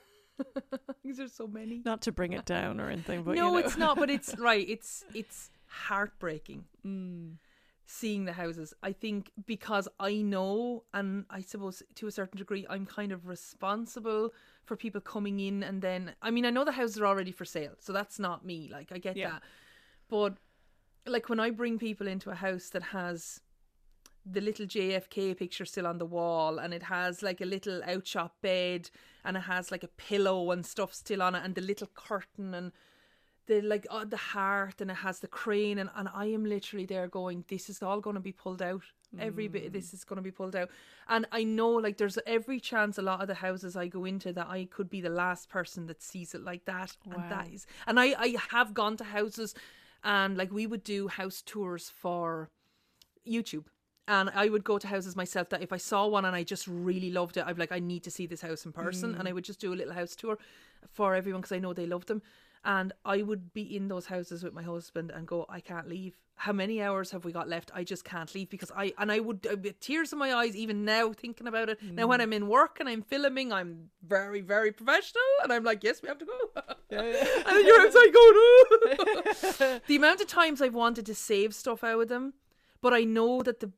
Because 1.04 1.18
there's 1.18 1.34
so 1.34 1.48
many. 1.48 1.82
Not 1.84 2.02
to 2.04 2.12
bring 2.14 2.32
it 2.34 2.46
down 2.46 2.80
or 2.80 2.90
anything, 2.90 3.24
but 3.24 3.36
no, 3.36 3.48
you 3.48 3.52
know. 3.54 3.58
it's 3.68 3.78
not. 3.78 3.98
But 3.98 4.10
it's 4.10 4.36
right. 4.40 4.66
It's 4.70 5.04
it's 5.14 5.50
heartbreaking 5.68 6.66
Mm. 6.86 7.38
seeing 7.86 8.24
the 8.26 8.34
houses. 8.34 8.74
I 8.82 8.94
think 8.94 9.32
because 9.46 9.88
I 10.00 10.16
know, 10.22 10.84
and 10.94 11.26
I 11.30 11.42
suppose 11.42 11.84
to 11.96 12.08
a 12.08 12.12
certain 12.12 12.38
degree, 12.38 12.66
I'm 12.70 12.86
kind 12.86 13.12
of 13.12 13.28
responsible 13.28 14.32
for 14.66 14.78
people 14.78 15.02
coming 15.02 15.40
in 15.42 15.62
and 15.64 15.82
then. 15.82 16.16
I 16.22 16.32
mean, 16.32 16.46
I 16.46 16.52
know 16.52 16.64
the 16.64 16.72
houses 16.72 17.00
are 17.00 17.08
already 17.08 17.32
for 17.34 17.44
sale, 17.46 17.74
so 17.80 17.92
that's 17.92 18.18
not 18.20 18.46
me. 18.46 18.70
Like 18.72 18.92
I 18.94 18.98
get 18.98 19.18
Yeah. 19.18 19.32
that, 19.32 19.44
but 20.10 20.38
like 21.06 21.28
when 21.28 21.40
I 21.40 21.50
bring 21.50 21.78
people 21.80 22.08
into 22.08 22.30
a 22.30 22.36
house 22.36 22.70
that 22.70 22.84
has 22.84 23.42
the 24.26 24.42
little 24.42 24.66
JFK 24.66 25.38
picture 25.38 25.66
still 25.66 25.88
on 25.88 25.98
the 25.98 26.06
wall 26.06 26.60
and 26.60 26.74
it 26.74 26.84
has 26.84 27.24
like 27.24 27.42
a 27.42 27.46
little 27.46 27.82
outshot 27.84 28.34
bed 28.42 28.90
and 29.24 29.38
it 29.38 29.42
has 29.42 29.72
like 29.72 29.84
a 29.84 29.88
pillow 29.88 30.52
and 30.52 30.66
stuff 30.66 30.94
still 30.94 31.22
on 31.22 31.36
it 31.36 31.44
and 31.44 31.56
the 31.56 31.62
little 31.62 31.90
curtain 31.96 32.54
and 32.54 32.72
the 33.48 33.62
like 33.62 33.88
uh, 33.90 34.06
the 34.06 34.18
heart 34.18 34.80
and 34.80 34.92
it 34.92 34.98
has 34.98 35.20
the 35.20 35.28
crane 35.28 35.80
and, 35.80 35.90
and 35.96 36.08
I 36.14 36.28
am 36.28 36.46
literally 36.46 36.86
there 36.86 37.08
going 37.08 37.44
this 37.48 37.70
is 37.70 37.82
all 37.82 38.00
going 38.00 38.14
to 38.16 38.22
be 38.22 38.32
pulled 38.32 38.62
out. 38.62 38.84
Every 39.18 39.48
bit 39.48 39.66
of 39.66 39.74
this 39.74 39.92
is 39.92 40.04
going 40.04 40.18
to 40.18 40.22
be 40.22 40.30
pulled 40.30 40.56
out. 40.56 40.70
And 41.08 41.26
I 41.32 41.44
know 41.44 41.72
like 41.72 41.98
there's 41.98 42.20
every 42.28 42.60
chance 42.60 43.00
a 43.00 43.02
lot 43.02 43.22
of 43.22 43.28
the 43.28 43.34
houses 43.34 43.76
I 43.76 43.88
go 43.88 44.06
into 44.06 44.32
that 44.34 44.48
I 44.48 44.66
could 44.66 44.88
be 44.88 45.02
the 45.02 45.10
last 45.10 45.50
person 45.50 45.88
that 45.88 46.04
sees 46.04 46.36
it 46.36 46.44
like 46.44 46.66
that 46.66 46.96
and 47.06 47.32
that 47.32 47.48
is, 47.52 47.66
and 47.88 48.00
I 48.00 48.14
I 48.20 48.36
have 48.52 48.76
gone 48.76 48.98
to 48.98 49.04
houses 49.04 49.56
and 50.04 50.38
like 50.38 50.52
we 50.52 50.68
would 50.68 50.84
do 50.84 51.08
house 51.08 51.42
tours 51.44 51.90
for 51.90 52.52
YouTube. 53.28 53.66
And 54.10 54.32
I 54.34 54.49
would 54.49 54.64
go 54.64 54.80
to 54.80 54.88
houses 54.88 55.16
myself 55.16 55.49
that 55.49 55.62
if 55.62 55.72
I 55.72 55.78
saw 55.78 56.07
one 56.07 56.26
and 56.26 56.36
I 56.36 56.41
just 56.41 56.66
really 56.68 57.12
loved 57.12 57.38
it, 57.38 57.43
I'd 57.45 57.55
be 57.55 57.62
like, 57.62 57.72
I 57.72 57.78
need 57.78 58.03
to 58.05 58.12
see 58.12 58.26
this 58.26 58.41
house 58.41 58.66
in 58.66 58.72
person. 58.72 59.14
And 59.14 59.28
I 59.28 59.32
mm. 59.32 59.36
would 59.36 59.43
just 59.43 59.60
do 59.60 59.72
a 59.72 59.76
little 59.76 59.93
house 59.93 60.16
tour 60.16 60.39
for 60.91 61.14
everyone 61.14 61.41
because 61.41 61.55
I 61.55 61.60
know 61.60 61.74
they 61.74 61.86
loved 61.86 62.07
them. 62.07 62.24
And 62.66 62.91
I 63.05 63.22
would 63.22 63.53
be 63.53 63.76
in 63.76 63.88
those 63.88 64.07
houses 64.07 64.43
with 64.43 64.51
my 64.51 64.64
husband 64.64 65.12
and 65.12 65.28
go, 65.28 65.45
I 65.47 65.60
can't 65.60 65.88
leave. 65.88 66.18
How 66.38 66.53
many 66.53 66.82
hours 66.82 67.12
have 67.12 67.24
we 67.24 67.32
got 67.32 67.47
left? 67.47 67.70
I 67.76 67.84
just 67.84 68.03
can't 68.03 68.34
leave 68.34 68.49
because 68.49 68.72
I, 68.76 68.93
and 68.97 69.12
I 69.12 69.20
would, 69.20 69.45
I'd 69.49 69.62
be 69.62 69.74
tears 69.74 70.12
in 70.12 70.18
my 70.18 70.34
eyes 70.34 70.55
even 70.55 70.86
now 70.86 71.14
thinking 71.14 71.45
about 71.45 71.70
it. 71.70 71.78
Now, 71.84 72.07
when 72.07 72.20
mm. 72.20 72.24
I'm 72.24 72.34
in 72.34 72.47
work 72.47 72.80
and 72.80 72.89
I'm 72.89 73.03
filming, 73.03 73.53
I'm 73.53 73.91
very, 74.03 74.41
very 74.41 74.72
professional. 74.72 75.22
And 75.43 75.53
I'm 75.53 75.64
like, 75.64 75.84
yes, 75.84 76.01
we 76.01 76.07
have 76.07 76.18
to 76.18 76.26
go. 76.26 76.34
and 76.89 77.14
then 77.14 77.66
you're 77.66 77.82
outside 77.82 78.12
going, 78.12 78.16
"Oh." 78.16 79.80
the 79.88 79.95
amount 79.97 80.22
of 80.22 80.28
times 80.28 80.64
I've 80.64 80.74
wanted 80.74 81.05
to 81.05 81.14
save 81.14 81.53
stuff 81.53 81.84
out 81.84 82.01
of 82.01 82.07
them, 82.07 82.34
but 82.82 82.94
I 82.94 83.04
know 83.04 83.42
that 83.42 83.60
the 83.60 83.72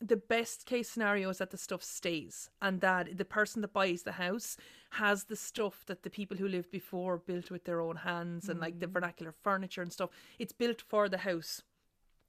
the 0.00 0.16
best 0.16 0.64
case 0.64 0.88
scenario 0.88 1.28
is 1.28 1.38
that 1.38 1.50
the 1.50 1.58
stuff 1.58 1.82
stays 1.82 2.50
and 2.62 2.80
that 2.80 3.18
the 3.18 3.24
person 3.24 3.62
that 3.62 3.72
buys 3.72 4.02
the 4.02 4.12
house 4.12 4.56
has 4.90 5.24
the 5.24 5.36
stuff 5.36 5.84
that 5.86 6.02
the 6.02 6.10
people 6.10 6.36
who 6.36 6.46
lived 6.46 6.70
before 6.70 7.18
built 7.18 7.50
with 7.50 7.64
their 7.64 7.80
own 7.80 7.96
hands 7.96 8.48
and 8.48 8.60
like 8.60 8.78
the 8.78 8.86
mm. 8.86 8.92
vernacular 8.92 9.32
furniture 9.32 9.82
and 9.82 9.92
stuff. 9.92 10.10
It's 10.38 10.52
built 10.52 10.80
for 10.80 11.08
the 11.08 11.18
house. 11.18 11.62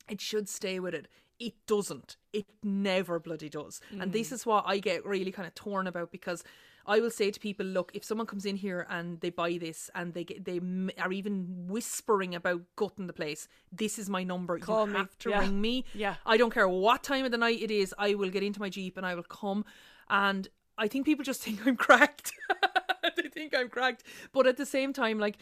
It 0.09 0.19
should 0.19 0.49
stay 0.49 0.79
with 0.79 0.95
it. 0.95 1.07
It 1.39 1.53
doesn't. 1.67 2.17
It 2.33 2.47
never 2.63 3.19
bloody 3.19 3.49
does. 3.49 3.79
And 3.97 4.11
this 4.11 4.29
mm. 4.29 4.33
is 4.33 4.45
what 4.45 4.65
I 4.67 4.79
get 4.79 5.05
really 5.05 5.31
kind 5.31 5.47
of 5.47 5.55
torn 5.55 5.87
about 5.87 6.11
because 6.11 6.43
I 6.89 6.99
will 6.99 7.11
say 7.11 7.29
to 7.31 7.39
people, 7.39 7.65
look, 7.65 7.91
if 7.93 8.03
someone 8.03 8.27
comes 8.27 8.45
in 8.45 8.55
here 8.55 8.87
and 8.89 9.19
they 9.21 9.29
buy 9.29 9.57
this 9.59 9.89
and 9.93 10.13
they 10.13 10.23
get, 10.23 10.43
they 10.45 10.59
are 10.97 11.11
even 11.11 11.67
whispering 11.67 12.33
about 12.35 12.61
gutting 12.75 13.07
the 13.07 13.13
place, 13.13 13.47
this 13.71 13.99
is 13.99 14.09
my 14.09 14.23
number. 14.23 14.57
Call 14.59 14.87
you 14.87 14.93
me. 14.93 14.97
have 14.99 15.17
to 15.19 15.29
Yeah. 15.29 15.39
ring 15.41 15.61
me. 15.61 15.85
Yeah. 15.93 16.15
I 16.25 16.35
don't 16.37 16.53
care 16.53 16.67
what 16.67 17.03
time 17.03 17.25
of 17.25 17.31
the 17.31 17.37
night 17.37 17.61
it 17.61 17.71
is. 17.71 17.93
I 17.97 18.15
will 18.15 18.29
get 18.31 18.43
into 18.43 18.59
my 18.59 18.69
jeep 18.69 18.97
and 18.97 19.05
I 19.05 19.13
will 19.15 19.23
come. 19.41 19.65
And 20.09 20.47
I 20.77 20.87
think 20.87 21.05
people 21.05 21.23
just 21.23 21.43
think 21.45 21.65
I'm 21.67 21.77
cracked. 21.77 22.31
they 23.17 23.29
think 23.29 23.53
I'm 23.55 23.69
cracked. 23.69 24.03
But 24.33 24.47
at 24.47 24.57
the 24.57 24.65
same 24.65 24.91
time, 24.91 25.19
like 25.19 25.37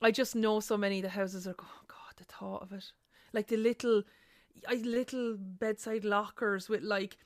I 0.00 0.10
just 0.10 0.36
know 0.36 0.60
so 0.60 0.76
many 0.76 0.98
of 0.98 1.02
the 1.02 1.08
houses 1.20 1.46
are. 1.48 1.56
Oh 1.60 1.80
God, 1.88 2.14
the 2.16 2.24
thought 2.24 2.62
of 2.62 2.72
it, 2.72 2.84
like 3.32 3.48
the 3.48 3.56
little, 3.56 4.02
I 4.68 4.74
little 4.74 5.36
bedside 5.38 6.04
lockers 6.04 6.68
with 6.68 6.82
like. 6.82 7.16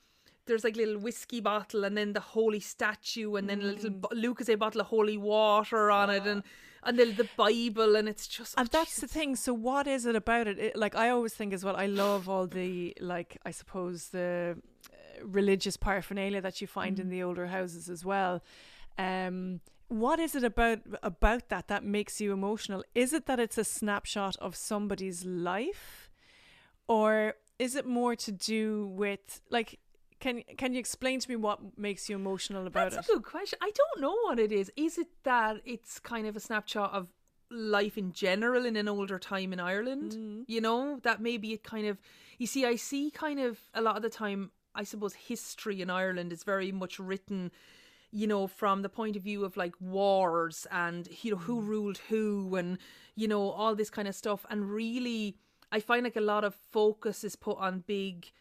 There's 0.49 0.63
like 0.67 0.75
little 0.75 0.97
whiskey 1.07 1.39
bottle 1.41 1.81
and 1.85 1.95
then 1.97 2.13
the 2.13 2.19
holy 2.35 2.59
statue 2.59 3.35
and 3.37 3.47
then 3.49 3.59
a 3.61 3.65
little 3.73 3.89
Mm. 3.91 4.01
bo- 4.01 4.15
Lucas 4.25 4.49
a 4.49 4.55
bottle 4.55 4.81
of 4.81 4.87
holy 4.87 5.17
water 5.17 5.89
on 5.99 6.09
it 6.17 6.25
and 6.31 6.43
and 6.87 6.97
then 6.99 7.15
the 7.21 7.27
Bible 7.37 7.95
and 7.97 8.07
it's 8.07 8.25
just 8.37 8.53
And 8.57 8.67
oh, 8.67 8.77
that's 8.77 8.99
the 9.01 9.07
thing. 9.07 9.35
So, 9.35 9.51
what 9.53 9.85
is 9.95 10.05
it 10.05 10.15
about 10.15 10.47
it? 10.47 10.57
it? 10.59 10.75
Like, 10.83 10.95
I 10.95 11.09
always 11.09 11.33
think 11.33 11.53
as 11.53 11.63
well. 11.65 11.75
I 11.75 11.87
love 11.87 12.29
all 12.29 12.47
the 12.47 12.95
like, 13.13 13.31
I 13.45 13.51
suppose 13.51 13.97
the 14.09 14.55
uh, 14.57 15.25
religious 15.39 15.75
paraphernalia 15.77 16.41
that 16.41 16.61
you 16.61 16.67
find 16.67 16.95
Mm. 16.97 17.01
in 17.01 17.09
the 17.09 17.21
older 17.27 17.47
houses 17.47 17.89
as 17.89 18.01
well. 18.05 18.41
Um, 18.97 19.59
what 19.89 20.19
is 20.19 20.35
it 20.35 20.43
about 20.43 20.79
about 21.03 21.43
that 21.49 21.67
that 21.67 21.83
makes 21.83 22.21
you 22.21 22.31
emotional? 22.31 22.81
Is 22.95 23.11
it 23.13 23.25
that 23.25 23.39
it's 23.39 23.57
a 23.57 23.63
snapshot 23.79 24.35
of 24.37 24.55
somebody's 24.55 25.25
life, 25.25 26.09
or 26.87 27.33
is 27.57 27.75
it 27.75 27.85
more 27.85 28.15
to 28.15 28.31
do 28.31 28.87
with 28.87 29.41
like? 29.49 29.79
Can 30.19 30.43
can 30.57 30.73
you 30.73 30.79
explain 30.79 31.19
to 31.19 31.29
me 31.29 31.35
what 31.35 31.77
makes 31.77 32.09
you 32.09 32.15
emotional 32.15 32.67
about 32.67 32.91
That's 32.91 32.93
it? 32.93 32.97
That's 32.97 33.09
a 33.09 33.13
good 33.13 33.23
question. 33.23 33.59
I 33.61 33.71
don't 33.71 34.01
know 34.01 34.15
what 34.23 34.39
it 34.39 34.51
is. 34.51 34.71
Is 34.75 34.97
it 34.97 35.07
that 35.23 35.61
it's 35.65 35.99
kind 35.99 36.27
of 36.27 36.35
a 36.35 36.39
snapshot 36.39 36.93
of 36.93 37.07
life 37.49 37.97
in 37.97 38.11
general 38.11 38.65
in 38.65 38.75
an 38.75 38.89
older 38.89 39.17
time 39.17 39.53
in 39.53 39.59
Ireland? 39.59 40.11
Mm. 40.11 40.43
You 40.47 40.61
know, 40.61 40.99
that 41.03 41.21
maybe 41.21 41.53
it 41.53 41.63
kind 41.63 41.87
of. 41.87 41.99
You 42.37 42.47
see, 42.47 42.65
I 42.65 42.75
see 42.75 43.11
kind 43.11 43.39
of 43.39 43.59
a 43.73 43.81
lot 43.81 43.95
of 43.95 44.01
the 44.01 44.09
time. 44.09 44.51
I 44.75 44.83
suppose 44.83 45.13
history 45.13 45.81
in 45.81 45.89
Ireland 45.89 46.31
is 46.31 46.43
very 46.43 46.71
much 46.71 46.99
written, 46.99 47.51
you 48.11 48.27
know, 48.27 48.45
from 48.47 48.81
the 48.81 48.89
point 48.89 49.15
of 49.15 49.23
view 49.23 49.43
of 49.43 49.57
like 49.57 49.73
wars 49.79 50.67
and 50.69 51.07
you 51.23 51.31
know 51.31 51.37
who 51.37 51.61
ruled 51.61 51.97
who 52.09 52.55
and 52.55 52.77
you 53.15 53.27
know 53.27 53.49
all 53.49 53.73
this 53.73 53.89
kind 53.89 54.07
of 54.07 54.15
stuff. 54.15 54.45
And 54.49 54.69
really, 54.69 55.37
I 55.71 55.79
find 55.79 56.03
like 56.03 56.17
a 56.17 56.21
lot 56.21 56.43
of 56.43 56.55
focus 56.55 57.23
is 57.23 57.35
put 57.37 57.57
on 57.57 57.85
big 57.87 58.31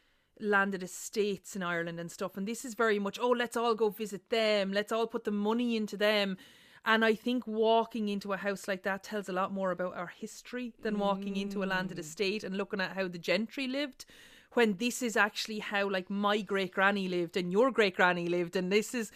landed 0.40 0.82
estates 0.82 1.56
in 1.56 1.62
Ireland 1.62 2.00
and 2.00 2.10
stuff. 2.10 2.36
And 2.36 2.46
this 2.46 2.64
is 2.64 2.74
very 2.74 2.98
much, 2.98 3.18
oh, 3.20 3.30
let's 3.30 3.56
all 3.56 3.74
go 3.74 3.88
visit 3.90 4.30
them. 4.30 4.72
Let's 4.72 4.92
all 4.92 5.06
put 5.06 5.24
the 5.24 5.30
money 5.30 5.76
into 5.76 5.96
them. 5.96 6.36
And 6.84 7.04
I 7.04 7.14
think 7.14 7.46
walking 7.46 8.08
into 8.08 8.32
a 8.32 8.36
house 8.36 8.68
like 8.68 8.82
that 8.84 9.02
tells 9.02 9.28
a 9.28 9.32
lot 9.32 9.52
more 9.52 9.72
about 9.72 9.96
our 9.96 10.06
history 10.06 10.72
than 10.82 10.98
walking 10.98 11.36
into 11.36 11.62
a 11.62 11.66
landed 11.66 11.96
mm. 11.98 12.00
estate 12.00 12.44
and 12.44 12.56
looking 12.56 12.80
at 12.80 12.92
how 12.92 13.08
the 13.08 13.18
gentry 13.18 13.66
lived. 13.66 14.06
When 14.54 14.76
this 14.78 15.02
is 15.02 15.16
actually 15.16 15.58
how, 15.58 15.90
like, 15.90 16.08
my 16.08 16.40
great 16.40 16.72
granny 16.72 17.06
lived 17.06 17.36
and 17.36 17.52
your 17.52 17.70
great 17.70 17.96
granny 17.96 18.28
lived. 18.28 18.56
And 18.56 18.72
this 18.72 18.94
is, 18.94 19.12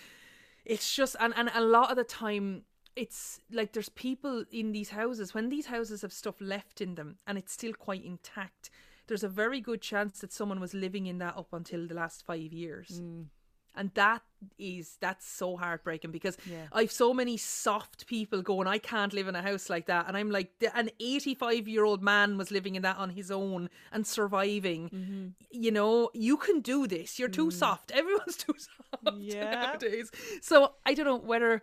it's 0.65 0.95
just, 0.95 1.17
and, 1.19 1.33
and 1.37 1.51
a 1.55 1.63
lot 1.63 1.91
of 1.91 1.97
the 1.97 2.05
time, 2.05 2.65
it's 2.95 3.41
like 3.51 3.73
there's 3.73 3.89
people 3.89 4.45
in 4.53 4.73
these 4.73 4.91
houses, 4.91 5.33
when 5.33 5.49
these 5.49 5.67
houses 5.67 6.03
have 6.03 6.13
stuff 6.13 6.35
left 6.41 6.83
in 6.83 6.97
them 6.97 7.17
and 7.27 7.39
it's 7.39 7.53
still 7.55 7.73
quite 7.73 8.05
intact, 8.05 8.69
there's 9.07 9.25
a 9.25 9.29
very 9.29 9.61
good 9.61 9.81
chance 9.83 10.21
that 10.21 10.33
someone 10.33 10.61
was 10.61 10.75
living 10.75 11.07
in 11.07 11.19
that 11.19 11.37
up 11.37 11.53
until 11.53 11.87
the 11.87 11.95
last 11.95 12.25
five 12.25 12.53
years. 12.53 13.01
Mm. 13.03 13.27
And 13.75 13.91
that 13.95 14.21
is 14.59 14.99
that's 15.01 15.27
so 15.27 15.57
heartbreaking 15.57 16.11
because 16.11 16.37
Yeah. 16.45 16.67
I've 16.73 16.93
so 16.93 17.15
many 17.15 17.39
soft 17.39 18.07
people 18.07 18.43
going, 18.43 18.67
I 18.69 18.77
can't 18.77 19.15
live 19.15 19.29
in 19.29 19.35
a 19.35 19.41
house 19.41 19.71
like 19.71 19.87
that. 19.87 20.07
And 20.09 20.17
I'm 20.17 20.31
like, 20.31 20.51
an 20.75 20.91
85 21.01 21.67
year 21.69 21.83
old 21.85 22.03
man 22.03 22.37
was 22.37 22.51
living 22.51 22.75
in 22.75 22.83
that 22.83 22.99
on 22.99 23.09
his 23.11 23.31
own 23.31 23.71
and 23.91 24.07
surviving. 24.07 24.91
Mm-hmm. 24.91 25.27
You 25.53 25.71
know, 25.71 26.11
you 26.13 26.37
can 26.37 26.61
do 26.61 26.87
this. 26.87 27.19
You're 27.19 27.31
too 27.31 27.51
soft. 27.51 27.91
Everyone's 27.93 28.37
too 28.45 28.55
soft 28.59 28.69
Mm. 29.07 29.21
Yeah. 29.21 29.51
nowadays. 29.53 30.11
So 30.43 30.75
I 30.85 30.93
don't 30.93 31.07
know 31.07 31.17
whether 31.17 31.63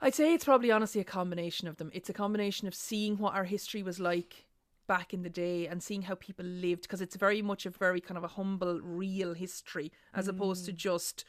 I'd 0.00 0.16
say 0.16 0.34
it's 0.34 0.44
probably 0.44 0.72
honestly 0.72 1.00
a 1.00 1.04
combination 1.04 1.68
of 1.68 1.76
them. 1.76 1.90
It's 1.94 2.10
a 2.10 2.12
combination 2.12 2.66
of 2.66 2.74
seeing 2.74 3.16
what 3.16 3.34
our 3.34 3.44
history 3.44 3.84
was 3.84 4.00
like 4.00 4.44
back 4.88 5.14
in 5.14 5.22
the 5.22 5.30
day 5.30 5.68
and 5.68 5.80
seeing 5.82 6.02
how 6.02 6.16
people 6.16 6.44
lived 6.44 6.82
because 6.82 7.00
it's 7.00 7.14
very 7.16 7.42
much 7.42 7.64
a 7.66 7.70
very 7.70 8.00
kind 8.00 8.18
of 8.18 8.24
a 8.24 8.28
humble, 8.28 8.80
real 8.82 9.34
history 9.34 9.92
as 10.12 10.26
opposed 10.26 10.62
Mm. 10.64 10.66
to 10.66 10.72
just 10.72 11.24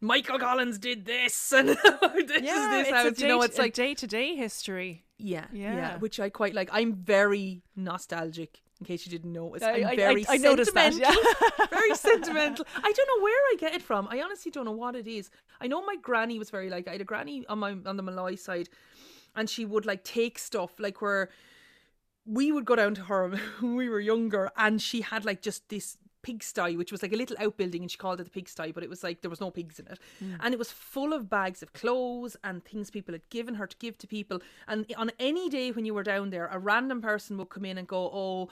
Michael 0.00 0.38
Collins 0.38 0.78
did 0.78 1.06
this 1.06 1.52
and 1.58 1.68
this 1.70 1.78
is 1.78 2.36
this 2.76 2.90
house. 2.90 3.18
you 3.20 3.28
know, 3.28 3.42
it's 3.42 3.58
like 3.58 3.72
day-to-day 3.74 4.36
history. 4.36 5.04
yeah, 5.18 5.46
yeah, 5.52 5.74
Yeah. 5.76 5.98
which 5.98 6.20
I 6.20 6.28
quite 6.28 6.54
like. 6.54 6.68
I'm 6.72 6.92
very 6.94 7.62
nostalgic. 7.76 8.60
In 8.80 8.86
case 8.86 9.06
you 9.06 9.10
didn't 9.16 9.32
notice, 9.32 9.62
I- 9.62 9.72
I'm 9.76 9.86
I- 9.86 9.90
I- 9.92 9.96
very 9.96 10.26
I 10.28 10.36
noticed 10.36 10.74
that, 10.74 10.92
sentimental. 10.92 11.22
yeah. 11.58 11.66
very 11.78 11.94
sentimental. 11.94 12.66
I 12.76 12.92
don't 12.92 13.08
know 13.12 13.22
where 13.22 13.42
I 13.52 13.56
get 13.58 13.72
it 13.72 13.82
from. 13.82 14.08
I 14.10 14.20
honestly 14.20 14.50
don't 14.50 14.64
know 14.66 14.72
what 14.84 14.94
it 14.96 15.06
is. 15.06 15.30
I 15.60 15.68
know 15.68 15.80
my 15.86 15.96
granny 15.96 16.38
was 16.38 16.50
very 16.50 16.68
like. 16.68 16.86
I 16.88 16.92
had 16.92 17.00
a 17.00 17.04
granny 17.04 17.46
on 17.46 17.60
my 17.60 17.70
on 17.86 17.96
the 17.96 18.02
Molloy 18.02 18.34
side, 18.34 18.68
and 19.36 19.48
she 19.48 19.64
would 19.64 19.86
like 19.86 20.02
take 20.04 20.38
stuff 20.38 20.72
like 20.80 21.00
where 21.00 21.30
we 22.26 22.52
would 22.52 22.64
go 22.64 22.76
down 22.76 22.94
to 22.94 23.02
her 23.02 23.28
when 23.60 23.76
we 23.76 23.88
were 23.88 24.00
younger, 24.00 24.50
and 24.56 24.80
she 24.80 25.02
had 25.02 25.24
like 25.24 25.42
just 25.42 25.68
this 25.68 25.98
pigsty, 26.22 26.76
which 26.76 26.90
was 26.90 27.02
like 27.02 27.12
a 27.12 27.16
little 27.16 27.36
outbuilding, 27.38 27.82
and 27.82 27.90
she 27.90 27.98
called 27.98 28.20
it 28.20 28.24
the 28.24 28.30
pigsty, 28.30 28.72
but 28.72 28.82
it 28.82 28.90
was 28.90 29.02
like 29.02 29.20
there 29.20 29.30
was 29.30 29.40
no 29.40 29.50
pigs 29.50 29.78
in 29.78 29.86
it, 29.86 29.98
mm. 30.22 30.36
and 30.40 30.54
it 30.54 30.58
was 30.58 30.70
full 30.70 31.12
of 31.12 31.28
bags 31.28 31.62
of 31.62 31.72
clothes 31.72 32.36
and 32.42 32.64
things 32.64 32.90
people 32.90 33.14
had 33.14 33.28
given 33.30 33.54
her 33.54 33.66
to 33.66 33.76
give 33.78 33.98
to 33.98 34.06
people. 34.06 34.40
And 34.66 34.90
on 34.96 35.12
any 35.18 35.48
day 35.48 35.70
when 35.70 35.84
you 35.84 35.94
were 35.94 36.02
down 36.02 36.30
there, 36.30 36.46
a 36.46 36.58
random 36.58 37.00
person 37.00 37.36
would 37.38 37.50
come 37.50 37.64
in 37.64 37.78
and 37.78 37.86
go, 37.86 38.10
"Oh." 38.12 38.48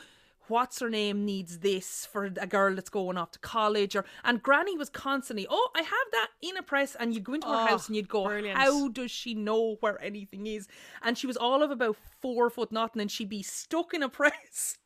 What's 0.52 0.80
her 0.80 0.90
name 0.90 1.24
needs 1.24 1.60
this 1.60 2.04
for 2.04 2.24
a 2.24 2.46
girl 2.46 2.74
that's 2.74 2.90
going 2.90 3.16
off 3.16 3.30
to 3.30 3.38
college 3.38 3.96
or 3.96 4.04
and 4.22 4.42
Granny 4.42 4.76
was 4.76 4.90
constantly, 4.90 5.46
Oh, 5.48 5.70
I 5.74 5.80
have 5.80 6.08
that 6.12 6.28
in 6.42 6.58
a 6.58 6.62
press 6.62 6.94
and 6.94 7.14
you'd 7.14 7.24
go 7.24 7.32
into 7.32 7.46
her 7.46 7.54
Oh, 7.54 7.66
house 7.68 7.86
and 7.86 7.96
you'd 7.96 8.10
go, 8.10 8.26
brilliant. 8.26 8.58
How 8.58 8.88
does 8.88 9.10
she 9.10 9.32
know 9.32 9.76
where 9.80 9.98
anything 10.04 10.46
is? 10.46 10.68
And 11.00 11.16
she 11.16 11.26
was 11.26 11.38
all 11.38 11.62
of 11.62 11.70
about 11.70 11.96
four 12.20 12.50
foot 12.50 12.70
nothing 12.70 13.00
and 13.00 13.10
she'd 13.10 13.30
be 13.30 13.42
stuck 13.42 13.94
in 13.94 14.02
a 14.02 14.10
press. 14.10 14.76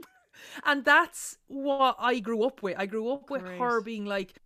and 0.64 0.86
that's 0.86 1.36
what 1.48 1.96
I 1.98 2.18
grew 2.20 2.42
up 2.44 2.62
with. 2.62 2.76
I 2.78 2.86
grew 2.86 3.12
up 3.12 3.28
with 3.28 3.42
her 3.42 3.82
being 3.82 4.06
like, 4.06 4.40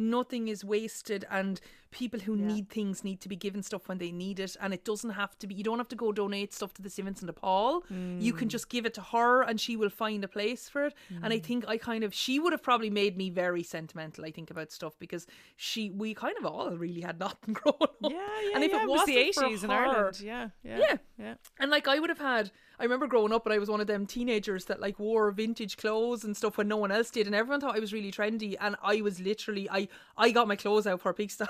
nothing 0.00 0.48
is 0.48 0.64
wasted 0.64 1.24
and 1.30 1.60
people 1.92 2.20
who 2.20 2.36
Yeah. 2.36 2.46
need 2.46 2.68
things 2.70 3.02
need 3.02 3.20
to 3.20 3.28
be 3.28 3.34
given 3.34 3.62
stuff 3.64 3.88
when 3.88 3.98
they 3.98 4.12
need 4.12 4.38
it 4.38 4.56
and 4.60 4.72
it 4.72 4.84
doesn't 4.84 5.10
have 5.10 5.36
to 5.40 5.46
be 5.48 5.56
you 5.56 5.64
don't 5.64 5.78
have 5.78 5.88
to 5.88 5.96
go 5.96 6.12
donate 6.12 6.54
stuff 6.54 6.72
to 6.74 6.82
the 6.82 6.88
St. 6.88 7.04
Vincent 7.04 7.26
de 7.26 7.32
Paul 7.32 7.82
you 7.90 8.32
Mm. 8.32 8.38
can 8.38 8.48
just 8.48 8.68
give 8.68 8.86
it 8.86 8.94
to 8.94 9.00
her 9.02 9.42
and 9.42 9.60
she 9.60 9.76
will 9.76 9.90
find 9.90 10.22
a 10.22 10.28
place 10.28 10.68
for 10.68 10.86
it 10.86 10.94
and 11.22 11.32
I 11.32 11.38
Mm. 11.40 11.44
think 11.44 11.64
I 11.68 11.76
kind 11.78 12.04
of 12.04 12.14
she 12.14 12.38
would 12.38 12.52
have 12.52 12.62
probably 12.62 12.90
made 12.90 13.16
me 13.16 13.28
very 13.28 13.64
sentimental 13.64 14.24
I 14.24 14.30
think 14.30 14.50
about 14.52 14.70
stuff 14.70 14.96
because 15.00 15.26
she 15.56 15.90
we 15.90 16.14
kind 16.14 16.36
of 16.38 16.46
all 16.46 16.70
really 16.76 17.00
had 17.00 17.18
nothing 17.18 17.54
growing 17.60 17.82
up 17.82 17.96
Yeah, 18.00 18.10
yeah. 18.10 18.54
and 18.54 18.62
if 18.64 18.70
yeah, 18.70 18.82
it 18.84 18.88
was 18.88 19.04
the 19.06 19.16
wasn't 19.16 19.34
for 19.34 19.44
eighties 19.46 19.64
in 19.64 19.70
her- 19.70 19.76
Ireland, 19.76 20.20
yeah, 20.20 20.50
yeah, 20.62 20.78
Yeah. 20.78 20.96
yeah. 21.18 21.34
and 21.58 21.70
like 21.72 21.88
I 21.88 21.98
would 21.98 22.08
have 22.10 22.18
had, 22.20 22.52
I 22.78 22.84
remember 22.84 23.08
growing 23.08 23.32
up 23.32 23.44
and 23.46 23.52
I 23.52 23.58
was 23.58 23.68
one 23.68 23.80
of 23.80 23.88
them 23.88 24.06
teenagers 24.06 24.66
that 24.66 24.78
like 24.80 24.98
wore 25.00 25.30
vintage 25.32 25.76
clothes 25.76 26.24
and 26.24 26.36
stuff 26.36 26.56
when 26.56 26.68
no 26.68 26.76
one 26.76 26.92
else 26.92 27.10
did, 27.10 27.26
and 27.26 27.34
everyone 27.34 27.60
thought 27.60 27.76
I 27.76 27.80
was 27.80 27.92
really 27.92 28.12
trendy, 28.12 28.54
and 28.60 28.76
I 28.82 29.02
was 29.02 29.20
literally 29.20 29.68
I 29.68 29.88
I 30.16 30.30
got 30.30 30.48
my 30.48 30.56
clothes 30.56 30.86
out 30.86 31.00
for 31.00 31.12
pigsty. 31.14 31.44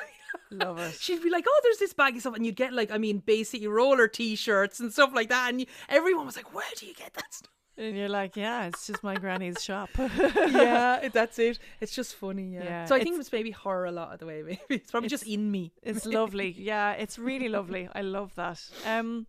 Love 0.50 0.78
it. 0.78 0.94
She'd 1.00 1.22
be 1.22 1.30
like, 1.30 1.44
"Oh, 1.48 1.60
there's 1.62 1.78
this 1.78 1.92
bag 1.92 2.14
of 2.14 2.20
stuff," 2.20 2.34
and 2.36 2.44
you'd 2.44 2.56
get 2.56 2.72
like, 2.72 2.90
I 2.90 2.98
mean, 2.98 3.18
basically 3.18 3.66
roller 3.68 4.08
t-shirts 4.08 4.80
and 4.80 4.92
stuff 4.92 5.10
like 5.14 5.28
that, 5.28 5.50
and 5.50 5.60
you, 5.60 5.66
everyone 5.88 6.26
was 6.26 6.36
like, 6.36 6.54
"Where 6.54 6.64
do 6.76 6.86
you 6.86 6.94
get 6.94 7.14
that 7.14 7.32
stuff?" 7.32 7.50
And 7.78 7.96
you're 7.96 8.10
like, 8.10 8.36
yeah, 8.36 8.66
it's 8.66 8.86
just 8.88 9.02
my 9.02 9.14
granny's 9.14 9.62
shop. 9.64 9.88
yeah, 9.98 11.08
that's 11.10 11.38
it. 11.38 11.58
It's 11.80 11.94
just 11.94 12.14
funny. 12.14 12.52
Yeah. 12.54 12.64
Yeah, 12.64 12.84
so 12.84 12.94
I 12.94 12.98
it's- 12.98 13.04
think 13.04 13.14
it 13.14 13.18
was 13.18 13.32
maybe 13.32 13.52
horror 13.52 13.86
a 13.86 13.92
lot 13.92 14.12
of 14.12 14.18
the 14.18 14.26
way. 14.26 14.42
Maybe 14.42 14.60
it's 14.68 14.90
probably 14.90 15.08
just 15.08 15.26
in 15.26 15.50
me. 15.50 15.72
It's 15.82 16.04
lovely. 16.04 16.54
Yeah, 16.58 16.92
it's 16.92 17.18
really 17.18 17.48
lovely. 17.48 17.88
I 17.94 18.02
love 18.02 18.34
that. 18.34 18.60
Um, 18.84 19.26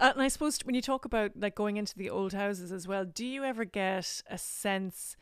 uh, 0.00 0.12
and 0.14 0.22
I 0.22 0.28
suppose 0.28 0.58
when 0.64 0.74
you 0.74 0.80
talk 0.80 1.04
about 1.04 1.32
like 1.36 1.54
going 1.54 1.76
into 1.76 1.94
the 1.98 2.08
old 2.08 2.32
houses 2.32 2.72
as 2.72 2.88
well, 2.88 3.04
do 3.04 3.26
you 3.26 3.44
ever 3.44 3.66
get 3.66 4.22
a 4.30 4.38
sense 4.38 5.16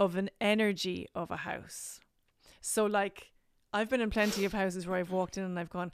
of 0.00 0.16
an 0.16 0.30
energy 0.40 1.06
of 1.14 1.30
a 1.30 1.36
house? 1.36 1.99
So 2.60 2.86
like 2.86 3.32
I've 3.72 3.88
been 3.88 4.00
in 4.00 4.10
plenty 4.10 4.44
of 4.44 4.52
houses 4.52 4.86
where 4.86 4.98
I've 4.98 5.12
walked 5.12 5.38
in 5.38 5.44
and 5.44 5.56
I've 5.58 5.70
gone, 5.70 5.92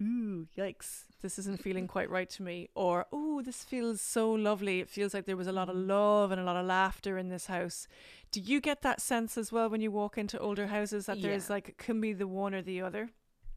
ooh, 0.00 0.46
yikes, 0.56 1.02
this 1.20 1.38
isn't 1.38 1.60
feeling 1.62 1.86
quite 1.86 2.08
right 2.08 2.28
to 2.30 2.42
me. 2.42 2.70
Or, 2.74 3.04
ooh, 3.14 3.42
this 3.44 3.62
feels 3.64 4.00
so 4.00 4.32
lovely. 4.32 4.80
It 4.80 4.88
feels 4.88 5.12
like 5.12 5.26
there 5.26 5.36
was 5.36 5.46
a 5.46 5.52
lot 5.52 5.68
of 5.68 5.76
love 5.76 6.30
and 6.32 6.40
a 6.40 6.44
lot 6.44 6.56
of 6.56 6.64
laughter 6.64 7.18
in 7.18 7.28
this 7.28 7.44
house. 7.46 7.86
Do 8.32 8.40
you 8.40 8.62
get 8.62 8.80
that 8.80 9.02
sense 9.02 9.36
as 9.36 9.52
well 9.52 9.68
when 9.68 9.82
you 9.82 9.90
walk 9.90 10.16
into 10.16 10.38
older 10.38 10.68
houses 10.68 11.04
that 11.04 11.20
there's 11.20 11.48
Yeah. 11.50 11.54
like, 11.56 11.68
it 11.68 11.76
can 11.76 12.00
be 12.00 12.14
the 12.14 12.26
one 12.26 12.54
or 12.54 12.62
the 12.62 12.80
other? 12.80 13.10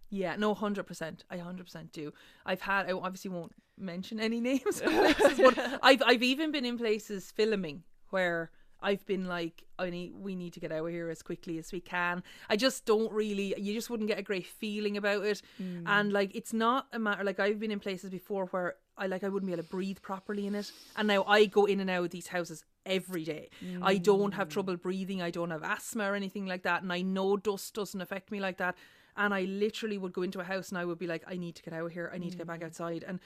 Yeah, 0.09 0.36
no, 0.36 0.53
hundred 0.53 0.86
percent. 0.86 1.24
I 1.30 1.38
hundred 1.38 1.64
percent 1.64 1.93
do. 1.93 2.12
I've 2.45 2.59
had. 2.59 2.89
I 2.89 2.91
obviously 2.91 3.32
won't 3.32 3.53
mention 3.78 4.20
any 4.20 4.41
names 4.49 4.82
of 4.82 4.91
places, 4.91 5.39
but 5.39 5.57
I've 5.82 6.03
I've 6.05 6.24
even 6.24 6.51
been 6.51 6.66
in 6.66 6.78
places 6.78 7.32
filming 7.32 7.84
where 8.09 8.51
I've 8.82 9.05
been 9.05 9.25
like, 9.27 9.63
I 9.77 9.89
need 9.89 10.13
we 10.15 10.36
need 10.36 10.53
to 10.53 10.59
get 10.59 10.71
out 10.71 10.86
of 10.86 10.91
here 10.91 11.09
as 11.09 11.21
quickly 11.21 11.57
as 11.57 11.71
we 11.71 11.79
can. 11.79 12.23
I 12.49 12.55
just 12.55 12.86
don't 12.86 13.11
really. 13.11 13.53
You 13.57 13.73
just 13.73 13.89
wouldn't 13.89 14.09
get 14.09 14.19
a 14.19 14.23
great 14.23 14.45
feeling 14.45 14.97
about 14.97 15.25
it, 15.25 15.41
mm. 15.61 15.84
and 15.86 16.11
like 16.11 16.36
it's 16.36 16.53
not 16.53 16.88
a 16.93 16.99
matter. 16.99 17.23
Like 17.23 17.39
I've 17.39 17.59
been 17.59 17.71
in 17.71 17.79
places 17.79 18.09
before 18.09 18.45
where 18.47 18.75
I 18.97 19.07
like 19.07 19.23
I 19.23 19.29
wouldn't 19.29 19.47
be 19.47 19.53
able 19.53 19.63
to 19.63 19.69
breathe 19.69 20.01
properly 20.01 20.47
in 20.47 20.55
it, 20.55 20.71
and 20.95 21.07
now 21.07 21.23
I 21.23 21.45
go 21.45 21.65
in 21.65 21.79
and 21.79 21.89
out 21.89 22.05
of 22.05 22.11
these 22.11 22.27
houses 22.27 22.63
every 22.86 23.23
day. 23.23 23.49
I 23.82 23.97
don't 23.97 24.34
have 24.34 24.49
trouble 24.49 24.75
mm. 24.75 24.82
breathing. 24.82 25.21
I 25.21 25.32
don't 25.32 25.51
have 25.51 25.63
asthma 25.63 26.11
or 26.11 26.15
anything 26.15 26.45
like 26.45 26.63
that, 26.63 26.84
and 26.84 26.91
I 26.91 27.01
know 27.01 27.38
dust 27.38 27.73
doesn't 27.73 28.01
affect 28.01 28.32
me 28.32 28.39
like 28.39 28.57
that. 28.57 28.75
And 29.17 29.34
I 29.34 29.41
literally 29.41 29.97
would 29.97 30.13
go 30.13 30.21
into 30.21 30.39
a 30.39 30.43
house 30.43 30.69
and 30.69 30.77
I 30.77 30.86
would 30.86 30.97
be 30.97 31.05
like, 31.05 31.23
I 31.27 31.36
need 31.36 31.55
to 31.55 31.63
get 31.63 31.73
out 31.73 31.86
of 31.86 31.91
here. 31.91 32.09
I 32.13 32.17
need 32.17 32.32
to 32.32 32.38
get 32.38 32.47
back 32.47 32.61
mm. 32.61 32.65
outside. 32.65 33.03
And 33.05 33.19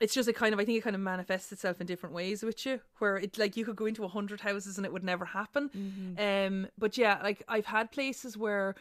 it's 0.00 0.14
just 0.14 0.28
a 0.28 0.32
kind 0.32 0.52
of 0.54 0.60
I 0.60 0.64
think 0.64 0.78
it 0.78 0.82
kind 0.82 0.96
of 0.96 1.02
manifests 1.02 1.52
itself 1.52 1.80
in 1.80 1.86
different 1.86 2.14
ways 2.14 2.42
with 2.42 2.64
you, 2.66 2.80
where 2.98 3.16
it 3.16 3.38
like 3.38 3.56
you 3.56 3.64
could 3.64 3.76
go 3.76 3.86
into 3.86 4.04
a 4.04 4.08
hundred 4.08 4.40
houses 4.40 4.76
and 4.76 4.86
it 4.86 4.92
would 4.92 5.04
never 5.04 5.24
happen. 5.24 5.70
Um, 6.18 6.68
but 6.78 6.96
yeah, 6.96 7.18
like 7.22 7.42
I've 7.48 7.66
had 7.66 7.90
places 7.90 8.36
where 8.36 8.74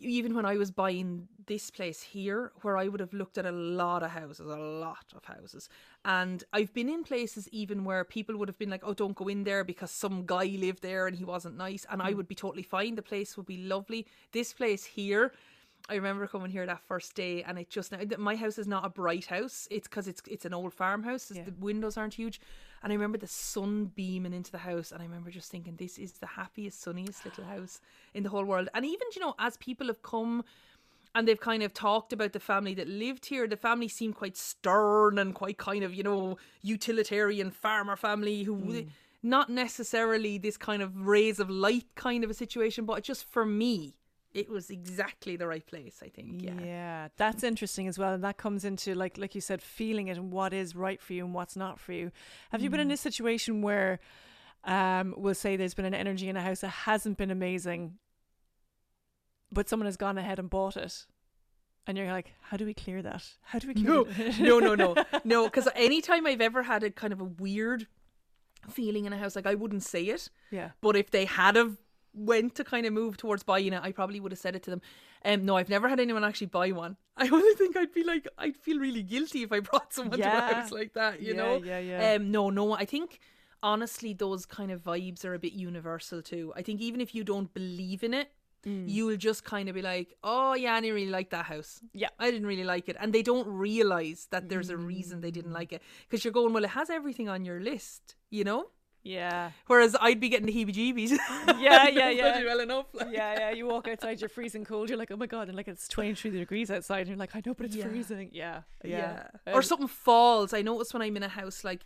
even 0.00 0.34
when 0.34 0.46
I 0.46 0.56
was 0.56 0.70
buying 0.70 1.28
this 1.46 1.70
place 1.70 2.00
here, 2.00 2.52
where 2.62 2.76
I 2.78 2.88
would 2.88 3.00
have 3.00 3.12
looked 3.12 3.36
at 3.36 3.44
a 3.44 3.50
lot 3.52 4.02
of 4.02 4.12
houses, 4.12 4.46
a 4.46 4.56
lot 4.56 5.12
of 5.14 5.24
houses, 5.24 5.68
and 6.04 6.42
I've 6.52 6.72
been 6.72 6.88
in 6.88 7.02
places 7.04 7.48
even 7.50 7.84
where 7.84 8.04
people 8.04 8.36
would 8.36 8.48
have 8.48 8.58
been 8.58 8.70
like, 8.70 8.82
"Oh, 8.84 8.94
don't 8.94 9.16
go 9.16 9.28
in 9.28 9.44
there 9.44 9.64
because 9.64 9.90
some 9.90 10.24
guy 10.26 10.44
lived 10.44 10.82
there 10.82 11.06
and 11.06 11.16
he 11.16 11.24
wasn't 11.24 11.56
nice," 11.56 11.84
and 11.90 12.00
I 12.00 12.14
would 12.14 12.28
be 12.28 12.34
totally 12.34 12.62
fine. 12.62 12.94
The 12.94 13.02
place 13.02 13.36
would 13.36 13.46
be 13.46 13.58
lovely. 13.58 14.06
This 14.32 14.52
place 14.52 14.84
here. 14.84 15.32
I 15.90 15.96
remember 15.96 16.26
coming 16.26 16.50
here 16.50 16.64
that 16.66 16.82
first 16.86 17.14
day, 17.14 17.42
and 17.42 17.58
it 17.58 17.68
just 17.68 17.90
now 17.90 17.98
my 18.16 18.36
house 18.36 18.58
is 18.58 18.68
not 18.68 18.86
a 18.86 18.88
bright 18.88 19.26
house. 19.26 19.66
It's 19.70 19.88
because 19.88 20.06
it's 20.06 20.22
it's 20.26 20.44
an 20.44 20.54
old 20.54 20.72
farmhouse. 20.72 21.32
Yeah. 21.34 21.44
The 21.44 21.52
windows 21.58 21.96
aren't 21.96 22.14
huge, 22.14 22.40
and 22.82 22.92
I 22.92 22.94
remember 22.94 23.18
the 23.18 23.26
sun 23.26 23.86
beaming 23.94 24.32
into 24.32 24.52
the 24.52 24.58
house, 24.58 24.92
and 24.92 25.02
I 25.02 25.04
remember 25.04 25.30
just 25.30 25.50
thinking, 25.50 25.76
this 25.76 25.98
is 25.98 26.12
the 26.12 26.26
happiest, 26.26 26.80
sunniest 26.80 27.24
little 27.24 27.44
house 27.56 27.80
in 28.14 28.22
the 28.22 28.28
whole 28.28 28.44
world. 28.44 28.68
And 28.72 28.84
even 28.84 29.08
you 29.14 29.20
know, 29.20 29.34
as 29.38 29.56
people 29.56 29.88
have 29.88 30.02
come 30.02 30.44
and 31.14 31.26
they've 31.26 31.40
kind 31.40 31.62
of 31.62 31.74
talked 31.74 32.12
about 32.12 32.32
the 32.32 32.40
family 32.40 32.74
that 32.74 32.88
lived 32.88 33.26
here. 33.26 33.48
The 33.48 33.56
family 33.56 33.88
seemed 33.88 34.14
quite 34.14 34.36
stern 34.36 35.18
and 35.18 35.34
quite 35.34 35.58
kind 35.58 35.82
of, 35.82 35.92
you 35.92 36.04
know, 36.04 36.38
utilitarian 36.62 37.50
farmer 37.50 37.96
family 37.96 38.44
who 38.44 38.54
hmm. 38.54 38.88
not 39.22 39.50
necessarily 39.50 40.38
this 40.38 40.56
kind 40.56 40.82
of 40.82 41.08
rays 41.08 41.40
of 41.40 41.50
light 41.50 41.86
kind 41.96 42.22
of 42.22 42.30
a 42.30 42.34
situation, 42.34 42.84
but 42.84 43.02
just 43.02 43.24
for 43.28 43.44
me, 43.44 43.96
it 44.32 44.48
was 44.48 44.70
exactly 44.70 45.36
the 45.36 45.46
right 45.46 45.64
place, 45.66 46.00
I 46.02 46.08
think. 46.08 46.42
Yeah. 46.42 46.52
Yeah, 46.60 47.08
that's 47.16 47.42
interesting 47.42 47.88
as 47.88 47.98
well. 47.98 48.14
And 48.14 48.22
that 48.24 48.36
comes 48.36 48.64
into 48.64 48.94
like 48.94 49.18
like 49.18 49.34
you 49.34 49.40
said, 49.40 49.62
feeling 49.62 50.08
it 50.08 50.16
and 50.16 50.30
what 50.30 50.52
is 50.52 50.76
right 50.76 51.00
for 51.00 51.12
you 51.12 51.24
and 51.24 51.34
what's 51.34 51.56
not 51.56 51.80
for 51.80 51.92
you. 51.92 52.12
Have 52.50 52.62
you 52.62 52.70
been 52.70 52.80
in 52.80 52.90
a 52.90 52.96
situation 52.96 53.62
where 53.62 53.98
um 54.64 55.14
we'll 55.16 55.34
say 55.34 55.56
there's 55.56 55.74
been 55.74 55.84
an 55.84 55.94
energy 55.94 56.28
in 56.28 56.36
a 56.36 56.42
house 56.42 56.60
that 56.60 56.68
hasn't 56.68 57.18
been 57.18 57.30
amazing, 57.30 57.94
but 59.50 59.68
someone 59.68 59.86
has 59.86 59.96
gone 59.96 60.18
ahead 60.18 60.38
and 60.38 60.48
bought 60.48 60.76
it? 60.76 61.06
And 61.86 61.98
you're 61.98 62.12
like, 62.12 62.32
how 62.42 62.56
do 62.56 62.66
we 62.66 62.74
clear 62.74 63.02
that? 63.02 63.24
How 63.42 63.58
do 63.58 63.66
we 63.66 63.74
clear 63.74 63.86
No, 63.86 64.04
that? 64.04 64.38
no, 64.40 64.58
no, 64.60 64.74
no, 64.74 64.94
no. 65.24 65.44
Because 65.48 65.66
anytime 65.74 66.26
I've 66.26 66.40
ever 66.40 66.62
had 66.62 66.84
a 66.84 66.90
kind 66.90 67.12
of 67.12 67.20
a 67.20 67.24
weird 67.24 67.88
feeling 68.68 69.06
in 69.06 69.12
a 69.12 69.18
house, 69.18 69.34
like 69.34 69.46
I 69.46 69.54
wouldn't 69.56 69.82
say 69.82 70.04
it, 70.04 70.28
yeah. 70.52 70.70
but 70.80 70.94
if 70.94 71.10
they 71.10 71.24
had 71.24 71.56
have 71.56 71.78
went 72.14 72.54
to 72.56 72.64
kind 72.64 72.86
of 72.86 72.92
move 72.92 73.16
towards 73.16 73.42
buying 73.42 73.72
it, 73.72 73.80
I 73.82 73.92
probably 73.92 74.20
would 74.20 74.32
have 74.32 74.38
said 74.38 74.56
it 74.56 74.62
to 74.64 74.70
them. 74.70 74.82
Um, 75.24 75.44
no, 75.44 75.56
I've 75.56 75.68
never 75.68 75.88
had 75.88 76.00
anyone 76.00 76.24
actually 76.24 76.48
buy 76.48 76.72
one. 76.72 76.96
I 77.16 77.28
only 77.28 77.54
think 77.54 77.76
I'd 77.76 77.92
be 77.92 78.04
like, 78.04 78.26
I'd 78.38 78.56
feel 78.56 78.78
really 78.78 79.02
guilty 79.02 79.42
if 79.42 79.52
I 79.52 79.60
brought 79.60 79.92
someone 79.92 80.18
to 80.18 80.24
Yeah. 80.24 80.50
a 80.50 80.54
house 80.54 80.70
like 80.72 80.94
that, 80.94 81.20
you 81.20 81.34
Yeah, 81.34 81.36
know? 81.42 81.62
yeah, 81.62 81.78
yeah. 81.78 82.12
Um, 82.14 82.30
no, 82.30 82.50
no, 82.50 82.72
I 82.72 82.84
think 82.84 83.20
honestly, 83.62 84.14
those 84.14 84.46
kind 84.46 84.70
of 84.70 84.82
vibes 84.82 85.24
are 85.24 85.34
a 85.34 85.38
bit 85.38 85.52
universal 85.52 86.22
too. 86.22 86.52
I 86.56 86.62
think 86.62 86.80
even 86.80 87.00
if 87.00 87.14
you 87.14 87.24
don't 87.24 87.52
believe 87.52 88.02
in 88.02 88.14
it, 88.14 88.30
Mm. 88.66 88.90
you 88.90 89.06
will 89.06 89.16
just 89.16 89.42
kind 89.42 89.70
of 89.70 89.74
be 89.74 89.80
like, 89.80 90.14
oh 90.22 90.52
yeah, 90.52 90.74
I 90.74 90.80
didn't 90.82 90.94
really 90.94 91.10
like 91.10 91.30
that 91.30 91.46
house. 91.46 91.80
Yeah. 91.94 92.08
I 92.18 92.30
didn't 92.30 92.46
really 92.46 92.64
like 92.64 92.90
it. 92.90 92.96
And 93.00 93.10
they 93.10 93.22
don't 93.22 93.48
realize 93.48 94.28
that 94.32 94.50
there's 94.50 94.68
a 94.68 94.76
reason 94.76 95.22
they 95.22 95.30
Mm. 95.30 95.32
didn't 95.32 95.52
like 95.54 95.72
it. 95.72 95.82
Because 96.06 96.24
you're 96.26 96.32
going, 96.32 96.52
well, 96.52 96.64
it 96.64 96.70
has 96.70 96.90
everything 96.90 97.26
on 97.30 97.46
your 97.46 97.58
list, 97.58 98.16
you 98.28 98.44
know? 98.44 98.68
Yeah. 99.02 99.52
Whereas 99.66 99.96
I'd 100.00 100.20
be 100.20 100.28
getting 100.28 100.46
the 100.46 100.52
heebie 100.52 100.74
jeebies. 100.74 101.10
Yeah, 101.58 101.88
yeah, 101.88 102.10
yeah. 102.10 102.44
well 102.44 102.60
enough. 102.60 102.86
Like. 102.92 103.08
Yeah, 103.12 103.32
yeah. 103.38 103.50
You 103.50 103.66
walk 103.66 103.88
outside, 103.88 104.20
you're 104.20 104.28
freezing 104.28 104.64
cold. 104.64 104.88
You're 104.88 104.98
like, 104.98 105.10
oh 105.10 105.16
my 105.16 105.26
god, 105.26 105.48
and 105.48 105.56
like 105.56 105.68
it's 105.68 105.88
23 105.88 106.30
degrees 106.32 106.70
outside, 106.70 107.00
and 107.00 107.08
you're 107.08 107.16
like, 107.16 107.34
I 107.34 107.42
know, 107.44 107.54
but 107.54 107.66
it's 107.66 107.76
Yeah. 107.76 107.86
freezing. 107.88 108.30
Yeah, 108.32 108.62
yeah. 108.84 109.28
or 109.46 109.54
Um, 109.56 109.62
something 109.62 109.88
falls. 109.88 110.52
I 110.52 110.62
notice 110.62 110.92
when 110.92 111.02
I'm 111.02 111.16
in 111.16 111.22
a 111.22 111.28
house, 111.28 111.64
like 111.64 111.80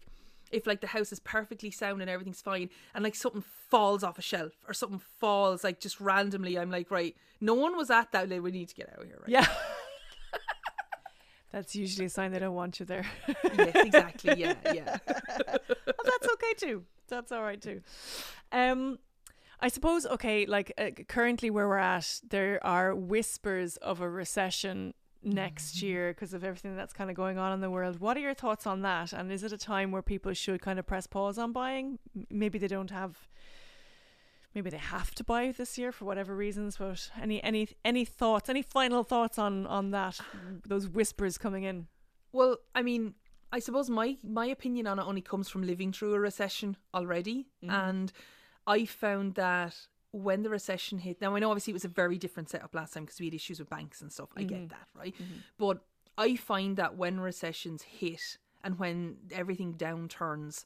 if 0.53 0.67
like 0.67 0.81
the 0.81 0.87
house 0.89 1.11
is 1.13 1.21
perfectly 1.21 1.71
sound 1.71 2.01
and 2.01 2.11
everything's 2.11 2.43
fine, 2.43 2.69
and 2.95 3.05
like 3.05 3.15
something 3.15 3.43
falls 3.71 4.03
off 4.05 4.19
a 4.19 4.23
shelf 4.23 4.53
or 4.69 4.75
something 4.75 5.01
falls 5.21 5.65
like 5.65 5.81
just 5.81 6.01
randomly, 6.01 6.59
I'm 6.59 6.71
like, 6.71 6.91
right, 6.91 7.15
no 7.41 7.55
one 7.55 7.77
was 7.77 7.91
at 7.91 8.11
that. 8.13 8.29
Like, 8.29 8.43
we 8.43 8.51
need 8.51 8.69
to 8.71 8.75
get 8.75 8.91
out 8.93 9.01
of 9.03 9.07
here, 9.07 9.19
right? 9.21 9.29
Yeah. 9.29 9.47
That's 11.55 11.77
usually 11.77 12.07
a 12.07 12.11
sign 12.11 12.33
they 12.33 12.41
don't 12.41 12.57
want 12.57 12.81
you 12.81 12.87
there. 12.87 13.07
yes, 13.29 13.71
exactly. 13.77 14.35
Yeah, 14.37 14.55
yeah. 14.75 14.99
well, 15.07 16.05
that's 16.05 16.29
okay 16.33 16.53
too. 16.59 16.83
That's 17.07 17.31
all 17.31 17.43
right 17.43 17.63
too. 17.63 17.81
Um, 18.51 18.99
I 19.61 19.69
suppose 19.69 20.05
okay, 20.05 20.47
like 20.47 20.73
uh, 20.77 20.91
currently 21.07 21.51
where 21.51 21.69
we're 21.69 21.77
at, 21.77 22.21
there 22.29 22.59
are 22.67 22.93
whispers 22.93 23.77
of 23.77 24.01
a 24.01 24.11
recession 24.11 24.95
next 25.23 25.81
year 25.81 26.13
because 26.13 26.35
of 26.35 26.43
everything 26.43 26.75
that's 26.75 26.93
kind 26.93 27.09
of 27.09 27.15
going 27.15 27.39
on 27.39 27.53
in 27.53 27.61
the 27.61 27.71
world. 27.71 28.01
What 28.01 28.17
are 28.17 28.21
your 28.21 28.35
thoughts 28.35 28.67
on 28.67 28.83
that? 28.83 29.13
And 29.13 29.31
is 29.31 29.45
it 29.45 29.53
a 29.53 29.57
time 29.57 29.93
where 29.93 30.03
people 30.03 30.35
should 30.35 30.61
kind 30.61 30.81
of 30.81 30.87
press 30.89 31.07
pause 31.07 31.39
on 31.39 31.53
buying? 31.53 32.01
Maybe 32.31 32.59
they 32.59 32.67
don't 32.67 32.91
have. 32.91 33.29
Maybe 34.55 34.71
they 34.71 34.79
have 34.79 35.15
to 35.17 35.25
buy 35.25 35.53
this 35.53 35.77
year 35.77 35.91
for 35.91 36.05
whatever 36.05 36.35
reasons. 36.35 36.77
But 36.77 37.11
any 37.21 37.43
any 37.43 37.69
any 37.85 38.05
thoughts? 38.05 38.49
Any 38.49 38.63
final 38.63 39.03
thoughts 39.03 39.39
on 39.39 39.67
on 39.67 39.91
that? 39.91 40.21
Those 40.67 40.89
whispers 40.89 41.39
coming 41.39 41.65
in. 41.65 41.89
Well, 42.33 42.59
I 42.75 42.83
mean, 42.83 43.15
I 43.53 43.59
suppose 43.59 43.91
my 43.91 44.17
my 44.23 44.47
opinion 44.47 44.87
on 44.87 44.99
it 44.99 45.03
only 45.03 45.21
comes 45.21 45.49
from 45.49 45.63
living 45.63 45.93
through 45.93 46.15
a 46.15 46.21
recession 46.21 46.77
already, 46.93 47.47
mm-hmm. 47.65 47.71
and 47.71 48.13
I 48.67 48.85
found 48.85 49.35
that 49.35 49.75
when 50.13 50.43
the 50.43 50.51
recession 50.51 50.99
hit. 50.99 51.21
Now 51.21 51.35
I 51.35 51.41
know 51.41 51.51
obviously 51.51 51.73
it 51.73 51.75
was 51.75 51.85
a 51.85 51.89
very 51.89 52.19
different 52.19 52.49
setup 52.49 52.75
last 52.75 52.95
time 52.95 53.05
because 53.05 53.19
we 53.19 53.27
had 53.27 53.35
issues 53.35 53.59
with 53.59 53.69
banks 53.69 54.01
and 54.01 54.13
stuff. 54.13 54.29
I 54.37 54.45
get 54.45 54.59
mm-hmm. 54.59 54.69
that, 54.69 54.89
right? 54.95 55.15
Mm-hmm. 55.15 55.39
But 55.59 55.85
I 56.17 56.37
find 56.37 56.77
that 56.77 56.97
when 56.97 57.19
recessions 57.19 57.83
hit 57.83 58.39
and 58.63 58.79
when 58.79 59.17
everything 59.33 59.75
downturns, 59.75 60.65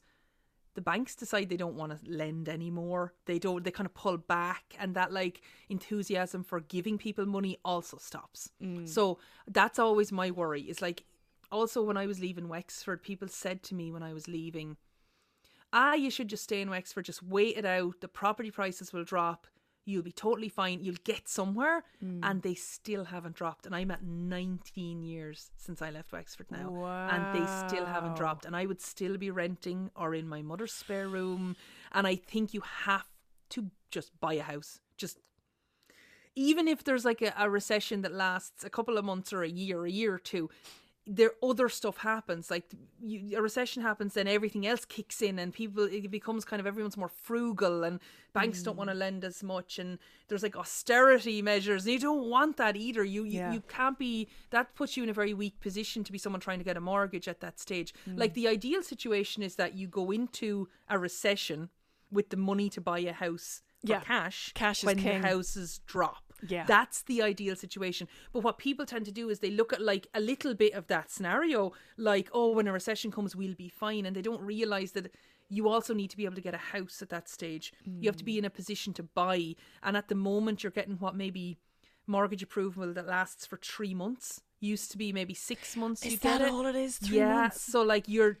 the 0.75 0.81
banks 0.81 1.15
decide 1.15 1.49
they 1.49 1.57
don't 1.57 1.75
want 1.75 1.91
to 1.91 2.11
lend 2.11 2.47
anymore. 2.47 3.13
They 3.25 3.39
don't. 3.39 3.63
They 3.63 3.71
kind 3.71 3.85
of 3.85 3.93
pull 3.93 4.17
back, 4.17 4.75
and 4.79 4.95
that 4.95 5.11
like 5.11 5.41
enthusiasm 5.67 6.43
for 6.43 6.59
giving 6.59 6.97
people 6.97 7.25
money 7.25 7.57
also 7.65 7.97
stops. 7.97 8.51
So 8.85 9.19
that's 9.47 9.79
always 9.79 10.11
my 10.11 10.31
worry. 10.31 10.61
Is 10.61 10.81
like 10.81 11.03
also 11.51 11.81
when 11.81 11.97
I 11.97 12.05
was 12.05 12.19
leaving 12.19 12.47
Wexford, 12.47 13.01
people 13.03 13.27
said 13.27 13.63
to 13.63 13.75
me 13.75 13.91
when 13.91 14.03
I 14.03 14.13
was 14.13 14.27
leaving, 14.27 14.77
"Ah, 15.73 15.93
you 15.95 16.11
should 16.11 16.27
just 16.27 16.43
stay 16.43 16.61
in 16.61 16.69
Wexford. 16.69 17.05
Just 17.05 17.23
wait 17.23 17.57
it 17.57 17.65
out. 17.65 18.01
The 18.01 18.07
property 18.07 18.51
prices 18.51 18.93
will 18.93 19.03
drop." 19.03 19.47
You'll 19.85 20.03
be 20.03 20.11
totally 20.11 20.49
fine. 20.49 20.83
You'll 20.83 21.03
get 21.03 21.27
somewhere, 21.27 21.83
mm. 22.03 22.19
and 22.21 22.41
they 22.41 22.53
still 22.53 23.05
haven't 23.05 23.35
dropped. 23.35 23.65
And 23.65 23.75
I'm 23.75 23.89
at 23.91 24.03
19 24.03 25.03
years 25.03 25.51
since 25.57 25.81
I 25.81 25.89
left 25.89 26.11
Wexford 26.11 26.51
now, 26.51 26.69
and 27.09 27.35
they 27.35 27.67
still 27.67 27.85
haven't 27.85 28.15
dropped. 28.15 28.45
And 28.45 28.55
I 28.55 28.65
would 28.65 28.81
still 28.81 29.17
be 29.17 29.31
renting 29.31 29.89
or 29.95 30.13
in 30.13 30.27
my 30.27 30.41
mother's 30.41 30.73
spare 30.73 31.07
room. 31.07 31.55
And 31.91 32.05
I 32.05 32.15
think 32.15 32.53
you 32.53 32.61
have 32.61 33.07
to 33.49 33.71
just 33.89 34.11
buy 34.19 34.33
a 34.33 34.43
house. 34.43 34.79
Just 34.97 35.17
even 36.35 36.67
if 36.67 36.83
there's 36.83 37.05
like 37.05 37.21
a, 37.21 37.33
a 37.37 37.49
recession 37.49 38.01
that 38.03 38.13
lasts 38.13 38.63
a 38.63 38.69
couple 38.69 38.97
of 38.97 39.05
months 39.05 39.33
or 39.33 39.43
a 39.43 39.49
year, 39.49 39.85
a 39.85 39.91
year 39.91 40.13
or 40.13 40.19
two, 40.19 40.49
there 41.11 41.31
other 41.41 41.69
stuff 41.69 41.97
happens. 41.97 42.51
Like 42.51 42.65
you, 43.01 43.35
a 43.35 43.41
recession 43.41 43.81
happens, 43.81 44.13
then 44.13 44.27
everything 44.27 44.67
else 44.67 44.85
kicks 44.85 45.23
in, 45.23 45.39
and 45.39 45.51
people 45.51 45.85
it 45.85 46.11
becomes 46.11 46.45
kind 46.45 46.59
of 46.59 46.67
everyone's 46.67 46.97
more 46.97 47.09
frugal, 47.09 47.83
and 47.83 47.99
banks 48.31 48.61
don't 48.61 48.75
Mm. 48.75 48.77
want 48.77 48.89
to 48.91 48.93
lend 48.93 49.23
as 49.25 49.41
much, 49.41 49.79
and 49.79 49.97
there's 50.27 50.43
like 50.43 50.55
austerity 50.55 51.41
measures, 51.41 51.85
and 51.85 51.93
you 51.93 51.99
don't 51.99 52.29
want 52.29 52.57
that 52.57 52.75
either. 52.75 53.03
You 53.03 53.23
you, 53.23 53.39
Yeah. 53.39 53.53
you 53.53 53.61
can't 53.61 53.97
be 53.97 54.27
that 54.51 54.75
puts 54.75 54.95
you 54.95 55.01
in 55.03 55.09
a 55.09 55.13
very 55.13 55.33
weak 55.33 55.59
position 55.59 56.03
to 56.03 56.11
be 56.11 56.19
someone 56.19 56.41
trying 56.41 56.59
to 56.59 56.65
get 56.65 56.77
a 56.77 56.81
mortgage 56.81 57.27
at 57.27 57.39
that 57.39 57.59
stage. 57.59 57.91
Mm. 58.07 58.19
Like 58.19 58.35
the 58.35 58.47
ideal 58.47 58.83
situation 58.83 59.41
is 59.41 59.55
that 59.55 59.73
you 59.73 59.87
go 59.87 60.11
into 60.11 60.69
a 60.89 60.99
recession 60.99 61.69
with 62.11 62.29
the 62.29 62.37
money 62.37 62.69
to 62.69 62.81
buy 62.81 62.99
a 62.99 63.13
house 63.13 63.61
for 63.81 63.87
Yeah. 63.93 64.01
cash, 64.01 64.51
Cash 64.53 64.79
is 64.79 64.85
when 64.85 64.97
king. 64.99 65.21
the 65.21 65.27
houses 65.27 65.79
drop. 65.87 66.28
Yeah. 66.47 66.65
That's 66.65 67.03
the 67.03 67.21
ideal 67.21 67.55
situation. 67.55 68.07
But 68.33 68.43
what 68.43 68.57
people 68.57 68.85
tend 68.85 69.05
to 69.05 69.11
do 69.11 69.29
is 69.29 69.39
they 69.39 69.51
look 69.51 69.73
at 69.73 69.81
like 69.81 70.07
a 70.13 70.19
little 70.19 70.53
bit 70.53 70.73
of 70.73 70.87
that 70.87 71.11
scenario, 71.11 71.73
like, 71.97 72.29
oh, 72.33 72.51
when 72.51 72.67
a 72.67 72.73
recession 72.73 73.11
comes, 73.11 73.35
we'll 73.35 73.55
be 73.55 73.69
fine. 73.69 74.05
And 74.05 74.15
they 74.15 74.21
don't 74.21 74.41
realize 74.41 74.93
that 74.93 75.13
you 75.49 75.67
also 75.67 75.93
need 75.93 76.09
to 76.11 76.17
be 76.17 76.25
able 76.25 76.35
to 76.35 76.41
get 76.41 76.53
a 76.53 76.57
house 76.57 77.01
at 77.01 77.09
that 77.09 77.27
stage. 77.27 77.73
You 77.83 78.07
have 78.07 78.17
to 78.17 78.23
be 78.23 78.37
in 78.37 78.45
a 78.45 78.49
position 78.49 78.93
to 78.93 79.03
buy. 79.03 79.55
And 79.81 79.97
at 79.97 80.07
the 80.07 80.15
moment, 80.15 80.63
you're 80.63 80.71
getting 80.71 80.95
what 80.99 81.15
maybe 81.15 81.57
mortgage 82.05 82.43
approval 82.43 82.93
that 82.93 83.07
lasts 83.07 83.45
for 83.45 83.57
three 83.57 83.93
months. 83.93 84.41
Used 84.61 84.91
to 84.91 84.97
be 84.97 85.13
maybe 85.13 85.33
six 85.33 85.75
months. 85.75 86.05
Is 86.05 86.19
that 86.19 86.41
all 86.41 86.65
it 86.65 86.75
is? 86.75 86.97
Three 86.97 87.17
yeah. 87.17 87.33
months? 87.33 87.61
So 87.61 87.81
like 87.81 88.07
you're 88.07 88.39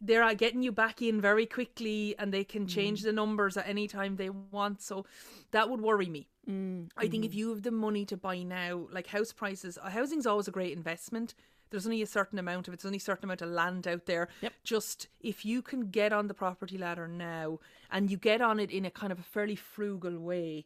they're 0.00 0.22
uh, 0.22 0.34
getting 0.34 0.62
you 0.62 0.72
back 0.72 1.00
in 1.00 1.20
very 1.20 1.46
quickly 1.46 2.14
and 2.18 2.32
they 2.32 2.44
can 2.44 2.66
change 2.66 3.00
Mm. 3.00 3.04
the 3.04 3.12
numbers 3.12 3.56
at 3.56 3.66
any 3.66 3.88
time 3.88 4.16
they 4.16 4.30
want 4.30 4.82
so 4.82 5.06
that 5.52 5.70
would 5.70 5.80
worry 5.80 6.06
me 6.06 6.28
Mm, 6.48 6.90
i 6.96 7.08
think 7.08 7.24
if 7.24 7.34
you 7.34 7.48
have 7.50 7.62
the 7.62 7.72
money 7.72 8.04
to 8.06 8.16
buy 8.16 8.42
now 8.44 8.86
like 8.92 9.08
house 9.08 9.32
prices 9.32 9.78
uh, 9.82 9.90
housing's 9.90 10.26
always 10.26 10.46
a 10.46 10.52
great 10.52 10.76
investment 10.76 11.34
there's 11.70 11.86
only 11.86 12.02
a 12.02 12.06
certain 12.06 12.38
amount 12.38 12.68
of 12.68 12.74
it's 12.74 12.84
only 12.84 12.98
a 12.98 13.00
certain 13.00 13.24
amount 13.24 13.42
of 13.42 13.48
land 13.48 13.88
out 13.88 14.06
there 14.06 14.28
Yep. 14.42 14.52
just 14.62 15.08
if 15.20 15.44
you 15.44 15.60
can 15.60 15.90
get 15.90 16.12
on 16.12 16.28
the 16.28 16.34
property 16.34 16.78
ladder 16.78 17.08
now 17.08 17.58
and 17.90 18.10
you 18.12 18.16
get 18.16 18.40
on 18.40 18.60
it 18.60 18.70
in 18.70 18.84
a 18.84 18.90
kind 18.90 19.10
of 19.12 19.18
a 19.18 19.24
fairly 19.24 19.56
frugal 19.56 20.20
way 20.20 20.64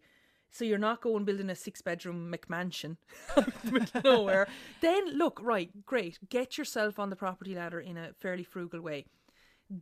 so 0.50 0.64
you're 0.64 0.78
not 0.78 1.00
going 1.00 1.24
building 1.24 1.48
a 1.48 1.54
six 1.54 1.80
bedroom 1.80 2.30
McMansion 2.34 2.96
nowhere. 4.04 4.48
Then 4.80 5.16
look, 5.16 5.38
right, 5.42 5.70
great. 5.86 6.18
Get 6.28 6.58
yourself 6.58 6.98
on 6.98 7.08
the 7.08 7.16
property 7.16 7.54
ladder 7.54 7.80
in 7.80 7.96
a 7.96 8.12
fairly 8.14 8.42
frugal 8.42 8.80
way. 8.80 9.06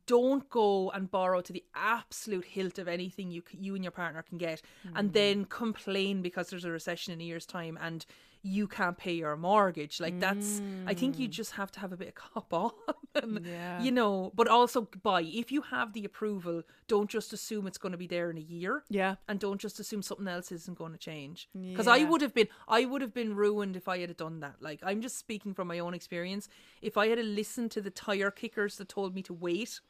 Don't 0.06 0.48
go 0.51 0.90
and 0.90 1.10
borrow 1.10 1.40
to 1.40 1.52
the 1.52 1.65
absolute 1.74 2.44
hilt 2.44 2.78
of 2.78 2.89
anything 2.89 3.31
you 3.31 3.43
you 3.52 3.74
and 3.74 3.85
your 3.85 3.90
partner 3.90 4.23
can 4.23 4.39
get, 4.39 4.62
and 4.85 5.09
mm-hmm. 5.09 5.12
then 5.12 5.44
complain 5.47 6.23
because 6.23 6.51
there's 6.51 6.65
a 6.65 6.70
recession 6.70 7.12
in 7.12 7.20
a 7.20 7.24
year's 7.24 7.47
time 7.47 7.78
and 7.81 8.05
you 8.43 8.66
can't 8.69 8.97
pay 8.97 9.12
your 9.15 9.36
mortgage. 9.36 10.01
Like 10.01 10.20
that's, 10.20 10.60
I 10.86 10.94
think 10.94 11.19
you 11.19 11.28
just 11.28 11.52
have 11.52 11.70
to 11.73 11.81
have 11.81 11.93
a 11.93 11.97
bit 11.97 12.09
of 12.09 12.15
cop 12.15 12.52
on, 12.62 12.70
and, 13.15 13.44
Yeah. 13.47 13.82
you 13.82 13.90
know. 13.90 14.32
But 14.35 14.48
also 14.48 14.89
buy 15.02 15.23
if 15.23 15.51
you 15.52 15.62
have 15.62 15.93
the 15.93 16.05
approval. 16.05 16.62
Don't 16.86 17.10
just 17.10 17.32
assume 17.32 17.66
it's 17.66 17.78
going 17.78 17.93
to 17.93 17.98
be 17.98 18.06
there 18.06 18.31
in 18.31 18.39
a 18.39 18.40
year 18.40 18.82
Yeah. 18.89 19.16
and 19.28 19.39
don't 19.39 19.60
just 19.60 19.78
assume 19.81 20.02
something 20.02 20.28
else 20.28 20.51
isn't 20.52 20.78
going 20.78 20.93
to 20.93 20.98
change 20.98 21.48
because 21.52 21.86
i 21.86 22.02
would 22.05 22.23
have 22.23 22.32
been 22.32 22.48
i 22.66 22.85
would 22.86 23.02
have 23.02 23.12
been 23.12 23.35
ruined 23.36 23.77
if 23.77 23.89
i 23.89 23.98
had 23.98 24.16
done 24.16 24.40
that 24.40 24.56
like 24.60 24.81
i'm 24.82 25.02
just 25.02 25.19
speaking 25.19 25.52
from 25.52 25.69
my 25.69 25.78
own 25.81 25.93
experience 25.93 26.48
if 26.81 26.97
i 26.97 27.09
had 27.09 27.19
listened 27.19 27.70
to 27.73 27.82
the 27.82 27.90
tire 27.90 28.31
kickers 28.31 28.77
that 28.78 28.89
told 28.89 29.15
me 29.15 29.23
to 29.23 29.35
wait 29.35 29.81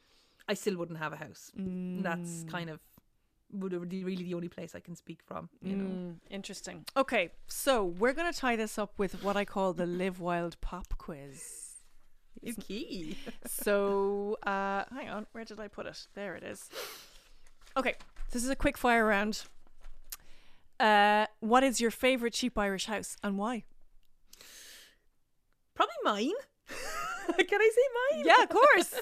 i 0.49 0.55
still 0.55 0.77
wouldn't 0.77 0.99
have 0.99 1.13
a 1.13 1.17
house 1.17 1.53
And 1.57 2.05
that's 2.05 2.45
Mm. 2.45 2.49
kind 2.49 2.69
of 2.71 2.81
would 3.53 3.73
really 3.73 4.23
the 4.25 4.35
only 4.35 4.49
place 4.49 4.75
i 4.75 4.81
can 4.81 4.95
speak 4.95 5.21
from 5.23 5.49
you 5.63 5.75
know 5.77 5.85
Mm, 5.85 6.17
interesting. 6.31 6.85
Okay, 6.97 7.31
so 7.47 7.85
we're 7.85 8.13
going 8.13 8.31
to 8.33 8.39
tie 8.39 8.57
this 8.57 8.79
up 8.79 8.93
with 8.99 9.23
what 9.23 9.37
I 9.37 9.45
call 9.45 9.73
the 9.73 9.87
Live 9.87 10.21
Wild 10.21 10.61
Pop 10.61 10.99
Quiz. 10.99 11.77
it's 12.43 12.57
key 12.59 13.17
So, 13.47 14.37
uh, 14.45 14.85
hang 14.95 15.09
on, 15.09 15.27
where 15.33 15.45
did 15.45 15.59
I 15.61 15.69
put 15.69 15.87
it? 15.87 16.07
There 16.15 16.35
it 16.37 16.43
is. 16.45 16.69
Okay, 17.77 17.95
this 18.33 18.45
is 18.45 18.51
a 18.51 18.57
quick 18.57 18.77
fire 18.77 19.07
round. 19.07 19.45
Uh, 20.79 21.27
what 21.41 21.65
is 21.65 21.81
your 21.81 21.91
favorite 21.91 22.35
cheap 22.35 22.57
Irish 22.59 22.87
house 22.87 23.17
and 23.23 23.39
why? 23.39 23.65
probably 25.75 25.95
mine 26.05 26.33
can 27.49 27.61
i 27.61 27.71
say 27.75 28.17
mine 28.17 28.25
Yeah, 28.27 28.43
of 28.43 28.49
course. 28.49 28.95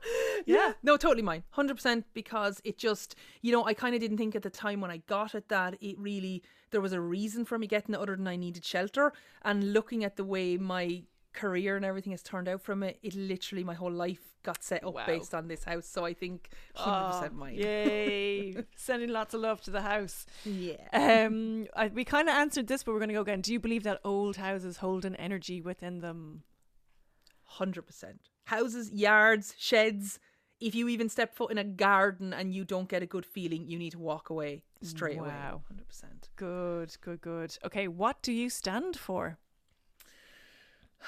yeah. 0.46 0.72
No, 0.82 0.96
totally 0.96 1.22
mine. 1.22 1.42
100% 1.56 2.04
because 2.14 2.60
it 2.64 2.78
just, 2.78 3.14
you 3.42 3.52
know, 3.52 3.64
I 3.64 3.74
kind 3.74 3.94
of 3.94 4.00
didn't 4.00 4.18
think 4.18 4.34
at 4.34 4.42
the 4.42 4.50
time 4.50 4.80
when 4.80 4.90
I 4.90 4.98
got 4.98 5.34
it 5.34 5.48
that 5.48 5.76
it 5.80 5.98
really, 5.98 6.42
there 6.70 6.80
was 6.80 6.92
a 6.92 7.00
reason 7.00 7.44
for 7.44 7.58
me 7.58 7.66
getting 7.66 7.94
it 7.94 8.00
other 8.00 8.16
than 8.16 8.26
I 8.28 8.36
needed 8.36 8.64
shelter. 8.64 9.12
And 9.42 9.72
looking 9.72 10.04
at 10.04 10.16
the 10.16 10.24
way 10.24 10.56
my 10.56 11.04
career 11.32 11.76
and 11.76 11.84
everything 11.84 12.12
has 12.12 12.22
turned 12.22 12.48
out 12.48 12.62
from 12.62 12.82
it, 12.82 12.98
it 13.02 13.14
literally, 13.14 13.64
my 13.64 13.74
whole 13.74 13.90
life 13.92 14.20
got 14.42 14.62
set 14.62 14.84
up 14.84 14.92
Wow. 14.94 15.06
based 15.06 15.34
on 15.34 15.48
this 15.48 15.64
house. 15.64 15.86
So 15.86 16.04
I 16.04 16.12
think 16.12 16.50
100% 16.76 16.86
Oh, 16.86 17.28
mine. 17.34 17.54
Yay! 17.54 18.56
Sending 18.76 19.08
lots 19.08 19.32
of 19.34 19.40
love 19.40 19.60
to 19.62 19.70
the 19.70 19.80
house. 19.82 20.26
Yeah. 20.44 20.76
Um, 20.92 21.66
I, 21.74 21.88
we 21.88 22.04
kind 22.04 22.28
of 22.28 22.34
answered 22.34 22.66
this, 22.66 22.82
but 22.82 22.92
we're 22.92 22.98
going 23.00 23.08
to 23.08 23.14
go 23.14 23.22
again. 23.22 23.40
Do 23.40 23.52
you 23.52 23.58
believe 23.60 23.82
that 23.84 24.00
old 24.04 24.36
houses 24.36 24.76
hold 24.78 25.04
an 25.04 25.16
energy 25.16 25.60
within 25.62 26.00
them? 26.00 26.42
100%. 27.58 28.04
Houses, 28.44 28.92
yards, 28.92 29.54
sheds. 29.58 30.18
If 30.60 30.74
you 30.74 30.88
even 30.88 31.08
step 31.08 31.34
foot 31.34 31.50
in 31.50 31.58
a 31.58 31.64
garden 31.64 32.32
and 32.32 32.54
you 32.54 32.64
don't 32.64 32.88
get 32.88 33.02
a 33.02 33.06
good 33.06 33.26
feeling, 33.26 33.66
you 33.68 33.78
need 33.78 33.92
to 33.92 33.98
walk 33.98 34.30
away 34.30 34.62
straight 34.82 35.18
away. 35.18 35.28
Wow. 35.28 35.62
100%. 35.72 36.04
Good, 36.36 36.96
good, 37.00 37.20
good. 37.20 37.58
Okay, 37.64 37.88
what 37.88 38.22
do 38.22 38.32
you 38.32 38.48
stand 38.48 38.96
for? 38.96 39.38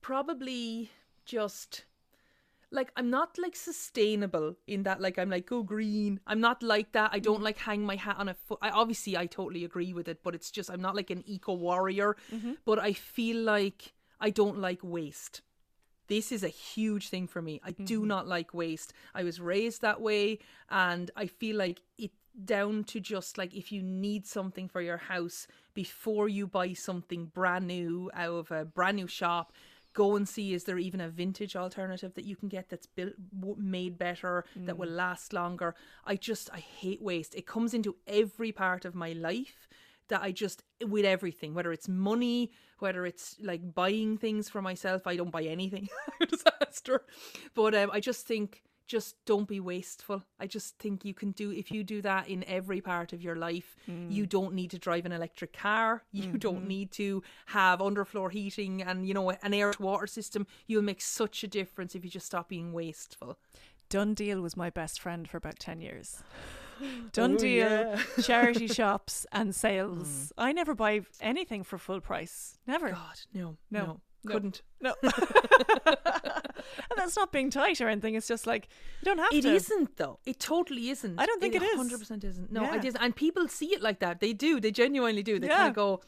probably 0.00 0.90
just 1.24 1.84
like 2.70 2.92
I'm 2.96 3.10
not 3.10 3.38
like 3.38 3.56
sustainable 3.56 4.56
in 4.66 4.82
that 4.82 5.00
like 5.00 5.18
I'm 5.18 5.30
like 5.30 5.46
go 5.46 5.62
green. 5.62 6.20
I'm 6.26 6.40
not 6.40 6.62
like 6.62 6.92
that. 6.92 7.10
I 7.12 7.18
don't 7.18 7.36
mm-hmm. 7.36 7.44
like 7.44 7.58
hang 7.58 7.82
my 7.84 7.96
hat 7.96 8.16
on 8.18 8.28
a 8.28 8.34
foot. 8.34 8.58
I 8.60 8.70
obviously 8.70 9.16
I 9.16 9.26
totally 9.26 9.64
agree 9.64 9.92
with 9.92 10.08
it, 10.08 10.22
but 10.22 10.34
it's 10.34 10.50
just 10.50 10.70
I'm 10.70 10.80
not 10.80 10.94
like 10.94 11.10
an 11.10 11.22
eco 11.26 11.54
warrior. 11.54 12.16
Mm-hmm. 12.32 12.52
But 12.64 12.78
I 12.78 12.92
feel 12.92 13.42
like 13.42 13.94
I 14.20 14.30
don't 14.30 14.58
like 14.58 14.80
waste. 14.82 15.42
This 16.08 16.32
is 16.32 16.42
a 16.42 16.48
huge 16.48 17.08
thing 17.10 17.26
for 17.26 17.42
me. 17.42 17.60
I 17.62 17.72
do 17.72 18.00
mm-hmm. 18.00 18.08
not 18.08 18.26
like 18.26 18.54
waste. 18.54 18.94
I 19.14 19.24
was 19.24 19.40
raised 19.40 19.82
that 19.82 20.00
way 20.00 20.38
and 20.70 21.10
I 21.16 21.26
feel 21.26 21.56
like 21.56 21.82
it 21.98 22.12
down 22.44 22.84
to 22.84 23.00
just 23.00 23.36
like 23.36 23.54
if 23.54 23.72
you 23.72 23.82
need 23.82 24.26
something 24.26 24.68
for 24.68 24.80
your 24.80 24.96
house 24.96 25.46
before 25.74 26.28
you 26.28 26.46
buy 26.46 26.72
something 26.72 27.26
brand 27.26 27.66
new 27.66 28.10
out 28.14 28.30
of 28.34 28.50
a 28.50 28.64
brand 28.64 28.96
new 28.96 29.08
shop 29.08 29.52
go 29.92 30.14
and 30.14 30.28
see 30.28 30.54
is 30.54 30.64
there 30.64 30.78
even 30.78 31.00
a 31.00 31.08
vintage 31.08 31.56
alternative 31.56 32.14
that 32.14 32.24
you 32.24 32.36
can 32.36 32.48
get 32.48 32.68
that's 32.68 32.86
built 32.86 33.14
made 33.56 33.98
better 33.98 34.44
that 34.54 34.76
mm. 34.76 34.78
will 34.78 34.88
last 34.88 35.32
longer 35.32 35.74
i 36.04 36.14
just 36.14 36.48
i 36.52 36.58
hate 36.58 37.02
waste 37.02 37.34
it 37.34 37.46
comes 37.46 37.74
into 37.74 37.96
every 38.06 38.52
part 38.52 38.84
of 38.84 38.94
my 38.94 39.12
life 39.12 39.68
that 40.08 40.22
i 40.22 40.32
just 40.32 40.62
with 40.86 41.04
everything 41.04 41.54
whether 41.54 41.72
it's 41.72 41.88
money 41.88 42.50
whether 42.78 43.06
it's 43.06 43.36
like 43.40 43.74
buying 43.74 44.16
things 44.16 44.48
for 44.48 44.62
myself 44.62 45.06
i 45.06 45.16
don't 45.16 45.30
buy 45.30 45.42
anything 45.42 45.88
disaster 46.28 47.04
but 47.54 47.74
um, 47.74 47.90
i 47.92 48.00
just 48.00 48.26
think 48.26 48.62
just 48.88 49.16
don't 49.26 49.46
be 49.46 49.60
wasteful. 49.60 50.24
I 50.40 50.46
just 50.46 50.78
think 50.78 51.04
you 51.04 51.12
can 51.12 51.32
do 51.32 51.52
if 51.52 51.70
you 51.70 51.84
do 51.84 52.00
that 52.02 52.26
in 52.26 52.42
every 52.44 52.80
part 52.80 53.12
of 53.12 53.22
your 53.22 53.36
life. 53.36 53.76
You 54.10 54.26
don't 54.26 54.54
need 54.54 54.70
to 54.70 54.78
drive 54.78 55.04
an 55.04 55.12
electric 55.12 55.52
car. 55.52 56.02
You 56.10 56.38
don't 56.38 56.66
need 56.66 56.90
to 56.92 57.22
have 57.46 57.80
underfloor 57.80 58.32
heating 58.32 58.82
and 58.82 59.06
you 59.06 59.14
know 59.14 59.30
an 59.30 59.54
air 59.54 59.72
to 59.72 59.82
water 59.82 60.06
system. 60.06 60.46
You'll 60.66 60.82
make 60.82 61.02
such 61.02 61.44
a 61.44 61.46
difference 61.46 61.94
if 61.94 62.02
you 62.02 62.10
just 62.10 62.26
stop 62.26 62.48
being 62.48 62.72
wasteful. 62.72 63.38
Done 63.90 64.14
Deal 64.14 64.40
was 64.40 64.56
my 64.56 64.70
best 64.70 65.00
friend 65.00 65.28
for 65.28 65.36
about 65.36 65.58
10 65.58 65.80
years. 65.80 66.22
Done 67.12 67.34
Oh, 67.34 67.38
Deal, 67.38 67.68
yeah. 67.70 67.96
Mm. 67.96 68.24
charity 68.26 68.66
shops, 68.68 69.26
and 69.32 69.54
sales. 69.54 70.32
I 70.38 70.52
never 70.52 70.74
buy 70.74 71.00
anything 71.20 71.64
for 71.64 71.78
full 71.78 72.00
price. 72.00 72.58
Never. 72.66 72.90
God, 72.90 73.20
no, 73.34 73.56
No, 73.70 74.00
no, 74.24 74.32
couldn't. 74.32 74.62
No. 74.80 74.94
and 75.02 76.96
that's 76.96 77.16
not 77.16 77.32
being 77.32 77.50
tight 77.50 77.80
or 77.80 77.88
anything. 77.88 78.14
It's 78.14 78.28
just 78.28 78.46
like, 78.46 78.68
you 79.00 79.04
don't 79.06 79.18
have 79.18 79.28
It 79.32 79.42
to. 79.42 79.52
not 79.80 79.96
though. 79.96 80.18
It 80.26 80.38
totally 80.38 80.90
isn't. 80.90 81.18
I 81.18 81.26
don't 81.26 81.40
think 81.40 81.54
it 81.54 81.62
is. 81.62 81.76
Hundred 81.76 81.98
percent 81.98 82.24
isn't. 82.24 82.52
No, 82.52 82.62
Yeah. 82.62 82.76
it 82.76 82.84
isn't. 82.84 83.00
And 83.00 83.14
people 83.14 83.48
see 83.48 83.74
it 83.74 83.82
like 83.82 84.00
that. 84.00 84.20
They 84.20 84.32
do. 84.32 84.60
They 84.60 84.70
genuinely 84.70 85.22
do. 85.22 85.38
They 85.38 85.46
Yeah. 85.48 85.56
kind 85.56 85.68
of 85.70 85.74
go, 85.74 86.00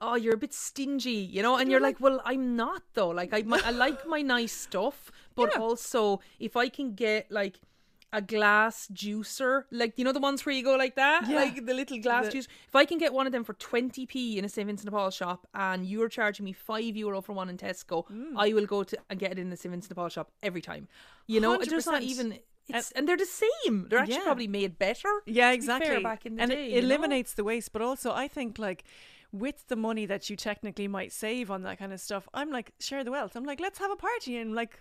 "Oh, 0.00 0.14
you're 0.16 0.34
a 0.34 0.38
bit 0.38 0.52
stingy," 0.54 1.10
you 1.34 1.42
know. 1.42 1.56
And 1.56 1.70
you're 1.70 1.80
like, 1.80 2.00
"Well, 2.00 2.20
I'm 2.24 2.56
not 2.56 2.82
though. 2.94 3.08
Like, 3.10 3.32
I 3.32 3.42
my, 3.42 3.60
I 3.64 3.70
like 3.70 4.06
my 4.06 4.22
nice 4.22 4.52
stuff, 4.52 5.10
but 5.34 5.50
Yeah. 5.54 5.60
also 5.60 6.20
if 6.38 6.56
I 6.56 6.68
can 6.68 6.94
get 6.94 7.30
like." 7.30 7.60
A 8.10 8.22
glass 8.22 8.88
juicer, 8.90 9.64
like 9.70 9.92
you 9.98 10.04
know 10.04 10.12
the 10.12 10.18
ones 10.20 10.46
where 10.46 10.54
you 10.54 10.64
go 10.64 10.76
like 10.76 10.94
that, 10.96 11.28
Yeah. 11.28 11.36
like 11.36 11.66
the 11.66 11.74
little 11.74 11.98
glass 12.00 12.24
The- 12.26 12.32
juice. 12.32 12.48
If 12.66 12.74
I 12.74 12.86
can 12.86 12.96
get 12.96 13.12
one 13.12 13.26
of 13.26 13.32
them 13.32 13.44
for 13.44 13.52
twenty 13.52 14.06
p 14.06 14.38
in 14.38 14.44
a 14.46 14.48
St 14.48 14.66
Vincent 14.66 14.86
de 14.86 14.90
Paul 14.90 15.10
shop, 15.10 15.46
and 15.54 15.84
you're 15.86 16.08
charging 16.08 16.44
me 16.46 16.52
five 16.54 16.96
euro 16.96 17.20
for 17.20 17.34
one 17.34 17.50
in 17.50 17.58
Tesco, 17.58 18.08
Mm. 18.08 18.32
I 18.36 18.54
will 18.54 18.64
go 18.64 18.82
to 18.82 18.96
and 19.10 19.18
get 19.18 19.32
it 19.32 19.38
in 19.38 19.50
the 19.50 19.56
St 19.58 19.70
Vincent 19.70 19.90
de 19.90 19.94
Paul 19.94 20.08
shop 20.08 20.30
every 20.42 20.62
time. 20.62 20.88
You 21.26 21.40
know, 21.40 21.58
there's 21.58 21.84
not 21.84 22.02
even 22.02 22.38
it's 22.70 22.92
and, 22.92 23.06
they're 23.06 23.16
the 23.16 23.26
same. 23.26 23.88
They're 23.88 23.98
actually 23.98 24.14
Yeah. 24.16 24.24
probably 24.24 24.48
made 24.48 24.78
better. 24.78 25.08
Yeah, 25.26 25.50
to 25.50 25.52
be 25.52 25.54
exactly. 25.56 26.02
back 26.02 26.24
in 26.24 26.36
the 26.36 26.42
and 26.42 26.50
day, 26.50 26.66
it 26.66 26.74
you 26.76 26.80
know? 26.82 26.86
eliminates 26.88 27.34
the 27.34 27.44
waste, 27.44 27.72
but 27.74 27.82
also 27.82 28.12
I 28.12 28.26
think 28.28 28.58
like 28.58 28.84
with 29.32 29.68
the 29.68 29.76
money 29.76 30.06
that 30.06 30.30
you 30.30 30.36
technically 30.36 30.88
might 30.88 31.12
save 31.12 31.50
on 31.50 31.60
that 31.62 31.78
kind 31.78 31.92
of 31.92 32.00
stuff, 32.00 32.26
I'm 32.32 32.50
like 32.50 32.72
share 32.80 33.04
the 33.04 33.10
wealth. 33.10 33.36
I'm 33.36 33.44
like 33.44 33.60
let's 33.60 33.78
have 33.78 33.90
a 33.90 33.96
party 33.96 34.36
and 34.38 34.54
like 34.54 34.80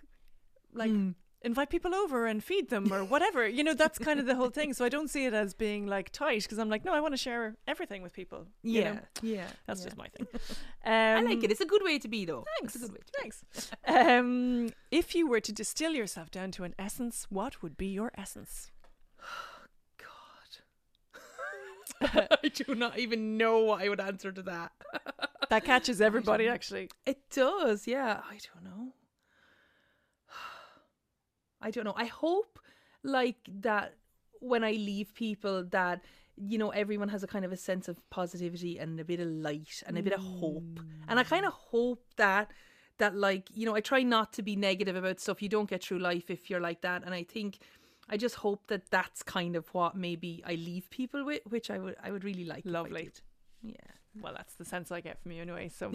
like 0.73 0.91
Mm. 0.91 1.15
Invite 1.43 1.69
people 1.69 1.93
over 1.93 2.25
and 2.25 2.43
feed 2.43 2.69
them 2.69 2.91
or 2.91 3.03
whatever. 3.13 3.47
you 3.47 3.63
know, 3.63 3.73
that's 3.73 3.99
kind 3.99 4.19
of 4.19 4.25
the 4.25 4.35
whole 4.35 4.49
thing. 4.49 4.73
So 4.73 4.83
I 4.83 4.89
don't 4.89 5.09
see 5.09 5.25
it 5.25 5.33
as 5.33 5.53
being 5.53 5.85
like 5.87 6.11
tight 6.11 6.43
because 6.43 6.57
I'm 6.57 6.69
like 6.69 6.83
no, 6.83 6.93
I 6.93 6.99
want 6.99 7.13
to 7.13 7.17
share 7.17 7.55
everything 7.67 8.01
with 8.01 8.13
people. 8.13 8.47
you 8.63 8.81
Yeah, 8.81 8.93
know? 8.93 8.99
yeah. 9.21 9.47
That's 9.65 9.81
yeah. 9.81 9.85
just 9.85 9.97
my 9.97 10.07
thing. 10.07 10.27
Um, 10.33 10.39
I 10.85 11.21
like 11.21 11.43
it. 11.43 11.51
It's 11.51 11.61
a 11.61 11.65
good 11.65 11.83
way 11.83 11.99
to 11.99 12.07
be, 12.07 12.25
though. 12.25 12.43
Thanks. 12.59 12.75
It's 12.75 12.83
a 12.83 12.87
good 12.87 12.97
way. 12.97 13.01
Thanks. 13.21 13.43
Um, 13.87 14.69
if 14.91 15.13
you 15.15 15.27
were 15.29 15.39
to 15.41 15.51
distill 15.51 15.93
yourself 15.93 16.31
down 16.31 16.51
to 16.51 16.63
an 16.63 16.73
essence, 16.79 17.27
what 17.29 17.61
would 17.61 17.77
be 17.77 17.87
your 17.87 18.11
essence? 18.17 18.71
God, 22.01 22.27
I 22.43 22.47
do 22.49 22.75
not 22.75 22.97
even 22.99 23.37
know 23.37 23.59
what 23.59 23.81
I 23.83 23.89
would 23.89 23.99
answer 23.99 24.31
to 24.31 24.41
that. 24.43 24.71
That 25.49 25.63
catches 25.63 26.01
everybody, 26.01 26.47
actually. 26.47 26.89
It 27.05 27.29
does, 27.31 27.87
yeah. 27.87 28.21
I 28.29 28.37
don't 28.53 28.63
know. 28.63 28.91
I 31.61 31.71
don't 31.71 31.85
know. 31.85 31.95
I 31.95 32.05
hope 32.05 32.59
like 33.03 33.37
that 33.61 33.95
when 34.39 34.63
I 34.63 34.71
leave 34.71 35.13
people 35.13 35.63
that 35.71 36.03
you 36.35 36.57
know 36.57 36.69
everyone 36.69 37.09
has 37.09 37.23
a 37.23 37.27
kind 37.27 37.45
of 37.45 37.51
a 37.51 37.57
sense 37.57 37.87
of 37.87 38.07
positivity 38.09 38.77
and 38.77 38.99
a 38.99 39.03
bit 39.03 39.19
of 39.19 39.27
light 39.27 39.83
and 39.87 39.97
a 39.97 40.03
bit 40.03 40.13
of 40.13 40.21
hope. 40.21 40.79
And 41.07 41.19
I 41.19 41.23
mm. 41.23 41.29
kind 41.29 41.45
of 41.45 41.53
hope 41.53 42.03
that 42.17 42.51
that 42.99 43.15
like, 43.15 43.49
you 43.53 43.65
know, 43.65 43.75
I 43.75 43.81
try 43.81 44.03
not 44.03 44.33
to 44.33 44.41
be 44.41 44.55
negative 44.55 44.95
about 44.95 45.19
stuff. 45.19 45.41
You 45.41 45.49
don't 45.49 45.69
get 45.69 45.83
through 45.83 45.99
life 45.99 46.29
if 46.29 46.49
you're 46.49 46.59
like 46.59 46.81
that 46.81 47.03
and 47.03 47.13
I 47.13 47.23
think 47.23 47.59
I 48.09 48.17
just 48.17 48.35
hope 48.35 48.67
that 48.67 48.89
that's 48.89 49.21
kind 49.21 49.55
of 49.55 49.67
what 49.73 49.95
maybe 49.95 50.41
I 50.45 50.55
leave 50.55 50.89
people 50.89 51.25
with, 51.25 51.41
which 51.47 51.69
I 51.69 51.77
would 51.77 51.95
I 52.03 52.11
would 52.11 52.23
really 52.23 52.45
like. 52.45 52.63
Lovely. 52.65 53.09
Yeah. 53.61 53.75
Well, 54.19 54.33
that's 54.35 54.55
the 54.55 54.65
sense 54.65 54.91
I 54.91 55.01
get 55.01 55.21
from 55.21 55.31
you 55.31 55.41
anyway. 55.43 55.69
So, 55.69 55.91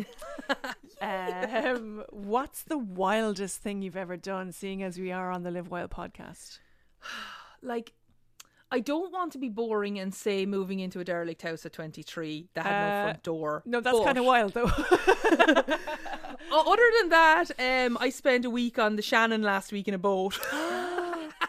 um, 1.01 2.05
what's 2.10 2.62
the 2.62 2.78
wildest 2.78 3.60
thing 3.60 3.82
you've 3.82 3.97
ever 3.97 4.16
done, 4.16 4.52
seeing 4.52 4.82
as 4.82 4.98
we 4.98 5.10
are 5.10 5.30
on 5.30 5.43
the 5.43 5.51
Live 5.51 5.68
Wild 5.70 5.90
podcast? 5.90 6.59
like 7.62 7.93
I 8.70 8.80
don't 8.80 9.12
want 9.12 9.32
to 9.32 9.39
be 9.39 9.51
boring 9.51 9.98
and 9.98 10.14
say 10.14 10.47
moving 10.47 10.80
into 10.80 10.98
a 10.98 11.05
derelict 11.05 11.43
house 11.43 11.66
at 11.66 11.74
23 11.74 12.48
that 12.55 12.64
had 12.64 12.72
Uh, 12.72 12.97
no 12.98 13.05
front 13.05 13.22
door. 13.22 13.62
No, 13.66 13.80
that's 13.80 14.01
kind 14.01 14.16
of 14.16 14.24
wild 14.24 14.55
though. 14.55 14.64
Other 16.55 16.90
than 17.01 17.09
that, 17.10 17.51
um, 17.59 17.98
I 18.01 18.09
spent 18.10 18.44
a 18.47 18.51
week 18.51 18.78
on 18.78 18.97
the 18.97 19.02
Shannon 19.02 19.43
last 19.43 19.72
week 19.72 19.89
in 19.89 19.94
a 19.94 19.98
boat. 19.98 20.39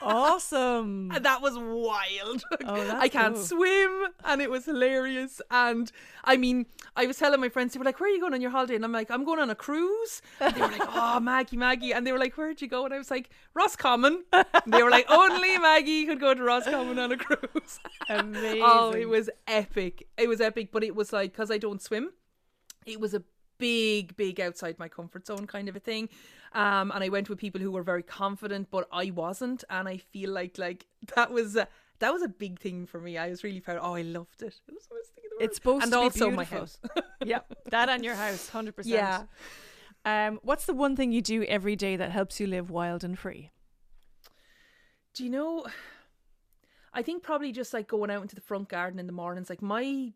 awesome. 0.04 1.10
That 1.10 1.42
was 1.42 1.58
wild. 1.58 2.44
Oh, 2.66 2.98
I 2.98 3.10
can't 3.10 3.36
cool. 3.36 3.44
swim, 3.44 4.06
and 4.24 4.42
it 4.42 4.50
was 4.50 4.66
hilarious. 4.66 5.42
And 5.52 5.92
I 6.24 6.38
mean, 6.38 6.66
I 6.96 7.06
was 7.06 7.18
telling 7.18 7.42
my 7.42 7.50
friends, 7.50 7.74
they 7.74 7.80
were 7.80 7.84
like, 7.84 8.00
"Where 8.00 8.10
are 8.10 8.14
you 8.14 8.22
going 8.22 8.34
on 8.34 8.42
your 8.42 8.52
holiday?" 8.52 8.76
And 8.76 8.86
I'm 8.86 8.92
like, 8.92 9.12
"I'm 9.12 9.26
going 9.26 9.40
on 9.40 9.50
a 9.50 9.56
cruise." 9.56 10.22
And 10.40 10.56
they 10.56 10.62
were 10.62 10.68
like, 10.68 10.88
"Oh, 10.88 11.20
Maggie, 11.22 11.58
Maggie," 11.58 11.94
and 11.94 12.08
they 12.08 12.12
were 12.12 12.20
like, 12.20 12.36
"Where'd 12.36 12.62
you 12.62 12.68
go?" 12.68 12.86
And 12.86 12.94
I 12.94 12.98
was 12.98 13.12
like, 13.12 13.30
"Roscommon." 13.54 14.24
And 14.32 14.46
they 14.68 14.82
were 14.82 14.92
like, 14.92 15.10
"Only 15.10 15.58
Maggie 15.58 16.06
could 16.06 16.20
go 16.20 16.34
to 16.34 16.44
Roscommon 16.44 16.98
on 17.00 17.12
a 17.12 17.18
cruise." 17.18 17.80
Amazing. 18.10 18.62
oh, 18.64 18.92
it 18.92 19.10
was 19.10 19.30
epic. 19.48 20.08
It 20.18 20.30
was 20.30 20.40
epic, 20.40 20.72
but 20.72 20.84
it 20.84 20.96
was 20.96 21.12
like 21.12 21.34
because 21.34 21.52
I 21.52 21.58
don't 21.58 21.82
swim, 21.82 22.12
it 22.86 23.00
was 23.00 23.14
a 23.14 23.24
big, 23.64 24.14
big 24.18 24.42
outside 24.42 24.78
my 24.78 24.90
comfort 24.90 25.26
zone 25.26 25.48
kind 25.48 25.70
of 25.70 25.76
a 25.78 25.80
thing. 25.80 26.10
Um, 26.52 26.92
and 26.92 27.02
I 27.02 27.08
went 27.08 27.30
with 27.30 27.40
people 27.40 27.62
who 27.62 27.72
were 27.72 27.82
very 27.82 28.04
confident, 28.04 28.70
but 28.70 28.90
I 28.92 29.12
wasn't, 29.12 29.64
and 29.70 29.88
I 29.88 29.98
feel 29.98 30.32
like 30.32 30.58
like 30.58 30.86
that 31.16 31.32
was. 31.32 31.56
A, 31.56 31.68
that 32.00 32.12
was 32.12 32.22
a 32.22 32.28
big 32.28 32.60
thing 32.60 32.86
for 32.86 33.00
me. 33.00 33.18
I 33.18 33.30
was 33.30 33.46
really 33.46 33.62
proud. 33.62 33.80
Oh, 33.82 33.94
I 33.94 34.02
loved 34.02 34.42
it. 34.42 34.60
It 34.68 34.74
was 34.74 34.88
the 34.88 34.96
best 34.96 35.14
thing 35.14 35.24
in 35.24 35.30
the 35.30 35.36
world. 35.36 35.44
It's 35.44 35.56
supposed 35.56 35.84
and 35.84 35.92
to 35.94 36.00
be 36.00 36.04
also 36.04 36.32
my 36.32 36.44
house. 36.44 36.78
yeah, 37.26 37.40
that 37.70 37.88
and 37.88 38.04
your 38.04 38.16
house, 38.16 38.50
hundred 38.50 38.76
percent. 38.76 38.96
Yeah. 38.96 39.24
Um, 40.04 40.40
what's 40.44 40.66
the 40.66 40.74
one 40.74 40.98
thing 40.98 41.14
you 41.14 41.22
do 41.22 41.44
every 41.44 41.78
day 41.78 41.96
that 41.96 42.12
helps 42.12 42.42
you 42.42 42.48
live 42.48 42.70
wild 42.70 43.06
and 43.06 43.18
free? 43.18 43.52
Do 45.14 45.24
you 45.24 45.30
know? 45.30 45.66
I 46.94 47.04
think 47.04 47.24
probably 47.24 47.54
just 47.54 47.74
like 47.74 47.88
going 47.88 48.12
out 48.12 48.22
into 48.22 48.36
the 48.36 48.42
front 48.42 48.68
garden 48.68 49.00
in 49.00 49.08
the 49.08 49.14
mornings. 49.14 49.50
Like 49.50 49.62
my 49.62 50.12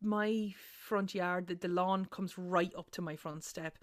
my 0.00 0.54
front 0.92 1.14
yard, 1.14 1.46
the, 1.46 1.54
the 1.54 1.68
lawn 1.68 2.04
comes 2.04 2.36
right 2.36 2.70
up 2.76 2.90
to 2.90 3.00
my 3.00 3.16
front 3.16 3.42
step, 3.44 3.78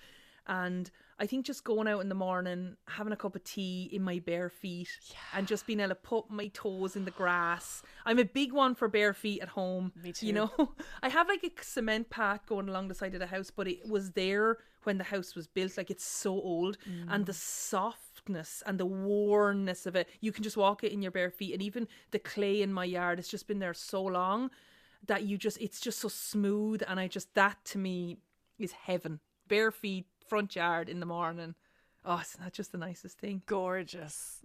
and 0.45 0.91
I 1.17 1.25
think 1.25 1.43
just 1.43 1.63
going 1.63 1.87
out 1.87 2.01
in 2.01 2.09
the 2.09 2.13
morning, 2.13 2.75
having 2.87 3.11
a 3.11 3.15
cup 3.15 3.35
of 3.35 3.43
tea 3.43 3.89
in 3.91 4.03
my 4.03 4.19
bare 4.19 4.51
feet, 4.51 4.89
and 5.33 5.47
just 5.47 5.65
being 5.65 5.79
able 5.79 5.89
to 5.89 5.95
put 5.95 6.29
my 6.29 6.49
toes 6.49 6.95
in 6.95 7.05
the 7.05 7.11
grass. 7.11 7.81
I'm 8.05 8.19
a 8.19 8.25
big 8.25 8.53
one 8.53 8.75
for 8.75 8.87
bare 8.87 9.15
feet 9.15 9.41
at 9.41 9.49
home. 9.49 9.91
Me 9.99 10.11
too. 10.11 10.27
You 10.27 10.33
know, 10.33 10.51
I 11.01 11.09
have 11.09 11.27
like 11.27 11.43
a 11.43 11.63
cement 11.63 12.11
path 12.11 12.45
going 12.45 12.69
along 12.69 12.89
the 12.89 12.93
side 12.93 13.15
of 13.15 13.19
the 13.19 13.25
house, 13.25 13.49
but 13.49 13.67
it 13.67 13.89
was 13.89 14.11
there 14.11 14.57
when 14.83 14.99
the 14.99 15.03
house 15.03 15.33
was 15.33 15.47
built. 15.47 15.77
Like 15.77 15.89
it's 15.89 16.05
so 16.05 16.33
old, 16.33 16.77
mm. 16.87 17.07
and 17.09 17.25
the 17.25 17.33
softness 17.33 18.61
and 18.67 18.79
the 18.79 18.85
wornness 18.85 19.87
of 19.87 19.95
it, 19.95 20.09
you 20.21 20.31
can 20.31 20.43
just 20.43 20.57
walk 20.57 20.83
it 20.83 20.91
in 20.91 21.01
your 21.01 21.11
bare 21.11 21.31
feet, 21.31 21.53
and 21.53 21.63
even 21.63 21.87
the 22.11 22.19
clay 22.19 22.61
in 22.61 22.71
my 22.71 22.85
yard, 22.85 23.17
it's 23.17 23.29
just 23.29 23.47
been 23.47 23.57
there 23.57 23.73
so 23.73 24.03
long 24.03 24.51
that 25.07 25.23
you 25.23 25.37
just 25.37 25.59
it's 25.61 25.79
just 25.79 25.99
so 25.99 26.07
smooth, 26.07 26.81
and 26.87 26.99
I 26.99 27.07
just 27.07 27.33
that 27.35 27.57
to 27.65 27.77
me 27.77 28.17
is 28.57 28.71
heaven. 28.73 29.19
Bare 29.47 29.71
feet, 29.71 30.05
front 30.27 30.55
yard 30.55 30.89
in 30.89 30.99
the 30.99 31.05
morning. 31.05 31.55
Oh, 32.05 32.19
it's 32.21 32.39
not 32.39 32.53
just 32.53 32.71
the 32.71 32.77
nicest 32.77 33.19
thing. 33.19 33.41
Gorgeous, 33.45 34.39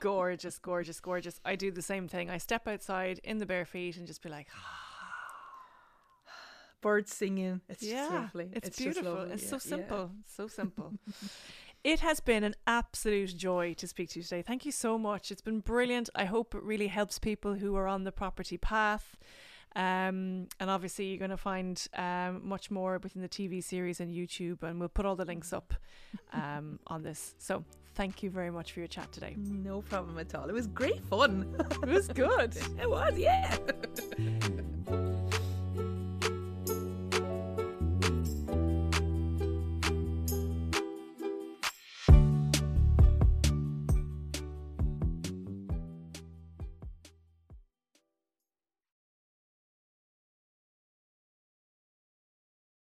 gorgeous, 0.00 0.58
gorgeous, 0.58 1.00
gorgeous. 1.00 1.38
I 1.44 1.54
do 1.54 1.70
the 1.70 1.82
same 1.82 2.08
thing. 2.08 2.30
I 2.30 2.38
step 2.38 2.66
outside 2.66 3.20
in 3.22 3.38
the 3.38 3.46
bare 3.46 3.66
feet 3.66 3.98
and 3.98 4.06
just 4.06 4.22
be 4.22 4.30
like, 4.30 4.48
Birds 6.80 7.14
singing. 7.14 7.60
It's 7.68 7.82
yeah, 7.82 8.02
just 8.02 8.12
lovely. 8.12 8.48
it's, 8.52 8.68
just 8.68 8.78
beautiful. 8.78 9.14
lovely, 9.14 9.34
It's 9.34 9.42
yeah, 9.44 9.48
so 9.48 9.56
yeah. 9.56 9.76
simple, 9.76 10.10
so 10.36 10.46
simple. 10.48 10.92
It 11.82 12.00
has 12.00 12.20
been 12.20 12.44
an 12.44 12.54
absolute 12.66 13.36
joy 13.36 13.74
to 13.74 13.86
speak 13.86 14.10
to 14.10 14.18
you 14.18 14.22
today. 14.22 14.42
Thank 14.42 14.64
you 14.64 14.72
so 14.72 14.98
much. 14.98 15.30
It's 15.30 15.42
been 15.42 15.60
brilliant. 15.60 16.08
I 16.14 16.24
hope 16.24 16.54
it 16.54 16.62
really 16.62 16.88
helps 16.88 17.18
people 17.18 17.54
who 17.54 17.76
are 17.76 17.86
on 17.86 18.04
the 18.04 18.12
property 18.12 18.56
path. 18.56 19.16
Um, 19.76 20.46
and 20.60 20.70
obviously, 20.70 21.06
you're 21.06 21.18
going 21.18 21.30
to 21.30 21.36
find 21.36 21.84
um, 21.94 22.42
much 22.44 22.70
more 22.70 22.98
within 23.02 23.22
the 23.22 23.28
TV 23.28 23.62
series 23.62 24.00
and 24.00 24.12
YouTube, 24.12 24.62
and 24.62 24.78
we'll 24.78 24.88
put 24.88 25.04
all 25.04 25.16
the 25.16 25.24
links 25.24 25.52
up 25.52 25.74
um, 26.32 26.78
on 26.86 27.02
this. 27.02 27.34
So, 27.38 27.64
thank 27.94 28.22
you 28.22 28.30
very 28.30 28.50
much 28.50 28.72
for 28.72 28.80
your 28.80 28.88
chat 28.88 29.10
today. 29.12 29.34
No 29.36 29.82
problem 29.82 30.18
at 30.18 30.34
all. 30.34 30.48
It 30.48 30.52
was 30.52 30.68
great 30.68 31.02
fun. 31.04 31.56
It 31.82 31.88
was 31.88 32.08
good. 32.08 32.56
it 32.80 32.88
was, 32.88 33.18
yeah. 33.18 33.56